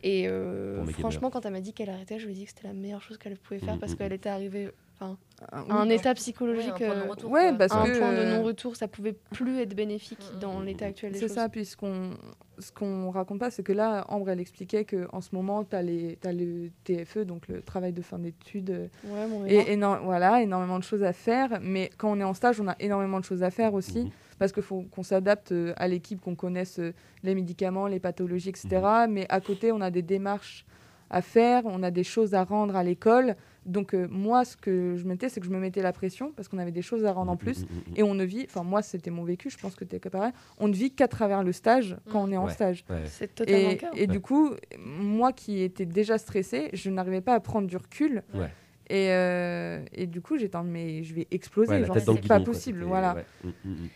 et 0.01 0.27
euh, 0.29 0.86
franchement, 0.99 1.29
quand 1.29 1.45
elle 1.45 1.51
m'a 1.51 1.59
dit 1.59 1.73
qu'elle 1.73 1.89
arrêtait, 1.89 2.19
je 2.19 2.25
lui 2.25 2.31
ai 2.31 2.36
dit 2.36 2.43
que 2.45 2.51
c'était 2.51 2.67
la 2.69 2.73
meilleure 2.73 3.01
chose 3.01 3.17
qu'elle 3.17 3.36
pouvait 3.38 3.59
faire 3.59 3.75
Mm, 3.75 3.79
parce 3.79 3.91
mm, 3.91 3.95
qu'elle 3.97 4.12
mm. 4.12 4.15
était 4.15 4.29
arrivée 4.29 4.71
enfin, 4.99 5.17
ah, 5.51 5.63
un 5.69 5.88
oui. 5.88 5.93
état 5.93 6.10
Ouais, 6.10 6.15
psychologique. 6.15 6.69
un 6.71 6.77
point 6.77 6.95
de 6.95 7.01
euh, 7.01 7.10
retour, 7.10 7.32
ouais, 7.32 7.58
parce 7.58 7.71
un 7.73 7.84
que, 7.86 7.99
point 7.99 8.12
de 8.12 8.17
euh, 8.17 8.38
non-retour, 8.38 8.75
ça 8.75 8.88
pouvait 8.88 9.13
plus 9.32 9.60
être 9.60 9.75
bénéfique 9.75 10.19
Mm, 10.36 10.39
dans 10.39 10.60
mm, 10.60 10.65
l'état 10.65 10.86
mm. 10.86 10.89
actuel 10.89 11.12
des 11.12 11.19
C'est 11.19 11.27
choses. 11.27 11.36
ça, 11.36 11.49
puisqu'on 11.49 12.12
ce 12.60 12.71
qu'on 12.71 13.10
raconte 13.10 13.39
pas, 13.39 13.49
c'est 13.49 13.63
que 13.63 13.73
là, 13.73 14.06
Ambre, 14.10 14.29
elle 14.29 14.39
expliquait 14.39 14.86
qu'en 14.86 15.21
ce 15.21 15.29
moment, 15.34 15.63
tu 15.63 15.75
as, 15.75 15.82
le 15.82 16.69
TFE, 16.84 17.19
donc 17.25 17.47
le 17.47 17.62
travail 17.63 17.93
de 17.93 18.01
fin 18.03 18.19
d'études, 18.19 18.69
euh, 18.69 18.88
Ouais, 19.06 19.27
mon 19.27 19.39
mémoire. 19.41 19.47
et 19.67 19.75
éno- 19.75 20.03
voilà, 20.03 20.41
énormément 20.41 20.77
de 20.77 20.84
choses 20.84 21.03
à 21.03 21.13
faire. 21.13 21.60
Mais 21.62 21.89
quand 21.97 22.12
on 22.12 22.19
est 22.19 22.23
en 22.23 22.36
stage, 22.36 22.62
on 22.62 22.67
a 22.67 22.75
énormément 22.79 23.19
de 23.19 23.25
choses 23.25 23.41
à 23.41 23.49
faire 23.49 23.73
aussi, 23.73 24.03
Mhm. 24.03 24.10
parce 24.38 24.51
qu'il 24.51 24.62
faut 24.63 24.84
qu'on 24.91 25.01
s'adapte 25.03 25.51
à 25.77 25.88
l'équipe, 25.88 26.21
qu'on 26.21 26.36
connaisse 26.36 26.79
les 27.23 27.34
médicaments, 27.34 27.88
les 27.88 27.99
pathologies, 27.99 28.49
etc. 28.49 28.67
Mhm. 29.08 29.12
Mais 29.12 29.25
à 29.29 29.41
côté, 29.41 29.71
on 29.71 29.82
a 29.82 29.89
des 29.89 30.03
démarches 30.03 30.63
à 31.10 31.21
faire, 31.23 31.63
on 31.65 31.82
a 31.82 31.89
des 31.91 32.03
choses 32.03 32.36
à 32.36 32.43
rendre 32.43 32.75
à 32.75 32.84
l'école. 32.84 33.36
Donc 33.65 33.93
euh, 33.93 34.08
moi, 34.10 34.43
ce 34.45 34.58
que 34.58 34.95
je 34.97 35.06
mettais, 35.06 35.30
c'est 35.30 35.39
que 35.39 35.45
je 35.45 35.52
me 35.52 35.60
mettais 35.60 35.82
la 35.82 35.93
pression, 35.93 36.32
parce 36.36 36.47
qu'on 36.47 36.58
avait 36.58 36.71
des 36.71 36.82
choses 36.82 37.06
à 37.06 37.12
rendre 37.13 37.32
en 37.32 37.38
plus. 37.38 37.62
Mm, 37.62 37.63
mm, 37.63 37.78
mm, 37.91 37.93
Et 37.97 38.04
on 38.04 38.13
ne 38.13 38.23
vit, 38.23 38.45
enfin 38.49 38.63
moi 38.63 38.82
c'était 38.82 39.12
mon 39.12 39.23
vécu, 39.23 39.49
je 39.49 39.58
pense 39.58 39.76
que 39.76 39.86
tu 39.86 39.95
es 39.95 39.99
pareil, 39.99 40.32
on 40.60 40.67
ne 40.67 40.73
vit 40.73 40.91
qu'à 40.91 41.08
travers 41.08 41.43
le 41.43 41.52
stage 41.52 41.95
quand 42.12 42.23
on 42.23 42.32
est 42.32 42.38
en 42.38 42.45
Ouais. 42.45 42.52
stage. 42.52 42.84
mm. 42.89 42.93
Ouais. 42.93 43.02
C'est 43.06 43.34
totalement 43.36 43.67
le 43.69 43.73
Et, 43.73 43.78
cas. 43.78 43.91
et 43.95 44.08
du 44.08 44.19
coup, 44.19 44.52
moi 44.78 45.32
qui 45.32 45.62
étais 45.62 45.86
déjà 45.86 46.17
stressée, 46.17 46.69
je 46.73 46.89
n'arrivais 46.89 47.21
pas 47.21 47.36
à 47.36 47.39
prendre 47.39 47.67
du 47.67 47.78
recul. 47.78 48.23
Ouais. 48.34 48.49
Et, 48.89 49.12
euh, 49.12 49.84
et 49.93 50.08
du 50.08 50.19
coup, 50.21 50.38
j'étais 50.38 50.58
en 50.58 50.63
mais 50.65 51.04
je 51.04 51.13
vais 51.15 51.28
exploser, 51.32 51.86
genre 51.86 51.95
c'est 51.97 52.28
pas 52.28 52.36
quoi, 52.38 52.43
possible, 52.43 52.84
voilà. 52.84 53.15
Mm, 53.43 53.47
mm, 53.47 53.71
mm. 53.71 53.88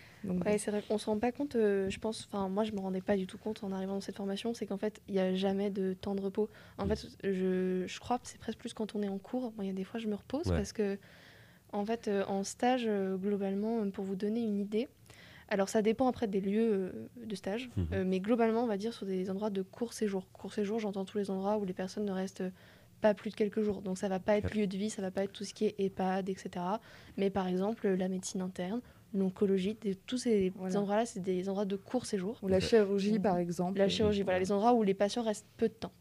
Ouais, 0.45 0.57
c'est 0.57 0.71
vrai 0.71 0.81
qu'on 0.87 0.97
se 0.97 1.05
rend 1.05 1.17
pas 1.19 1.31
compte, 1.31 1.55
euh, 1.55 1.89
je 1.89 1.99
pense, 1.99 2.27
enfin 2.31 2.49
moi 2.49 2.63
je 2.63 2.71
me 2.73 2.79
rendais 2.79 3.01
pas 3.01 3.15
du 3.17 3.27
tout 3.27 3.37
compte 3.37 3.63
en 3.63 3.71
arrivant 3.71 3.93
dans 3.93 4.01
cette 4.01 4.17
formation, 4.17 4.53
c'est 4.53 4.65
qu'en 4.65 4.77
fait 4.77 5.01
il 5.07 5.15
y 5.15 5.19
a 5.19 5.33
jamais 5.35 5.69
de 5.69 5.93
temps 5.93 6.15
de 6.15 6.21
repos. 6.21 6.49
En 6.77 6.85
Mm. 6.85 6.89
fait, 6.89 7.07
je, 7.23 7.83
je 7.87 7.99
crois 7.99 8.19
que 8.19 8.27
c'est 8.27 8.37
presque 8.39 8.57
plus 8.59 8.73
quand 8.73 8.95
on 8.95 9.01
est 9.01 9.07
en 9.09 9.17
cours. 9.17 9.53
Moi, 9.55 9.65
il 9.65 9.67
y 9.67 9.71
a 9.71 9.73
des 9.73 9.83
fois 9.83 9.99
je 9.99 10.07
me 10.07 10.15
repose 10.15 10.47
Ouais. 10.47 10.57
parce 10.57 10.73
que 10.73 10.97
en 11.73 11.85
fait 11.85 12.07
euh, 12.07 12.23
en 12.27 12.43
stage 12.43 12.85
euh, 12.87 13.15
globalement, 13.17 13.89
pour 13.91 14.03
vous 14.05 14.15
donner 14.15 14.41
une 14.41 14.57
idée, 14.59 14.87
alors 15.49 15.69
ça 15.69 15.81
dépend 15.81 16.07
après 16.07 16.27
des 16.27 16.41
lieux 16.41 17.09
de 17.15 17.35
stage, 17.35 17.69
Mhm. 17.77 17.87
euh, 17.93 18.03
mais 18.05 18.19
globalement 18.19 18.63
on 18.63 18.67
va 18.67 18.77
dire 18.77 18.93
sur 18.93 19.05
des 19.05 19.29
endroits 19.29 19.49
de 19.49 19.61
court 19.61 19.93
séjour. 19.93 20.29
Court 20.33 20.53
séjour, 20.53 20.79
j'entends 20.79 21.05
tous 21.05 21.17
les 21.17 21.29
endroits 21.31 21.57
où 21.57 21.63
les 21.65 21.73
personnes 21.73 22.05
ne 22.05 22.11
restent 22.11 22.43
pas 22.99 23.13
plus 23.13 23.29
de 23.29 23.35
quelques 23.35 23.61
jours. 23.61 23.81
Donc 23.83 23.97
ça 23.97 24.09
va 24.09 24.19
pas 24.19 24.35
être 24.37 24.55
lieu 24.55 24.65
de 24.65 24.75
vie, 24.75 24.89
ça 24.89 25.01
va 25.03 25.11
pas 25.11 25.23
être 25.23 25.31
tout 25.31 25.43
ce 25.45 25.53
qui 25.53 25.65
est 25.65 25.75
EHPAD, 25.79 26.29
etc. 26.29 26.65
Mais 27.15 27.29
par 27.29 27.47
exemple 27.47 27.87
la 27.87 28.07
médecine 28.09 28.41
interne, 28.41 28.81
l'oncologie, 29.19 29.77
tous 30.05 30.17
ces 30.17 30.51
Voilà. 30.55 30.79
endroits-là, 30.79 31.05
c'est 31.05 31.19
des 31.19 31.49
endroits 31.49 31.65
de 31.65 31.75
court 31.75 32.05
séjour. 32.05 32.37
Ou 32.41 32.47
la 32.47 32.59
chirurgie, 32.59 33.13
Mhm. 33.13 33.21
par 33.21 33.37
exemple. 33.37 33.77
La 33.79 33.89
chirurgie, 33.89 34.23
voilà, 34.23 34.39
les 34.39 34.51
endroits 34.51 34.73
où 34.73 34.83
les 34.83 34.93
patients 34.93 35.23
restent 35.23 35.47
peu 35.57 35.67
de 35.67 35.73
temps. 35.73 35.91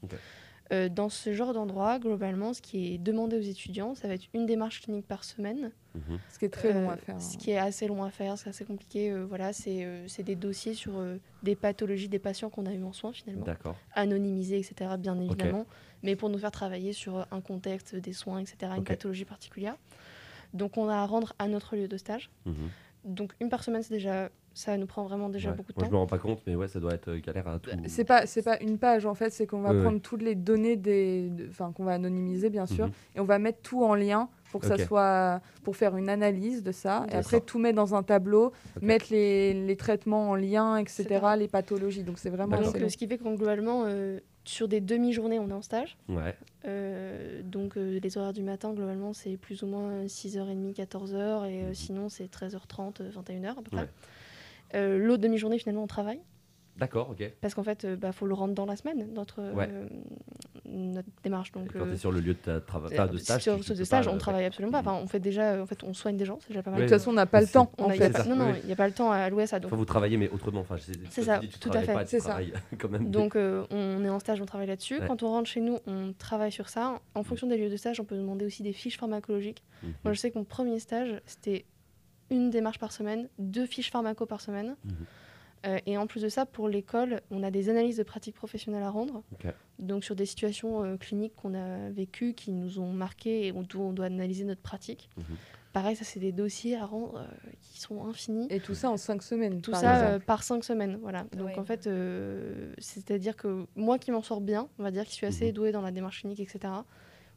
Euh, 0.72 0.88
dans 0.88 1.08
ce 1.08 1.32
genre 1.32 1.52
d'endroit, 1.54 2.00
globalement, 2.00 2.52
ce 2.52 2.60
qui 2.60 2.92
est 2.94 2.98
demandé 2.98 3.36
aux 3.36 3.40
étudiants, 3.40 3.94
ça 3.94 4.08
va 4.08 4.14
être 4.14 4.26
une 4.34 4.46
démarche 4.46 4.82
clinique 4.82 5.06
par 5.06 5.22
semaine. 5.22 5.70
Mhm. 5.94 6.18
Ce 6.28 6.40
qui 6.40 6.44
est 6.44 6.48
très 6.48 6.72
long 6.72 6.90
Euh, 6.90 6.94
à 6.94 6.96
faire. 6.96 7.20
Ce 7.20 7.34
hein. 7.34 7.38
qui 7.38 7.50
est 7.52 7.56
assez 7.56 7.86
long 7.86 8.02
à 8.02 8.10
faire, 8.10 8.36
c'est 8.36 8.48
assez 8.48 8.64
compliqué. 8.64 9.12
euh, 9.12 9.24
voilà, 9.24 9.52
c'est 9.52 9.84
euh, 9.84 10.08
c'est 10.08 10.24
des 10.24 10.34
dossiers 10.34 10.74
sur 10.74 10.98
euh, 10.98 11.18
des 11.44 11.54
pathologies 11.54 12.08
des 12.08 12.18
patients 12.18 12.50
qu'on 12.50 12.66
a 12.66 12.72
eu 12.74 12.82
en 12.82 12.92
soins 12.92 13.12
finalement, 13.12 13.44
D'accord. 13.44 13.76
anonymisés, 13.94 14.58
etc. 14.58 14.90
Bien 14.98 15.16
évidemment, 15.20 15.66
mais 16.02 16.16
pour 16.16 16.30
nous 16.30 16.38
faire 16.38 16.50
travailler 16.50 16.92
sur 16.92 17.18
euh, 17.18 17.22
un 17.30 17.40
contexte 17.40 17.94
des 17.94 18.12
soins, 18.12 18.40
etc. 18.40 18.72
Une 18.76 18.82
pathologie 18.82 19.24
particulière. 19.24 19.76
Donc 20.52 20.76
on 20.78 20.88
a 20.88 20.96
à 20.96 21.06
rendre 21.06 21.32
à 21.38 21.46
notre 21.46 21.76
lieu 21.76 21.86
de 21.86 21.96
stage. 21.96 22.28
Mhm. 22.44 22.54
Donc 23.06 23.32
une 23.40 23.48
par 23.48 23.62
semaine, 23.64 23.82
c'est 23.82 23.94
déjà, 23.94 24.28
ça 24.52 24.76
nous 24.76 24.86
prend 24.86 25.04
vraiment 25.04 25.28
déjà 25.28 25.50
Ouais. 25.50 25.56
beaucoup 25.56 25.72
de 25.72 25.76
Moi, 25.78 25.84
temps. 25.84 25.90
je 25.90 25.92
me 25.94 25.98
rends 25.98 26.06
pas 26.06 26.18
compte, 26.18 26.40
mais 26.46 26.54
ouais, 26.56 26.66
ça 26.68 26.80
doit 26.80 26.92
être 26.94 27.08
euh, 27.08 27.20
galère 27.20 27.46
à 27.46 27.58
tout. 27.58 27.70
C'est 27.86 28.04
pas 28.04 28.26
c'est 28.26 28.42
pas 28.42 28.58
une 28.60 28.78
page 28.78 29.06
en 29.06 29.14
fait, 29.14 29.30
c'est 29.30 29.46
qu'on 29.46 29.60
va 29.60 29.70
Ouais, 29.70 29.76
ouais. 29.76 29.82
prendre 29.82 30.00
toutes 30.00 30.22
les 30.22 30.34
données 30.34 30.76
des 30.76 31.30
de- 31.30 31.46
enfin 31.48 31.72
qu'on 31.72 31.84
va 31.84 31.92
anonymiser 31.94 32.50
bien 32.50 32.66
sûr 32.66 32.86
Mhm. 32.86 32.92
et 33.14 33.20
on 33.20 33.24
va 33.24 33.38
mettre 33.38 33.60
tout 33.62 33.84
en 33.84 33.94
lien 33.94 34.28
pour 34.50 34.60
que 34.60 34.66
ça 34.66 34.76
soit 34.84 35.40
pour 35.62 35.76
faire 35.76 35.96
une 35.96 36.08
analyse 36.08 36.62
de 36.62 36.72
ça 36.72 37.06
et 37.10 37.14
après 37.14 37.40
tout 37.40 37.58
mettre 37.58 37.76
dans 37.76 37.94
un 37.94 38.02
tableau, 38.02 38.52
mettre 38.82 39.06
les, 39.10 39.52
les 39.54 39.76
traitements 39.76 40.30
en 40.30 40.34
lien 40.34 40.76
etc. 40.78 41.06
les 41.38 41.48
pathologies 41.48 42.02
donc 42.02 42.18
c'est 42.18 42.30
vraiment. 42.30 42.56
Donc 42.60 42.76
ce 42.90 42.96
qui 42.96 43.06
fait 43.06 43.18
que 43.18 43.22
globalement, 43.36 43.84
euh, 43.86 44.18
sur 44.48 44.68
des 44.68 44.80
demi-journées, 44.80 45.38
on 45.38 45.48
est 45.50 45.52
en 45.54 45.62
stage. 45.62 45.96
Ouais. 46.08 46.34
Euh, 46.66 47.42
donc 47.42 47.76
euh, 47.76 47.98
les 48.02 48.18
horaires 48.18 48.32
du 48.32 48.42
matin, 48.42 48.72
globalement, 48.72 49.12
c'est 49.12 49.36
plus 49.36 49.62
ou 49.62 49.66
moins 49.66 50.04
6h30, 50.06 50.74
14h, 50.74 51.48
et 51.50 51.62
euh, 51.62 51.68
Mhm. 51.68 51.74
sinon 51.74 52.08
c'est 52.08 52.30
13h30, 52.30 53.00
euh, 53.02 53.10
21h 53.10 53.50
à 53.50 53.54
peu 53.56 53.70
près. 53.70 53.80
Ouais. 53.82 53.88
Euh, 54.74 54.98
L'autre 54.98 55.22
demi-journée, 55.22 55.58
finalement, 55.58 55.84
on 55.84 55.86
travaille, 55.86 56.20
D'accord, 56.78 57.10
ok. 57.10 57.30
parce 57.40 57.54
qu'en 57.54 57.62
fait, 57.62 57.84
il 57.88 57.96
bah, 57.96 58.12
faut 58.12 58.26
le 58.26 58.34
rendre 58.34 58.54
dans 58.54 58.66
la 58.66 58.76
semaine, 58.76 59.06
notre, 59.14 59.40
euh, 59.40 59.52
Ouais. 59.54 59.68
notre 60.66 61.08
démarche. 61.22 61.52
Donc, 61.52 61.72
Quand 61.72 61.80
euh, 61.80 61.86
tu 61.88 61.92
es 61.94 61.96
sur 61.96 62.12
le 62.12 62.20
lieu 62.20 62.34
de 62.34 62.38
ta 62.38 62.60
travail, 62.60 62.92
euh, 62.92 62.96
pas 62.96 63.06
de 63.08 63.16
stage. 63.18 63.42
sur 63.42 63.56
tu- 63.58 63.64
tu 63.64 63.74
de 63.74 63.84
stage, 63.84 64.04
pas, 64.06 64.10
on 64.10 64.16
euh, 64.16 64.18
travaille 64.18 64.44
absolument 64.44 64.72
pas. 64.72 64.80
Enfin, 64.86 65.00
on 65.02 65.06
fait 65.06 65.20
déjà, 65.20 65.52
euh, 65.52 65.62
en 65.62 65.66
fait, 65.66 65.82
on 65.84 65.94
soigne 65.94 66.16
des 66.16 66.24
gens, 66.24 66.38
c'est 66.42 66.48
déjà 66.48 66.62
pas 66.62 66.70
mal. 66.70 66.80
de 66.80 66.84
toute 66.86 66.90
façon 66.98 67.10
on 67.10 67.14
n'a 67.14 67.26
pas 67.26 67.40
le 67.40 67.46
temps 67.46 67.70
en 67.78 67.88
fait 67.90 68.28
non, 68.28 68.36
non, 68.36 68.50
oui. 68.52 68.58
il 68.62 68.66
n'y 68.66 68.72
a 68.72 68.76
pas 68.76 68.86
le 68.88 68.92
temps 68.94 69.10
à 69.10 69.16
allouer 69.18 69.44
à 69.44 69.46
ça. 69.46 69.58
Donc, 69.60 69.68
Enfin, 69.70 69.76
vous 69.76 69.84
travaillez, 69.84 70.16
mais 70.16 70.28
autrement. 70.28 70.60
Enfin, 70.60 70.76
C'est 71.10 71.22
ça, 71.22 71.38
dis, 71.38 71.48
tu 71.48 71.58
tout 71.58 71.70
à 71.72 71.82
fait. 71.82 72.06
C'est 72.06 72.20
ça. 72.20 72.38
quand 72.78 72.90
même. 72.90 73.10
Donc 73.10 73.36
euh, 73.36 73.64
on 73.70 74.04
est 74.04 74.08
en 74.10 74.18
stage, 74.18 74.40
on 74.40 74.46
travaille 74.46 74.66
là-dessus. 74.68 74.98
Ouais. 74.98 75.06
Quand 75.06 75.22
on 75.22 75.28
rentre 75.28 75.48
chez 75.48 75.60
nous, 75.60 75.78
on 75.86 76.12
travaille 76.12 76.52
sur 76.52 76.68
ça. 76.68 77.00
En 77.14 77.22
fonction 77.22 77.46
des 77.46 77.56
lieux 77.56 77.70
de 77.70 77.76
stage, 77.76 78.00
on 78.00 78.04
peut 78.04 78.16
demander 78.16 78.44
aussi 78.44 78.62
des 78.62 78.72
fiches 78.72 78.98
pharmacologiques. 78.98 79.62
Mhm. 79.82 79.92
Moi, 80.04 80.12
je 80.12 80.18
sais 80.20 80.30
que 80.30 80.38
mon 80.38 80.44
premier 80.44 80.78
stage, 80.78 81.20
c'était 81.26 81.64
une 82.30 82.50
démarche 82.50 82.78
par 82.78 82.92
semaine, 82.92 83.28
deux 83.38 83.66
fiches 83.66 83.90
pharmaco 83.90 84.26
par 84.26 84.40
semaine. 84.40 84.76
Mhm. 84.84 84.92
Euh, 85.66 85.78
et 85.86 85.96
en 85.98 86.06
plus 86.06 86.22
de 86.22 86.28
ça, 86.28 86.46
pour 86.46 86.68
l'école, 86.68 87.20
on 87.30 87.42
a 87.42 87.50
des 87.50 87.68
analyses 87.68 87.96
de 87.96 88.02
pratiques 88.02 88.36
professionnelles 88.36 88.82
à 88.82 88.90
rendre. 88.90 89.22
Donc 89.78 90.04
sur 90.04 90.14
des 90.16 90.26
situations 90.26 90.82
euh, 90.84 90.96
cliniques 90.96 91.34
qu'on 91.36 91.54
a 91.54 91.90
vécues, 91.90 92.34
qui 92.34 92.52
nous 92.52 92.78
ont 92.78 92.92
marquées 92.92 93.46
et 93.46 93.52
où 93.52 93.64
on 93.78 93.92
doit 93.92 94.06
analyser 94.06 94.44
notre 94.44 94.62
pratique. 94.62 95.10
Mhm. 95.16 95.24
Pareil, 95.72 95.94
ça 95.96 96.04
c'est 96.04 96.20
des 96.20 96.32
dossiers 96.32 96.76
à 96.76 96.86
rendre 96.86 97.16
euh, 97.18 97.50
qui 97.60 97.80
sont 97.80 98.06
infinis. 98.06 98.46
Et 98.48 98.60
tout 98.60 98.74
ça 98.74 98.88
en 98.90 98.96
5 98.96 99.22
semaines. 99.22 99.60
Tout 99.60 99.72
par 99.72 99.80
ça 99.80 100.06
euh, 100.06 100.18
par 100.18 100.42
cinq 100.42 100.64
semaines, 100.64 100.98
voilà. 101.02 101.24
Donc 101.36 101.48
Ouais. 101.48 101.58
en 101.58 101.64
fait, 101.64 101.86
euh, 101.86 102.72
c'est-à-dire 102.78 103.36
que 103.36 103.66
moi 103.76 103.98
qui 103.98 104.10
m'en 104.10 104.22
sors 104.22 104.40
bien, 104.40 104.68
on 104.78 104.82
va 104.82 104.90
dire, 104.90 105.04
qui 105.04 105.12
suis 105.12 105.26
assez 105.26 105.48
Mhm. 105.48 105.52
douée 105.52 105.72
dans 105.72 105.82
la 105.82 105.90
démarche 105.90 106.20
clinique, 106.20 106.40
etc. 106.40 106.72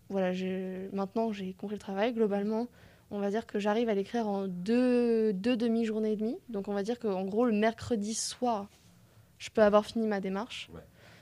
Voilà, 0.08 0.32
maintenant 0.94 1.32
j'ai 1.34 1.54
compris 1.54 1.76
le 1.76 1.80
travail. 1.82 2.14
Globalement, 2.14 2.68
on 3.12 3.20
va 3.20 3.30
dire 3.30 3.46
que 3.48 3.60
j'arrive 3.60 3.90
à 3.90 3.94
l'écrire 3.96 4.28
en 4.28 4.48
deux, 4.48 5.34
deux 5.34 5.58
demi-journées 5.58 6.12
et 6.14 6.16
demie. 6.16 6.38
Donc 6.50 6.68
on 6.68 6.74
va 6.74 6.84
dire 6.84 7.00
qu'en 7.00 7.26
gros, 7.26 7.46
le 7.46 7.54
mercredi 7.54 8.14
soir, 8.14 8.68
je 9.38 9.50
peux 9.50 9.62
avoir 9.64 9.86
fini 9.86 10.06
ma 10.08 10.20
démarche. 10.20 10.70
Ouais. 10.74 10.82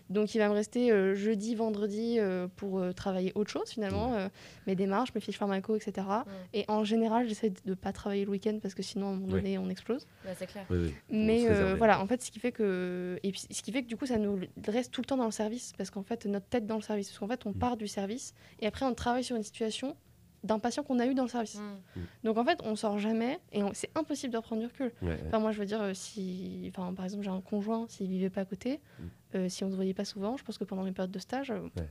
Donc 0.10 0.34
il 0.34 0.38
va 0.38 0.48
me 0.48 0.54
rester 0.54 0.90
euh, 0.90 1.16
jeudi, 1.16 1.54
vendredi 1.54 2.16
euh, 2.18 2.48
pour 2.56 2.80
euh, 2.80 2.94
travailler 2.94 3.34
autre 3.36 3.52
chose 3.52 3.70
finalement, 3.70 4.14
euh, 4.14 4.30
mes 4.66 4.74
démarches, 4.74 5.14
mes 5.14 5.20
fiches 5.20 5.38
pharmaco, 5.38 5.76
etc. 5.76 6.08
Et 6.54 6.64
en 6.70 6.86
général, 6.86 7.28
j'essaie 7.28 7.50
de 7.50 7.60
ne 7.66 7.74
pas 7.74 7.92
travailler 7.92 8.24
le 8.24 8.32
week-end 8.32 8.58
parce 8.62 8.74
que 8.74 8.82
sinon, 8.82 9.08
à 9.08 9.10
un 9.10 9.14
moment 9.16 9.34
Ouais. 9.34 9.42
donné, 9.42 9.58
on 9.58 9.70
explose. 9.70 10.08
Bah, 10.24 10.32
c'est 10.34 10.48
clair. 10.48 10.66
Oui, 10.70 10.78
oui. 10.80 10.90
Faut 10.92 10.96
Mais 11.10 11.50
euh, 11.50 11.76
voilà, 11.78 12.02
en 12.02 12.08
fait, 12.08 12.22
ce 12.22 12.32
qui 12.32 12.40
fait 12.40 12.54
que 12.54 13.20
et 13.22 13.32
puis, 13.32 13.42
ce 13.52 13.62
qui 13.62 13.72
fait 13.74 13.84
que 13.84 13.88
du 13.90 13.98
coup, 13.98 14.06
ça 14.06 14.18
nous 14.18 14.40
reste 14.66 14.94
tout 14.94 15.02
le 15.02 15.06
temps 15.08 15.18
dans 15.18 15.26
le 15.26 15.32
service 15.32 15.74
parce 15.78 15.90
qu'en 15.92 16.04
fait, 16.04 16.26
notre 16.26 16.48
tête 16.48 16.66
dans 16.66 16.78
le 16.78 16.82
service, 16.82 17.10
parce 17.10 17.20
qu'en 17.20 17.28
fait, 17.28 17.46
on 17.46 17.50
Mm. 17.52 17.60
part 17.60 17.76
du 17.76 17.88
service 17.90 18.34
et 18.62 18.68
après, 18.68 18.86
on 18.86 18.94
travaille 18.94 19.26
sur 19.26 19.36
une 19.36 19.44
situation 19.44 19.98
d'un 20.44 20.60
patient 20.60 20.84
qu'on 20.84 21.00
a 21.00 21.06
eu 21.06 21.14
dans 21.16 21.24
le 21.24 21.30
service. 21.30 21.56
Mm. 21.60 22.00
Donc 22.24 22.38
en 22.38 22.46
fait, 22.46 22.60
on 22.64 22.76
sort 22.76 23.00
jamais 23.00 23.40
et 23.52 23.64
on- 23.64 23.74
c'est 23.74 23.90
impossible 23.96 24.32
de 24.34 24.38
reprendre 24.38 24.62
du 24.62 24.68
recul. 24.68 24.92
Ouais, 25.02 25.10
ouais. 25.10 25.20
Enfin, 25.28 25.40
moi, 25.40 25.52
je 25.52 25.60
veux 25.60 25.66
dire, 25.66 25.82
euh, 25.82 25.94
si, 25.94 26.72
enfin, 26.76 26.94
par 26.94 27.06
exemple, 27.06 27.24
j'ai 27.24 27.30
un 27.32 27.42
conjoint, 27.42 27.86
s'il 27.90 28.08
vivait 28.10 28.30
pas 28.30 28.42
à 28.42 28.46
côté, 28.46 28.80
Mm. 29.00 29.04
euh, 29.36 29.50
si 29.50 29.64
on 29.64 29.70
se 29.70 29.76
voyait 29.76 29.94
pas 29.94 30.06
souvent, 30.06 30.38
je 30.38 30.44
pense 30.44 30.58
que 30.58 30.64
pendant 30.64 30.84
mes 30.84 30.92
périodes 30.92 31.12
de 31.12 31.20
stage, 31.20 31.52
euh, 31.52 31.60
Ouais. 31.76 31.90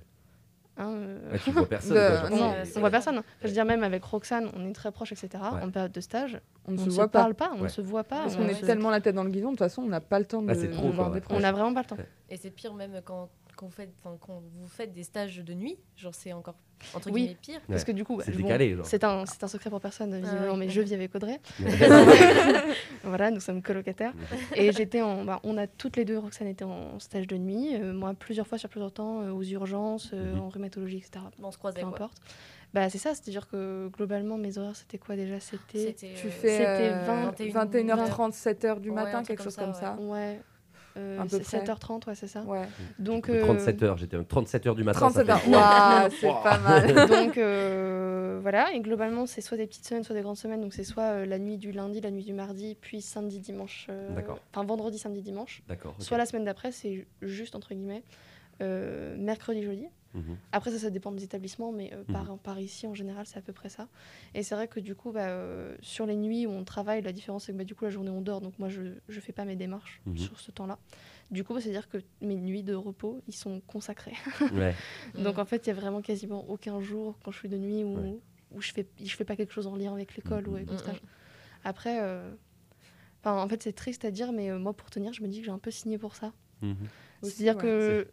hein, 0.77 0.93
euh, 0.95 1.33
Ouais, 1.33 1.39
tu 1.43 1.51
vois 1.51 1.67
personne. 1.69 1.95
De- 1.97 2.21
quoi, 2.29 2.31
non, 2.39 2.55
on 2.77 2.81
voit 2.81 2.91
personne. 2.91 3.19
Enfin, 3.19 3.27
je 3.43 3.47
veux 3.49 3.53
dire, 3.53 3.65
même 3.65 3.83
avec 3.83 4.05
Roxane, 4.05 4.49
on 4.55 4.65
est 4.69 4.73
très 4.73 4.93
proches, 4.93 5.13
etc. 5.13 5.29
Ouais. 5.53 5.63
En 5.63 5.71
période 5.71 5.93
de 5.93 6.01
stage, 6.01 6.41
On 6.67 6.73
ne 6.73 6.77
on 6.77 6.81
se 6.81 6.85
ne 6.87 6.91
se 6.91 6.95
voit 6.97 7.09
pas. 7.09 7.21
parle 7.21 7.35
pas, 7.35 7.51
on 7.53 7.59
ne 7.59 7.63
Ouais. 7.65 7.69
se 7.69 7.81
voit 7.81 8.05
pas. 8.05 8.23
Parce 8.23 8.35
on 8.35 8.39
qu'on 8.39 8.49
est 8.49 8.61
tellement 8.65 8.91
la 8.91 9.01
tête 9.01 9.15
dans 9.17 9.25
le 9.25 9.31
guidon, 9.31 9.49
de 9.49 9.53
toute 9.53 9.59
façon, 9.61 9.83
on 9.83 9.87
n'a 9.89 10.01
pas 10.01 10.19
le 10.21 10.25
temps 10.27 10.43
de, 10.43 10.51
Ah, 10.51 10.55
trop, 10.55 10.87
de 10.87 10.93
voir 10.93 10.95
quoi, 10.95 11.07
des 11.09 11.13
ouais. 11.15 11.21
proches. 11.23 11.37
On 11.37 11.41
n'a 11.41 11.53
vraiment 11.53 11.75
pas 11.75 11.81
le 11.83 11.87
temps. 11.87 11.97
Et 12.31 12.37
c'est 12.37 12.51
pire 12.51 12.75
même 12.75 13.01
quand, 13.05 13.29
quand, 13.57 13.67
vous 13.67 13.73
faites, 13.73 13.91
enfin, 14.05 14.17
quand 14.21 14.43
vous 14.55 14.69
faites 14.69 14.93
des 14.93 15.03
stages 15.03 15.39
de 15.39 15.55
nuit, 15.55 15.77
genre 15.97 16.15
c'est 16.15 16.33
encore 16.33 16.55
entre 16.95 17.11
Oui. 17.11 17.23
guillemets 17.23 17.39
pire. 17.41 17.61
Parce 17.69 17.85
que 17.85 17.93
du 17.93 18.05
coup, 18.05 18.21
C'est 18.23 18.33
bon, 19.03 19.09
un, 19.09 19.25
secret 19.49 19.71
pour 19.71 19.81
personne, 19.81 20.15
visiblement, 20.21 20.53
ouais. 20.53 20.59
mais 20.59 20.69
je 20.69 20.81
vis 20.83 20.93
avec 20.95 21.15
Audrey. 21.15 21.41
Voilà, 23.05 23.31
nous 23.31 23.41
sommes 23.41 23.63
colocataires. 23.63 24.13
Et 24.57 24.73
j'étais 24.73 25.03
en. 25.03 25.25
bah, 25.25 25.41
on 25.45 25.57
a 25.59 25.67
toutes 25.67 25.97
les 25.97 26.05
deux, 26.05 26.19
Roxane 26.19 26.49
était 26.49 26.65
en 26.65 26.99
stage 26.99 27.27
de 27.27 27.37
nuit, 27.37 27.75
euh, 27.75 27.93
moi 27.93 28.15
plusieurs 28.15 28.47
fois 28.47 28.59
sur 28.59 28.69
plusieurs 28.69 28.93
temps, 28.93 29.23
euh, 29.23 29.31
aux 29.31 29.43
urgences, 29.43 30.11
euh, 30.13 30.35
Mhm. 30.35 30.41
en 30.41 30.49
rhumatologie, 30.49 30.99
etc. 30.99 31.25
On 31.43 31.51
se 31.51 31.59
croisait 31.59 31.81
Peu 31.81 31.87
quoi. 31.87 31.97
importe. 31.97 32.19
Bah, 32.75 32.91
c'est 32.91 32.99
ça, 32.99 33.15
c'est-à-dire 33.15 33.49
que 33.49 33.89
globalement, 33.89 34.37
mes 34.37 34.59
horaires, 34.59 34.77
c'était 34.77 34.99
quoi 34.99 35.17
déjà? 35.17 35.41
C'était. 35.41 35.95
Tu 35.95 36.29
fais 36.29 36.59
C'était 36.59 36.91
euh, 36.93 37.05
20, 37.07 37.33
21h30, 37.65 38.33
7h 38.33 38.81
du 38.81 38.91
Ouais, 38.91 38.97
matin, 38.97 39.23
quelque 39.23 39.39
comme 39.39 39.45
chose 39.45 39.55
ça, 39.55 39.63
comme 39.63 40.09
ouais. 40.11 40.37
ça. 40.39 40.43
Euh, 40.97 41.19
À 41.21 41.23
peu 41.25 41.29
c'est 41.43 41.59
près. 41.59 41.59
7h30, 41.65 42.07
ouais, 42.09 42.15
c'est 42.15 42.27
ça. 42.27 42.41
Ouais. 42.43 42.63
Donc, 42.99 43.27
Du 43.31 43.33
coup, 43.33 43.37
euh, 43.39 43.45
37 43.45 43.83
heures, 43.83 43.97
j'étais 43.99 44.17
37 44.25 44.67
heures 44.67 44.75
du 44.75 44.83
matin. 44.85 44.99
ça 45.11 45.25
37 45.25 45.27
fait- 45.27 45.33
heures. 45.33 45.49
Waouh, 45.51 46.11
c'est 46.21 46.43
pas 46.43 46.59
mal. 46.59 47.09
donc 47.09 47.39
euh, 47.39 48.39
voilà, 48.41 48.73
et 48.73 48.81
globalement, 48.81 49.27
c'est 49.27 49.41
soit 49.41 49.57
des 49.59 49.67
petites 49.67 49.85
semaines, 49.87 50.05
soit 50.05 50.15
des 50.15 50.23
grandes 50.23 50.37
semaines. 50.39 50.61
Donc 50.61 50.73
c'est 50.73 50.85
soit 50.85 51.03
euh, 51.05 51.27
la 51.27 51.39
nuit 51.39 51.59
du 51.59 51.73
lundi, 51.73 52.01
la 52.01 52.11
nuit 52.11 52.25
du 52.25 52.33
mardi, 52.33 52.77
puis 52.81 53.03
samedi, 53.03 53.41
dimanche. 53.41 53.87
euh, 53.91 54.15
D'accord. 54.15 54.39
Enfin, 54.55 54.65
vendredi, 54.65 54.99
samedi, 54.99 55.21
dimanche. 55.23 55.63
D'accord. 55.69 55.95
Soit 55.99 56.17
la 56.19 56.25
semaine 56.27 56.45
d'après, 56.45 56.73
c'est 56.73 57.07
juste 57.23 57.55
entre 57.57 57.75
guillemets 57.75 58.03
euh, 58.63 59.17
mercredi, 59.19 59.63
jeudi. 59.63 59.87
Mhm. 60.17 60.37
Après, 60.53 60.71
ça, 60.71 60.79
ça 60.79 60.91
dépend 60.91 61.13
des 61.13 61.23
établissements, 61.25 61.71
mais 61.73 61.93
euh, 61.93 61.99
Mhm. 62.09 62.13
par, 62.13 62.39
par 62.39 62.59
ici, 62.59 62.87
en 62.87 62.95
général, 62.95 63.27
c'est 63.27 63.39
à 63.39 63.43
peu 63.43 63.53
près 63.53 63.69
ça. 63.69 63.87
Et 64.35 64.43
c'est 64.43 64.55
vrai 64.55 64.67
que 64.67 64.81
du 64.81 64.95
coup, 64.95 65.13
bah, 65.13 65.29
euh, 65.29 65.77
sur 65.83 66.07
les 66.07 66.17
nuits 66.17 66.47
où 66.47 66.51
on 66.51 66.65
travaille, 66.65 67.03
la 67.03 67.13
différence, 67.13 67.45
c'est 67.45 67.53
que 67.53 67.59
bah, 67.59 67.65
du 67.65 67.75
coup, 67.75 67.85
la 67.85 67.91
journée, 67.91 68.11
on 68.11 68.23
dort. 68.23 68.41
Donc 68.41 68.59
moi, 68.59 68.69
je 68.69 68.81
ne 68.83 69.21
fais 69.21 69.33
pas 69.33 69.45
mes 69.45 69.57
démarches 69.57 70.01
Mhm. 70.07 70.17
sur 70.19 70.41
ce 70.41 70.51
temps-là. 70.51 70.79
Du 71.31 71.45
coup, 71.45 71.53
bah, 71.55 71.61
c'est-à-dire 71.61 71.89
que 71.89 71.99
mes 72.23 72.37
nuits 72.37 72.63
de 72.63 72.75
repos, 72.75 73.21
ils 73.29 73.35
sont 73.35 73.61
consacrés. 73.67 74.15
Ouais. 74.55 74.75
Donc 75.15 75.39
en 75.39 75.45
fait, 75.45 75.67
il 75.67 75.69
y 75.69 75.73
a 75.73 75.75
vraiment 75.75 76.01
quasiment 76.01 76.49
aucun 76.49 76.81
jour 76.81 77.19
quand 77.23 77.31
je 77.31 77.39
suis 77.39 77.49
de 77.49 77.59
nuit 77.59 77.85
où, 77.85 77.97
Ouais. 77.99 78.19
où 78.53 78.61
je 78.63 78.73
fais 78.73 78.87
je 79.05 79.15
fais 79.15 79.25
pas 79.25 79.37
quelque 79.37 79.53
chose 79.53 79.67
en 79.67 79.77
lien 79.77 79.93
avec 79.93 80.17
l'école 80.17 80.49
ou 80.49 80.55
avec 80.55 80.71
mon 80.71 80.79
stage. 80.79 81.01
Après, 81.65 81.99
euh, 82.01 82.31
en 83.25 83.49
fait, 83.49 83.63
c'est 83.63 83.73
triste 83.73 84.05
à 84.05 84.11
dire, 84.11 84.33
mais 84.33 84.51
euh, 84.51 84.59
moi, 84.59 84.73
pour 84.73 84.89
tenir, 84.89 85.13
je 85.13 85.23
me 85.23 85.29
dis 85.29 85.41
que 85.41 85.45
j'ai 85.47 85.51
un 85.51 85.59
peu 85.59 85.71
signé 85.73 85.99
pour 85.99 86.15
ça. 86.15 86.33
C'est-à-dire 87.23 87.57
ouais. 87.57 87.63
que 87.63 88.09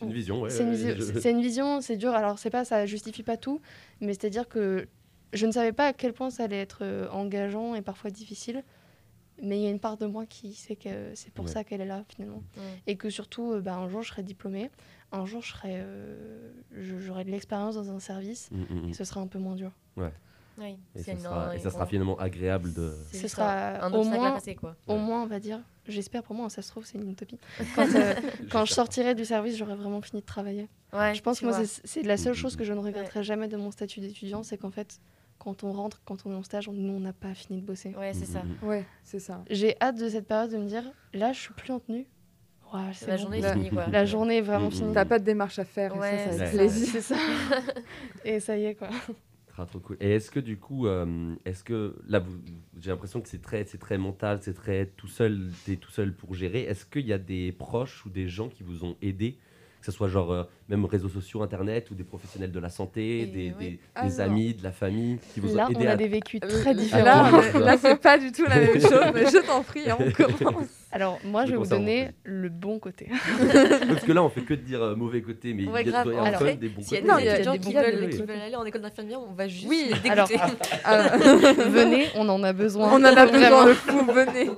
C'est 0.00 0.06
une 0.06 0.12
vision, 0.12 0.40
ouais. 0.40 0.50
c'est 0.50 0.62
une, 0.64 0.70
ouais, 0.70 0.74
vision- 0.76 0.94
je- 1.14 1.20
c'est 1.20 1.30
une 1.30 1.40
vision, 1.42 1.80
c'est 1.80 1.96
dur. 1.96 2.12
Alors 2.14 2.38
c'est 2.38 2.50
pas, 2.50 2.64
ça 2.64 2.86
justifie 2.86 3.22
pas 3.22 3.36
tout, 3.36 3.60
mais 4.00 4.12
c'est-à-dire 4.14 4.48
que 4.48 4.88
je 5.32 5.46
ne 5.46 5.52
savais 5.52 5.72
pas 5.72 5.86
à 5.86 5.92
quel 5.92 6.12
point 6.12 6.30
ça 6.30 6.44
allait 6.44 6.60
être 6.60 6.80
euh, 6.82 7.08
engageant 7.10 7.74
et 7.74 7.82
parfois 7.82 8.10
difficile. 8.10 8.64
Mais 9.42 9.58
il 9.58 9.62
y 9.62 9.66
a 9.66 9.70
une 9.70 9.80
part 9.80 9.96
de 9.96 10.04
moi 10.04 10.26
qui 10.26 10.52
sait 10.52 10.76
que 10.76 11.12
c'est 11.14 11.32
pour 11.32 11.46
Ouais. 11.46 11.50
ça 11.50 11.64
qu'elle 11.64 11.80
est 11.80 11.86
là 11.86 12.04
finalement. 12.08 12.42
Et 12.86 12.96
que 12.96 13.08
surtout, 13.08 13.52
euh, 13.52 13.60
bah, 13.62 13.74
un 13.76 13.88
jour, 13.88 14.02
je 14.02 14.08
serai 14.10 14.22
diplômée. 14.22 14.70
Un 15.12 15.24
jour, 15.24 15.40
je 15.40 15.52
serai, 15.52 15.76
euh, 15.80 16.52
je- 16.76 16.98
j'aurai 16.98 17.24
de 17.24 17.30
l'expérience 17.30 17.74
dans 17.74 17.90
un 17.90 18.00
service 18.00 18.50
Mhm, 18.50 18.66
mhm. 18.82 18.88
et 18.90 18.92
ce 18.92 19.04
sera 19.04 19.20
un 19.22 19.26
peu 19.26 19.38
moins 19.38 19.54
dur. 19.54 19.72
Oui, 20.60 20.76
Et 20.94 21.02
ça 21.02 21.16
sera, 21.16 21.56
et 21.56 21.58
ça 21.58 21.70
sera 21.70 21.86
finalement 21.86 22.18
agréable 22.18 22.72
de. 22.74 22.94
Ce 23.12 23.26
sera 23.28 23.82
un, 23.84 23.92
au 23.92 24.04
moins- 24.04 24.32
passer 24.32 24.54
quoi. 24.54 24.76
Au 24.86 24.92
Ouais. 24.92 24.98
moins, 24.98 25.22
on 25.22 25.26
va 25.26 25.40
dire, 25.40 25.58
j'espère 25.88 26.22
pour 26.22 26.36
moi, 26.36 26.50
ça 26.50 26.60
se 26.60 26.68
trouve, 26.68 26.84
c'est 26.84 26.98
une 26.98 27.10
utopie. 27.10 27.38
Quand, 27.74 27.86
euh, 27.94 28.14
quand 28.52 28.64
je 28.66 28.74
sortirai 28.74 29.14
du 29.14 29.24
service, 29.24 29.56
j'aurai 29.56 29.74
vraiment 29.74 30.02
fini 30.02 30.20
de 30.20 30.26
travailler. 30.26 30.68
Ouais, 30.92 31.14
je 31.14 31.22
pense 31.22 31.40
que 31.40 31.46
moi, 31.46 31.58
c'est 31.64 32.02
la 32.02 32.16
seule 32.18 32.34
chose 32.34 32.56
que 32.56 32.64
je 32.64 32.72
ne 32.74 32.80
regretterai 32.80 33.22
jamais 33.22 33.48
de 33.48 33.56
mon 33.56 33.70
statut 33.70 34.00
d'étudiant, 34.00 34.42
c'est 34.42 34.58
qu'en 34.58 34.70
fait, 34.70 35.00
quand 35.38 35.64
on 35.64 35.72
rentre, 35.72 36.02
quand 36.04 36.26
on 36.26 36.32
est 36.32 36.34
en 36.34 36.42
stage, 36.42 36.68
on- 36.68 36.72
nous, 36.72 36.92
on 36.92 37.00
n'a 37.00 37.14
pas 37.14 37.32
fini 37.32 37.62
de 37.62 37.66
bosser. 37.66 37.94
Ouais, 37.98 38.12
c'est 38.12 38.26
ça. 38.26 38.42
mhm. 38.42 38.68
Ouais, 38.68 38.84
c'est 39.02 39.20
ça. 39.20 39.42
J'ai 39.48 39.74
hâte 39.80 39.96
de 39.96 40.08
cette 40.10 40.26
période 40.28 40.50
de 40.50 40.58
me 40.58 40.66
dire, 40.66 40.84
là, 41.14 41.32
je 41.32 41.40
suis 41.40 41.54
plus 41.54 41.72
en 41.72 41.78
tenue. 41.80 42.06
Ouais, 42.74 42.80
c'est 42.92 43.06
La 43.06 43.16
bon. 43.16 43.22
journée 43.22 43.38
est 43.38 43.40
La- 43.40 43.52
finie 43.54 43.70
quoi. 43.70 43.86
La 43.88 44.04
journée 44.04 44.36
est 44.36 44.42
vraiment 44.42 44.66
Mm, 44.66 44.68
mm. 44.68 44.72
finie. 44.72 44.92
T'as 44.94 45.04
pas 45.06 45.18
de 45.18 45.24
démarche 45.24 45.58
à 45.58 45.64
faire, 45.64 45.96
Ouais, 45.96 46.28
et 46.34 46.38
ça, 46.38 46.44
plaisir. 46.50 47.02
Ça. 47.02 47.16
Et 48.24 48.38
ça 48.38 48.56
y 48.58 48.64
est, 48.66 48.74
quoi. 48.74 48.90
Et 50.00 50.12
est-ce 50.12 50.30
que 50.30 50.40
du 50.40 50.58
coup, 50.58 50.86
euh, 50.86 51.34
est-ce 51.44 51.64
que 51.64 51.96
là, 52.08 52.22
j'ai 52.80 52.90
l'impression 52.90 53.20
que 53.20 53.28
c'est 53.28 53.42
très, 53.42 53.64
c'est 53.64 53.78
très 53.78 53.98
mental, 53.98 54.38
c'est 54.42 54.54
très 54.54 54.86
tout 54.86 55.08
seul, 55.08 55.50
t'es 55.64 55.76
tout 55.76 55.90
seul 55.90 56.14
pour 56.14 56.34
gérer. 56.34 56.62
Est-ce 56.62 56.84
qu'il 56.86 57.06
y 57.06 57.12
a 57.12 57.18
des 57.18 57.52
proches 57.52 58.04
ou 58.06 58.10
des 58.10 58.28
gens 58.28 58.48
qui 58.48 58.62
vous 58.62 58.84
ont 58.84 58.96
aidé, 59.02 59.38
que 59.80 59.86
ce 59.86 59.92
soit 59.92 60.08
genre 60.08 60.30
euh, 60.32 60.42
même 60.68 60.84
réseaux 60.84 61.08
sociaux, 61.08 61.42
internet 61.42 61.90
ou 61.90 61.94
des 61.94 62.04
professionnels 62.04 62.52
de 62.52 62.60
la 62.60 62.68
santé, 62.68 63.20
Et 63.22 63.26
des, 63.26 63.54
oui. 63.58 63.64
des- 63.70 63.80
Alors. 63.94 64.10
des 64.10 64.20
amis, 64.20 64.54
de 64.54 64.62
la 64.62 64.72
famille 64.72 65.18
qui 65.32 65.40
vous 65.40 65.54
Là, 65.56 65.66
ont 65.66 65.70
aidé 65.70 65.84
on 65.84 65.88
a 65.88 65.92
à... 65.92 65.96
des 65.96 66.08
vécus 66.08 66.40
Euh, 66.44 66.48
très 66.60 66.74
différents. 66.74 67.30
Là, 67.30 67.58
là, 67.60 67.76
c'est 67.78 67.96
pas 68.00 68.18
du 68.18 68.30
tout 68.30 68.44
la 68.44 68.56
même 68.56 68.74
chose, 68.80 68.92
mais 69.14 69.24
je 69.26 69.46
t'en 69.46 69.62
prie, 69.62 69.84
on 69.90 70.10
commence. 70.44 70.66
Alors, 70.92 71.18
moi, 71.24 71.42
Je 71.44 71.46
je 71.46 71.52
vais 71.52 71.58
vous 71.58 71.66
donner 71.66 72.10
le 72.24 72.48
bon 72.48 72.78
côté. 72.78 73.08
Parce 73.88 74.02
que 74.02 74.12
là, 74.12 74.22
on 74.22 74.28
fait 74.28 74.42
que 74.42 74.54
de 74.54 74.60
dire 74.60 74.82
euh, 74.82 74.96
mauvais 74.96 75.22
côté, 75.22 75.54
mais 75.54 75.66
Ouais, 75.66 75.82
il 75.82 75.90
y 75.90 75.94
a, 75.94 76.00
Alors, 76.00 76.38
quand 76.38 76.44
même 76.44 76.56
des 76.56 76.68
bons 76.68 76.82
côtés. 76.82 77.02
Non, 77.02 77.18
il 77.18 77.24
y 77.24 77.28
a 77.28 77.38
des 77.38 77.58
qui 77.58 77.72
bons 77.72 77.80
veulent, 77.80 78.00
côtés. 78.00 78.16
qui 78.16 78.22
veulent 78.22 78.40
aller 78.40 78.56
en 78.56 78.64
école 78.64 78.82
d'infirmière, 78.82 79.20
on 79.26 79.32
va 79.32 79.48
juste 79.48 79.66
Oui, 79.68 79.90
alors- 80.08 80.28
Ah, 80.84 81.16
Venez, 81.16 82.08
on 82.16 82.28
en 82.28 82.42
a 82.42 82.52
besoin. 82.52 82.88
on 82.92 82.96
en 82.96 83.04
a 83.04 83.26
besoin 83.26 83.66
de 83.66 83.72
fou, 83.74 84.04
venez. 84.12 84.50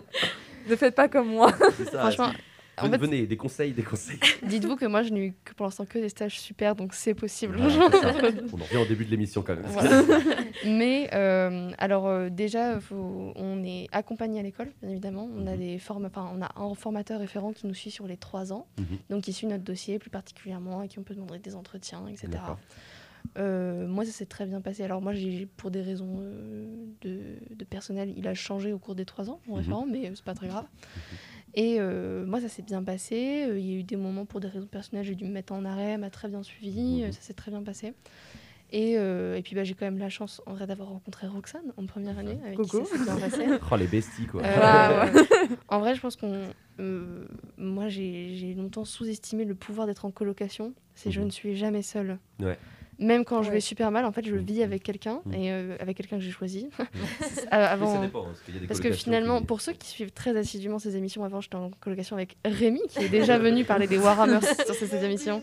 Ne 0.69 0.77
faites 0.77 0.95
pas 0.95 1.09
comme 1.09 1.29
moi. 1.29 1.53
Ça, 1.91 1.99
Franchement, 2.01 2.31
en 2.79 2.83
venez, 2.87 2.99
fait, 2.99 3.05
venez, 3.07 3.27
des 3.27 3.37
conseils, 3.37 3.73
des 3.73 3.83
conseils. 3.83 4.19
dites-vous 4.43 4.77
que 4.77 4.87
moi, 4.87 5.03
je 5.03 5.11
n'ai 5.11 5.27
eu 5.27 5.35
que 5.45 5.53
pour 5.55 5.67
l'instant 5.67 5.85
que 5.85 5.99
des 5.99 6.09
stages 6.09 6.41
super, 6.41 6.75
donc 6.75 6.95
c'est 6.95 7.15
possible. 7.15 7.57
Voilà, 7.59 7.75
on 8.53 8.61
en 8.61 8.65
revient 8.65 8.77
au 8.79 8.87
début 8.87 9.05
de 9.05 9.11
l'émission 9.11 9.43
quand 9.43 9.55
même. 9.57 9.65
Voilà. 9.67 10.03
Mais 10.65 11.11
euh, 11.13 11.71
alors 11.79 12.07
euh, 12.07 12.31
déjà, 12.31 12.81
faut- 12.81 13.33
on 13.37 13.63
est 13.65 13.89
accompagné 13.93 14.41
à 14.41 14.43
l'école, 14.43 14.71
bien 14.81 14.91
évidemment. 14.91 15.29
On 15.37 15.47
a 15.47 15.53
Mhm. 15.53 15.59
des 15.59 15.79
formes, 15.79 16.09
on 16.17 16.43
a 16.43 16.51
un 16.61 16.75
formateur 16.75 17.21
référent 17.21 17.53
qui 17.53 17.67
nous 17.67 17.75
suit 17.75 17.91
sur 17.91 18.07
les 18.07 18.17
trois 18.17 18.53
ans, 18.53 18.67
Mhm. 18.79 18.87
donc 19.11 19.23
qui 19.25 19.33
suit 19.33 19.47
notre 19.47 19.65
dossier 19.65 19.99
plus 19.99 20.11
particulièrement, 20.11 20.81
à 20.81 20.89
qui 20.89 20.99
on 20.99 21.03
peut 21.03 21.15
demander 21.15 21.39
des 21.41 21.55
entretiens, 21.55 22.07
etc. 22.09 22.29
Euh, 23.39 23.87
moi, 23.87 24.05
ça 24.05 24.11
s'est 24.11 24.27
très 24.27 24.47
bien 24.47 24.61
passé. 24.61 24.83
Alors 24.83 25.01
moi, 25.01 25.13
j'ai 25.15 25.47
pour 25.57 25.71
des 25.71 25.81
raisons 25.81 26.21
de, 27.03 27.21
de 27.55 27.65
personnel, 27.65 28.13
il 28.17 28.27
a 28.29 28.35
changé 28.35 28.73
au 28.73 28.79
cours 28.79 28.95
des 28.95 29.05
trois 29.05 29.31
ans, 29.31 29.41
mon 29.47 29.55
Mhm. 29.55 29.59
référent, 29.61 29.87
mais 29.91 30.07
euh, 30.09 30.13
c'est 30.15 30.25
pas 30.25 30.35
très 30.35 30.49
grave. 30.49 30.65
Et 31.55 31.77
euh, 31.81 32.25
moi, 32.25 32.41
ça 32.41 32.49
s'est 32.49 32.63
bien 32.63 32.83
passé. 32.83 33.45
Euh, 33.49 33.59
Il 33.59 33.67
y 33.67 33.75
a 33.75 33.79
eu 33.79 33.83
des 33.85 33.97
moments 33.97 34.25
pour 34.25 34.41
des 34.41 34.49
raisons 34.49 34.67
personnelles, 34.67 35.05
j'ai 35.05 35.15
dû 35.15 35.25
me 35.25 35.31
mettre 35.33 35.53
en 35.53 35.65
arrêt, 35.65 35.93
elle 35.93 36.01
m'a 36.01 36.11
très 36.11 36.29
bien 36.29 36.43
suivi, 36.43 37.01
Mhm. 37.03 37.09
euh, 37.09 37.13
ça 37.13 37.21
s'est 37.21 37.35
très 37.35 37.51
bien 37.51 37.63
passé. 37.63 37.93
Et, 38.75 38.95
euh, 38.97 39.37
et 39.37 39.43
puis 39.43 39.55
bah, 39.55 39.65
j'ai 39.65 39.75
quand 39.75 39.85
même 39.85 39.99
la 39.99 40.09
chance 40.09 40.41
en 40.47 40.55
vrai 40.55 40.67
d'avoir 40.67 40.89
rencontré 40.89 41.27
Roxane 41.27 41.75
en 41.77 41.85
première 41.85 42.17
année, 42.17 42.39
avec 42.47 42.63
qui 42.63 42.71
Coucou. 42.71 42.87
s'est 42.87 43.05
bien 43.05 43.17
passé. 43.19 43.45
Oh, 43.71 43.77
les 43.77 43.87
besties, 43.87 44.27
quoi. 44.27 44.43
Euh, 44.45 45.13
en 45.69 45.79
vrai, 45.81 45.95
je 45.95 46.01
pense 46.01 46.17
qu'on. 46.17 46.49
euh, 46.81 47.27
moi, 47.59 47.89
j'ai 47.91 48.35
j'ai 48.35 48.55
longtemps 48.55 48.87
sous-estimé 48.87 49.45
le 49.45 49.55
pouvoir 49.55 49.87
d'être 49.87 50.07
en 50.07 50.11
colocation. 50.11 50.73
C'est 50.95 51.11
je 51.11 51.21
Mhm. 51.21 51.27
ne 51.27 51.31
suis 51.31 51.55
jamais 51.57 51.83
seule. 51.83 52.19
Ouais. 52.41 52.57
Même 53.03 53.25
quand 53.25 53.43
je 53.43 53.51
vais 53.51 53.61
super 53.61 53.91
mal, 53.91 54.05
en 54.05 54.13
fait, 54.13 54.25
je 54.25 54.35
Mm. 54.35 54.39
vis 54.39 54.63
avec 54.63 54.83
quelqu'un 54.83 55.21
Mm. 55.27 55.35
et 55.35 55.53
euh, 55.53 55.77
avec 55.81 55.97
quelqu'un 55.97 56.17
que 56.17 56.23
j'ai 56.23 56.31
choisi. 56.31 56.69
Mais 57.53 57.57
avant, 57.59 57.95
ça 57.97 58.01
dépend, 58.01 58.25
parce 58.25 58.41
qu'il 58.41 58.55
y 58.55 58.57
a 58.57 58.61
des 58.61 58.67
Parce 58.67 58.81
que 58.81 58.93
finalement, 58.93 59.41
qui- 59.41 59.47
pour 59.47 59.61
ceux 59.61 59.73
qui 59.73 59.89
suivent 59.89 60.13
très 60.13 60.37
assidûment 60.37 60.79
ces 60.79 60.97
émissions, 60.97 61.25
avant 61.25 61.41
j'étais 61.41 61.57
en 61.57 61.71
colocation 61.81 62.17
avec 62.17 62.37
Rémi, 62.45 62.81
qui 62.89 63.05
est 63.05 63.09
déjà 63.09 63.39
venu 63.39 63.65
parler 63.65 63.87
des 63.87 63.99
Warhammer 63.99 64.41
sur 64.65 64.75
ces 64.75 64.87
ces 64.87 65.05
émissions. 65.05 65.43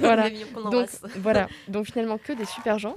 voilà. 0.00 0.30
Donc 0.70 0.88
voilà, 1.16 1.48
donc 1.68 1.86
finalement 1.86 2.18
que 2.18 2.32
des 2.32 2.44
super 2.44 2.78
gens. 2.78 2.94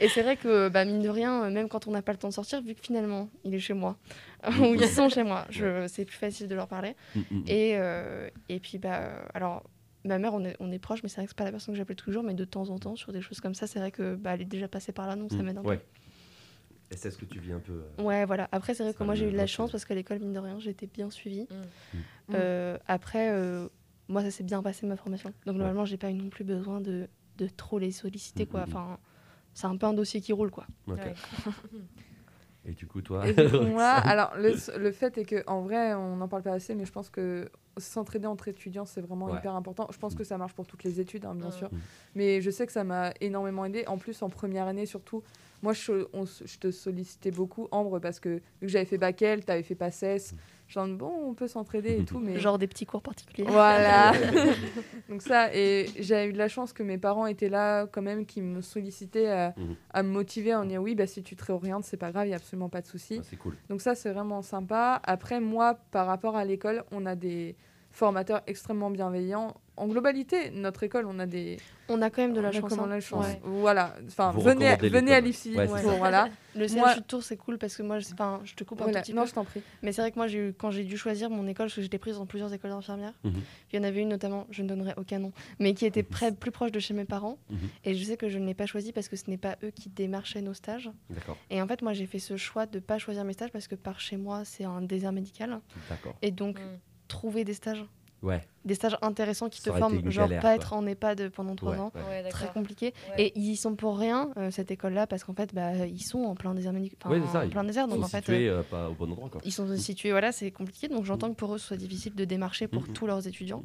et 0.00 0.08
c'est 0.08 0.22
vrai 0.22 0.36
que 0.36 0.68
bah, 0.68 0.84
mine 0.84 1.02
de 1.02 1.08
rien, 1.08 1.50
même 1.50 1.68
quand 1.68 1.86
on 1.86 1.90
n'a 1.90 2.02
pas 2.02 2.12
le 2.12 2.18
temps 2.18 2.28
de 2.28 2.32
sortir, 2.34 2.62
vu 2.62 2.74
que 2.74 2.80
finalement 2.82 3.28
il 3.44 3.54
est 3.54 3.58
chez 3.60 3.74
moi, 3.74 3.96
ou 4.60 4.74
ils 4.74 4.86
sont 4.88 5.08
chez 5.08 5.22
moi, 5.22 5.46
je, 5.50 5.86
c'est 5.88 6.04
plus 6.04 6.16
facile 6.16 6.48
de 6.48 6.54
leur 6.54 6.66
parler. 6.68 6.94
Et, 7.46 7.74
euh, 7.76 8.28
et 8.48 8.58
puis 8.60 8.78
bah 8.78 9.10
alors 9.34 9.62
ma 10.04 10.18
mère 10.18 10.34
on 10.34 10.44
est, 10.44 10.56
on 10.60 10.70
est 10.72 10.78
proche, 10.78 11.02
mais 11.02 11.08
c'est 11.08 11.16
vrai 11.16 11.24
que 11.26 11.30
c'est 11.30 11.36
pas 11.38 11.44
la 11.44 11.50
personne 11.50 11.74
que 11.74 11.78
j'appelle 11.78 11.96
tous 11.96 12.10
les 12.10 12.14
jours, 12.14 12.22
mais 12.22 12.34
de 12.34 12.44
temps 12.44 12.68
en 12.70 12.78
temps 12.78 12.96
sur 12.96 13.12
des 13.12 13.20
choses 13.20 13.40
comme 13.40 13.54
ça, 13.54 13.66
c'est 13.66 13.78
vrai 13.78 13.90
que 13.90 14.14
bah, 14.14 14.34
elle 14.34 14.42
est 14.42 14.46
déjà 14.46 14.68
passée 14.68 14.92
par 14.92 15.06
là, 15.06 15.16
donc 15.16 15.30
ça 15.30 15.38
Mm, 15.38 15.42
m'aide 15.42 15.58
un 15.58 15.62
peu. 15.62 15.68
Ouais. 15.68 15.84
Et 16.92 16.96
c'est 16.96 17.10
ce 17.10 17.18
que 17.18 17.24
tu 17.24 17.38
vis 17.38 17.52
un 17.52 17.60
peu. 17.60 17.84
euh, 17.98 18.02
Ouais, 18.02 18.24
voilà. 18.24 18.48
Après, 18.50 18.74
c'est 18.74 18.82
vrai 18.82 18.92
que 18.94 19.04
moi, 19.04 19.14
j'ai 19.14 19.28
eu 19.28 19.30
de 19.32 19.36
la 19.36 19.46
chance 19.46 19.70
parce 19.70 19.84
qu'à 19.84 19.94
l'école, 19.94 20.18
mine 20.18 20.32
de 20.32 20.38
rien, 20.40 20.58
été 20.58 20.86
bien 20.88 21.08
suivie. 21.10 21.46
Mm. 21.50 21.96
Mm. 21.96 22.02
Euh, 22.34 22.78
après, 22.86 23.30
euh, 23.30 23.68
moi, 24.08 24.22
ça 24.22 24.30
s'est 24.32 24.42
bien 24.42 24.60
passé 24.62 24.86
ma 24.86 24.96
formation. 24.96 25.32
Donc, 25.46 25.56
normalement, 25.56 25.84
j'ai 25.84 25.96
pas 25.98 26.10
eu 26.10 26.14
non 26.14 26.30
plus 26.30 26.42
besoin 26.44 26.80
de, 26.80 27.08
de 27.38 27.46
trop 27.46 27.78
les 27.78 27.92
solliciter, 27.92 28.46
quoi. 28.46 28.62
Enfin, 28.62 28.98
c'est 29.54 29.66
un 29.66 29.76
peu 29.76 29.86
un 29.86 29.92
dossier 29.92 30.20
qui 30.20 30.32
roule, 30.32 30.50
quoi. 30.50 30.66
ok. 30.88 30.96
Ouais. 30.96 31.14
Et 32.66 32.72
du 32.72 32.86
coup, 32.86 33.00
toi 33.00 33.26
Et 33.26 33.32
du 33.32 33.48
coup, 33.50 33.56
moi, 33.72 33.88
alors 33.88 34.32
le, 34.36 34.54
le 34.78 34.92
fait 34.92 35.16
est 35.18 35.24
que 35.24 35.42
en 35.46 35.62
vrai, 35.62 35.94
on 35.94 36.16
n'en 36.16 36.28
parle 36.28 36.42
pas 36.42 36.52
assez, 36.52 36.74
mais 36.74 36.84
je 36.84 36.92
pense 36.92 37.08
que 37.08 37.48
s'entraider 37.78 38.26
entre 38.26 38.48
étudiants, 38.48 38.84
c'est 38.84 39.00
vraiment 39.00 39.26
Ouais. 39.26 39.38
hyper 39.38 39.54
important. 39.54 39.86
Je 39.90 39.98
pense 39.98 40.14
que 40.14 40.24
ça 40.24 40.36
marche 40.36 40.52
pour 40.52 40.66
toutes 40.66 40.84
les 40.84 41.00
études, 41.00 41.24
hein, 41.24 41.34
bien 41.34 41.48
Mm. 41.48 41.52
sûr. 41.52 41.68
Mm. 41.72 41.78
Mais 42.16 42.40
je 42.42 42.50
sais 42.50 42.66
que 42.66 42.72
ça 42.72 42.84
m'a 42.84 43.12
énormément 43.22 43.64
aidé. 43.64 43.84
En 43.86 43.96
plus, 43.96 44.20
en 44.22 44.28
première 44.28 44.66
année, 44.66 44.84
surtout, 44.84 45.22
moi, 45.62 45.72
je, 45.72 46.06
on 46.12 46.24
s- 46.24 46.42
je 46.44 46.58
te 46.58 46.70
sollicitais 46.70 47.30
beaucoup, 47.30 47.68
Ambre, 47.70 47.98
parce 47.98 48.20
que 48.20 48.28
vu 48.28 48.42
que 48.62 48.68
j'avais 48.68 48.84
fait 48.84 48.98
Bakel, 48.98 49.44
tu 49.44 49.52
avais 49.52 49.62
fait 49.62 49.74
PACES. 49.74 50.34
Genre, 50.70 50.86
bon, 50.86 51.12
on 51.26 51.34
peut 51.34 51.48
s'entraider 51.48 51.98
et 51.98 52.04
tout, 52.04 52.18
mais. 52.20 52.38
Genre 52.38 52.56
des 52.56 52.68
petits 52.68 52.86
cours 52.86 53.02
particuliers. 53.02 53.44
Voilà. 53.48 54.12
Donc 55.08 55.20
ça, 55.22 55.52
et 55.54 55.86
j'ai 55.98 56.26
eu 56.28 56.32
de 56.32 56.38
la 56.38 56.46
chance 56.48 56.72
que 56.72 56.82
mes 56.84 56.96
parents 56.96 57.26
étaient 57.26 57.48
là 57.48 57.86
quand 57.86 58.02
même, 58.02 58.24
qui 58.24 58.40
me 58.40 58.60
sollicitaient 58.62 59.28
à, 59.28 59.52
Mhm. 59.56 59.74
à 59.92 60.02
me 60.04 60.08
motiver 60.10 60.54
en 60.54 60.64
disant 60.64 60.80
oui, 60.80 60.94
bah, 60.94 61.06
si 61.08 61.22
tu 61.24 61.34
te 61.34 61.44
réorientes, 61.44 61.84
c'est 61.84 61.96
pas 61.96 62.12
grave, 62.12 62.26
il 62.26 62.28
n'y 62.28 62.34
a 62.34 62.36
absolument 62.36 62.68
pas 62.68 62.80
de 62.80 62.86
souci. 62.86 63.16
Ah, 63.20 63.24
C'est 63.28 63.36
cool. 63.36 63.56
Donc 63.68 63.80
ça, 63.80 63.94
c'est 63.96 64.12
vraiment 64.12 64.42
sympa. 64.42 65.00
Après, 65.04 65.40
moi, 65.40 65.76
par 65.90 66.06
rapport 66.06 66.36
à 66.36 66.44
l'école, 66.44 66.84
on 66.92 67.04
a 67.04 67.16
des 67.16 67.56
formateurs 67.90 68.42
extrêmement 68.46 68.90
bienveillants. 68.90 69.54
En 69.76 69.86
globalité, 69.88 70.50
notre 70.50 70.82
école, 70.82 71.06
on 71.06 71.18
a 71.18 71.26
des... 71.26 71.56
On 71.88 72.02
a 72.02 72.10
quand 72.10 72.20
même 72.22 72.34
de 72.34 72.40
la 72.40 72.48
on 72.48 72.50
a 72.50 72.60
chance. 72.60 72.70
quand 72.70 72.76
même 72.82 72.84
hein. 72.92 72.94
la 72.96 73.00
chance. 73.00 73.26
Ouais. 73.26 73.40
Voilà. 73.42 73.94
Enfin, 74.06 74.30
Vous 74.32 74.42
venez, 74.42 74.76
venez 74.76 75.12
à 75.14 75.20
l'IFSI. 75.20 75.56
Ouais, 75.56 75.66
voilà. 75.66 76.28
Le 76.54 76.66
Moi- 76.76 76.92
CHU 76.92 77.00
de 77.00 77.04
Tours, 77.04 77.22
c'est 77.22 77.38
cool 77.38 77.56
parce 77.56 77.74
que 77.76 77.82
moi, 77.82 77.98
je, 77.98 78.12
enfin, 78.12 78.40
je 78.44 78.54
te 78.54 78.62
coupe 78.62 78.80
un 78.82 78.84
Voilà. 78.84 79.00
tout 79.00 79.04
petit 79.06 79.14
Non, 79.14 79.22
peu. 79.22 79.28
je 79.28 79.34
t'en 79.34 79.44
prie. 79.44 79.62
Mais 79.82 79.92
c'est 79.92 80.02
vrai 80.02 80.10
que 80.12 80.16
moi, 80.18 80.30
eu, 80.30 80.52
quand 80.52 80.70
j'ai 80.70 80.84
dû 80.84 80.98
choisir 80.98 81.30
mon 81.30 81.46
école, 81.46 81.66
parce 81.66 81.76
que 81.76 81.82
j'étais 81.82 81.98
prise 81.98 82.16
dans 82.16 82.26
plusieurs 82.26 82.52
écoles 82.52 82.70
d'infirmières, 82.72 83.14
Mhm. 83.24 83.32
il 83.72 83.76
y 83.76 83.78
en 83.80 83.84
avait 83.84 84.02
une 84.02 84.10
notamment, 84.10 84.46
je 84.50 84.62
ne 84.62 84.68
donnerai 84.68 84.92
aucun 84.98 85.18
nom, 85.18 85.32
mais 85.58 85.72
qui 85.72 85.86
était 85.86 86.02
près, 86.02 86.30
plus 86.30 86.50
proche 86.50 86.72
de 86.72 86.78
chez 86.80 86.92
mes 86.92 87.06
parents. 87.06 87.38
Mhm. 87.48 87.58
Et 87.84 87.94
je 87.94 88.04
sais 88.04 88.16
que 88.18 88.28
je 88.28 88.38
ne 88.38 88.44
l'ai 88.46 88.54
pas 88.54 88.66
choisi 88.66 88.92
parce 88.92 89.08
que 89.08 89.16
ce 89.16 89.30
n'est 89.30 89.38
pas 89.38 89.56
eux 89.64 89.70
qui 89.70 89.88
démarchaient 89.88 90.42
nos 90.42 90.54
stages. 90.54 90.90
D'accord. 91.08 91.38
Et 91.48 91.62
en 91.62 91.66
fait, 91.66 91.80
moi, 91.82 91.94
j'ai 91.94 92.06
fait 92.06 92.18
ce 92.20 92.36
choix 92.36 92.66
de 92.66 92.76
ne 92.78 92.80
pas 92.84 92.98
choisir 92.98 93.24
mes 93.24 93.32
stages 93.32 93.50
parce 93.52 93.66
que 93.66 93.76
par 93.76 93.98
chez 93.98 94.16
moi, 94.18 94.44
c'est 94.44 94.64
un 94.64 94.82
désert 94.82 95.12
médical. 95.12 95.58
D'accord. 95.88 96.14
Et 96.22 96.30
donc, 96.30 96.58
Mm. 96.60 96.62
Trouver 97.10 97.44
des 97.44 97.54
stages, 97.54 97.84
Ouais. 98.22 98.42
Des 98.64 98.74
stages 98.74 98.96
intéressants 99.02 99.48
qui 99.48 99.60
Ça 99.60 99.70
te 99.72 99.78
forment, 99.78 100.10
genre 100.10 100.26
galère, 100.28 100.42
pas 100.42 100.48
quoi. 100.48 100.54
être 100.56 100.72
en 100.74 100.86
EHPAD 100.86 101.30
pendant 101.30 101.54
trois 101.56 101.76
ans. 101.78 101.92
ouais. 101.94 102.28
Très 102.28 102.48
compliqué. 102.48 102.92
Ouais. 103.16 103.24
Et 103.24 103.32
ils 103.38 103.50
y 103.50 103.56
sont 103.56 103.74
pour 103.74 103.98
rien, 103.98 104.30
euh, 104.36 104.50
cette 104.50 104.70
école-là, 104.70 105.06
parce 105.06 105.24
qu'en 105.24 105.34
fait, 105.34 105.54
bah, 105.54 105.86
ils 105.86 106.02
sont 106.02 106.20
en 106.24 106.34
plein 106.34 106.54
désert 106.54 106.72
médical. 106.72 107.10
Ouais, 107.10 107.20
c'est 107.24 107.32
ça, 107.32 107.38
en 107.40 107.42
ils 107.44 107.50
plein 107.50 107.64
désert. 107.64 107.88
Donc, 107.88 108.04
en 108.04 108.08
fait, 108.08 108.18
situer 108.18 108.48
euh, 108.48 108.62
pas 108.62 108.88
au 108.90 108.94
bon 108.94 109.10
endroit, 109.10 109.28
quoi. 109.30 109.40
ils 109.44 109.52
sont 109.52 109.74
situés, 109.76 110.10
voilà, 110.10 110.32
c'est 110.32 110.50
compliqué. 110.50 110.88
Donc 110.88 111.04
j'entends 111.04 111.30
que 111.30 111.36
pour 111.36 111.54
eux, 111.54 111.58
ce 111.58 111.68
soit 111.68 111.76
difficile 111.78 112.14
de 112.14 112.24
démarcher 112.24 112.68
pour 112.68 112.86
tous 112.88 113.06
leurs 113.06 113.26
étudiants. 113.26 113.62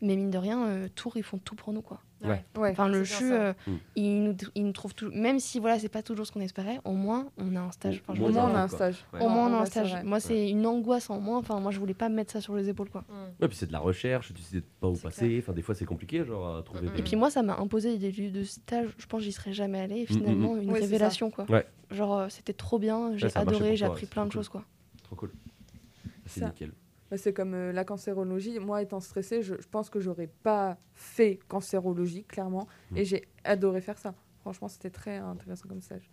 Mais 0.00 0.16
mine 0.16 0.30
de 0.30 0.36
rien, 0.36 0.66
euh, 0.66 0.88
Tours, 0.94 1.16
ils 1.16 1.22
font 1.22 1.38
tout 1.38 1.54
pour 1.54 1.72
nous, 1.72 1.80
quoi. 1.80 2.00
Ouais. 2.22 2.44
Ouais. 2.58 2.70
Enfin, 2.72 2.88
le 2.88 3.04
CHU, 3.04 3.32
euh, 3.32 3.52
Mhm. 3.66 3.78
ils, 3.96 4.22
nous, 4.24 4.36
ils 4.54 4.66
nous 4.66 4.72
trouvent 4.72 4.94
tout. 4.94 5.10
Même 5.14 5.38
si, 5.38 5.60
voilà, 5.60 5.78
c'est 5.78 5.88
pas 5.88 6.02
toujours 6.02 6.26
ce 6.26 6.32
qu'on 6.32 6.40
espérait, 6.40 6.78
au 6.84 6.92
moins, 6.92 7.28
on 7.38 7.54
a 7.56 7.60
un 7.60 7.70
stage. 7.70 8.02
Enfin, 8.06 8.20
Au 8.20 8.28
moins, 8.30 8.50
on 8.50 8.54
a 8.54 8.60
un 8.62 8.68
stage. 8.68 8.96
Ouais. 9.14 9.22
au 9.22 9.28
moins, 9.30 9.48
on 9.50 9.54
a 9.54 9.60
un 9.62 9.64
stage. 9.66 9.96
Moi, 10.04 10.20
c'est 10.20 10.50
une 10.50 10.66
angoisse 10.66 11.08
en 11.08 11.20
moins. 11.20 11.38
Enfin, 11.38 11.58
moi, 11.60 11.70
je 11.70 11.78
voulais 11.78 11.94
pas 11.94 12.08
me 12.10 12.16
mettre 12.16 12.32
ça 12.32 12.40
sur 12.42 12.54
les 12.56 12.68
épaules, 12.68 12.90
quoi. 12.90 13.02
Mm. 13.08 13.42
Ouais, 13.42 13.48
puis 13.48 13.56
c'est 13.56 13.66
de 13.68 13.72
la 13.72 13.78
recherche, 13.78 14.32
tu 14.34 14.42
sais 14.42 14.62
pas 14.80 14.88
où 14.88 14.94
C'est 14.96 15.02
passer. 15.02 15.38
Enfin, 15.40 15.52
des 15.52 15.62
fois, 15.62 15.74
c'est 15.74 15.84
compliqué, 15.84 16.24
genre, 16.24 16.56
à 16.58 16.62
trouver. 16.62 16.88
Des- 16.90 16.98
Et 17.00 17.02
puis 17.02 17.16
moi, 17.16 17.30
ça 17.30 17.42
m'a 17.42 17.56
imposé 17.56 17.98
des 17.98 18.10
lieux 18.12 18.30
de 18.30 18.42
stage. 18.44 18.94
Je 18.98 19.06
pense 19.06 19.20
que 19.20 19.24
j'y 19.24 19.32
serais 19.32 19.52
jamais 19.52 19.80
allée. 19.80 20.00
Et 20.00 20.06
finalement, 20.06 20.56
une 20.56 20.70
Ouais, 20.70 20.78
c'est 20.80 20.86
révélation, 20.86 21.30
quoi. 21.30 21.46
Ouais. 21.50 21.66
Genre, 21.90 22.18
euh, 22.18 22.28
c'était 22.28 22.52
trop 22.52 22.78
bien. 22.78 23.16
J'ai 23.16 23.28
adoré. 23.36 23.76
J'ai 23.76 23.84
appris 23.86 24.00
c'est 24.06 24.10
plein 24.10 24.26
de 24.26 24.32
choses, 24.32 24.48
quoi. 24.48 24.64
Trop 25.02 25.16
cool. 25.16 25.32
C'est 26.26 26.40
Ça. 26.40 26.46
nickel. 26.46 26.72
Bah, 27.10 27.18
c'est 27.18 27.32
comme 27.32 27.54
euh, 27.54 27.72
la 27.72 27.84
cancérologie. 27.84 28.58
Moi, 28.58 28.82
étant 28.82 29.00
stressée, 29.00 29.42
je, 29.42 29.54
je 29.60 29.68
pense 29.68 29.90
que 29.90 30.00
j'aurais 30.00 30.30
pas 30.42 30.78
fait 30.94 31.38
cancérologie, 31.48 32.24
clairement. 32.24 32.66
Mm. 32.90 32.96
Et 32.96 33.04
j'ai 33.04 33.28
adoré 33.44 33.80
faire 33.80 33.98
ça. 33.98 34.14
Franchement, 34.40 34.68
c'était 34.68 34.90
très 34.90 35.16
intéressant 35.18 35.68
comme 35.68 35.80
stage. 35.80 36.10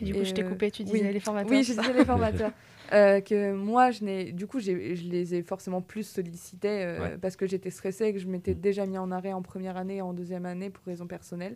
Et 0.00 0.04
du 0.04 0.12
coup, 0.14 0.20
Et, 0.20 0.24
je 0.24 0.34
t'ai 0.34 0.42
euh, 0.44 0.48
coupé. 0.48 0.70
Tu 0.70 0.82
oui. 0.84 0.92
disais 0.92 1.12
les 1.12 1.20
formateurs. 1.20 1.50
Oui, 1.50 1.62
je 1.64 1.72
disais 1.72 1.92
les 1.92 2.04
formateurs. 2.04 2.52
Euh, 2.90 3.20
que 3.20 3.52
moi, 3.52 3.90
je 3.90 4.02
n'ai, 4.02 4.32
du 4.32 4.46
coup, 4.46 4.60
je 4.60 4.70
les 4.72 5.34
ai 5.34 5.42
forcément 5.42 5.82
plus 5.82 6.04
sollicités 6.08 6.84
euh, 6.86 6.98
Ouais. 7.02 7.18
parce 7.20 7.36
que 7.36 7.46
j'étais 7.46 7.68
stressée 7.68 8.06
et 8.06 8.12
que 8.14 8.18
je 8.18 8.26
m'étais 8.26 8.54
Mm. 8.54 8.60
déjà 8.60 8.86
mis 8.86 8.96
en 8.96 9.10
arrêt 9.10 9.34
en 9.34 9.42
première 9.42 9.76
année 9.76 9.96
et 9.96 10.00
en 10.00 10.14
deuxième 10.14 10.46
année 10.46 10.70
pour 10.70 10.82
raisons 10.86 11.06
personnelles. 11.06 11.54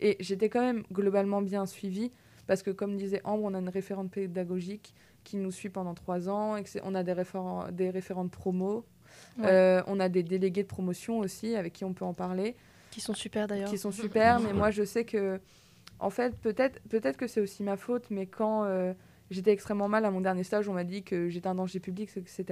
Et 0.00 0.18
j'étais 0.20 0.50
quand 0.50 0.60
même 0.60 0.82
globalement 0.92 1.40
bien 1.40 1.64
suivie 1.64 2.12
parce 2.46 2.62
que, 2.62 2.70
comme 2.70 2.98
disait 2.98 3.22
Ambre, 3.24 3.44
on 3.44 3.54
a 3.54 3.58
une 3.58 3.70
référente 3.70 4.10
pédagogique 4.10 4.92
qui 5.24 5.38
nous 5.38 5.50
suit 5.50 5.70
pendant 5.70 5.94
trois 5.94 6.28
ans 6.28 6.56
et 6.58 6.62
que 6.62 6.68
c'est- 6.68 6.82
on 6.84 6.94
a 6.94 7.02
des, 7.02 7.14
référents, 7.14 7.68
des 7.72 7.88
référentes 7.88 8.30
promo. 8.30 8.84
Ouais. 9.38 9.46
Euh, 9.46 9.82
on 9.86 9.98
a 9.98 10.10
des 10.10 10.22
délégués 10.22 10.62
de 10.64 10.68
promotion 10.68 11.20
aussi 11.20 11.56
avec 11.56 11.72
qui 11.72 11.86
on 11.86 11.94
peut 11.94 12.04
en 12.04 12.12
parler 12.12 12.54
Qui 12.90 13.00
sont 13.00 13.14
super 13.14 13.46
d'ailleurs. 13.46 13.70
qui 13.70 13.78
sont 13.78 13.92
super, 13.92 14.40
mais 14.40 14.52
moi 14.52 14.70
je 14.70 14.84
sais 14.84 15.06
que, 15.06 15.40
en 16.00 16.10
fait, 16.10 16.36
peut-être 16.36 16.80
peut-être 16.88 17.16
que 17.16 17.26
c'est 17.26 17.40
aussi 17.40 17.62
ma 17.62 17.76
faute, 17.76 18.04
mais 18.10 18.26
quand 18.26 18.64
euh, 18.64 18.92
j'étais 19.30 19.50
extrêmement 19.50 19.88
mal 19.88 20.04
à 20.04 20.10
mon 20.10 20.20
dernier 20.20 20.44
stage, 20.44 20.68
on 20.68 20.72
m'a 20.74 20.84
dit 20.84 21.02
que 21.02 21.28
j'étais 21.28 21.48
un 21.48 21.54
danger 21.56 21.80
public, 21.80 22.10
etc. 22.16 22.44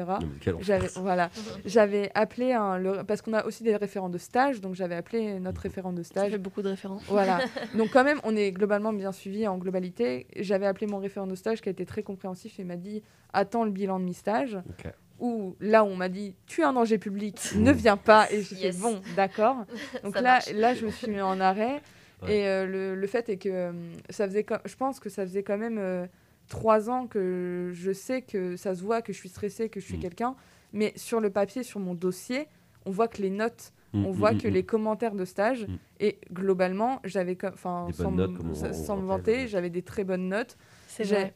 J'avais 0.61 0.89
voilà, 0.97 1.31
j'avais 1.65 2.11
appelé 2.15 2.53
un 2.53 2.79
le- 2.79 3.05
parce 3.05 3.23
qu'on 3.23 3.33
a 3.35 3.45
aussi 3.45 3.63
des 3.63 3.77
référents 3.77 4.09
de 4.09 4.19
stage, 4.19 4.61
donc 4.61 4.75
j'avais 4.75 4.95
appelé 4.97 5.39
notre 5.41 5.61
référent 5.61 5.93
de 5.93 6.03
stage. 6.03 6.31
fait 6.33 6.39
beaucoup 6.39 6.63
de 6.63 6.69
référents. 6.69 6.99
Voilà. 7.09 7.39
Donc 7.77 7.91
quand 7.93 8.03
même, 8.05 8.21
on 8.25 8.35
est 8.35 8.51
globalement 8.51 8.93
bien 8.93 9.13
suivi 9.13 9.47
en 9.47 9.57
globalité. 9.59 10.27
J'avais 10.37 10.67
appelé 10.67 10.87
mon 10.87 10.99
référent 10.99 11.27
de 11.27 11.35
stage 11.37 11.61
qui 11.61 11.69
a 11.69 11.73
été 11.73 11.85
très 11.87 12.03
compréhensif 12.03 12.59
et 12.59 12.65
m'a 12.65 12.77
dit 12.77 13.03
attends 13.33 13.65
le 13.65 13.71
bilan 13.71 14.01
de 14.01 14.05
mi-stage. 14.05 14.57
Ok. 14.69 14.91
Ou 15.21 15.55
là, 15.61 15.85
on 15.85 15.95
m'a 15.95 16.09
dit 16.09 16.35
tu 16.47 16.63
es 16.63 16.65
un 16.65 16.73
danger 16.73 16.99
public, 16.99 17.39
ne 17.55 17.71
viens 17.71 17.97
pas. 17.97 18.27
Et 18.33 18.43
j'ai 18.43 18.57
Yes. 18.57 18.77
fait 18.77 18.83
bon, 18.83 19.01
d'accord. 19.15 19.59
Donc 20.03 20.15
Ça 20.15 20.21
là, 20.21 20.33
marche. 20.35 20.53
là, 20.53 20.75
je 20.75 20.85
me 20.87 20.91
suis 20.91 21.09
mis 21.11 21.21
en 21.21 21.39
arrêt. 21.41 21.81
Ouais. 22.25 22.39
Et 22.41 22.47
euh, 22.49 22.67
le, 22.67 22.95
le 22.95 23.07
fait 23.07 23.29
est 23.29 23.37
que 23.37 23.49
euh, 23.49 23.73
ça 24.11 24.27
faisait, 24.27 24.45
je 24.65 24.77
pense 24.77 25.01
que 25.01 25.09
ça 25.09 25.23
faisait 25.25 25.43
quand 25.43 25.59
même 25.59 25.79
euh, 25.79 26.07
trois 26.49 26.91
ans 26.91 27.07
que 27.07 27.71
je 27.73 27.93
sais 27.93 28.23
que 28.23 28.57
ça 28.57 28.75
se 28.75 28.83
voit 28.83 29.03
que 29.03 29.13
je 29.13 29.19
suis 29.19 29.29
stressée, 29.29 29.69
que 29.69 29.81
je 29.81 29.85
suis 29.87 29.97
Mm. 29.99 30.01
quelqu'un. 30.01 30.37
Mais 30.73 30.93
sur 30.97 31.21
le 31.21 31.31
papier, 31.31 31.63
sur 31.63 31.81
mon 31.81 31.95
dossier, 31.95 32.49
on 32.85 32.91
voit 32.91 33.09
que 33.09 33.23
les 33.23 33.31
notes, 33.31 33.73
Mm, 33.95 34.07
on 34.07 34.09
mm, 34.11 34.13
voit 34.13 34.35
que 34.35 34.49
les 34.49 34.65
commentaires 34.65 35.15
de 35.15 35.25
stage. 35.25 35.67
Et 36.01 36.19
globalement, 36.33 37.01
j'avais, 37.05 37.39
enfin, 37.47 37.87
sans, 37.93 38.11
notes, 38.11 38.31
on- 38.51 38.55
sans- 38.55 38.95
on 38.95 38.97
me 39.03 39.07
vanter, 39.07 39.47
j'avais 39.47 39.71
des 39.71 39.83
très 39.83 40.03
bonnes 40.03 40.29
notes. 40.29 40.57
C'est 40.97 41.05
J'ai- 41.05 41.15
vrai. 41.17 41.35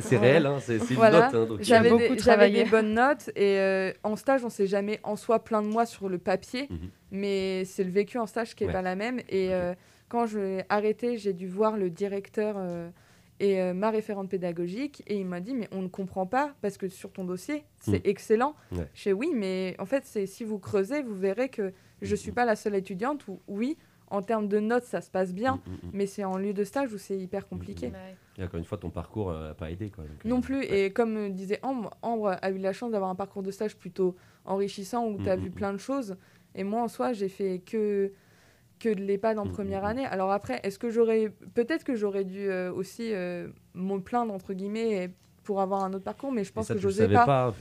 C'est- 0.00 0.16
réel, 0.18 0.44
hein, 0.46 0.58
c'est 0.60 0.76
une 0.76 0.96
Voilà. 0.96 1.26
note. 1.26 1.34
hein, 1.34 1.46
donc, 1.46 1.62
J'avais 1.62 1.88
beaucoup 1.88 2.14
des, 2.14 2.50
des 2.50 2.64
bonnes 2.64 2.92
notes 2.94 3.30
et 3.34 3.58
euh, 3.58 3.92
en 4.02 4.16
stage, 4.16 4.44
on 4.44 4.50
s'est 4.50 4.66
jamais 4.66 5.00
en 5.04 5.16
soi 5.16 5.42
plein 5.42 5.62
de 5.62 5.68
moi 5.68 5.86
sur 5.86 6.08
le 6.10 6.18
papier, 6.18 6.66
Mhm. 6.68 6.78
mais 7.12 7.64
c'est 7.64 7.82
le 7.84 7.90
vécu 7.90 8.18
en 8.18 8.26
stage 8.26 8.54
qui 8.54 8.64
est 8.64 8.66
Ouais. 8.66 8.72
pas 8.72 8.82
la 8.82 8.94
même. 8.94 9.20
Et 9.30 9.46
Ok. 9.48 9.52
euh, 9.54 9.74
quand 10.10 10.26
je 10.26 10.38
l'ai 10.38 10.64
arrêté, 10.68 11.16
j'ai 11.16 11.32
dû 11.32 11.46
voir 11.48 11.76
le 11.78 11.88
directeur 11.88 12.56
euh, 12.58 12.90
et 13.40 13.60
euh, 13.62 13.72
ma 13.72 13.90
référente 13.90 14.28
pédagogique 14.28 15.02
et 15.06 15.16
il 15.16 15.24
m'a 15.26 15.40
dit 15.40 15.54
mais 15.54 15.68
on 15.72 15.80
ne 15.80 15.88
comprend 15.88 16.26
pas 16.26 16.54
parce 16.60 16.76
que 16.76 16.88
sur 16.88 17.10
ton 17.10 17.24
dossier 17.24 17.64
c'est 17.80 17.92
Mhm. 18.04 18.10
excellent. 18.10 18.54
Ouais. 18.72 18.86
Je 18.94 19.02
fais 19.02 19.12
oui, 19.14 19.30
mais 19.34 19.74
en 19.78 19.86
fait 19.86 20.04
c'est 20.04 20.26
si 20.26 20.44
vous 20.44 20.58
creusez, 20.58 21.02
vous 21.02 21.14
verrez 21.14 21.48
que 21.48 21.72
je 22.02 22.10
Mhm. 22.12 22.16
suis 22.18 22.32
pas 22.32 22.44
la 22.44 22.54
seule 22.56 22.74
étudiante 22.74 23.26
où 23.28 23.40
oui. 23.48 23.78
En 24.08 24.20
termes 24.20 24.46
de 24.46 24.60
notes, 24.60 24.84
ça 24.84 25.00
se 25.00 25.10
passe 25.10 25.32
bien, 25.32 25.62
Mm, 25.66 25.88
mais 25.94 26.04
c'est 26.06 26.22
en 26.22 26.36
lieu 26.36 26.52
de 26.52 26.64
stage 26.64 26.92
où 26.92 26.98
c'est 26.98 27.16
hyper 27.16 27.48
compliqué. 27.48 27.86
Mhm. 27.88 27.94
Et 28.38 28.44
encore 28.44 28.58
une 28.58 28.64
fois, 28.64 28.78
ton 28.78 28.90
parcours 28.90 29.32
n'a 29.32 29.54
pas 29.54 29.70
aidé. 29.70 29.90
Quoi, 29.90 30.04
donc, 30.04 30.24
euh, 30.24 30.28
Non 30.28 30.40
plus, 30.40 30.58
ouais. 30.60 30.86
et 30.86 30.90
comme 30.92 31.16
euh, 31.16 31.28
disait 31.28 31.58
Ambre, 31.62 31.90
Ambre 32.02 32.36
a 32.40 32.50
eu 32.50 32.58
la 32.58 32.72
chance 32.72 32.90
d'avoir 32.92 33.10
un 33.10 33.14
parcours 33.14 33.42
de 33.42 33.50
stage 33.50 33.76
plutôt 33.76 34.16
enrichissant 34.44 35.06
où 35.06 35.18
tu 35.22 35.28
as 35.28 35.36
Mm, 35.36 35.40
vu 35.40 35.50
mm, 35.50 35.52
plein 35.52 35.72
de 35.72 35.78
choses. 35.78 36.16
Et 36.54 36.64
moi, 36.64 36.82
en 36.82 36.88
soi, 36.88 37.12
j'ai 37.12 37.28
fait 37.28 37.60
que, 37.64 38.12
que 38.80 38.88
de 38.88 39.00
l'EHPAD 39.02 39.38
en 39.38 39.44
Mm, 39.46 39.50
première 39.52 39.82
mm, 39.82 39.86
mm. 39.86 39.88
année. 39.90 40.06
Alors 40.06 40.32
après, 40.32 40.60
est-ce 40.62 40.78
que 40.78 40.90
j'aurais. 40.90 41.30
Peut-être 41.54 41.84
que 41.84 41.94
j'aurais 41.94 42.24
dû 42.24 42.50
euh, 42.50 42.72
aussi 42.72 43.12
euh, 43.12 43.48
me 43.74 43.98
plaindre, 43.98 44.32
entre 44.32 44.54
guillemets, 44.54 45.04
et- 45.04 45.10
pour 45.44 45.60
avoir 45.60 45.82
un 45.82 45.92
autre 45.92 46.04
parcours, 46.04 46.30
mais 46.30 46.44
je 46.44 46.52
pense 46.52 46.68
ça, 46.68 46.74
que 46.74 46.80
j'osais 46.80 47.02
savais 47.02 47.14
pas. 47.16 47.26
pas. 47.26 47.54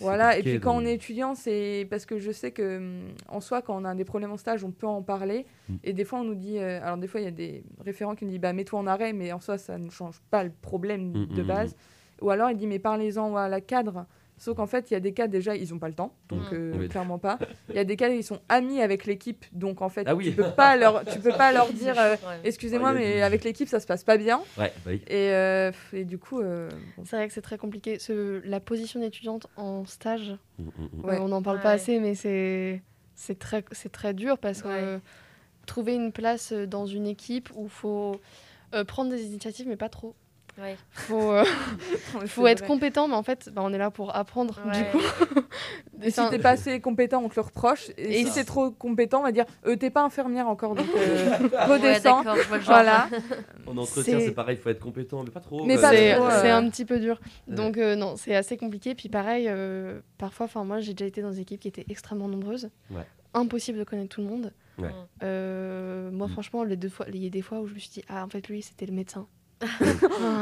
Voilà, 0.00 0.38
et 0.38 0.42
puis 0.42 0.60
quand 0.60 0.74
donc. 0.74 0.82
on 0.82 0.86
est 0.86 0.94
étudiant, 0.94 1.34
c'est 1.34 1.86
parce 1.90 2.06
que 2.06 2.18
je 2.18 2.30
sais 2.30 2.50
que 2.50 2.78
hum, 2.78 3.08
en 3.28 3.40
soi, 3.40 3.62
quand 3.62 3.80
on 3.80 3.84
a 3.84 3.94
des 3.94 4.04
problèmes 4.04 4.32
en 4.32 4.36
stage, 4.36 4.64
on 4.64 4.70
peut 4.70 4.86
en 4.86 5.02
parler. 5.02 5.46
Mm. 5.68 5.74
Et 5.84 5.92
des 5.92 6.04
fois, 6.04 6.20
on 6.20 6.24
nous 6.24 6.34
dit, 6.34 6.58
euh, 6.58 6.80
alors 6.82 6.98
des 6.98 7.06
fois, 7.06 7.20
il 7.20 7.24
y 7.24 7.28
a 7.28 7.32
des 7.32 7.64
référents 7.84 8.14
qui 8.14 8.24
nous 8.24 8.30
disent, 8.30 8.40
bah 8.40 8.52
mets-toi 8.52 8.78
en 8.78 8.86
arrêt, 8.86 9.12
mais 9.12 9.32
en 9.32 9.40
soi, 9.40 9.58
ça 9.58 9.78
ne 9.78 9.90
change 9.90 10.20
pas 10.30 10.44
le 10.44 10.50
problème 10.50 10.98
Mm, 11.12 11.26
de 11.34 11.42
mm, 11.42 11.46
base. 11.46 11.76
Ou 12.20 12.30
alors, 12.30 12.50
il 12.50 12.56
dit, 12.56 12.66
mais 12.66 12.78
parlez-en 12.78 13.36
à 13.36 13.48
la 13.48 13.60
cadre. 13.60 14.06
Sauf 14.38 14.56
qu'en 14.56 14.66
fait, 14.66 14.90
il 14.90 14.94
y 14.94 14.96
a 14.96 15.00
des 15.00 15.12
cadres, 15.12 15.32
déjà, 15.32 15.56
ils 15.56 15.70
n'ont 15.72 15.78
pas 15.80 15.88
le 15.88 15.94
temps, 15.94 16.14
donc 16.28 16.40
Mm. 16.52 16.54
euh, 16.54 16.72
Oui. 16.78 16.88
clairement 16.88 17.18
pas. 17.18 17.38
Il 17.68 17.74
y 17.74 17.78
a 17.78 17.84
des 17.84 17.96
cadres, 17.96 18.14
ils 18.14 18.22
sont 18.22 18.40
amis 18.48 18.80
avec 18.80 19.04
l'équipe, 19.04 19.44
donc 19.52 19.82
en 19.82 19.88
fait, 19.88 20.04
Ah 20.06 20.14
oui. 20.14 20.26
tu 20.26 20.32
peux 20.32 20.50
pas 20.56 20.76
leur, 20.76 21.04
tu 21.04 21.18
peux 21.18 21.32
pas 21.32 21.52
leur 21.52 21.72
dire, 21.72 21.98
euh, 21.98 22.14
excusez-moi, 22.44 22.92
mais 22.92 23.22
avec 23.22 23.42
l'équipe, 23.44 23.68
ça 23.68 23.80
se 23.80 23.86
passe 23.86 24.04
pas 24.04 24.16
bien. 24.16 24.38
Ouais, 24.56 24.72
bah 24.84 24.92
oui. 24.92 25.02
Et, 25.08 25.32
euh, 25.32 25.72
et 25.92 26.04
du 26.04 26.18
coup, 26.18 26.40
euh, 26.40 26.68
bon. 26.96 27.04
C'est 27.04 27.16
vrai 27.16 27.26
que 27.26 27.34
c'est 27.34 27.42
très 27.42 27.58
compliqué. 27.58 27.98
Ce- 27.98 28.40
la 28.46 28.60
position 28.60 29.00
d'étudiante 29.00 29.48
en 29.56 29.84
stage, 29.84 30.36
Mm, 30.58 30.64
mm. 30.64 31.04
Ouais. 31.04 31.18
on 31.20 31.28
n'en 31.28 31.42
parle 31.42 31.56
Ouais. 31.58 31.62
pas 31.62 31.72
assez, 31.72 31.98
mais 32.00 32.14
c'est 32.14 32.82
c'est 33.16 33.38
très, 33.40 33.64
c'est 33.72 33.90
très 33.90 34.14
dur 34.14 34.38
parce 34.38 34.62
que 34.62 34.68
Ouais. 34.68 34.74
euh, 34.76 34.98
trouver 35.66 35.94
une 35.96 36.12
place 36.12 36.52
dans 36.52 36.86
une 36.86 37.06
équipe 37.08 37.48
où 37.56 37.64
il 37.64 37.70
faut 37.70 38.20
euh, 38.74 38.84
prendre 38.84 39.10
des 39.10 39.24
initiatives, 39.24 39.66
mais 39.66 39.76
pas 39.76 39.88
trop. 39.88 40.14
Ouais. 40.58 40.76
faut, 40.90 41.32
euh, 41.32 41.44
faut 42.26 42.46
être 42.46 42.58
vrai. 42.60 42.66
compétent, 42.66 43.08
mais 43.08 43.14
en 43.14 43.22
fait, 43.22 43.48
bah, 43.52 43.62
on 43.64 43.72
est 43.72 43.78
là 43.78 43.90
pour 43.90 44.14
apprendre. 44.16 44.60
Du 44.72 44.78
Ouais. 44.80 44.90
coup, 44.92 45.00
Et 46.02 46.10
si 46.10 46.20
t'es 46.30 46.38
pas 46.38 46.50
assez 46.50 46.80
compétent, 46.80 47.22
on 47.24 47.28
te 47.28 47.34
le 47.36 47.42
reproche. 47.42 47.90
Et, 47.96 48.20
Et 48.20 48.24
si 48.26 48.32
t'es 48.34 48.44
trop 48.44 48.70
compétent, 48.70 49.20
on 49.20 49.24
va 49.24 49.32
dire 49.32 49.44
euh, 49.66 49.74
t'es 49.76 49.90
pas 49.90 50.02
infirmière 50.04 50.48
encore, 50.48 50.74
donc 50.74 50.86
euh, 50.96 51.38
Ouais, 51.48 51.64
redescends. 51.64 52.22
genre. 52.22 52.36
voilà. 52.64 53.08
En 53.66 53.76
entretien, 53.76 54.20
C'est- 54.20 54.30
pareil, 54.32 54.56
il 54.56 54.62
faut 54.62 54.70
être 54.70 54.78
compétent, 54.80 55.22
mais 55.24 55.30
pas 55.30 55.40
trop. 55.40 55.64
Mais 55.64 55.76
c'est 55.76 56.14
trop, 56.14 56.24
euh, 56.26 56.38
c'est 56.42 56.50
un 56.50 56.68
petit 56.70 56.84
peu 56.84 57.00
dur. 57.00 57.20
Donc 57.48 57.76
euh, 57.78 57.96
non, 57.96 58.14
c'est 58.16 58.34
assez 58.36 58.56
compliqué. 58.56 58.94
Puis 58.94 59.08
pareil, 59.08 59.46
euh, 59.48 60.00
parfois, 60.18 60.46
enfin 60.46 60.64
moi 60.64 60.80
j'ai 60.80 60.94
déjà 60.94 61.06
été 61.06 61.20
dans 61.22 61.30
des 61.30 61.40
équipes 61.40 61.60
qui 61.60 61.68
étaient 61.68 61.86
extrêmement 61.88 62.28
nombreuses. 62.28 62.70
Ouais. 62.90 63.02
Impossible 63.34 63.78
de 63.78 63.84
connaître 63.84 64.08
tout 64.14 64.20
le 64.22 64.26
monde. 64.28 64.52
Ouais. 64.78 64.90
Euh, 65.24 66.10
moi 66.12 66.28
franchement, 66.28 66.62
les 66.64 66.76
deux 66.76 66.88
fois, 66.88 67.06
il 67.12 67.22
y 67.22 67.26
a 67.26 67.30
des 67.30 67.42
fois 67.42 67.60
où 67.60 67.66
je 67.66 67.74
me 67.74 67.78
suis 67.78 67.90
dit 67.90 68.02
ah 68.08 68.24
en 68.24 68.28
fait 68.28 68.48
lui 68.48 68.62
c'était 68.62 68.86
le 68.86 68.92
médecin. 68.92 69.26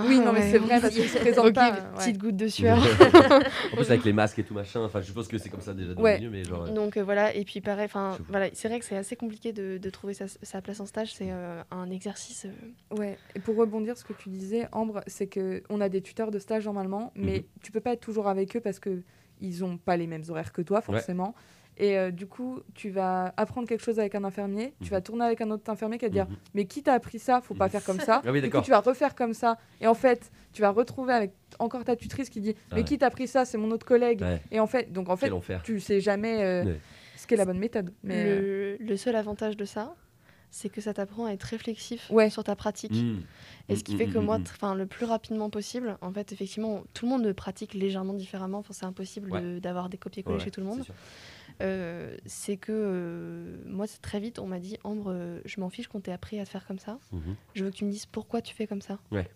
Oui, 0.07 0.21
non, 0.21 0.33
mais 0.33 0.51
c'est 0.51 0.59
vrai 0.59 0.81
parce 0.81 0.95
qu'il 0.95 1.09
se 1.09 1.19
présent 1.19 1.47
Ok, 1.47 1.55
pas. 1.55 1.71
ouais. 1.73 1.81
petite 1.99 2.19
goutte 2.19 2.37
de 2.37 2.49
sueur. 2.49 2.79
en 2.79 3.77
plus, 3.77 3.87
avec 3.91 4.05
les 4.05 4.13
masques 4.13 4.39
et 4.39 4.45
tout 4.45 4.55
machin, 4.55 4.81
enfin, 4.85 5.01
je 5.01 5.07
suppose 5.07 5.29
que 5.29 5.39
c'est 5.39 5.49
comme 5.49 5.61
ça 5.61 5.75
déjà 5.75 5.93
Ouais. 5.95 6.19
devenu, 6.19 6.31
mais 6.31 6.45
genre. 6.45 6.65
euh, 6.65 6.73
Donc 6.73 6.97
euh, 6.97 7.03
voilà, 7.03 7.35
et 7.35 7.45
puis 7.45 7.61
pareil, 7.61 7.87
enfin 7.87 8.19
voilà, 8.29 8.49
c'est 8.53 8.69
vrai 8.69 8.79
que 8.79 8.85
c'est 8.85 8.97
assez 8.97 9.17
compliqué 9.17 9.53
de, 9.53 9.79
de 9.79 9.91
trouver 9.91 10.15
sa, 10.15 10.27
sa 10.43 10.61
place 10.61 10.81
en 10.81 10.87
stage. 10.87 11.15
C'est 11.15 11.31
euh, 11.31 11.63
un 11.71 11.91
exercice. 11.91 12.47
euh, 12.47 12.97
Ouais. 12.97 13.19
Et 13.35 13.41
pour 13.41 13.57
rebondir 13.57 13.97
ce 13.97 14.05
que 14.05 14.13
tu 14.13 14.29
disais, 14.29 14.67
Ambre, 14.73 15.01
c'est 15.07 15.27
que 15.27 15.63
on 15.71 15.81
a 15.81 15.89
des 15.89 16.03
tuteurs 16.03 16.31
de 16.31 16.39
stage 16.39 16.65
normalement, 16.67 17.13
mais 17.17 17.39
Mhm. 17.39 17.43
tu 17.63 17.73
peux 17.73 17.81
pas 17.81 17.93
être 17.93 18.01
toujours 18.01 18.29
avec 18.29 18.57
eux 18.57 18.61
parce 18.61 18.79
que 18.79 19.03
ils 19.41 19.65
ont 19.65 19.77
pas 19.77 19.97
les 19.97 20.07
mêmes 20.07 20.23
horaires 20.29 20.53
que 20.53 20.63
toi 20.63 20.81
forcément. 20.81 21.35
Et 21.79 21.99
euh, 21.99 22.11
du 22.11 22.27
coup, 22.27 22.61
tu 22.75 22.89
vas 22.91 23.35
apprendre 23.37 23.69
quelque 23.69 23.83
chose 23.85 23.99
avec 24.01 24.15
un 24.15 24.25
infirmier, 24.25 24.73
tu 24.81 24.85
Mhm. 24.87 24.91
vas 24.91 25.01
tourner 25.03 25.25
avec 25.27 25.41
un 25.43 25.51
autre 25.51 25.71
infirmier 25.71 25.99
qui 25.99 26.07
va 26.07 26.09
te 26.09 26.15
dire 26.15 26.27
mhm. 26.29 26.37
mais 26.55 26.65
qui 26.65 26.83
t'a 26.83 26.95
appris 26.95 27.19
ça? 27.19 27.41
Faut 27.43 27.55
pas 27.55 27.67
Mhm. 27.67 27.71
faire 27.73 27.85
comme 27.85 28.01
ça. 28.01 28.23
Ah 28.27 28.33
oui, 28.33 28.41
du 28.41 28.49
coup, 28.51 28.61
tu 28.63 28.71
vas 28.71 28.81
refaire 28.81 29.15
comme 29.15 29.35
ça. 29.35 29.59
Et 29.81 29.87
en 29.87 29.95
fait, 29.95 30.31
tu 30.53 30.63
vas 30.63 30.71
retrouver 30.71 31.13
avec 31.13 31.33
encore 31.59 31.85
ta 31.85 31.95
tutrice 31.97 32.31
qui 32.31 32.41
dit 32.41 32.55
mais 32.73 32.79
Ouais. 32.79 32.85
qui 32.85 32.97
t'a 32.99 33.07
appris 33.07 33.29
ça? 33.29 33.45
C'est 33.45 33.59
mon 33.59 33.71
autre 33.71 33.85
collègue. 33.87 34.23
Ouais, 34.23 34.41
Et 34.51 34.59
en 34.61 34.67
fait, 34.67 34.91
donc 34.93 35.09
en 35.11 35.17
fait, 35.17 35.31
tu 35.65 35.81
sais 35.81 36.01
jamais 36.01 36.43
euh, 36.43 36.65
Ouais. 36.65 36.81
ce 37.17 37.27
qu'est 37.27 37.37
la 37.37 37.45
bonne 37.45 37.59
méthode. 37.59 37.93
Mais 38.03 38.25
euh, 38.27 38.77
le, 38.81 38.85
le 38.87 38.97
seul 38.97 39.15
avantage 39.17 39.57
de 39.59 39.65
ça, 39.67 39.95
c'est 40.51 40.71
que 40.71 40.81
ça 40.81 40.95
t'apprend 40.95 41.27
à 41.27 41.33
être 41.33 41.43
réflexif 41.43 42.09
Ouais. 42.11 42.31
sur 42.31 42.43
ta 42.43 42.57
pratique. 42.57 42.93
Mm. 42.93 43.21
Et 43.69 43.77
ce 43.77 43.85
qui 43.85 43.95
Mm, 43.95 43.99
fait 43.99 44.07
mm, 44.07 44.13
que 44.15 44.19
moi, 44.19 44.39
enfin, 44.41 44.75
le 44.75 44.87
plus 44.87 45.05
rapidement 45.05 45.51
possible, 45.51 45.99
en 46.01 46.11
fait, 46.13 46.33
effectivement, 46.33 46.85
tout 46.95 47.05
le 47.05 47.11
monde 47.11 47.31
pratique 47.35 47.75
légèrement 47.75 48.15
différemment. 48.15 48.59
Enfin, 48.61 48.73
c'est 48.73 48.87
impossible 48.87 49.31
Ouais. 49.33 49.43
de- 49.43 49.59
d'avoir 49.59 49.91
des 49.91 49.99
copier-coller 49.99 50.39
Ouais, 50.39 50.45
chez 50.45 50.51
tout 50.51 50.61
le 50.61 50.67
monde. 50.67 50.85
Euh, 51.63 52.17
c'est 52.27 52.57
que 52.57 52.73
euh, 52.73 53.57
moi, 53.67 53.87
c'est 53.87 54.01
très 54.01 54.21
vite, 54.21 54.39
on 54.39 54.47
m'a 54.47 54.59
dit 54.59 54.79
Ambre, 54.85 55.11
euh, 55.11 55.41
je 55.45 55.61
m'en 55.61 55.71
fiche 55.71 55.89
qu'on 55.89 56.01
t'ait 56.01 56.13
appris 56.13 56.39
à 56.39 56.45
te 56.45 56.51
faire 56.51 56.67
comme 56.67 56.79
ça. 56.79 56.99
Mhm. 57.13 57.37
Je 57.55 57.65
veux 57.65 57.71
que 57.71 57.77
tu 57.77 57.85
me 57.85 57.91
dises 57.91 58.07
pourquoi 58.07 58.43
tu 58.43 58.55
fais 58.55 58.67
comme 58.67 58.83
ça. 58.83 58.99
Ouais. 59.11 59.29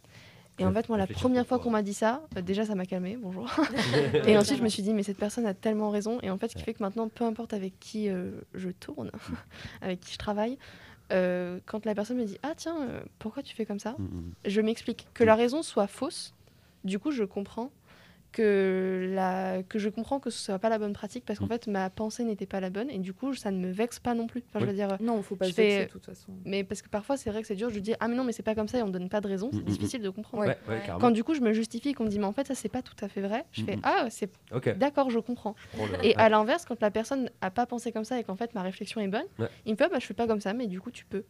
Et 0.58 0.66
en 0.66 0.72
fait, 0.74 0.90
moi, 0.90 0.98
la 0.98 1.06
première 1.06 1.46
fois 1.46 1.58
qu'on 1.58 1.70
m'a 1.70 1.82
dit 1.82 1.94
ça, 1.94 2.22
euh, 2.36 2.42
déjà, 2.42 2.66
ça 2.66 2.74
m'a 2.74 2.84
calmé. 2.84 3.16
Bonjour. 3.16 3.48
et 4.26 4.36
ensuite, 4.36 4.58
je 4.58 4.62
me 4.62 4.68
suis 4.68 4.82
dit, 4.82 4.92
mais 4.92 5.02
cette 5.02 5.16
personne 5.16 5.46
a 5.46 5.54
tellement 5.54 5.88
raison. 5.88 6.18
Et 6.22 6.30
en 6.30 6.36
fait, 6.36 6.48
ce 6.48 6.56
qui 6.56 6.62
fait 6.62 6.74
que 6.74 6.82
maintenant, 6.82 7.08
peu 7.08 7.24
importe 7.24 7.54
avec 7.54 7.78
qui 7.80 8.10
je 8.54 8.68
tourne, 8.68 9.10
avec 9.80 10.00
qui 10.00 10.12
je 10.12 10.18
travaille, 10.18 10.58
quand 11.08 11.86
la 11.86 11.94
personne 11.94 12.18
me 12.18 12.24
dit, 12.24 12.38
ah 12.42 12.52
tiens, 12.54 12.76
pourquoi 13.18 13.42
tu 13.42 13.56
fais 13.56 13.64
comme 13.64 13.78
ça 13.78 13.96
Mm, 13.98 14.04
mm. 14.04 14.32
je 14.44 14.60
m'explique. 14.60 15.08
Que 15.14 15.24
la 15.24 15.34
raison 15.34 15.62
soit 15.62 15.86
fausse, 15.86 16.34
du 16.84 16.98
coup, 16.98 17.10
je 17.10 17.24
comprends 17.24 17.70
que, 18.32 19.10
la... 19.14 19.62
que 19.62 19.78
je 19.78 19.88
comprends 19.88 20.20
que 20.20 20.30
ce 20.30 20.38
soit 20.38 20.58
pas 20.58 20.68
la 20.68 20.78
bonne 20.78 20.92
pratique 20.92 21.24
parce 21.24 21.38
qu'en 21.38 21.46
Mm. 21.46 21.48
fait, 21.48 21.66
ma 21.66 21.90
pensée 21.90 22.24
n'était 22.24 22.46
pas 22.46 22.60
la 22.60 22.70
bonne 22.70 22.90
et 22.90 22.98
du 22.98 23.12
coup, 23.12 23.34
ça 23.34 23.50
ne 23.50 23.58
me 23.58 23.70
vexe 23.70 23.98
pas 23.98 24.14
non 24.14 24.26
plus. 24.26 24.42
Enfin, 24.48 24.60
je 24.60 24.64
Oui. 24.64 24.70
veux 24.70 24.76
dire, 24.76 24.96
non, 25.00 25.22
faut 25.22 25.36
pas 25.36 25.46
je 25.46 25.50
se 25.52 25.56
vexer 25.56 25.84
de 25.86 25.90
toute 25.90 26.06
façon. 26.06 26.32
mais 26.44 26.64
parce 26.64 26.82
que 26.82 26.88
parfois, 26.88 27.16
c'est 27.16 27.30
vrai 27.30 27.40
que 27.42 27.46
c'est 27.46 27.54
dur. 27.54 27.70
Je 27.70 27.78
dis, 27.80 27.94
ah, 28.00 28.08
mais 28.08 28.14
non, 28.16 28.24
mais 28.24 28.32
c'est 28.32 28.42
pas 28.42 28.54
comme 28.54 28.68
ça 28.68 28.78
et 28.78 28.82
on 28.82 28.86
me 28.86 28.92
donne 28.92 29.08
pas 29.08 29.20
de 29.20 29.28
raison. 29.28 29.48
Mm, 29.48 29.52
C'est 29.52 29.60
mm, 29.62 29.64
difficile 29.64 30.02
de 30.02 30.10
comprendre. 30.10 30.42
Ouais. 30.42 30.48
Ouais, 30.48 30.56
ouais, 30.68 30.74
Ouais. 30.74 30.80
carrément. 30.80 30.98
Quand 30.98 31.10
du 31.10 31.24
coup, 31.24 31.34
je 31.34 31.40
me 31.40 31.52
justifie 31.52 31.92
qu'on 31.92 32.04
me 32.04 32.08
dit, 32.10 32.18
mais 32.18 32.26
en 32.26 32.32
fait, 32.32 32.46
ça, 32.46 32.54
c'est 32.54 32.68
pas 32.68 32.82
tout 32.82 32.94
à 33.02 33.08
fait 33.08 33.20
vrai, 33.20 33.44
je 33.52 33.62
Mm, 33.62 33.66
fais, 33.66 33.76
mm. 33.76 33.80
ah, 33.84 34.06
c'est 34.10 34.30
d'accord, 34.74 35.10
je 35.10 35.18
comprends. 35.18 35.54
je 35.74 35.80
Et 36.02 36.08
ouais. 36.08 36.14
à 36.16 36.28
l'inverse, 36.28 36.64
quand 36.64 36.80
la 36.80 36.90
personne 36.90 37.30
a 37.40 37.50
pas 37.50 37.66
pensé 37.66 37.92
comme 37.92 38.04
ça 38.04 38.18
et 38.18 38.24
qu'en 38.24 38.36
fait 38.36 38.54
ma 38.54 38.62
réflexion 38.62 39.00
est 39.00 39.08
bonne, 39.08 39.24
Ouais. 39.38 39.48
il 39.66 39.72
me 39.72 39.76
fait 39.76 39.84
Ah, 39.84 39.88
bah, 39.88 39.98
je 39.98 40.06
fais 40.06 40.14
pas 40.14 40.26
comme 40.26 40.40
ça, 40.40 40.52
mais 40.52 40.66
du 40.66 40.80
coup 40.80 40.90
tu 40.90 41.04
peux. 41.04 41.24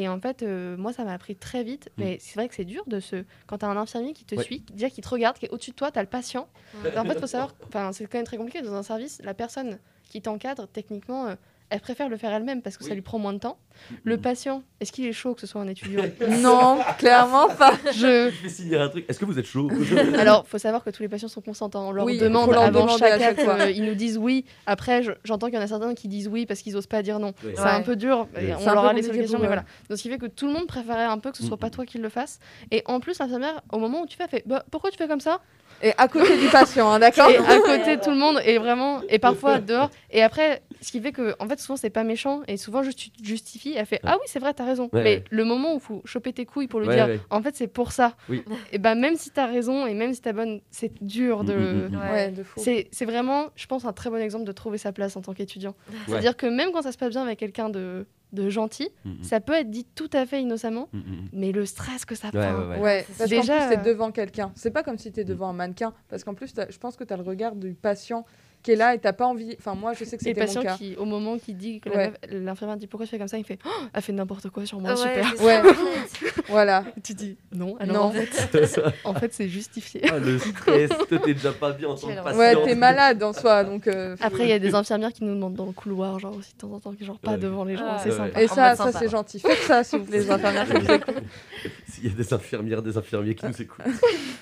Et 0.00 0.06
en 0.08 0.20
fait, 0.20 0.44
euh, 0.44 0.76
moi 0.76 0.92
ça 0.92 1.02
m'a 1.04 1.12
appris 1.12 1.34
très 1.34 1.64
vite, 1.64 1.90
Mm. 1.96 2.00
mais 2.02 2.18
c'est 2.20 2.34
vrai 2.36 2.48
que 2.48 2.54
c'est 2.54 2.64
dur 2.64 2.84
de 2.86 3.00
se. 3.00 3.24
Quand 3.48 3.58
tu 3.58 3.64
as 3.64 3.68
un 3.68 3.76
infirmier 3.76 4.12
qui 4.12 4.24
te 4.24 4.36
Ouais. 4.36 4.44
suit, 4.44 4.64
déjà 4.72 4.88
qui 4.88 5.00
te 5.00 5.08
regarde, 5.08 5.36
qui 5.36 5.46
est 5.46 5.50
au-dessus 5.50 5.72
de 5.72 5.76
toi, 5.76 5.90
tu 5.90 5.98
as 5.98 6.02
le 6.02 6.08
patient. 6.08 6.48
Ouais. 6.84 6.96
En 6.96 7.04
fait, 7.04 7.18
faut 7.18 7.26
savoir, 7.26 7.52
enfin 7.66 7.90
c'est 7.92 8.06
quand 8.06 8.18
même 8.18 8.24
très 8.26 8.36
compliqué 8.36 8.62
dans 8.62 8.74
un 8.74 8.84
service, 8.84 9.20
la 9.24 9.34
personne 9.34 9.78
qui 10.08 10.22
t'encadre, 10.22 10.68
techniquement, 10.68 11.26
euh, 11.26 11.34
elle 11.70 11.80
préfère 11.80 12.08
le 12.08 12.16
faire 12.16 12.32
elle-même 12.32 12.62
parce 12.62 12.76
que 12.76 12.84
ça 12.84 12.94
lui 12.94 13.02
prend 13.02 13.18
moins 13.18 13.32
de 13.32 13.38
temps. 13.38 13.58
Le 14.02 14.16
patient, 14.18 14.62
est-ce 14.80 14.90
qu'il 14.90 15.06
est 15.06 15.12
chaud 15.12 15.34
que 15.34 15.40
ce 15.40 15.46
soit 15.46 15.60
un 15.60 15.68
étudiant 15.68 16.02
non, 16.40 16.80
clairement 16.98 17.48
pas. 17.48 17.74
Je. 17.94 18.30
Je 18.38 18.42
vais 18.42 18.48
signer 18.48 18.76
un 18.76 18.88
truc. 18.88 19.04
Est-ce 19.08 19.18
que 19.20 19.24
vous 19.24 19.38
êtes 19.38 19.44
chaud 19.46 19.70
Alors, 20.18 20.46
faut 20.48 20.58
savoir 20.58 20.82
que 20.82 20.90
tous 20.90 21.02
les 21.02 21.08
patients 21.08 21.28
sont 21.28 21.40
consentants. 21.40 21.88
On 21.88 21.92
leur 21.92 22.04
Oui, 22.04 22.18
demande 22.18 22.50
leur 22.50 22.62
avant 22.62 22.88
chaque 22.88 23.12
à 23.12 23.18
chaque 23.18 23.38
acte, 23.38 23.42
fois. 23.42 23.54
euh, 23.60 23.70
ils 23.70 23.84
nous 23.84 23.94
disent 23.94 24.18
oui. 24.18 24.44
Après, 24.66 25.02
je- 25.02 25.12
j'entends 25.24 25.46
qu'il 25.46 25.56
y 25.56 25.58
en 25.58 25.62
a 25.64 25.66
certains 25.68 25.94
qui 25.94 26.08
disent 26.08 26.26
oui 26.28 26.44
parce 26.46 26.60
qu'ils 26.60 26.76
osent 26.76 26.86
pas 26.88 27.02
dire 27.02 27.18
non. 27.20 27.32
C'est 27.40 27.60
Ouais. 27.60 27.70
un 27.70 27.82
peu 27.82 27.94
dur. 27.96 28.26
Ouais. 28.34 28.54
On 28.58 28.64
leur 28.72 28.84
a 28.86 28.92
laissé 28.92 29.12
l'occasion, 29.12 29.38
mais 29.38 29.46
voilà. 29.46 29.64
Donc, 29.88 29.98
ce 29.98 30.02
qui 30.02 30.08
fait 30.08 30.18
que 30.18 30.26
tout 30.26 30.46
le 30.46 30.52
monde 30.54 30.66
préférait 30.66 31.04
un 31.04 31.18
peu 31.18 31.30
que 31.30 31.36
ce 31.36 31.44
soit 31.44 31.56
Mm, 31.56 31.60
pas 31.60 31.70
toi 31.70 31.86
qui 31.86 31.98
le 31.98 32.08
fasse. 32.08 32.38
Et 32.72 32.82
en 32.86 32.98
plus, 33.00 33.18
l'infirmière, 33.20 33.60
au 33.72 33.78
moment 33.78 34.02
où 34.02 34.06
tu 34.06 34.16
fais, 34.16 34.24
elle 34.24 34.30
fait 34.30 34.42
bah, 34.46 34.64
pourquoi 34.70 34.90
tu 34.90 34.96
fais 34.96 35.06
comme 35.08 35.20
ça? 35.20 35.40
Et 35.82 35.92
à 35.96 36.08
côté 36.08 36.36
du 36.38 36.48
patient, 36.48 36.90
hein, 36.90 36.98
d'accord 36.98 37.28
à 37.28 37.58
côté 37.58 37.96
de 37.96 38.02
tout 38.02 38.10
le 38.10 38.16
monde, 38.16 38.40
et 38.44 38.58
vraiment, 38.58 39.02
et 39.08 39.18
parfois 39.18 39.58
dehors. 39.60 39.90
Et 40.10 40.22
après, 40.22 40.62
ce 40.80 40.90
qui 40.90 41.00
fait 41.00 41.12
que, 41.12 41.34
en 41.38 41.48
fait, 41.48 41.58
souvent, 41.60 41.76
c'est 41.76 41.90
pas 41.90 42.04
méchant. 42.04 42.42
Et 42.48 42.56
souvent, 42.56 42.82
juste, 42.82 42.98
tu 42.98 43.10
te 43.10 43.24
justifies. 43.24 43.74
Elle 43.76 43.86
fait 43.86 44.00
Ah 44.04 44.16
oui, 44.20 44.26
c'est 44.26 44.38
vrai, 44.38 44.54
t'as 44.54 44.64
raison. 44.64 44.84
Ouais, 44.92 45.02
mais 45.02 45.16
ouais. 45.16 45.24
le 45.30 45.44
moment 45.44 45.72
où 45.74 45.76
il 45.76 45.80
faut 45.80 46.02
choper 46.04 46.32
tes 46.32 46.46
couilles 46.46 46.68
pour 46.68 46.80
lui 46.80 46.88
Ouais, 46.88 46.94
dire 46.94 47.06
ouais. 47.06 47.20
En 47.30 47.42
fait, 47.42 47.56
c'est 47.56 47.66
pour 47.66 47.92
ça. 47.92 48.14
Oui. 48.28 48.44
Et 48.72 48.78
ben, 48.78 48.94
même 48.94 49.16
si 49.16 49.30
t'as 49.30 49.46
raison 49.46 49.86
et 49.86 49.94
même 49.94 50.14
si 50.14 50.20
t'as 50.20 50.32
bonne, 50.32 50.60
c'est 50.70 50.92
dur 51.02 51.44
de. 51.44 51.54
Mm, 51.54 51.58
mm, 51.58 51.88
mm, 51.88 51.88
mm. 51.90 51.98
Ouais. 51.98 52.10
Ouais, 52.10 52.30
de 52.30 52.44
c'est 52.90 53.04
vraiment, 53.04 53.46
je 53.56 53.66
pense, 53.66 53.84
un 53.84 53.92
très 53.92 54.10
bon 54.10 54.20
exemple 54.20 54.44
de 54.44 54.52
trouver 54.52 54.78
sa 54.78 54.92
place 54.92 55.16
en 55.16 55.20
tant 55.22 55.34
qu'étudiant. 55.34 55.74
C'est-à-dire 56.06 56.36
que 56.36 56.46
même 56.46 56.70
quand 56.72 56.82
ça 56.82 56.92
se 56.92 56.98
passe 56.98 57.10
bien 57.10 57.22
avec 57.22 57.38
quelqu'un 57.38 57.68
de, 57.68 58.06
de 58.32 58.50
gentil, 58.50 58.88
Mm, 59.04 59.10
mm. 59.10 59.22
ça 59.24 59.40
peut 59.40 59.54
être 59.54 59.70
dit 59.70 59.84
tout 59.94 60.10
à 60.12 60.26
fait 60.26 60.42
innocemment, 60.42 60.88
Mm, 60.92 61.00
mais 61.32 61.52
le 61.52 61.64
stress 61.66 62.04
que 62.04 62.14
ça 62.14 62.28
Ouais, 62.28 62.32
prend. 62.40 62.58
ouais, 62.58 62.66
ouais. 62.66 62.80
Ouais, 62.80 63.06
C'est 63.08 63.18
parce 63.18 63.30
sûr. 63.30 63.36
qu'en 63.36 63.42
Déjà, 63.42 63.58
plus, 63.66 63.74
t'es 63.76 63.80
euh, 63.80 63.92
devant 63.92 64.10
quelqu'un. 64.12 64.52
C'est 64.54 64.70
pas 64.70 64.82
comme 64.82 64.98
si 64.98 65.10
t'es 65.12 65.24
devant 65.24 65.48
un 65.48 65.52
mannequin. 65.54 65.92
Parce 66.08 66.24
qu'en 66.24 66.34
plus, 66.34 66.52
t'as- 66.52 66.70
je 66.70 66.78
pense 66.78 66.96
que 66.96 67.04
tu 67.04 67.12
as 67.12 67.16
le 67.16 67.22
regard 67.22 67.54
du 67.56 67.74
patient 67.74 68.24
qui 68.62 68.72
est 68.72 68.76
là 68.76 68.94
et 68.94 68.98
t'as 68.98 69.12
pas 69.12 69.26
envie. 69.26 69.54
Enfin, 69.58 69.74
moi, 69.74 69.92
je 69.94 70.04
sais 70.04 70.16
que 70.16 70.22
c'était 70.24 70.46
mon 70.46 70.62
cas. 70.62 70.76
qui, 70.76 70.96
au 70.96 71.04
moment 71.04 71.38
qui 71.38 71.54
dit 71.54 71.80
que 71.80 71.88
Ouais. 71.90 72.12
l'infirmière 72.30 72.76
dit 72.76 72.86
pourquoi 72.86 73.06
tu 73.06 73.10
fais 73.10 73.18
comme 73.18 73.28
ça, 73.28 73.38
il 73.38 73.44
fait 73.44 73.58
Oh, 73.64 73.70
elle 73.92 74.02
fait 74.02 74.12
n'importe 74.12 74.50
quoi 74.50 74.66
sur 74.66 74.80
moi, 74.80 74.90
Ouais, 74.90 74.96
super. 74.96 75.42
Ouais. 75.44 75.62
Voilà. 76.48 76.84
Et 76.96 77.00
tu 77.00 77.14
dis 77.14 77.36
non, 77.52 77.76
alors 77.78 77.96
Non. 77.96 78.02
en 78.04 78.10
fait, 78.12 78.80
en 79.04 79.14
fait 79.14 79.32
c'est 79.34 79.48
justifié. 79.48 80.00
Ah, 80.10 80.18
le 80.18 80.38
stress, 80.38 80.90
t'es 81.08 81.18
déjà 81.34 81.52
pas 81.52 81.72
bien 81.72 81.88
en 81.88 81.94
tant 81.94 82.08
que 82.08 82.12
Quelle 82.14 82.22
patient. 82.22 82.38
Ouais, 82.38 82.56
t'es 82.64 82.74
malade 82.74 83.22
en 83.22 83.32
soi. 83.32 83.64
Donc, 83.64 83.86
euh, 83.86 84.16
Après, 84.20 84.44
il 84.44 84.48
y 84.48 84.52
a 84.52 84.58
des 84.58 84.74
infirmières 84.74 85.12
qui 85.12 85.24
nous 85.24 85.34
demandent 85.34 85.54
dans 85.54 85.66
le 85.66 85.72
couloir, 85.72 86.18
genre 86.18 86.34
aussi 86.36 86.52
de 86.54 86.58
temps 86.58 86.72
en 86.72 86.80
temps, 86.80 86.94
genre 87.00 87.18
pas 87.18 87.32
Ouais. 87.32 87.38
devant 87.38 87.64
les 87.64 87.76
gens, 87.76 87.84
Ah, 87.86 88.00
c'est 88.02 88.10
ouais. 88.10 88.16
sympa. 88.16 88.42
Et 88.42 88.48
ça, 88.48 88.74
ça 88.76 88.92
c'est 88.92 89.08
gentil. 89.08 89.38
Faites 89.40 89.58
ça, 89.58 89.84
s'il 89.84 90.00
vous 90.00 90.04
plaît, 90.06 90.18
les 90.20 90.30
infirmières. 90.30 90.66
S'il 91.88 92.06
y 92.06 92.10
a 92.12 92.14
des 92.16 92.32
infirmières, 92.32 92.82
des 92.82 92.96
infirmiers 92.96 93.34
qui 93.34 93.46
nous 93.46 93.62
écoutent. 93.62 93.84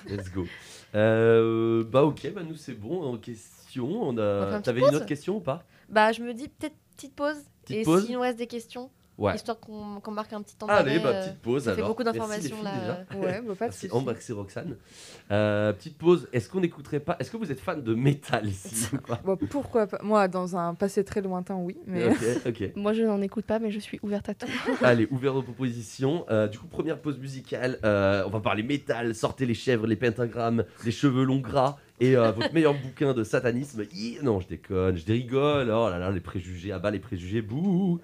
Let's 0.09 0.31
go. 0.31 0.45
Euh, 0.95 1.83
bah 1.83 2.03
ok, 2.03 2.31
bah 2.33 2.41
nous 2.47 2.55
c'est 2.55 2.73
bon 2.79 3.03
en 3.03 3.17
question. 3.17 3.56
On 3.67 4.01
On 4.01 4.17
a... 4.17 4.61
T'avais 4.61 4.81
une 4.81 4.87
pause 4.87 4.95
autre 4.95 5.05
question 5.05 5.37
ou 5.37 5.39
pas? 5.39 5.63
Bah, 5.89 6.11
je 6.11 6.23
me 6.23 6.33
dis 6.33 6.47
peut-être 6.47 6.75
petite 6.95 7.15
pause. 7.15 7.37
Petite 7.63 7.77
et 7.77 7.83
pause 7.83 8.05
s'il 8.05 8.15
nous 8.15 8.21
reste 8.21 8.37
des 8.37 8.47
questions, 8.47 8.89
Ouais. 9.17 9.35
histoire 9.35 9.59
qu'on 9.59 10.11
marque 10.11 10.31
un 10.33 10.43
petit 10.43 10.55
temps 10.55 10.67
Allez, 10.67 10.99
bah 10.99 11.09
euh, 11.09 11.23
petite 11.25 11.41
pause 11.41 11.67
alors. 11.67 11.87
beaucoup 11.87 12.03
d'informations 12.03 12.61
là. 12.61 12.71
déjà. 12.79 13.05
Ouais, 13.19 13.41
bah, 13.41 13.55
pas 13.57 13.65
de 13.65 13.71
Merci 13.71 13.79
soucis. 13.87 13.93
Ambre, 13.93 14.11
merci 14.11 14.31
Roxane. 14.31 14.75
Euh, 15.31 15.73
petite 15.73 15.97
pause. 15.97 16.27
Est-ce 16.33 16.47
qu'on 16.49 16.59
n'écouterait 16.59 16.99
pas 16.99 17.15
Est-ce 17.19 17.31
que 17.31 17.37
vous 17.37 17.51
êtes 17.51 17.59
fan 17.59 17.81
de 17.81 17.95
métal 17.95 18.45
ici 18.47 18.87
ou 18.93 18.97
pas 18.97 19.19
Bon, 19.25 19.35
pourquoi 19.49 19.87
pas? 19.87 19.99
Moi, 20.03 20.27
dans 20.27 20.55
un 20.55 20.75
passé 20.75 21.03
très 21.03 21.21
lointain, 21.21 21.55
oui. 21.55 21.77
Mais 21.87 22.05
Ok, 22.05 22.17
ok. 22.47 22.71
Moi, 22.75 22.93
je 22.93 23.03
n'en 23.03 23.21
écoute 23.21 23.45
pas, 23.45 23.57
mais 23.57 23.71
je 23.71 23.79
suis 23.79 23.99
ouverte 24.03 24.29
à 24.29 24.35
tout. 24.35 24.47
Allez, 24.83 25.07
ouvert 25.09 25.35
aux 25.35 25.41
propositions. 25.41 26.25
Euh, 26.29 26.47
du 26.47 26.59
coup, 26.59 26.67
première 26.67 26.99
pause 26.99 27.17
musicale. 27.17 27.79
Euh, 27.83 28.23
on 28.27 28.29
va 28.29 28.39
parler 28.39 28.61
métal. 28.61 29.15
Sortez 29.15 29.47
les 29.47 29.55
chèvres, 29.55 29.87
les 29.87 29.95
pentagrammes, 29.95 30.63
les 30.85 30.91
cheveux 30.91 31.23
longs 31.23 31.39
gras. 31.39 31.77
Et 31.99 32.15
euh, 32.15 32.31
votre 32.31 32.53
meilleur 32.53 32.75
bouquin 32.75 33.15
de 33.15 33.23
satanisme, 33.23 33.83
hi, 33.91 34.19
non, 34.21 34.39
je 34.39 34.47
déconne, 34.47 34.95
je 34.97 35.05
rigole. 35.11 35.71
Oh 35.71 35.89
là 35.89 35.97
là, 35.97 36.11
les 36.11 36.19
préjugés, 36.19 36.71
ah 36.71 36.77
bah 36.77 36.91
les 36.91 36.99
préjugés, 36.99 37.41
bouh. 37.41 37.99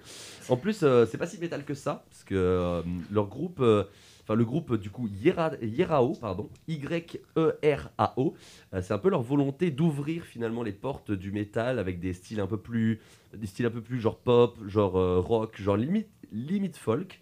En 0.48 0.56
plus, 0.56 0.82
euh, 0.82 1.06
c'est 1.06 1.18
pas 1.18 1.26
si 1.26 1.38
métal 1.38 1.64
que 1.64 1.74
ça, 1.74 2.04
parce 2.10 2.24
que 2.24 2.34
euh, 2.34 2.82
leur 3.10 3.26
groupe, 3.26 3.60
euh, 3.60 3.84
le 4.28 4.44
groupe 4.44 4.76
du 4.76 4.90
coup 4.90 5.08
Yera, 5.08 5.52
Yerao, 5.62 6.14
pardon, 6.20 6.50
Y-E-R-A-O, 6.68 8.34
c'est 8.80 8.92
un 8.92 8.98
peu 8.98 9.10
leur 9.10 9.22
volonté 9.22 9.70
d'ouvrir 9.70 10.24
finalement 10.24 10.62
les 10.62 10.72
portes 10.72 11.12
du 11.12 11.32
métal 11.32 11.78
avec 11.78 12.00
des 12.00 12.12
styles 12.12 12.40
un 12.40 12.46
peu 12.46 12.58
plus, 12.58 13.00
des 13.34 13.66
un 13.66 13.70
peu 13.70 13.80
plus 13.80 14.00
genre 14.00 14.18
pop, 14.18 14.58
genre 14.66 14.92
rock, 15.22 15.60
genre 15.60 15.76
limite, 15.76 16.08
limite 16.32 16.76
folk. 16.76 17.20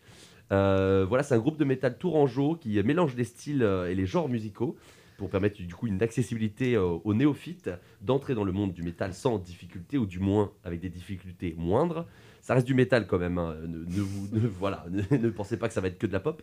Voilà, 0.51 1.23
c'est 1.23 1.35
un 1.35 1.39
groupe 1.39 1.59
de 1.59 1.65
métal 1.65 1.99
tourangeau 1.99 2.57
qui 2.57 2.81
mélange 2.83 3.17
les 3.17 3.25
styles 3.25 3.63
et 3.89 3.95
les 3.95 4.07
genres 4.07 4.29
musicaux 4.29 4.77
pour 5.17 5.31
permettre 5.31 5.63
du 5.63 5.75
coup 5.75 5.87
une 5.87 6.03
accessibilité 6.03 6.75
euh, 6.75 6.99
aux 7.05 7.15
néophytes 7.15 7.71
d'entrer 8.01 8.35
dans 8.35 8.45
le 8.45 8.53
monde 8.53 8.73
du 8.73 8.83
métal 8.83 9.15
sans 9.15 9.39
difficulté 9.39 9.99
ou 9.99 10.07
du 10.07 10.19
moins 10.19 10.53
avec 10.65 10.81
des 10.81 10.89
difficultés 10.89 11.55
moindres. 11.57 12.07
Ça 12.41 12.55
reste 12.55 12.67
du 12.67 12.75
métal 12.75 13.07
quand 13.07 13.19
même, 13.19 13.39
hein. 13.39 13.55
ne, 13.67 14.01
voilà, 14.59 14.85
ne, 14.91 15.31
pensez 15.31 15.57
pas 15.57 15.69
que 15.69 15.75
ça 15.75 15.81
va 15.81 15.89
être 15.89 15.99
que 15.99 16.07
de 16.07 16.13
la 16.13 16.21
pop. 16.21 16.43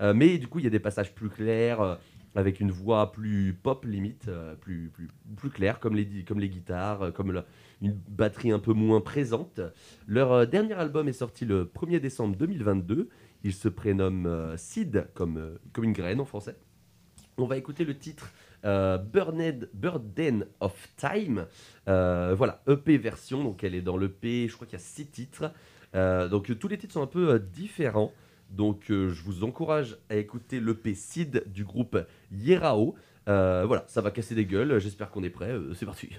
Euh, 0.00 0.14
mais 0.14 0.38
du 0.38 0.46
coup, 0.46 0.60
il 0.60 0.64
y 0.64 0.68
a 0.68 0.70
des 0.70 0.78
passages 0.78 1.14
plus 1.14 1.28
clairs, 1.28 1.80
euh, 1.80 1.96
avec 2.36 2.60
une 2.60 2.70
voix 2.70 3.10
plus 3.10 3.52
pop 3.60 3.84
limite, 3.84 4.30
plus, 4.60 4.90
plus, 4.90 5.08
plus 5.36 5.50
claire, 5.50 5.80
comme 5.80 5.96
les, 5.96 6.22
comme 6.22 6.38
les 6.38 6.48
guitares, 6.48 7.12
comme 7.12 7.42
une 7.82 7.98
batterie 8.08 8.52
un 8.52 8.60
peu 8.60 8.72
moins 8.72 9.00
présente. 9.00 9.60
Leur 10.06 10.46
dernier 10.46 10.74
album 10.74 11.08
est 11.08 11.12
sorti 11.12 11.44
le 11.44 11.64
1er 11.64 11.98
décembre 11.98 12.36
2022. 12.36 13.08
Il 13.42 13.52
se 13.52 13.68
prénomme 13.68 14.54
Seed, 14.56 15.08
comme, 15.14 15.58
comme 15.72 15.82
une 15.82 15.92
graine 15.92 16.20
en 16.20 16.24
français. 16.24 16.54
On 17.40 17.46
va 17.46 17.56
écouter 17.56 17.84
le 17.84 17.96
titre 17.96 18.30
euh, 18.64 18.98
Burned, 18.98 19.70
Burden 19.72 20.46
of 20.60 20.88
Time. 20.96 21.46
Euh, 21.88 22.34
voilà, 22.36 22.62
EP 22.68 22.98
version, 22.98 23.42
donc 23.42 23.64
elle 23.64 23.74
est 23.74 23.80
dans 23.80 23.96
l'EP, 23.96 24.46
je 24.48 24.54
crois 24.54 24.66
qu'il 24.66 24.78
y 24.78 24.82
a 24.82 24.84
six 24.84 25.06
titres. 25.06 25.50
Euh, 25.94 26.28
donc 26.28 26.56
tous 26.58 26.68
les 26.68 26.76
titres 26.76 26.92
sont 26.92 27.02
un 27.02 27.06
peu 27.06 27.38
différents. 27.38 28.12
Donc 28.50 28.84
je 28.88 29.22
vous 29.22 29.44
encourage 29.44 29.96
à 30.10 30.16
écouter 30.16 30.60
l'EP 30.60 30.94
Seed 30.94 31.44
du 31.46 31.64
groupe 31.64 31.98
Yerao. 32.32 32.94
Voilà, 33.26 33.84
ça 33.86 34.00
va 34.00 34.10
casser 34.10 34.34
des 34.34 34.44
gueules, 34.44 34.78
j'espère 34.78 35.10
qu'on 35.10 35.22
est 35.22 35.30
prêt, 35.30 35.54
c'est 35.74 35.86
parti. 35.86 36.10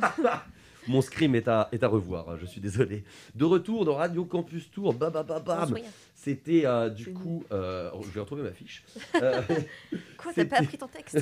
Mon 0.86 1.02
scream 1.02 1.34
est 1.34 1.48
à, 1.48 1.68
est 1.72 1.82
à 1.82 1.88
revoir, 1.88 2.30
hein, 2.30 2.38
je 2.40 2.46
suis 2.46 2.62
désolé. 2.62 3.04
De 3.34 3.44
retour 3.44 3.84
dans 3.84 3.96
Radio 3.96 4.24
Campus 4.24 4.70
Tour, 4.70 4.94
bam, 4.94 5.12
bam, 5.12 5.26
bam, 5.26 5.42
bam. 5.42 5.74
C'était 6.14 6.62
euh, 6.64 6.88
du 6.88 7.12
coup. 7.12 7.44
euh, 7.52 7.90
je 8.02 8.08
vais 8.08 8.20
retrouver 8.20 8.42
ma 8.42 8.52
fiche. 8.52 8.84
Euh, 9.22 9.42
Quoi, 10.16 10.32
t'as 10.32 10.42
C'était- 10.42 10.44
pas 10.46 10.56
appris 10.58 10.78
ton 10.78 10.86
texte? 10.88 11.18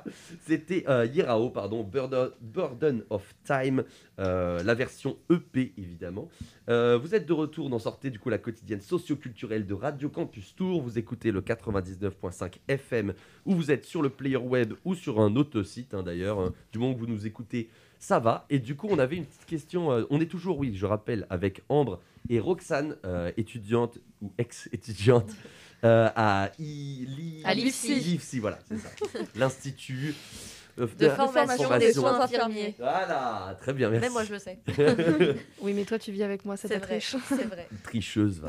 C'était 0.46 0.84
euh, 0.88 1.04
Yirao, 1.06 1.50
pardon, 1.50 1.82
Burden, 1.84 2.30
Burden 2.40 3.04
of 3.10 3.34
Time, 3.44 3.84
euh, 4.18 4.62
la 4.62 4.74
version 4.74 5.18
EP 5.30 5.72
évidemment. 5.76 6.28
Euh, 6.68 6.96
vous 6.98 7.14
êtes 7.14 7.26
de 7.26 7.32
retour 7.32 7.68
dans 7.70 7.78
Sortez 7.78 8.10
du 8.10 8.18
coup 8.18 8.30
la 8.30 8.38
quotidienne 8.38 8.80
socio-culturelle 8.80 9.66
de 9.66 9.74
Radio 9.74 10.08
Campus 10.08 10.54
Tour. 10.56 10.80
Vous 10.82 10.98
écoutez 10.98 11.30
le 11.30 11.40
99.5 11.42 12.54
FM 12.68 13.12
ou 13.44 13.54
vous 13.54 13.70
êtes 13.70 13.84
sur 13.84 14.02
le 14.02 14.08
player 14.10 14.36
web 14.36 14.74
ou 14.84 14.94
sur 14.94 15.20
un 15.20 15.36
autre 15.36 15.62
site 15.62 15.92
hein, 15.94 16.02
d'ailleurs. 16.02 16.40
hein. 16.40 16.52
Du 16.72 16.78
moment 16.78 16.94
que 16.94 17.00
vous 17.00 17.06
nous 17.06 17.26
écoutez, 17.26 17.68
ça 18.00 18.18
va. 18.18 18.46
Et 18.50 18.58
du 18.58 18.74
coup, 18.74 18.88
on 18.90 18.98
avait 18.98 19.14
une 19.16 19.26
petite 19.26 19.46
question. 19.46 19.92
euh, 19.92 20.04
on 20.10 20.20
est 20.20 20.26
toujours, 20.26 20.58
oui, 20.58 20.72
je 20.74 20.86
rappelle, 20.86 21.26
avec 21.30 21.62
Ambre 21.68 22.00
et 22.28 22.40
Roxane, 22.40 22.96
euh, 23.04 23.30
étudiante 23.36 23.98
ou 24.22 24.32
ex-étudiante. 24.38 25.30
euh, 25.84 26.08
à 26.16 26.50
I- 26.58 27.42
À 27.44 27.54
l'IFSI. 27.54 27.94
l'IFSI, 27.94 28.38
voilà, 28.40 28.58
c'est 28.68 28.78
ça. 28.78 28.88
L'Institut 29.36 30.14
euh, 30.78 30.86
De 30.98 31.08
formation 31.08 31.78
des 31.78 31.92
soins 31.92 32.20
infirmiers. 32.20 32.74
Voilà, 32.78 33.56
très 33.60 33.72
bien, 33.74 33.90
merci. 33.90 34.04
Même 34.04 34.12
moi, 34.12 34.24
je 34.24 34.32
le 34.32 34.38
sais. 34.38 34.58
Oui, 35.62 35.72
mais 35.74 35.84
toi, 35.84 35.98
tu 35.98 36.10
vis 36.12 36.22
avec 36.22 36.44
moi, 36.44 36.56
c'est 36.56 36.68
C'est 36.68 36.78
vrai. 36.78 36.98
triche. 36.98 37.16
C'est 37.28 37.44
vrai. 37.44 37.68
Tricheuse, 37.82 38.40
va. 38.40 38.48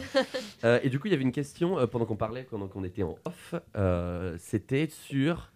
Euh, 0.63 0.79
et 0.83 0.89
du 0.89 0.99
coup, 0.99 1.07
il 1.07 1.11
y 1.11 1.13
avait 1.13 1.23
une 1.23 1.31
question 1.31 1.77
euh, 1.79 1.87
pendant 1.87 2.05
qu'on 2.05 2.15
parlait, 2.15 2.43
pendant 2.43 2.67
qu'on 2.67 2.83
était 2.85 3.03
en 3.03 3.17
off. 3.25 3.55
euh, 3.75 4.37
C'était 4.39 4.87
sur. 4.89 5.50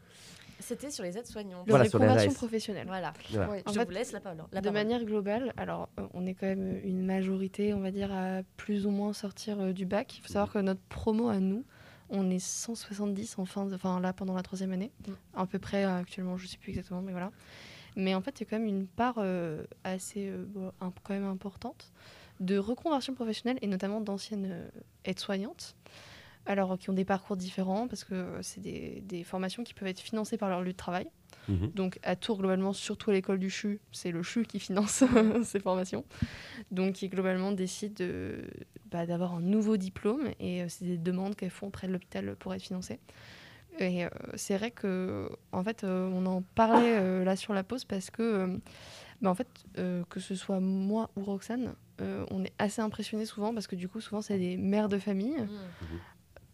C'était 0.66 0.90
sur 0.92 1.04
les 1.04 1.18
aides-soignantes. 1.18 1.66
Le 1.68 1.72
Voilà, 1.72 1.86
reconversion 1.86 2.32
RS. 2.32 2.34
professionnelle. 2.36 2.88
Voilà. 2.88 3.14
Voilà. 3.30 3.50
Ouais. 3.52 3.64
En 3.66 3.72
je 3.72 3.80
fait, 3.80 3.86
vous 3.86 3.92
laisse 3.92 4.12
la 4.12 4.20
parole. 4.20 4.40
La 4.52 4.62
de 4.62 4.66
parole. 4.66 4.74
manière 4.74 5.04
globale, 5.06 5.54
alors 5.58 5.90
euh, 6.00 6.08
on 6.14 6.26
est 6.26 6.34
quand 6.34 6.48
même 6.48 6.80
une 6.84 7.06
majorité, 7.06 7.74
on 7.74 7.80
va 7.82 7.92
dire, 7.92 8.12
à 8.12 8.42
plus 8.58 8.86
ou 8.86 8.90
moins 8.90 9.14
sortir 9.14 9.60
euh, 9.62 9.74
du 9.74 9.86
bac. 9.86 10.18
Il 10.18 10.22
faut 10.22 10.28
savoir 10.28 10.52
que 10.52 10.60
notre 10.60 10.82
promo 10.90 11.30
à 11.30 11.40
nous, 11.40 11.64
on 12.10 12.30
est 12.30 12.40
170 12.40 13.38
en 13.40 13.46
fin 13.46 13.66
de, 13.66 13.76
enfin 13.76 14.00
là 14.00 14.14
pendant 14.14 14.34
la 14.36 14.44
troisième 14.44 14.72
année, 14.74 14.92
Mm. 15.08 15.12
à 15.36 15.46
peu 15.46 15.60
près 15.60 15.86
euh, 15.86 16.00
actuellement, 16.00 16.38
je 16.38 16.48
sais 16.48 16.58
plus 16.58 16.72
exactement, 16.72 17.02
mais 17.02 17.12
voilà. 17.12 17.32
Mais 17.96 18.14
en 18.16 18.22
fait, 18.22 18.40
il 18.40 18.44
y 18.44 18.48
a 18.48 18.50
quand 18.50 18.60
même 18.60 18.68
une 18.68 18.88
part 18.88 19.16
euh, 19.20 19.64
assez 19.84 20.28
euh, 20.30 20.46
bon, 20.48 20.72
un- 20.82 20.92
quand 21.04 21.14
même 21.14 21.26
importante 21.26 21.92
de 22.42 22.58
reconversion 22.58 23.14
professionnelle 23.14 23.58
et 23.62 23.68
notamment 23.68 24.02
d'anciennes 24.02 24.48
euh, 24.52 24.68
aides-soignantes. 25.06 25.76
Alors, 26.46 26.78
qui 26.78 26.90
ont 26.90 26.94
des 26.94 27.06
parcours 27.06 27.36
différents 27.38 27.88
parce 27.88 28.04
que 28.04 28.38
c'est 28.42 28.62
des, 28.62 29.02
des 29.06 29.24
formations 29.24 29.64
qui 29.64 29.74
peuvent 29.74 29.88
être 29.88 30.00
financées 30.00 30.38
par 30.38 30.50
leur 30.50 30.62
lieu 30.62 30.72
de 30.74 30.78
travail. 30.78 31.08
Mhm. 31.48 31.72
Donc 31.76 32.00
à 32.04 32.16
Tours, 32.16 32.38
globalement, 32.40 32.74
surtout 32.74 33.10
à 33.12 33.14
l'école 33.14 33.40
du 33.40 33.50
CHU, 33.50 33.80
c'est 33.92 34.12
le 34.12 34.22
CHU 34.24 34.46
qui 34.46 34.60
finance 34.60 35.04
ces 35.44 35.60
formations. 35.60 36.06
Donc 36.72 36.94
qui 36.94 37.10
globalement 37.10 37.52
décide 37.52 37.94
de- 37.96 38.44
bah, 38.92 39.06
d'avoir 39.06 39.34
un 39.36 39.42
nouveau 39.42 39.78
diplôme 39.78 40.30
et 40.40 40.62
euh, 40.64 40.66
c'est 40.70 40.86
des 40.86 40.98
demandes 40.98 41.36
qu'elles 41.36 41.50
font 41.52 41.68
auprès 41.68 41.88
de 41.88 41.94
l'hôpital 41.94 42.36
pour 42.36 42.54
être 42.54 42.62
financées. 42.64 43.00
Et 43.80 44.06
euh, 44.06 44.10
c'est 44.36 44.56
vrai 44.58 44.72
que 44.72 45.30
en 45.52 45.64
fait, 45.64 45.84
euh, 45.84 46.10
on 46.14 46.26
en 46.26 46.42
parlait 46.56 46.98
euh, 46.98 47.24
là 47.26 47.36
sur 47.36 47.54
la 47.54 47.64
pause 47.64 47.84
parce 47.86 48.10
que 48.10 48.22
euh, 48.24 48.58
bah, 49.22 49.30
en 49.30 49.36
fait, 49.36 49.48
euh, 49.78 50.04
que 50.10 50.20
ce 50.20 50.34
soit 50.36 50.60
moi 50.62 51.10
ou 51.16 51.24
Roxane, 51.24 51.74
euh, 52.02 52.26
on 52.32 52.44
est 52.44 52.54
assez 52.58 52.82
impressionnés 52.82 53.26
souvent 53.26 53.54
parce 53.54 53.68
que 53.68 53.76
du 53.76 53.88
coup, 53.90 54.00
souvent, 54.00 54.22
c'est 54.22 54.38
des 54.40 54.58
mères 54.58 54.90
de 54.90 54.98
famille 54.98 55.36
Mmh. 55.38 55.50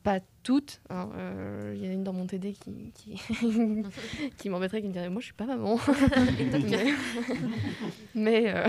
Pas 0.04 0.20
toutes. 0.44 0.82
hein, 0.90 1.10
euh, 1.16 1.74
Il 1.76 1.84
y 1.84 1.88
en 1.88 1.92
a 1.92 1.94
une 1.94 2.04
dans 2.04 2.14
mon 2.14 2.26
TD 2.26 2.54
qui, 2.54 2.92
qui, 2.94 3.22
qui 4.38 4.50
m'embêterait, 4.50 4.82
qui 4.82 4.88
me 4.88 4.94
dirait 4.94 5.10
Moi, 5.10 5.20
je 5.22 5.26
suis 5.26 5.34
pas 5.34 5.46
maman. 5.46 5.78
mais 6.70 6.86
mais, 8.16 8.54
euh, 8.54 8.68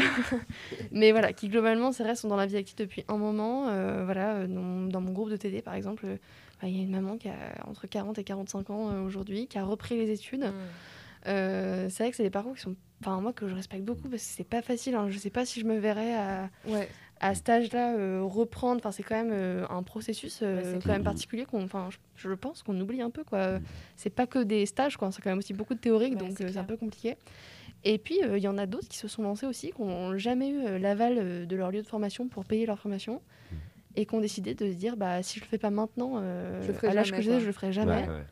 mais 0.91 1.13
voilà, 1.13 1.33
qui 1.33 1.49
globalement, 1.49 1.93
c'est 1.93 2.03
vrai, 2.05 2.15
sont 2.15 2.29
dans 2.29 2.37
la 2.37 2.47
vie 2.47 2.57
active 2.57 2.77
depuis 2.77 3.05
un 3.09 3.17
moment. 3.17 3.69
Euh, 3.69 4.05
voilà, 4.05 4.47
dans, 4.47 4.87
dans 4.89 5.01
mon 5.01 5.13
groupe 5.13 5.31
de 5.31 5.37
TD, 5.37 5.63
par 5.63 5.75
exemple, 5.75 6.07
bah, 6.61 6.69
il 6.69 6.77
y 6.77 6.81
a 6.81 6.83
une 6.83 6.91
maman 6.91 7.17
qui 7.17 7.29
a 7.29 7.35
entre 7.67 7.87
40 7.87 8.19
et 8.19 8.25
45 8.25 8.71
ans 8.71 9.03
aujourd'hui, 9.05 9.47
qui 9.49 9.59
a 9.59 9.65
repris 9.65 9.97
les 9.97 10.11
études. 10.11 10.45
Mmh. 10.45 10.53
Euh, 11.29 11.89
c'est 11.89 12.03
vrai 12.03 12.11
que 12.11 12.17
c'est 12.17 12.23
des 12.25 12.31
parcours 12.31 12.55
qui 12.55 12.63
sont. 12.63 12.75
Enfin, 13.01 13.21
moi, 13.21 13.33
que 13.33 13.49
je 13.49 13.55
respecte 13.55 13.85
beaucoup 13.85 14.09
parce 14.09 14.23
que 14.23 14.29
c'est 14.37 14.45
pas 14.49 14.63
facile. 14.63 14.95
hein. 14.95 15.07
Je 15.09 15.19
sais 15.19 15.31
pas 15.31 15.45
si 15.45 15.61
je 15.61 15.67
me 15.67 15.77
verrais 15.79 16.15
à 16.15 16.51
Ouais. 16.67 16.89
À 17.23 17.37
cet 17.37 17.49
âge-là, 17.49 17.95
euh, 17.95 18.21
reprendre, 18.23 18.81
enfin, 18.81 18.91
c'est 18.91 19.05
quand 19.05 19.15
même 19.15 19.31
euh, 19.33 19.65
un 19.71 19.85
processus 19.85 20.41
euh, 20.43 20.75
Ouais, 20.75 20.79
quand 20.83 20.91
même 20.91 21.05
particulier 21.05 21.45
qu'on, 21.45 21.63
enfin, 21.63 21.89
je, 22.17 22.29
je 22.29 22.35
pense 22.35 22.65
qu'on 22.65 22.79
oublie 22.81 23.01
un 23.01 23.11
peu 23.11 23.23
quoi. 23.23 23.61
C'est 23.97 24.11
pas 24.11 24.27
que 24.27 24.41
des 24.43 24.67
stages 24.67 24.97
quoi, 24.97 25.11
c'est 25.13 25.23
quand 25.23 25.31
même 25.31 25.39
aussi 25.39 25.55
beaucoup 25.55 25.75
de 25.75 25.79
théorique, 25.79 26.15
Ouais, 26.15 26.19
donc 26.19 26.33
c'est 26.37 26.57
un 26.57 26.65
peu 26.65 26.77
compliqué. 26.77 27.17
Et 27.85 27.99
puis 27.99 28.19
il 28.21 28.39
y 28.39 28.49
en 28.49 28.59
a 28.59 28.67
d'autres 28.67 28.89
qui 28.89 28.99
se 28.99 29.09
sont 29.09 29.23
lancés 29.23 29.47
aussi, 29.47 29.71
qui 29.71 29.83
n'ont 29.83 30.19
jamais 30.19 30.51
eu 30.51 30.79
l'aval 30.79 31.47
de 31.47 31.57
leur 31.57 31.71
lieu 31.71 31.81
de 31.81 31.87
formation 31.87 32.29
pour 32.29 32.45
payer 32.45 32.67
leur 32.67 32.79
formation. 32.79 33.23
Et 33.95 34.07
qui 34.07 34.15
ont 34.15 34.21
décidé 34.21 34.55
de 34.55 34.73
se 34.73 34.77
dire 34.77 34.97
bah 34.97 35.23
si 35.23 35.39
je 35.39 35.45
le 35.45 35.49
fais 35.49 35.59
pas 35.59 35.71
maintenant, 35.71 36.21
Je 36.63 36.87
à 36.87 36.95
l'âge 36.95 37.13
que 37.13 37.23
j'ai, 37.23 37.41
je 37.41 37.47
le 37.47 37.53
ferai 37.53 37.73
jamais. 37.73 38.09
Ouais, 38.09 38.25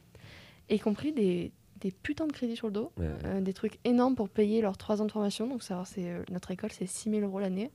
Et 0.68 0.76
y 0.76 0.78
compris 0.80 1.12
des, 1.12 1.53
des 1.80 1.93
putains 1.93 2.26
de 2.26 2.32
crédits 2.32 2.57
sur 2.57 2.66
le 2.68 2.72
dos, 2.72 2.93
des 3.41 3.53
trucs 3.53 3.78
énormes 3.84 4.16
pour 4.16 4.28
payer 4.28 4.62
leurs 4.62 4.76
3 4.76 5.01
ans 5.01 5.07
de 5.07 5.12
formation. 5.12 5.47
Donc, 5.47 5.62
ça, 5.62 5.82
c'est, 5.84 6.12
notre 6.30 6.51
école, 6.51 6.70
c'est 6.72 6.86
6 6.86 7.11
000 7.11 7.22
euros 7.22 7.38
l'année. 7.38 7.70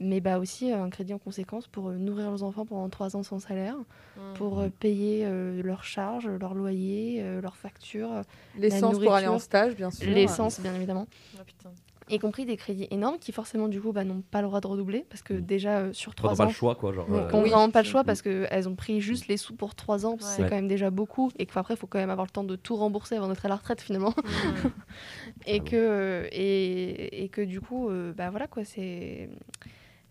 Mais 0.00 0.20
bah, 0.20 0.38
aussi 0.38 0.72
euh, 0.72 0.82
un 0.82 0.90
crédit 0.90 1.14
en 1.14 1.18
conséquence 1.18 1.66
pour 1.68 1.88
euh, 1.88 1.94
nourrir 1.96 2.28
leurs 2.30 2.42
enfants 2.42 2.66
pendant 2.66 2.88
3 2.88 3.16
ans 3.16 3.22
sans 3.22 3.38
salaire, 3.38 3.76
Mmh. 4.16 4.34
pour 4.34 4.60
euh, 4.60 4.68
payer 4.68 5.24
euh, 5.26 5.60
leurs 5.62 5.82
charges, 5.84 6.28
leur 6.28 6.54
loyer, 6.54 7.20
euh, 7.20 7.40
leurs 7.40 7.56
factures, 7.56 8.22
L'essence 8.56 8.98
pour 8.98 9.12
aller 9.14 9.26
en 9.26 9.38
stage, 9.40 9.74
bien 9.74 9.90
sûr. 9.90 10.08
l'essence, 10.12 10.60
bien 10.60 10.74
évidemment. 10.74 11.06
Oh. 11.36 11.68
Y 12.10 12.18
compris 12.18 12.44
des 12.44 12.56
crédits 12.56 12.86
énormes 12.90 13.18
qui, 13.18 13.32
forcément, 13.32 13.66
du 13.66 13.80
coup, 13.80 13.90
bah, 13.92 14.04
n'ont 14.04 14.20
pas 14.30 14.40
le 14.42 14.46
droit 14.48 14.60
de 14.60 14.66
redoubler 14.66 15.06
parce 15.08 15.22
que 15.22 15.34
Mm. 15.34 15.40
déjà, 15.40 15.78
euh, 15.78 15.92
sur 15.92 16.14
Toi, 16.14 16.28
t'as 16.30 16.34
3 16.34 16.36
pas 16.36 16.44
ans, 16.44 16.48
le 16.48 16.54
choix, 16.54 16.74
quoi. 16.74 16.92
Genre, 16.92 17.08
Ouais, 17.08 17.18
euh, 17.18 17.42
Oui. 17.42 17.48
vraiment 17.50 17.70
pas 17.70 17.82
le 17.82 17.88
choix 17.88 18.04
parce 18.04 18.20
qu'elles 18.22 18.68
ont 18.68 18.74
pris 18.76 19.00
juste 19.00 19.26
les 19.26 19.36
sous 19.36 19.56
pour 19.56 19.74
3 19.74 20.04
ans, 20.06 20.16
parce 20.16 20.30
que 20.30 20.36
c'est 20.36 20.42
Ouais. 20.42 20.48
quand 20.48 20.54
même 20.56 20.68
déjà 20.68 20.90
beaucoup, 20.90 21.32
et 21.38 21.46
qu'après, 21.46 21.74
il 21.74 21.76
faut 21.78 21.86
quand 21.86 21.98
même 21.98 22.10
avoir 22.10 22.26
le 22.26 22.30
temps 22.30 22.44
de 22.44 22.56
tout 22.56 22.76
rembourser 22.76 23.16
avant 23.16 23.28
d'être 23.28 23.44
à 23.46 23.48
la 23.48 23.56
retraite 23.56 23.80
finalement. 23.80 24.10
Mmh. 24.10 24.22
et 25.46 25.60
Carrément. 25.60 25.64
que 25.64 26.28
et, 26.30 27.24
et 27.24 27.28
que 27.30 27.40
du 27.40 27.60
coup 27.60 27.88
euh, 27.88 28.12
bah 28.12 28.30
voilà 28.30 28.46
quoi 28.46 28.64
c'est 28.64 29.28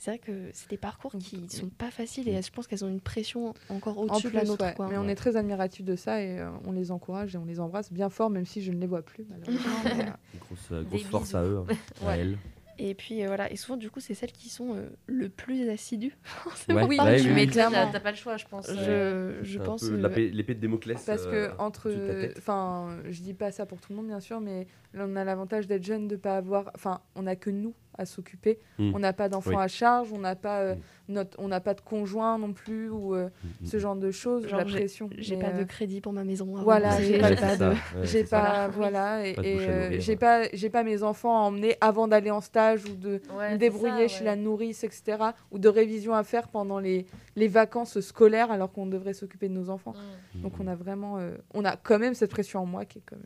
c'est 0.04 0.12
vrai 0.12 0.20
que 0.20 0.50
c'est 0.52 0.70
des 0.70 0.76
parcours 0.76 1.14
qui 1.18 1.48
sont 1.48 1.70
pas 1.70 1.90
faciles 1.90 2.28
et 2.28 2.42
je 2.42 2.52
pense 2.52 2.68
qu'elles 2.68 2.84
ont 2.84 2.90
une 2.90 3.00
pression 3.00 3.54
encore 3.70 3.98
En 3.98 4.04
au-dessus 4.04 4.32
de 4.32 4.36
la 4.36 4.44
nôtre 4.44 4.66
ouais. 4.66 4.74
quoi. 4.74 4.90
Mais 4.90 4.98
on 4.98 5.08
est 5.08 5.16
très 5.16 5.38
admiratifs 5.38 5.86
de 5.86 5.96
ça 5.96 6.22
et 6.22 6.42
euh, 6.42 6.50
on 6.66 6.74
les 6.74 6.92
encourage 6.92 7.36
et 7.36 7.38
on 7.38 7.46
les 7.46 7.62
embrasse 7.62 7.90
bien 7.90 8.10
fort, 8.10 8.30
même 8.30 8.46
si 8.46 8.62
je 8.62 8.74
ne 8.74 8.80
les 8.82 8.88
vois 8.88 9.02
plus, 9.02 9.26
malheureusement. 9.30 9.62
mais, 9.86 10.10
euh, 10.10 10.40
Grosse, 10.42 10.68
euh, 10.74 10.84
grosse 10.84 11.04
force 11.04 11.24
bisous. 11.30 11.38
à 11.38 11.44
eux, 11.46 11.64
hein, 11.70 11.76
à 12.08 12.18
elles. 12.18 12.38
et 12.80 12.96
puis 12.96 13.24
euh, 13.24 13.28
voilà 13.28 13.50
et 13.50 13.56
souvent 13.56 13.78
du 13.78 13.90
coup 13.90 14.00
c'est 14.02 14.14
celles 14.16 14.32
qui 14.34 14.50
sont 14.50 14.76
euh, 14.76 14.90
le 15.08 15.30
plus 15.30 15.70
assidues 15.70 16.18
Ouais, 16.68 16.84
Oui, 16.84 17.00
ouais, 17.00 17.22
tu 17.22 17.32
oui, 17.32 17.48
clairement. 17.48 17.90
t'as 17.90 18.00
pas 18.02 18.12
le 18.12 18.18
choix, 18.18 18.36
je 18.36 18.46
pense. 18.46 18.68
je 18.70 19.58
pense 19.60 19.84
euh, 19.86 20.30
l'épée 20.34 20.54
de 20.56 20.60
Démoclès. 20.60 21.02
Parce 21.06 21.28
euh, 21.28 21.48
que 21.50 21.62
entre, 21.62 21.94
enfin, 22.38 22.98
je 23.10 23.22
dis 23.22 23.34
pas 23.34 23.52
ça 23.54 23.66
pour 23.66 23.80
tout 23.80 23.92
le 23.94 23.96
monde 23.96 24.08
bien 24.08 24.20
sûr, 24.20 24.42
mais 24.42 24.68
là 24.94 25.06
on 25.08 25.16
a 25.16 25.24
l'avantage 25.24 25.66
d'être 25.68 25.86
jeune, 25.86 26.10
de 26.10 26.18
pas 26.18 26.36
avoir, 26.36 26.72
enfin, 26.76 27.00
on 27.16 27.26
a 27.26 27.38
que 27.38 27.50
nous 27.50 27.74
à 27.98 28.06
s'occuper. 28.06 28.60
Mm. 28.80 28.92
On 28.96 29.00
n'a 29.00 29.14
pas 29.14 29.30
d'enfants 29.30 29.52
Oui. 29.52 29.56
à 29.60 29.68
charge, 29.68 30.12
on 30.14 30.18
n'a 30.20 30.36
pas, 30.36 30.60
euh, 30.62 30.76
Mm. 30.76 31.14
notre, 31.14 31.40
on 31.40 31.48
n'a 31.48 31.60
pas 31.60 31.74
de 31.74 31.82
conjoint 31.82 32.38
non 32.38 32.54
plus 32.54 32.90
ou 32.90 33.14
euh, 33.16 33.30
Mm, 33.62 33.66
ce 33.66 33.78
genre 33.80 33.96
de 33.96 34.10
choses. 34.12 34.48
Genre, 34.48 34.60
la 34.60 34.66
pression. 34.66 35.10
j'ai 35.18 35.38
pas 35.38 35.52
de 35.52 35.62
euh, 35.62 35.66
crédit 35.66 36.02
pour 36.02 36.14
ma 36.14 36.24
maison 36.24 36.56
à 36.58 36.62
Voilà, 36.62 37.02
j'ai 37.02 37.20
pas- 37.20 37.32
de 37.32 37.76
j'ai 38.04 38.24
voilà, 38.72 39.28
et, 39.28 39.36
euh, 39.38 40.00
j'ai 40.00 40.14
ouais. 40.14 40.18
pas, 40.18 40.44
j'ai 40.54 40.70
pas 40.70 40.84
mes 40.84 41.04
enfants 41.04 41.38
à 41.38 41.42
emmener 41.42 41.76
avant 41.82 42.08
d'aller 42.08 42.32
en 42.32 42.42
stage 42.42 42.86
ou 42.86 42.96
de 42.96 43.22
ouais, 43.38 43.48
me 43.48 43.52
c'est 43.54 43.58
débrouiller 43.58 44.08
ça, 44.08 44.16
chez 44.16 44.20
ouais. 44.22 44.26
la 44.26 44.36
nourrice, 44.36 44.84
etc. 44.84 45.18
Ou 45.52 45.60
de 45.60 45.70
révision 45.70 46.14
à 46.14 46.24
faire 46.24 46.48
pendant 46.48 46.80
les, 46.80 47.06
les 47.36 47.48
vacances 47.48 48.00
scolaires 48.00 48.52
alors 48.52 48.72
qu'on 48.72 48.86
devrait 48.86 49.14
s'occuper 49.14 49.50
de 49.50 49.54
nos 49.54 49.70
enfants. 49.70 49.94
Mmh. 50.36 50.42
Donc 50.42 50.54
on 50.60 50.68
a 50.68 50.76
vraiment, 50.76 51.18
euh, 51.18 51.36
on 51.54 51.64
a 51.66 51.76
quand 51.76 52.00
même 52.00 52.14
cette 52.14 52.32
pression 52.32 52.62
en 52.62 52.66
moi 52.66 52.86
qui 52.86 53.00
est 53.00 53.04
quand 53.06 53.16
même. 53.18 53.26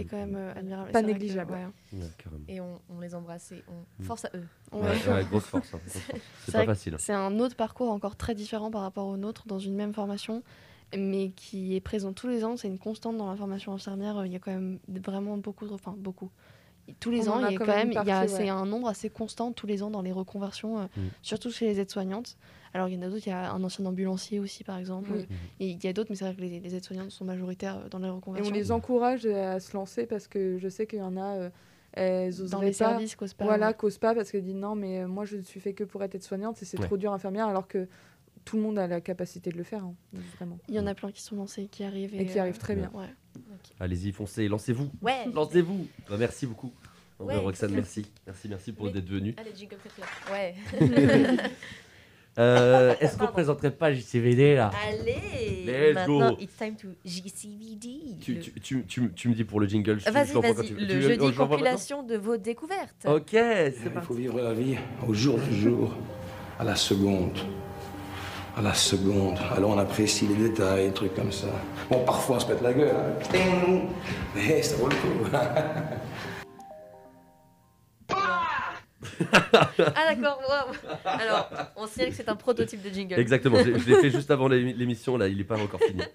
Qui 0.00 0.06
est 0.06 0.10
quand 0.10 0.16
même 0.16 0.36
euh, 0.36 0.52
admirable. 0.54 0.90
Pas 0.92 1.02
que, 1.02 1.06
négligeable. 1.06 1.52
ouais. 1.52 1.98
Ouais, 2.00 2.06
carrément. 2.22 2.44
Et 2.48 2.60
on, 2.60 2.80
on 2.90 3.00
les 3.00 3.14
embrasse 3.14 3.52
et 3.52 3.62
on 3.68 4.02
Mm. 4.02 4.06
force 4.06 4.24
à 4.24 4.30
eux. 4.34 4.46
Ouais. 4.72 4.80
Ouais, 4.80 5.12
ouais, 5.14 5.24
grosse 5.24 5.44
force. 5.46 5.74
hein, 5.74 5.78
grosse 5.84 5.92
force. 6.02 6.20
C'est 6.44 6.52
pas 6.52 6.60
que 6.60 6.66
facile. 6.66 6.96
C'est 6.98 7.12
un 7.12 7.38
autre 7.40 7.56
parcours 7.56 7.90
encore 7.90 8.16
très 8.16 8.34
différent 8.34 8.70
par 8.70 8.82
rapport 8.82 9.06
au 9.06 9.16
nôtre 9.16 9.46
dans 9.46 9.58
une 9.58 9.74
même 9.74 9.92
formation, 9.92 10.42
mais 10.96 11.30
qui 11.30 11.74
est 11.76 11.80
présent 11.80 12.12
tous 12.12 12.28
les 12.28 12.44
ans. 12.44 12.56
C'est 12.56 12.68
une 12.68 12.78
constante 12.78 13.16
dans 13.16 13.30
la 13.30 13.36
formation 13.36 13.72
infirmière. 13.72 14.24
Il 14.26 14.32
y 14.32 14.36
a 14.36 14.38
quand 14.38 14.52
même 14.52 14.78
vraiment 14.88 15.36
beaucoup, 15.38 15.66
de, 15.66 15.72
enfin 15.72 15.94
beaucoup. 15.96 16.30
Tous 17.00 17.10
les 17.10 17.28
On 17.28 17.32
ans, 17.32 17.46
il 17.46 17.52
y 17.52 17.54
a 17.54 17.58
quand 17.58 17.66
même 17.66 17.76
même, 17.76 17.86
une 17.88 17.92
il 17.92 18.08
y 18.08 18.10
a, 18.10 18.20
partie, 18.20 18.32
c'est 18.34 18.48
un 18.48 18.64
nombre 18.64 18.88
assez 18.88 19.10
constant 19.10 19.52
tous 19.52 19.66
les 19.66 19.82
ans 19.82 19.90
dans 19.90 20.00
les 20.00 20.12
reconversions, 20.12 20.78
euh, 20.78 20.84
Mm. 20.96 21.00
surtout 21.22 21.50
chez 21.50 21.66
les 21.66 21.80
aides-soignantes. 21.80 22.38
Alors 22.74 22.88
il 22.88 22.94
y 22.94 22.98
en 22.98 23.02
a 23.02 23.08
d'autres, 23.08 23.26
il 23.26 23.30
y 23.30 23.32
a 23.32 23.50
un 23.52 23.62
ancien 23.64 23.84
ambulancier 23.86 24.38
aussi 24.40 24.64
par 24.64 24.78
exemple. 24.78 25.10
Oui. 25.12 25.26
Et 25.60 25.68
il 25.70 25.82
y 25.84 25.88
a 25.88 25.92
d'autres, 25.92 26.10
mais 26.10 26.16
c'est 26.16 26.24
vrai 26.24 26.34
que 26.34 26.40
les, 26.40 26.60
les 26.60 26.74
aides-soignantes 26.74 27.10
sont 27.10 27.24
majoritaires 27.24 27.78
euh, 27.78 27.88
dans 27.88 27.98
les 27.98 28.08
Et 28.08 28.10
reconversions. 28.10 28.50
on 28.52 28.54
les 28.54 28.72
encourage 28.72 29.26
à 29.26 29.60
se 29.60 29.72
lancer 29.74 30.06
parce 30.06 30.28
que 30.28 30.58
je 30.58 30.68
sais 30.68 30.86
qu'il 30.86 30.98
y 30.98 31.02
en 31.02 31.16
a, 31.16 31.36
euh, 31.36 31.50
elles 31.92 32.34
dans 32.50 32.60
les 32.60 32.68
pas. 32.68 32.72
services 32.74 33.16
qu'osent 33.16 33.34
pas. 33.34 33.44
Voilà, 33.46 33.68
ouais. 33.68 33.74
causent 33.74 33.98
pas 33.98 34.14
parce 34.14 34.30
qu'elles 34.30 34.44
disent 34.44 34.54
non, 34.54 34.74
mais 34.74 35.00
euh, 35.00 35.08
moi 35.08 35.24
je 35.24 35.36
ne 35.36 35.42
suis 35.42 35.60
fait 35.60 35.72
que 35.72 35.84
pour 35.84 36.02
être 36.04 36.14
aide-soignante 36.14 36.60
et 36.62 36.64
c'est 36.64 36.78
Ouais. 36.78 36.86
trop 36.86 36.96
dur 36.96 37.12
infirmière 37.12 37.46
alors 37.48 37.66
que 37.66 37.88
tout 38.44 38.56
le 38.56 38.62
monde 38.62 38.78
a 38.78 38.86
la 38.86 39.00
capacité 39.02 39.50
de 39.50 39.58
le 39.58 39.64
faire, 39.64 39.84
hein, 39.84 39.94
vraiment. 40.36 40.58
Il 40.68 40.74
y 40.74 40.80
en 40.80 40.86
a 40.86 40.94
plein 40.94 41.10
qui 41.12 41.20
sont 41.20 41.36
lancés, 41.36 41.66
qui 41.68 41.84
arrivent 41.84 42.14
Et 42.14 42.24
qui 42.24 42.38
euh, 42.38 42.42
arrivent 42.42 42.56
très 42.58 42.74
bien. 42.76 42.90
ouais. 42.94 43.06
Allez-y, 43.80 44.10
foncez, 44.12 44.48
lancez-vous. 44.48 44.90
Ouais. 45.02 45.26
Lancez-vous. 45.34 45.86
Bah, 46.08 46.16
merci 46.18 46.46
beaucoup. 46.46 46.72
Roxane, 47.18 47.72
merci. 47.74 48.06
Merci, 48.26 48.48
merci 48.48 48.72
pour 48.72 48.90
d'être 48.90 49.08
venue. 49.08 49.34
Allez, 49.36 49.52
jingle. 49.54 49.76
Ouais. 50.30 50.54
Euh, 52.38 52.94
Est-ce 53.00 53.16
qu'on 53.18 53.26
présenterait 53.26 53.70
pas 53.72 53.92
JCVD 53.92 54.54
là? 54.54 54.70
Allez 54.88 55.64
Let's 55.66 55.94
Maintenant, 55.94 56.30
go. 56.30 56.36
it's 56.40 56.56
time 56.56 56.74
to 56.76 56.88
JCVD. 57.04 58.18
tu, 58.20 58.34
Le- 58.34 58.40
tu, 58.40 58.52
tu, 58.60 58.84
tu- 58.86 59.12
tu 59.14 59.28
me 59.28 59.34
dis 59.34 59.44
pour 59.44 59.60
le 59.60 59.66
jingle. 59.66 59.98
je- 59.98 60.06
je 60.06 60.10
Vas-y, 60.10 60.32
l'envoie 60.34 60.50
quand 60.50 60.56
vas-y. 60.58 60.66
tu 60.68 60.74
veux. 60.74 60.80
Le 60.80 60.86
Tu 60.86 61.02
jeudi 61.02 61.18
oh, 61.20 61.30
je 61.32 61.38
l'envoie 61.38 61.56
compilation 61.56 62.02
de 62.02 62.16
vos 62.16 62.36
découvertes. 62.36 63.06
Ok, 63.06 63.28
c'est 63.32 63.74
Il 63.84 63.90
parti. 63.90 64.06
faut 64.08 64.14
vivre 64.14 64.40
la 64.40 64.52
vie 64.54 64.76
au 65.06 65.12
jour 65.12 65.38
le 65.50 65.56
jour, 65.56 65.94
à 66.58 66.64
la 66.64 66.76
seconde. 66.76 67.38
À 68.56 68.62
la 68.62 68.74
seconde. 68.74 69.38
Alors 69.56 69.70
on 69.70 69.78
apprécie 69.78 70.26
les 70.26 70.48
détails, 70.48 70.86
des 70.88 70.92
trucs 70.94 71.14
comme 71.14 71.30
ça. 71.32 71.46
Bon, 71.90 72.04
parfois 72.04 72.36
on 72.36 72.40
se 72.40 72.46
pète 72.46 72.60
la 72.62 72.72
gueule. 72.72 72.90
hein. 72.94 73.12
Ting 73.32 73.82
Mais 74.34 74.62
ça 74.62 74.76
vaut 74.76 74.88
le 74.88 74.94
coup. 74.96 75.30
Ah 79.32 80.14
d'accord. 80.14 80.40
Alors, 81.04 81.50
on 81.76 81.86
sait 81.86 82.08
que 82.08 82.14
c'est 82.14 82.28
un 82.28 82.36
prototype 82.36 82.82
de 82.82 82.90
jingle. 82.90 83.18
Exactement, 83.18 83.58
je, 83.58 83.78
je 83.78 83.88
l'ai 83.90 84.00
fait 84.00 84.10
juste 84.10 84.30
avant 84.30 84.48
l'émi- 84.48 84.74
l'émission, 84.74 85.16
là, 85.16 85.28
il 85.28 85.40
est 85.40 85.44
pas 85.44 85.58
encore 85.60 85.80
fini. 85.80 86.02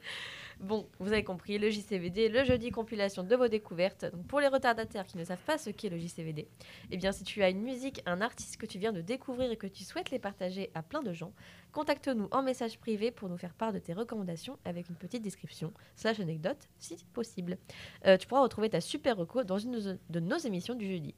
Bon, 0.60 0.88
vous 1.00 1.12
avez 1.12 1.26
compris, 1.26 1.58
le 1.58 1.70
JCVD, 1.70 2.30
le 2.30 2.46
jeudi 2.46 2.70
compilation 2.70 3.24
de 3.24 3.36
vos 3.36 3.50
découvertes. 3.50 4.06
Donc 4.14 4.26
pour 4.28 4.40
les 4.40 4.48
retardataires 4.48 5.06
qui 5.06 5.18
ne 5.18 5.26
savent 5.26 5.42
pas 5.46 5.58
ce 5.58 5.72
qu'est 5.72 5.90
le 5.90 5.98
JCVD, 5.98 6.48
eh 6.92 6.96
bien 6.96 7.12
si 7.12 7.26
tu 7.26 7.44
as 7.44 7.50
une 7.50 7.64
musique, 7.64 8.02
un 8.06 8.22
artiste 8.22 8.56
que 8.56 8.66
tu 8.66 8.78
viens 8.78 8.94
de 8.94 9.02
découvrir 9.02 9.52
et 9.52 9.58
que 9.58 9.68
tu 9.68 9.84
souhaites 9.84 10.10
les 10.12 10.20
partager 10.20 10.70
à 10.74 10.82
plein 10.82 11.02
de 11.02 11.12
gens, 11.12 11.34
contacte-nous 11.74 12.30
en 12.32 12.44
message 12.44 12.78
privé 12.80 13.12
pour 13.12 13.28
nous 13.28 13.38
faire 13.38 13.54
part 13.56 13.74
de 13.74 13.80
tes 13.80 13.92
recommandations 13.94 14.58
avec 14.64 14.88
une 14.88 14.96
petite 14.96 15.24
description, 15.24 15.74
slash 15.98 16.22
anecdote 16.22 16.70
si 16.80 16.96
possible. 17.14 17.58
Euh, 18.06 18.16
tu 18.16 18.28
pourras 18.28 18.44
retrouver 18.44 18.70
ta 18.70 18.80
super 18.80 19.18
reco 19.18 19.44
dans 19.44 19.58
une 19.58 19.98
de 20.10 20.20
nos 20.22 20.38
émissions 20.38 20.76
du 20.76 20.88
jeudi. 20.88 21.14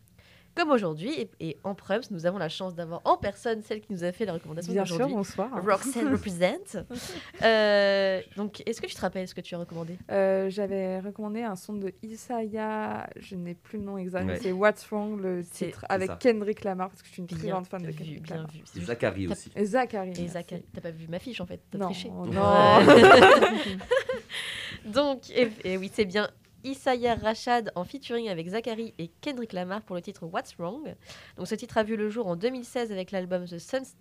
Comme 0.56 0.72
aujourd'hui, 0.72 1.12
et, 1.20 1.30
et 1.42 1.58
en 1.66 1.76
Prums, 1.76 2.04
nous 2.12 2.26
avons 2.26 2.38
la 2.38 2.48
chance 2.48 2.76
d'avoir 2.76 3.02
en 3.04 3.18
personne 3.18 3.62
celle 3.62 3.82
qui 3.82 3.92
nous 3.92 4.06
a 4.06 4.14
fait 4.14 4.24
la 4.26 4.32
recommandation 4.34 4.72
Bien 4.72 4.86
sûr, 4.86 4.94
d'aujourd'hui. 4.96 5.16
bonsoir. 5.18 5.50
Roxanne 5.66 6.08
represent. 6.12 6.86
Euh, 7.44 8.22
donc, 8.38 8.64
est-ce 8.66 8.80
que 8.82 8.88
tu 8.88 8.96
te 8.96 9.02
rappelles 9.02 9.28
ce 9.28 9.36
que 9.36 9.42
tu 9.42 9.54
as 9.56 9.58
recommandé? 9.58 9.98
Euh, 10.10 10.50
J'avais 10.50 11.00
recommandé 11.02 11.42
un 11.44 11.56
son 11.58 11.74
de 11.74 11.94
Isaiah, 12.02 13.08
je 13.18 13.36
n'ai 13.36 13.54
plus 13.54 13.78
le 13.78 13.84
nom 13.84 13.98
exact, 13.98 14.26
Ouais. 14.26 14.40
c'est 14.42 14.54
What's 14.54 14.86
Wrong, 14.90 15.20
le 15.22 15.44
titre, 15.44 15.86
avec 15.90 16.08
ça. 16.10 16.16
Kendrick 16.16 16.64
Lamar, 16.64 16.90
parce 16.90 17.02
que 17.02 17.08
je 17.10 17.14
suis 17.14 17.22
une 17.22 17.28
très 17.28 17.50
grande 17.50 17.68
fan 17.68 17.82
de 17.82 17.92
Kendrick 17.92 18.22
bien 18.24 18.38
Lamar. 18.38 18.52
vu. 18.52 18.62
Zachary 18.86 19.28
aussi. 19.28 19.52
Et 19.56 19.66
Zachary. 19.66 20.08
Et 20.08 20.12
merci. 20.12 20.28
Zachary, 20.30 20.66
t'as 20.74 20.82
pas 20.82 20.92
vu 20.92 21.08
ma 21.10 21.20
fiche 21.20 21.42
en 21.42 21.46
fait, 21.46 21.60
t'as 21.70 21.78
Non, 21.78 21.86
triché. 21.88 22.10
non. 22.10 22.24
Donc, 24.86 25.30
et, 25.32 25.50
et 25.64 25.78
oui, 25.78 25.90
c'est 25.94 26.06
bien 26.06 26.30
Isaiah 26.66 27.16
Rashad 27.16 27.72
en 27.76 27.84
featuring 27.86 28.28
avec 28.28 28.48
Zachary 28.50 28.94
et 28.98 29.10
Kendrick 29.22 29.54
Lamar 29.54 29.82
pour 29.84 29.96
le 29.96 30.02
titre 30.02 30.26
What's 30.26 30.56
Wrong. 30.58 30.96
Donc, 31.38 31.48
ce 31.48 31.56
titre 31.56 31.78
a 31.78 31.84
vu 31.84 31.96
le 31.96 32.10
jour 32.10 32.28
en 32.28 32.36
2016 32.36 32.92
avec 32.92 33.12
l'album 33.12 33.46
The 33.46 33.60
Sun's 33.60 33.96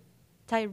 Ty- 0.47 0.69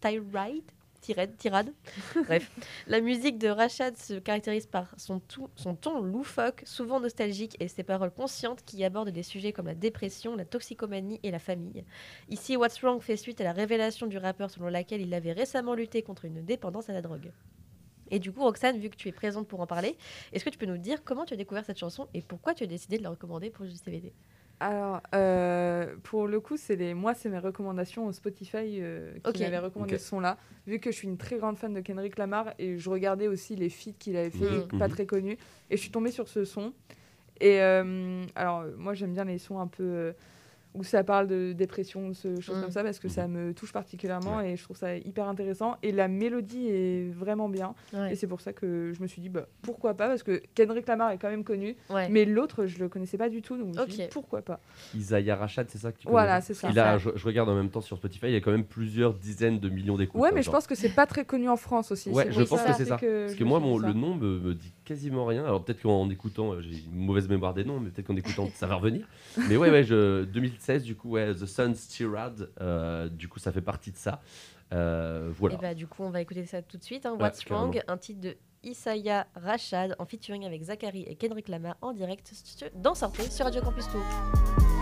Tyride. 0.00 0.64
Tirade, 1.00 1.36
tirade. 1.36 1.70
Bref, 2.24 2.50
la 2.86 3.02
musique 3.02 3.36
de 3.36 3.48
Rashad 3.48 3.94
se 3.98 4.14
caractérise 4.14 4.64
par 4.64 4.94
son, 4.96 5.20
tout- 5.20 5.50
son 5.54 5.74
ton 5.74 6.00
loufoque, 6.00 6.62
souvent 6.64 6.98
nostalgique, 6.98 7.58
et 7.60 7.68
ses 7.68 7.82
paroles 7.82 8.10
conscientes 8.10 8.64
qui 8.64 8.82
abordent 8.84 9.10
des 9.10 9.22
sujets 9.22 9.52
comme 9.52 9.66
la 9.66 9.74
dépression, 9.74 10.34
la 10.34 10.46
toxicomanie 10.46 11.20
et 11.22 11.30
la 11.30 11.38
famille. 11.38 11.84
Ici, 12.30 12.56
What's 12.56 12.80
Wrong 12.80 13.02
fait 13.02 13.18
suite 13.18 13.42
à 13.42 13.44
la 13.44 13.52
révélation 13.52 14.06
du 14.06 14.16
rappeur 14.16 14.48
selon 14.50 14.68
laquelle 14.68 15.02
il 15.02 15.12
avait 15.12 15.32
récemment 15.32 15.74
lutté 15.74 16.00
contre 16.00 16.24
une 16.24 16.42
dépendance 16.42 16.88
à 16.88 16.94
la 16.94 17.02
drogue. 17.02 17.32
Et 18.14 18.20
du 18.20 18.30
coup, 18.30 18.42
Roxane, 18.42 18.78
vu 18.78 18.90
que 18.90 18.94
tu 18.96 19.08
es 19.08 19.12
présente 19.12 19.48
pour 19.48 19.60
en 19.60 19.66
parler, 19.66 19.96
est-ce 20.32 20.44
que 20.44 20.50
tu 20.50 20.56
peux 20.56 20.66
nous 20.66 20.78
dire 20.78 21.02
comment 21.02 21.24
tu 21.24 21.34
as 21.34 21.36
découvert 21.36 21.64
cette 21.64 21.78
chanson 21.80 22.06
et 22.14 22.22
pourquoi 22.22 22.54
tu 22.54 22.62
as 22.62 22.68
décidé 22.68 22.96
de 22.96 23.02
la 23.02 23.10
recommander 23.10 23.50
pour 23.50 23.64
le 23.64 23.70
JCVD 23.72 24.12
Alors, 24.60 25.00
euh, 25.16 25.96
pour 26.04 26.28
le 26.28 26.38
coup, 26.38 26.56
c'est 26.56 26.76
les... 26.76 26.94
moi, 26.94 27.14
c'est 27.14 27.28
mes 27.28 27.40
recommandations 27.40 28.06
au 28.06 28.12
Spotify 28.12 28.80
euh, 28.80 29.14
qui 29.14 29.30
Ok. 29.30 29.40
m'avaient 29.40 29.58
recommandé 29.58 29.98
ce 29.98 30.06
son-là. 30.06 30.38
Vu 30.68 30.78
que 30.78 30.92
je 30.92 30.96
suis 30.96 31.08
une 31.08 31.18
très 31.18 31.38
grande 31.38 31.58
fan 31.58 31.74
de 31.74 31.80
Kendrick 31.80 32.16
Lamar 32.16 32.54
et 32.60 32.78
je 32.78 32.88
regardais 32.88 33.26
aussi 33.26 33.56
les 33.56 33.68
feats 33.68 33.90
qu'il 33.98 34.16
avait 34.16 34.30
fait, 34.30 34.44
Mhm. 34.44 34.78
pas 34.78 34.86
Mhm. 34.86 34.90
très 34.94 35.06
connus, 35.06 35.38
et 35.70 35.76
je 35.76 35.82
suis 35.82 35.90
tombée 35.90 36.12
sur 36.12 36.28
ce 36.28 36.44
son. 36.44 36.72
Et 37.40 37.60
euh, 37.62 38.24
alors, 38.36 38.60
euh, 38.60 38.76
moi, 38.76 38.94
j'aime 38.94 39.12
bien 39.12 39.24
les 39.24 39.38
sons 39.38 39.58
un 39.58 39.66
peu 39.66 39.82
euh, 39.82 40.12
où 40.74 40.82
ça 40.82 41.04
parle 41.04 41.28
de 41.28 41.52
dépression, 41.52 42.08
de 42.08 42.12
ce 42.14 42.40
choses 42.40 42.56
Mhm. 42.56 42.62
comme 42.62 42.70
ça, 42.72 42.82
parce 42.82 42.98
que 42.98 43.08
ça 43.08 43.28
me 43.28 43.54
touche 43.54 43.72
particulièrement 43.72 44.40
et 44.40 44.56
je 44.56 44.62
trouve 44.64 44.76
ça 44.76 44.96
hyper 44.96 45.28
intéressant. 45.28 45.76
Et 45.84 45.92
la 45.92 46.08
mélodie 46.08 46.66
est 46.68 47.12
vraiment 47.14 47.48
bien. 47.48 47.74
Et 48.10 48.16
c'est 48.16 48.26
pour 48.26 48.40
ça 48.40 48.52
que 48.52 48.92
je 48.92 49.00
me 49.00 49.06
suis 49.06 49.22
dit, 49.22 49.28
bah, 49.28 49.46
pourquoi 49.62 49.94
pas, 49.94 50.08
parce 50.08 50.22
que 50.24 50.42
Kendrick 50.54 50.86
Lamar 50.88 51.12
est 51.12 51.18
quand 51.18 51.30
même 51.30 51.44
connu, 51.44 51.76
Ouais. 51.90 52.08
mais 52.08 52.24
l'autre, 52.24 52.66
je 52.66 52.78
le 52.78 52.88
connaissais 52.88 53.16
pas 53.18 53.28
du 53.28 53.40
tout, 53.40 53.56
donc 53.56 53.74
je 53.74 53.80
me 53.80 53.86
suis 53.86 53.94
Ok. 54.02 54.08
dit, 54.08 54.12
pourquoi 54.12 54.42
pas. 54.42 54.60
Isaiah 54.94 55.36
Rashad, 55.36 55.66
c'est 55.70 55.78
ça 55.78 55.92
que 55.92 55.98
tu 55.98 56.06
connais 56.06 56.12
Voilà, 56.18 56.40
c'est 56.40 56.54
ça. 56.54 56.68
Il 56.70 56.78
a, 56.78 56.98
je, 56.98 57.10
je 57.14 57.24
regarde 57.26 57.48
en 57.48 57.54
même 57.54 57.70
temps 57.70 57.80
sur 57.80 57.96
Spotify, 57.96 58.26
il 58.26 58.32
y 58.32 58.36
a 58.36 58.40
quand 58.40 58.50
même 58.50 58.64
plusieurs 58.64 59.14
dizaines 59.14 59.60
de 59.60 59.68
millions 59.68 59.96
d'écoutes. 59.96 60.20
Ouais, 60.20 60.28
hein, 60.28 60.32
mais 60.34 60.42
je 60.42 60.46
genre. 60.46 60.54
pense 60.56 60.66
que 60.66 60.74
c'est 60.74 60.88
pas 60.94 61.06
très 61.06 61.24
connu 61.24 61.48
en 61.48 61.56
France 61.56 61.92
aussi. 61.92 62.10
Ouais, 62.10 62.26
je 62.30 62.42
pense 62.42 62.60
ça 62.60 62.70
que 62.70 62.72
c'est 62.76 62.84
ça. 62.84 62.96
que 62.96 63.22
Parce 63.22 63.32
je 63.34 63.38
que 63.38 63.44
moi, 63.44 63.60
mon, 63.60 63.78
le 63.78 63.92
nom 63.92 64.14
me, 64.16 64.38
me 64.40 64.54
dit 64.54 64.72
quasiment 64.84 65.24
rien. 65.24 65.44
Alors 65.44 65.64
peut-être 65.64 65.82
qu'en 65.82 66.10
écoutant, 66.10 66.60
j'ai 66.60 66.82
une 66.92 67.04
mauvaise 67.06 67.28
mémoire 67.28 67.54
des 67.54 67.64
noms, 67.64 67.78
mais 67.80 67.90
peut-être 67.90 68.06
qu'en 68.08 68.16
écoutant, 68.16 68.48
ça 68.54 68.66
va 68.66 68.74
revenir. 68.74 69.06
Mais 69.48 69.56
ouais, 69.56 69.70
ouais, 69.70 69.84
je, 69.84 70.24
2016, 70.64 70.82
du 70.84 70.96
coup, 70.96 71.10
ouais, 71.10 71.34
The 71.34 71.46
Sun's 71.46 71.88
Tirade, 71.88 72.50
euh, 72.60 73.08
du 73.08 73.28
coup, 73.28 73.38
ça 73.38 73.52
fait 73.52 73.60
partie 73.60 73.90
de 73.92 73.96
ça. 73.96 74.20
Euh, 74.72 75.30
voilà. 75.36 75.56
Et 75.56 75.58
bah, 75.58 75.74
du 75.74 75.86
coup, 75.86 76.02
on 76.02 76.10
va 76.10 76.20
écouter 76.20 76.46
ça 76.46 76.62
tout 76.62 76.78
de 76.78 76.82
suite. 76.82 77.06
hein. 77.06 77.16
What's. 77.20 77.44
Wrong, 77.48 77.80
un 77.86 77.96
titre 77.96 78.20
de 78.20 78.36
Isaiah 78.62 79.26
Rashad 79.34 79.94
en 79.98 80.06
featuring 80.06 80.46
avec 80.46 80.62
Zachary 80.62 81.02
et 81.02 81.16
Kendrick 81.16 81.48
Lamar 81.48 81.76
en 81.82 81.92
direct 81.92 82.32
dans 82.74 82.94
Sortez 82.94 83.30
sur 83.30 83.44
Radio 83.44 83.60
Campus 83.60 83.86
Tour. 83.88 84.73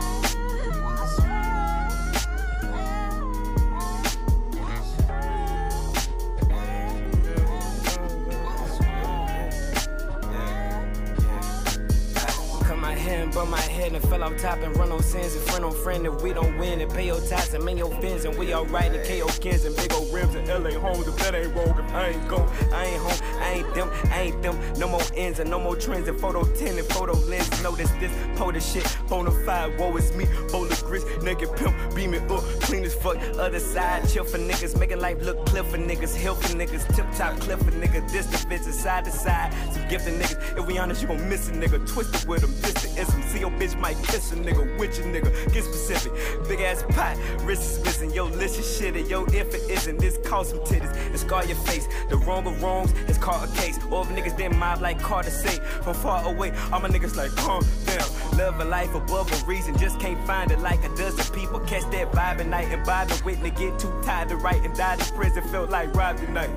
And 13.43 13.51
bump 13.51 13.67
my 13.67 13.73
head 13.73 13.93
and 13.93 14.03
fell 14.09 14.23
off 14.23 14.37
top 14.39 14.59
and 14.63 14.77
run 14.77 14.93
on 14.93 15.03
sins 15.03 15.35
and 15.35 15.45
friend 15.45 15.65
on 15.65 15.73
friend 15.73 16.07
if 16.07 16.23
we 16.23 16.33
don't 16.33 16.57
win 16.59 16.81
and 16.81 16.91
pay 16.93 17.07
your 17.07 17.21
tax 17.21 17.55
and 17.55 17.65
make 17.65 17.79
your 17.79 17.91
fins 18.01 18.25
and 18.25 18.37
we 18.39 18.55
alright 18.55 18.93
and 18.93 19.05
KO 19.07 19.27
kins 19.41 19.65
and 19.65 19.75
big 19.77 19.93
old 19.93 20.13
rims 20.13 20.35
and 20.35 20.47
LA 20.49 20.79
homes 20.79 21.07
if 21.07 21.17
that 21.17 21.35
ain't 21.35 21.55
wrong 21.55 21.71
if 21.71 21.95
I 21.95 22.09
ain't 22.09 22.29
go 22.29 22.49
I 22.73 22.85
ain't 22.87 23.03
home 23.03 23.22
ain't 23.53 23.75
them 23.75 23.91
I 24.11 24.21
ain't 24.23 24.43
them. 24.43 24.59
No 24.79 24.89
more 24.89 25.03
ends 25.15 25.39
and 25.39 25.51
no 25.51 25.59
more 25.59 25.77
trends 25.77 26.09
and 26.09 26.19
photo 26.19 26.45
10 26.45 26.79
and 26.79 26.87
photo 26.89 27.15
lenses 27.29 27.63
notice 27.63 27.91
this 27.93 28.13
POTA 28.37 28.61
shit 28.61 28.85
bonafide 29.09 29.79
woe 29.79 29.97
is 29.97 30.13
me. 30.15 30.25
Of 30.53 30.85
grits 30.85 31.05
naked 31.23 31.55
pimp 31.57 31.75
beam 31.95 32.15
it 32.15 32.31
up 32.31 32.43
clean 32.63 32.85
as 32.85 32.95
fuck. 32.95 33.17
Other 33.39 33.61
side 33.61 34.09
chill 34.09 34.25
for 34.25 34.39
niggas 34.39 34.79
making 34.79 35.01
life 35.01 35.21
look 35.23 35.45
clear 35.47 35.65
for 35.65 35.79
niggas. 35.79 36.15
Hill 36.15 36.35
for 36.35 36.57
niggas 36.57 36.87
tip 36.95 37.07
top 37.17 37.39
clip 37.41 37.59
for 37.59 37.71
niggas 37.73 38.11
this 38.11 38.27
the 38.27 38.37
bitches 38.49 38.73
side 38.73 39.05
to 39.05 39.11
side. 39.11 39.53
Some 39.73 39.89
gifted 39.89 40.21
niggas 40.21 40.59
if 40.59 40.67
we 40.67 40.79
honest 40.79 41.03
you 41.03 41.09
gon' 41.09 41.29
miss 41.29 41.49
a 41.49 41.53
nigga. 41.53 41.87
Twisted 41.87 42.29
with 42.29 42.43
them 42.43 42.55
this 42.61 42.75
the 42.75 43.01
ism. 43.01 43.23
See 43.23 43.41
your 43.41 43.51
bitch 43.51 43.79
might 43.79 43.97
kiss 44.05 44.33
a 44.33 44.37
nigga 44.37 44.79
with 44.79 44.99
your 44.99 45.07
nigga. 45.09 45.31
Get 45.53 45.65
specific 45.65 46.13
big 46.49 46.61
ass 46.61 46.85
pot 46.91 47.17
wrist 47.43 47.63
is 47.63 47.85
missing. 47.85 48.13
Yo 48.13 48.27
licious 48.27 48.79
shit 48.79 48.97
and 48.97 49.09
yo 49.09 49.25
if 49.27 49.55
it 49.55 49.71
isn't 49.71 49.99
this 49.99 50.19
cause 50.25 50.51
some 50.51 50.61
titties. 50.61 50.95
And 51.07 51.19
scar 51.19 51.45
your 51.45 51.57
face. 51.57 51.87
The 52.09 52.17
wrong 52.19 52.47
of 52.47 52.63
wrongs 52.63 52.93
is 53.09 53.19
called 53.19 53.42
a 53.43 53.49
case. 53.57 53.79
Niggas 53.79 54.37
didn't 54.37 54.59
mob 54.59 54.81
like 54.81 55.01
Carter 55.01 55.31
say 55.31 55.57
from 55.83 55.95
far 55.95 56.27
away 56.27 56.53
all 56.73 56.81
my 56.81 56.89
niggas 56.89 57.17
like 57.17 57.31
calm 57.33 57.65
down 57.87 58.09
live 58.37 58.61
a 58.61 58.65
life 58.65 58.95
above 58.95 59.31
a 59.33 59.47
reason. 59.47 59.77
Just 59.79 59.99
can't 60.01 60.25
find 60.27 60.51
it 60.51 60.61
like 60.61 60.83
a 60.85 60.89
dozen 60.97 61.35
people 61.35 61.61
catch 61.61 61.83
that 61.91 62.13
vibe 62.13 62.41
at 62.41 62.47
night. 62.47 62.69
And 62.71 62.85
Bobby 62.85 63.15
Whitney 63.25 63.51
get 63.51 63.79
too 63.79 63.93
tired 64.03 64.29
to 64.31 64.37
write 64.37 64.65
and 64.65 64.75
died 64.75 65.01
in 65.01 65.07
prison. 65.15 65.43
Felt 65.45 65.71
like 65.71 65.95
Rob 65.95 66.17
tonight. 66.19 66.51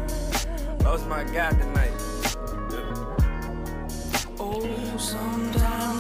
Lost 0.84 1.08
my 1.08 1.24
God 1.24 1.52
tonight. 1.60 1.92
Oh, 4.38 4.98
sometimes 4.98 5.95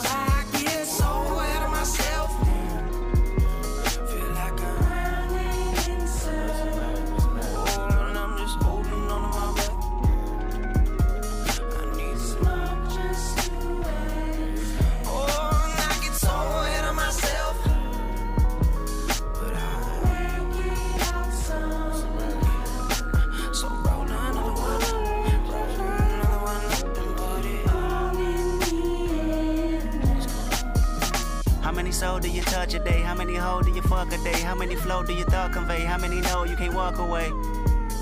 How 31.66 31.72
many 31.72 31.91
souls 31.91 32.22
do 32.22 32.30
you 32.30 32.43
touch 32.43 32.76
a 32.76 32.80
day? 32.80 33.01
How 33.01 33.16
many 33.16 33.34
hoes 33.34 33.66
do 33.66 33.72
you 33.72 33.82
fuck 33.82 34.13
a 34.13 34.18
day? 34.24 34.39
How 34.41 34.53
many 34.53 34.76
flow 34.76 35.01
do 35.01 35.13
you 35.13 35.24
thought 35.24 35.51
convey? 35.51 35.80
How 35.84 35.97
many 35.97 36.22
know 36.22 36.43
you 36.43 36.55
can't 36.55 36.76
walk 36.76 36.99
away? 36.99 37.32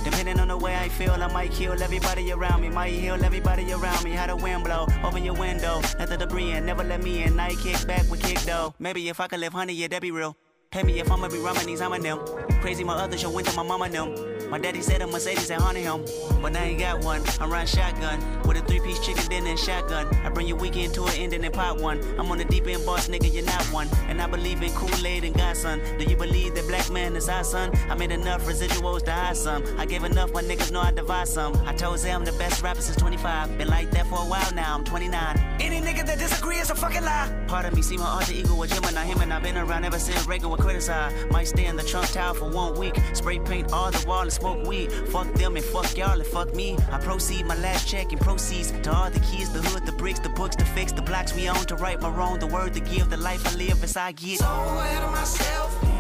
Depending 0.04 0.38
on 0.42 0.50
the 0.50 0.58
way 0.58 0.76
I 0.76 0.90
feel, 0.90 1.14
I 1.14 1.28
might 1.28 1.52
kill 1.52 1.82
everybody 1.82 2.30
around 2.34 2.60
me. 2.60 2.68
Might 2.68 2.92
heal 2.92 3.24
everybody 3.24 3.72
around 3.72 4.04
me. 4.04 4.12
How 4.12 4.28
the 4.28 4.36
wind 4.36 4.66
blow, 4.66 4.86
open 5.02 5.24
your 5.24 5.36
window. 5.36 5.80
Let 5.98 6.10
the 6.10 6.18
debris 6.18 6.52
in, 6.52 6.66
never 6.66 6.84
let 6.84 7.02
me 7.02 7.24
in. 7.24 7.38
Night 7.38 7.56
kick 7.58 7.88
back 7.88 8.04
with 8.12 8.22
kick 8.22 8.40
though. 8.40 8.74
Maybe 8.80 9.08
if 9.08 9.22
I 9.22 9.28
could 9.28 9.40
live 9.40 9.54
honey, 9.54 9.72
yeah, 9.72 9.88
that'd 9.88 10.02
be 10.02 10.12
real. 10.12 10.36
Pay 10.70 10.84
me 10.84 11.00
if 11.00 11.10
I'ma 11.10 11.30
be 11.30 11.38
rhyming 11.38 11.68
these, 11.68 11.80
I'm 11.80 11.94
a 11.94 12.00
them. 12.00 12.20
Crazy, 12.60 12.84
my 12.84 12.96
other 12.96 13.18
show 13.18 13.32
went 13.32 13.48
to 13.48 13.56
my 13.56 13.64
mama 13.64 13.88
them. 13.88 14.33
My 14.54 14.60
daddy 14.60 14.84
said 14.84 15.02
a 15.02 15.08
Mercedes 15.08 15.50
and 15.50 15.60
haunted 15.60 15.82
him. 15.82 16.06
But 16.40 16.54
now 16.54 16.62
ain't 16.62 16.78
got 16.78 17.04
one. 17.04 17.24
I'm 17.40 17.52
riding 17.52 17.66
shotgun 17.66 18.20
with 18.44 18.56
a 18.56 18.62
three 18.62 18.80
piece 18.82 19.00
chicken 19.00 19.26
dinner 19.28 19.50
and 19.50 19.58
shotgun. 19.58 20.06
I 20.24 20.30
bring 20.30 20.46
your 20.46 20.58
weekend 20.58 20.94
to 20.94 21.06
an 21.06 21.14
ending 21.16 21.44
and 21.44 21.52
pot 21.52 21.82
one. 21.82 22.00
I'm 22.20 22.30
on 22.30 22.38
the 22.38 22.46
deep 22.46 22.68
end 22.68 22.86
boss, 22.86 23.08
nigga, 23.08 23.34
you're 23.34 23.44
not 23.44 23.64
one. 23.74 23.88
And 24.10 24.22
I 24.22 24.28
believe 24.28 24.62
in 24.62 24.72
Kool 24.74 25.08
Aid 25.08 25.24
and 25.24 25.34
Godson. 25.34 25.82
Do 25.98 26.06
you 26.06 26.16
believe 26.16 26.54
that 26.54 26.68
black 26.68 26.88
man 26.92 27.16
is 27.16 27.30
our 27.30 27.44
son? 27.44 27.72
I 27.90 27.96
made 27.96 28.12
enough 28.12 28.46
residuals 28.46 29.02
to 29.06 29.12
hide 29.12 29.38
some. 29.38 29.64
I 29.80 29.88
gave 29.88 30.04
enough, 30.04 30.32
my 30.34 30.44
niggas 30.44 30.72
know 30.72 30.82
I 30.82 30.92
divide 30.92 31.30
some. 31.30 31.56
I 31.66 31.74
told 31.74 31.98
Zay 31.98 32.12
I'm 32.12 32.24
the 32.24 32.32
best 32.34 32.62
rapper 32.62 32.82
since 32.82 32.98
25. 32.98 33.58
Been 33.58 33.70
like 33.70 33.90
that 33.90 34.06
for 34.06 34.20
a 34.20 34.26
while 34.26 34.54
now, 34.54 34.76
I'm 34.76 34.84
29. 34.84 35.53
Any 35.64 35.80
nigga 35.80 36.06
that 36.08 36.20
disagree 36.20 36.58
is 36.58 36.70
a 36.70 36.76
fucking 36.76 37.04
lie. 37.04 37.32
Part 37.48 37.66
of 37.66 37.74
me 37.74 37.82
see 37.82 37.96
my 37.96 38.06
alter 38.06 38.34
ego 38.34 38.54
with 38.54 38.74
Gemini, 38.74 39.06
him 39.06 39.22
and 39.22 39.32
I've 39.34 39.42
been 39.42 39.58
around 39.58 39.86
ever 39.86 39.98
since 39.98 40.28
Reagan 40.28 40.50
was 40.50 40.60
criticized. 40.60 41.32
Might 41.32 41.48
stay 41.48 41.68
in 41.68 41.78
the 41.78 41.84
Trump 41.84 42.08
Tower 42.08 42.34
for 42.34 42.50
one 42.50 42.78
week. 42.78 43.00
Spray 43.14 43.40
paint 43.40 43.72
all 43.72 43.90
the 43.90 44.06
wall 44.06 44.24
and 44.24 44.34
smoke 44.34 44.68
weed. 44.68 44.92
Fuck 44.92 45.32
them 45.36 45.56
and 45.56 45.64
fuck 45.64 45.96
y'all 45.96 46.20
and 46.20 46.28
fuck 46.28 46.54
me. 46.54 46.78
I 46.92 46.98
proceed 47.00 47.46
my 47.46 47.56
last 47.56 47.88
check 47.88 48.12
and 48.12 48.20
proceeds 48.20 48.72
to 48.72 48.94
all 48.94 49.10
the 49.10 49.22
keys, 49.22 49.54
the 49.54 49.62
hood, 49.62 49.86
the 49.86 49.94
bricks, 49.94 50.20
the 50.20 50.30
books, 50.30 50.58
to 50.58 50.66
fix 50.66 50.92
the 50.92 51.02
blocks 51.02 51.34
we 51.34 51.48
own, 51.48 51.66
to 51.68 51.78
right 51.78 52.00
my 52.02 52.10
wrong, 52.10 52.40
the 52.40 52.48
word 52.48 52.74
to 52.74 52.82
give, 52.82 53.10
the 53.10 53.16
life 53.16 53.48
I 53.48 53.56
live 53.56 53.82
as 53.86 53.96
I 53.96 54.12
get. 54.12 54.40
So 54.40 54.46
ahead 54.46 55.02
of 55.02 55.12
myself. 55.12 55.93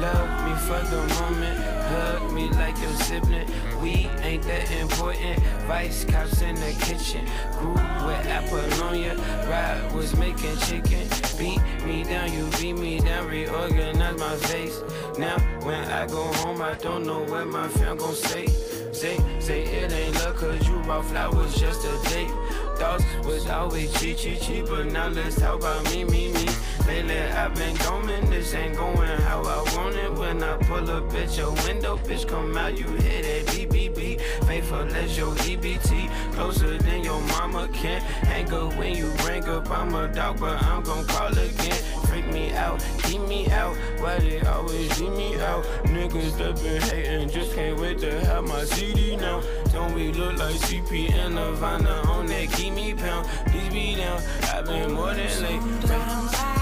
Love 0.00 0.44
me 0.44 0.54
for 0.66 0.78
the 0.90 1.02
moment. 1.20 1.58
Hug 1.58 2.32
me 2.32 2.48
like 2.50 2.78
your 2.80 2.92
sibling. 3.02 3.48
We 3.82 4.06
ain't 4.22 4.44
that 4.44 4.70
important. 4.70 5.42
Vice 5.66 6.04
cops 6.04 6.40
in 6.40 6.54
the 6.54 6.72
kitchen. 6.80 7.26
Grew 7.58 7.72
with 7.72 8.26
Apollonia. 8.26 9.16
Ride 9.48 9.92
was 9.92 10.14
making 10.16 10.56
chicken. 10.58 11.08
Beat 11.36 11.60
me 11.84 12.04
down, 12.04 12.32
you 12.32 12.48
beat 12.60 12.74
me 12.74 13.00
down. 13.00 13.26
Reorganize 13.26 14.18
my 14.20 14.36
face. 14.36 14.80
Now, 15.18 15.36
when 15.66 15.82
I 15.90 16.06
go 16.06 16.22
home, 16.34 16.62
I 16.62 16.74
don't 16.74 17.04
know 17.04 17.24
what 17.24 17.48
my 17.48 17.66
fam 17.66 17.96
gon' 17.96 18.14
say. 18.14 18.46
Say, 18.92 19.18
say 19.40 19.62
it 19.62 19.92
ain't 19.92 20.14
luck, 20.14 20.36
cause 20.36 20.66
you 20.68 20.78
brought 20.82 21.06
flowers 21.06 21.54
just 21.56 21.84
a 21.84 22.08
date. 22.08 22.30
Thoughts 22.78 23.04
was 23.24 23.48
always 23.48 23.92
cheap, 24.00 24.16
cheap, 24.16 24.40
cheap, 24.40 24.66
but 24.66 24.86
now 24.86 25.08
let's 25.08 25.40
talk 25.40 25.58
about 25.58 25.84
me, 25.92 26.04
me, 26.04 26.32
me. 26.32 26.46
I've 26.90 27.54
been 27.54 27.76
going, 27.76 28.30
this 28.30 28.54
ain't 28.54 28.76
going 28.76 29.08
how 29.20 29.42
I 29.42 29.76
want 29.76 29.94
it. 29.94 30.12
When 30.12 30.42
I 30.42 30.56
pull 30.56 30.90
up 30.90 31.12
at 31.12 31.36
your 31.36 31.52
window, 31.66 31.98
bitch, 31.98 32.26
come 32.26 32.56
out, 32.56 32.78
you 32.78 32.86
hit 32.86 33.46
that 33.46 33.54
BBB. 33.54 34.20
Faithful 34.46 34.94
as 34.96 35.16
your 35.16 35.34
EBT, 35.34 36.10
closer 36.32 36.78
than 36.78 37.04
your 37.04 37.20
mama 37.20 37.68
can. 37.72 38.00
Hang 38.00 38.52
up 38.52 38.74
when 38.76 38.96
you 38.96 39.06
ring 39.26 39.44
up, 39.48 39.70
I'm 39.70 39.94
a 39.94 40.08
dog, 40.08 40.40
but 40.40 40.62
I'm 40.62 40.82
gon' 40.82 41.04
call 41.06 41.30
again. 41.30 41.76
Freak 42.06 42.26
me 42.32 42.52
out, 42.52 42.84
keep 43.02 43.20
me 43.22 43.50
out, 43.50 43.76
why 43.98 44.18
they 44.18 44.40
always 44.40 45.00
leave 45.00 45.12
me 45.12 45.40
out? 45.40 45.64
Niggas 45.84 46.38
that 46.38 46.56
been 46.56 46.82
hating, 46.82 47.28
just 47.28 47.54
can't 47.54 47.78
wait 47.78 47.98
to 48.00 48.18
have 48.26 48.44
my 48.44 48.64
CD 48.64 49.16
now. 49.16 49.42
Don't 49.72 49.94
we 49.94 50.10
look 50.12 50.38
like 50.38 50.56
CP 50.56 51.12
and 51.12 51.34
Nirvana 51.34 52.02
on 52.08 52.26
that 52.26 52.50
keep 52.52 52.72
me 52.72 52.94
pound? 52.94 53.26
Please 53.46 53.72
be 53.72 53.94
down, 53.94 54.22
I've 54.54 54.64
been 54.64 54.92
more 54.92 55.14
than 55.14 55.42
late. 55.42 56.57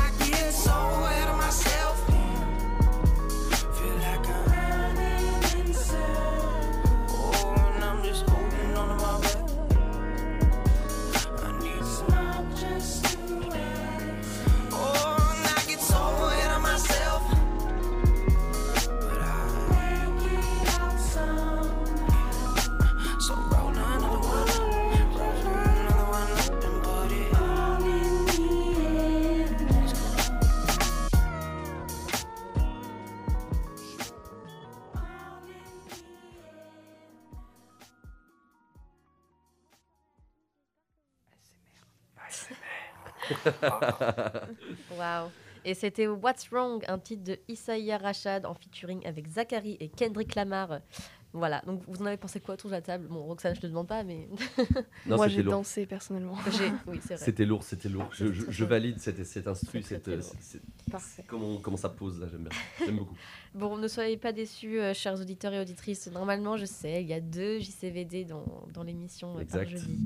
Waouh. 44.99 45.31
Et 45.65 45.75
c'était 45.75 46.07
What's 46.07 46.49
Wrong, 46.53 46.85
un 46.87 46.99
titre 46.99 47.25
de 47.25 47.39
Isaiah 47.49 47.99
Rachad 47.99 48.47
en 48.47 48.55
featuring 48.55 49.05
avec 49.05 49.27
Zachary 49.27 49.77
et 49.81 49.89
Kendrick 49.89 50.37
Lamar. 50.37 50.79
Voilà, 51.37 51.61
donc 51.67 51.83
vous 51.87 52.03
en 52.03 52.07
avez 52.07 52.17
pensé 52.17 52.41
quoi 52.41 52.55
autour 52.55 52.71
de 52.71 52.75
la 52.77 52.81
table? 52.83 53.07
Bon, 53.09 53.23
Roxane, 53.25 53.55
je 53.55 53.61
te 53.61 53.67
demande 53.67 53.87
pas, 53.87 54.03
mais. 54.05 54.29
Non, 55.07 55.17
Moi, 55.17 55.29
j'ai 55.29 55.43
dansé 55.43 55.85
personnellement. 55.87 56.37
Oui. 56.87 56.99
C'était 57.17 57.45
lourd, 57.45 57.63
c'était 57.63 57.89
lourd. 57.89 58.09
Je, 58.13 58.65
valide 58.65 58.99
cette, 58.99 59.25
cette 59.25 59.47
instru, 59.47 59.81
Très, 59.83 59.97
cette, 60.01 60.11
Parfait. 60.91 61.23
c'est- 61.23 61.27
comment, 61.27 61.59
comment 61.59 61.77
ça 61.77 61.89
pose 61.91 62.19
là, 62.21 62.27
j'aime 62.31 62.43
bien. 62.45 62.59
J'aime 62.85 62.97
beaucoup. 62.97 63.15
Bon, 63.57 63.79
ne 63.79 63.89
soyez 63.89 64.19
pas 64.19 64.33
déçus, 64.33 64.79
euh, 64.79 64.93
chers 64.93 65.19
auditeurs 65.19 65.51
et 65.55 65.59
auditrices. 65.59 66.09
Normalement, 66.13 66.59
je 66.59 66.67
sais, 66.67 67.01
il 67.03 67.09
y 67.09 67.15
a 67.15 67.21
deux 67.23 67.59
JCVD 67.59 68.27
dans, 68.27 68.45
dans 68.75 68.83
l'émission 68.83 69.39
euh, 69.39 69.47
par 69.47 69.65
jeudi. 69.67 69.97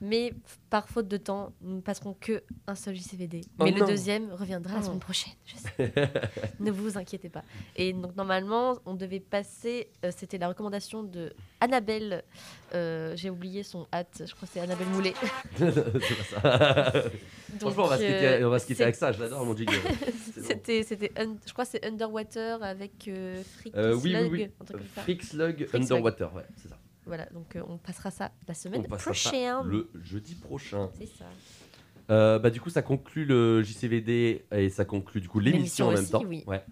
Mais 0.00 0.34
par 0.70 0.88
faute 0.88 1.06
de 1.06 1.16
temps, 1.16 1.52
nous 1.62 1.76
ne 1.76 1.80
passerons 1.80 2.16
que 2.20 2.42
un 2.66 2.74
seul 2.74 2.96
JCVD. 2.96 3.42
Oh 3.60 3.64
Mais 3.64 3.70
le 3.70 3.86
deuxième 3.86 4.32
reviendra 4.32 4.74
la 4.74 4.80
Oh. 4.80 4.86
semaine 4.86 4.98
prochaine, 4.98 5.34
je 5.44 5.54
sais. 5.56 5.92
ne 6.58 6.70
vous 6.72 6.98
inquiétez 6.98 7.28
pas. 7.28 7.44
Et 7.76 7.92
donc, 7.92 8.16
normalement, 8.16 8.76
on 8.86 8.94
devait 8.94 9.20
passer, 9.20 9.88
euh, 10.04 10.10
c'était 10.16 10.38
la 10.38 10.48
recommandation 10.48 10.75
de 11.02 11.32
Annabelle. 11.60 12.22
euh, 12.74 13.14
J'ai 13.16 13.30
oublié 13.30 13.62
son 13.62 13.86
hâte, 13.92 14.22
je 14.26 14.34
crois 14.34 14.46
que 14.46 14.52
c'est 14.54 14.60
Annabelle 14.60 14.86
Moulet. 14.88 15.14
c'est 15.56 15.72
pas 16.40 16.40
ça. 16.42 16.92
Franchement, 17.60 17.84
on 17.84 17.86
va 17.88 17.96
se 17.98 18.02
Donc, 18.02 18.12
quitter, 18.12 18.26
euh, 18.26 18.46
on 18.46 18.50
va 18.50 18.58
se 18.58 18.66
quitter 18.66 18.82
avec 18.82 18.94
ça, 18.96 19.12
je 19.12 19.20
l'adore 19.20 19.44
mon 19.46 19.54
bon. 19.54 19.64
C'était, 20.42 20.84
un- 21.16 21.36
je 21.46 21.52
crois 21.52 21.64
que 21.64 21.70
c'est 21.70 21.84
Underwater 21.86 22.62
avec 22.62 23.08
euh, 23.08 23.42
Frick 23.58 23.74
Euh, 23.76 23.94
oui, 23.94 24.02
oui, 24.04 24.10
Slug, 24.18 24.32
oui. 24.32 24.48
comme 24.68 24.80
ça. 24.94 25.02
Frick 25.02 25.22
Slug. 25.22 25.68
Underwater, 25.72 26.34
ouais, 26.34 26.44
c'est 26.56 26.68
ça. 26.68 26.76
Voilà, 27.06 27.26
donc 27.26 27.56
on 27.68 27.78
passera 27.78 28.10
ça 28.10 28.32
la 28.48 28.52
On 28.52 28.54
semaine 28.54 28.82
ça 28.82 28.96
prochaine. 28.96 29.62
le 29.66 29.88
jeudi 30.02 30.34
prochain. 30.34 30.90
C'est 30.98 31.06
ça. 31.06 31.24
Euh, 32.10 32.38
bah, 32.38 32.50
du 32.50 32.60
coup, 32.60 32.70
ça 32.70 32.82
conclut 32.82 33.24
le 33.24 33.62
JCVD 33.62 34.44
et 34.52 34.68
ça 34.70 34.84
conclut 34.84 35.20
du 35.20 35.28
coup 35.28 35.40
l'émission 35.40 35.88
en 35.88 35.92
même 35.92 36.06
temps. 36.08 36.22
oui. 36.26 36.44
Ouais. 36.46 36.62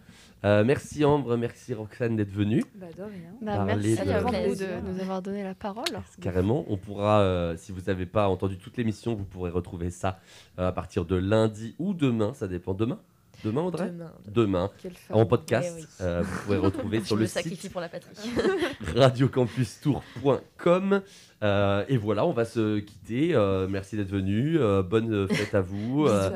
Euh, 0.45 0.63
merci 0.63 1.05
Ambre, 1.05 1.37
merci 1.37 1.73
Roxane 1.73 2.17
d'être 2.17 2.31
venue. 2.31 2.63
Bah, 2.75 2.87
de 2.97 3.03
rien. 3.03 3.31
Bah, 3.41 3.65
merci 3.65 3.97
de- 3.97 4.11
à 4.11 4.21
vous 4.21 4.55
de 4.55 4.93
nous 4.93 5.01
avoir 5.01 5.23
donné 5.23 5.43
la 5.43 5.55
parole. 5.55 5.85
Carrément, 6.21 6.65
on 6.69 6.77
pourra, 6.77 7.21
euh, 7.21 7.57
si 7.57 7.73
vous 7.73 7.81
n'avez 7.87 8.05
pas 8.05 8.29
entendu 8.29 8.59
toute 8.59 8.77
l'émission, 8.77 9.15
vous 9.15 9.25
pourrez 9.25 9.51
retrouver 9.51 9.91
ça 9.91 10.21
euh, 10.59 10.69
à 10.69 10.73
partir 10.73 11.07
de 11.07 11.17
lundi 11.17 11.75
ou 11.79 11.95
demain, 11.95 12.35
ça 12.35 12.47
dépend. 12.47 12.75
Demain 12.75 12.99
Demain, 13.45 13.61
Audrey 13.63 13.93
Demain. 14.27 14.71
En 15.11 15.27
podcast. 15.27 15.75
Eh 15.77 15.81
oui. 15.83 15.87
euh, 16.01 16.23
vous 16.23 16.43
pourrez 16.45 16.57
retrouver 16.59 17.01
sur 17.05 17.17
le 17.17 17.27
site 17.27 17.71
pour 17.71 17.81
la 17.83 17.89
patrie. 17.91 18.15
radiocampustour.com. 18.97 21.03
Euh, 21.43 21.85
et 21.89 21.97
voilà, 21.99 22.25
on 22.27 22.33
va 22.33 22.45
se 22.47 22.79
quitter. 22.79 23.35
Euh, 23.35 23.67
merci 23.69 23.97
d'être 23.97 24.11
venu. 24.11 24.59
Euh, 24.59 24.83
bonne 24.83 25.29
fête 25.29 25.55
à 25.55 25.61
vous. 25.61 26.07
Euh, 26.07 26.31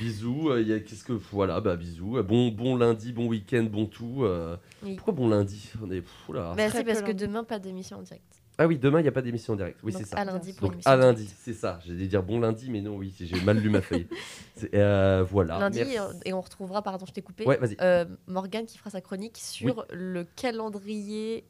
bisous. 0.00 0.48
Euh, 0.50 0.76
a- 0.76 0.80
Qu'est-ce 0.80 1.04
que 1.04 1.12
voilà, 1.12 1.60
bah 1.60 1.76
bisous. 1.76 2.22
Bon, 2.22 2.48
bon 2.48 2.76
lundi, 2.76 3.12
bon 3.12 3.26
week-end, 3.26 3.64
bon 3.70 3.84
tout. 3.86 4.24
Euh, 4.24 4.56
Oui. 4.82 4.94
Pourquoi 4.96 5.12
bon 5.14 5.28
lundi? 5.28 5.70
On 5.82 5.90
est. 5.90 6.02
Bah, 6.32 6.54
c'est 6.72 6.84
parce 6.84 7.02
que 7.02 7.12
demain, 7.12 7.44
pas 7.44 7.58
d'émission 7.58 7.98
en 7.98 8.02
direct. 8.02 8.35
Ah 8.58 8.66
oui, 8.66 8.78
demain, 8.78 9.00
il 9.00 9.02
n'y 9.02 9.08
a 9.08 9.12
pas 9.12 9.20
d'émission 9.22 9.52
en 9.52 9.56
direct. 9.56 9.78
Oui, 9.82 9.92
c'est 9.96 10.06
ça. 10.06 10.16
à 10.16 10.24
lundi 10.24 10.52
pour 10.54 10.70
Donc, 10.70 10.80
à 10.84 10.96
lundi, 10.96 11.28
c'est 11.42 11.52
ça. 11.52 11.78
J'allais 11.86 12.06
dire 12.06 12.22
bon 12.22 12.40
lundi, 12.40 12.70
mais 12.70 12.80
non, 12.80 12.96
oui, 12.96 13.14
j'ai 13.18 13.40
mal 13.42 13.58
lu 13.58 13.68
ma 13.70 13.80
feuille. 13.82 14.06
Euh, 14.72 15.22
voilà. 15.28 15.58
Lundi, 15.58 15.80
merci. 15.80 15.98
euh, 15.98 16.12
et 16.24 16.32
on 16.32 16.40
retrouvera, 16.40 16.80
pardon, 16.80 17.04
je 17.04 17.12
t'ai 17.12 17.20
coupé, 17.20 17.44
Ouais, 17.44 17.58
vas-y. 17.58 17.76
euh, 17.82 18.06
Morgane 18.26 18.64
qui 18.64 18.78
fera 18.78 18.88
sa 18.88 19.02
chronique 19.02 19.36
sur 19.36 19.84
le 19.92 20.24
calendrier. 20.24 21.44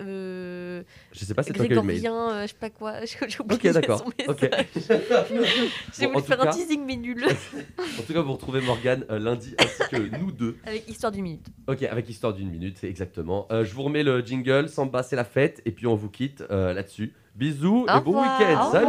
Euh, 0.00 0.82
Je 1.12 1.24
sais 1.24 1.34
pas, 1.34 1.42
c'est 1.42 1.52
toi 1.52 1.64
qui 1.66 1.72
as 1.72 1.74
eu 1.74 1.78
le 1.78 1.82
mail. 1.82 2.00
grégorien, 2.00 2.30
euh, 2.30 2.42
je 2.42 2.46
sais 2.48 2.54
pas 2.58 2.70
quoi. 2.70 2.94
J'ai 3.28 3.40
oublié 3.40 3.68
Ok, 3.68 3.74
d'accord. 3.74 3.98
son 4.00 4.30
Ok. 4.30 4.42
message. 4.42 4.66
J'ai 5.98 6.06
Bon, 6.06 6.10
en 6.10 6.14
voulu 6.14 6.26
faire 6.26 6.38
cas- 6.38 6.48
un 6.48 6.52
teasing, 6.52 6.84
mais 6.86 6.96
nul. 6.96 7.24
En 7.98 8.02
tout 8.02 8.12
cas, 8.12 8.20
vous 8.20 8.32
retrouvez 8.32 8.60
Morgane 8.60 9.04
euh, 9.10 9.18
lundi 9.18 9.54
ainsi 9.58 9.82
que 9.90 10.18
nous 10.18 10.32
deux. 10.32 10.56
Avec 10.64 10.88
Histoire 10.88 11.12
d'une 11.12 11.22
minute. 11.24 11.46
Ok, 11.66 11.82
avec 11.82 12.08
histoire 12.08 12.32
d'une 12.34 12.50
minute, 12.50 12.76
c'est 12.80 12.88
exactement. 12.88 13.46
Euh, 13.50 13.64
je 13.64 13.74
vous 13.74 13.82
remets 13.82 14.02
le 14.02 14.20
jingle, 14.24 14.68
Samba 14.68 15.02
c'est 15.02 15.16
la 15.16 15.24
fête, 15.24 15.62
et 15.64 15.70
puis 15.72 15.86
on 15.86 15.94
vous 15.94 16.10
quitte 16.10 16.44
là-dessus. 16.50 17.12
Bisous 17.34 17.84
Au 17.88 17.98
et 17.98 18.00
bon 18.00 18.20
week-end. 18.22 18.70
Salut. 18.72 18.86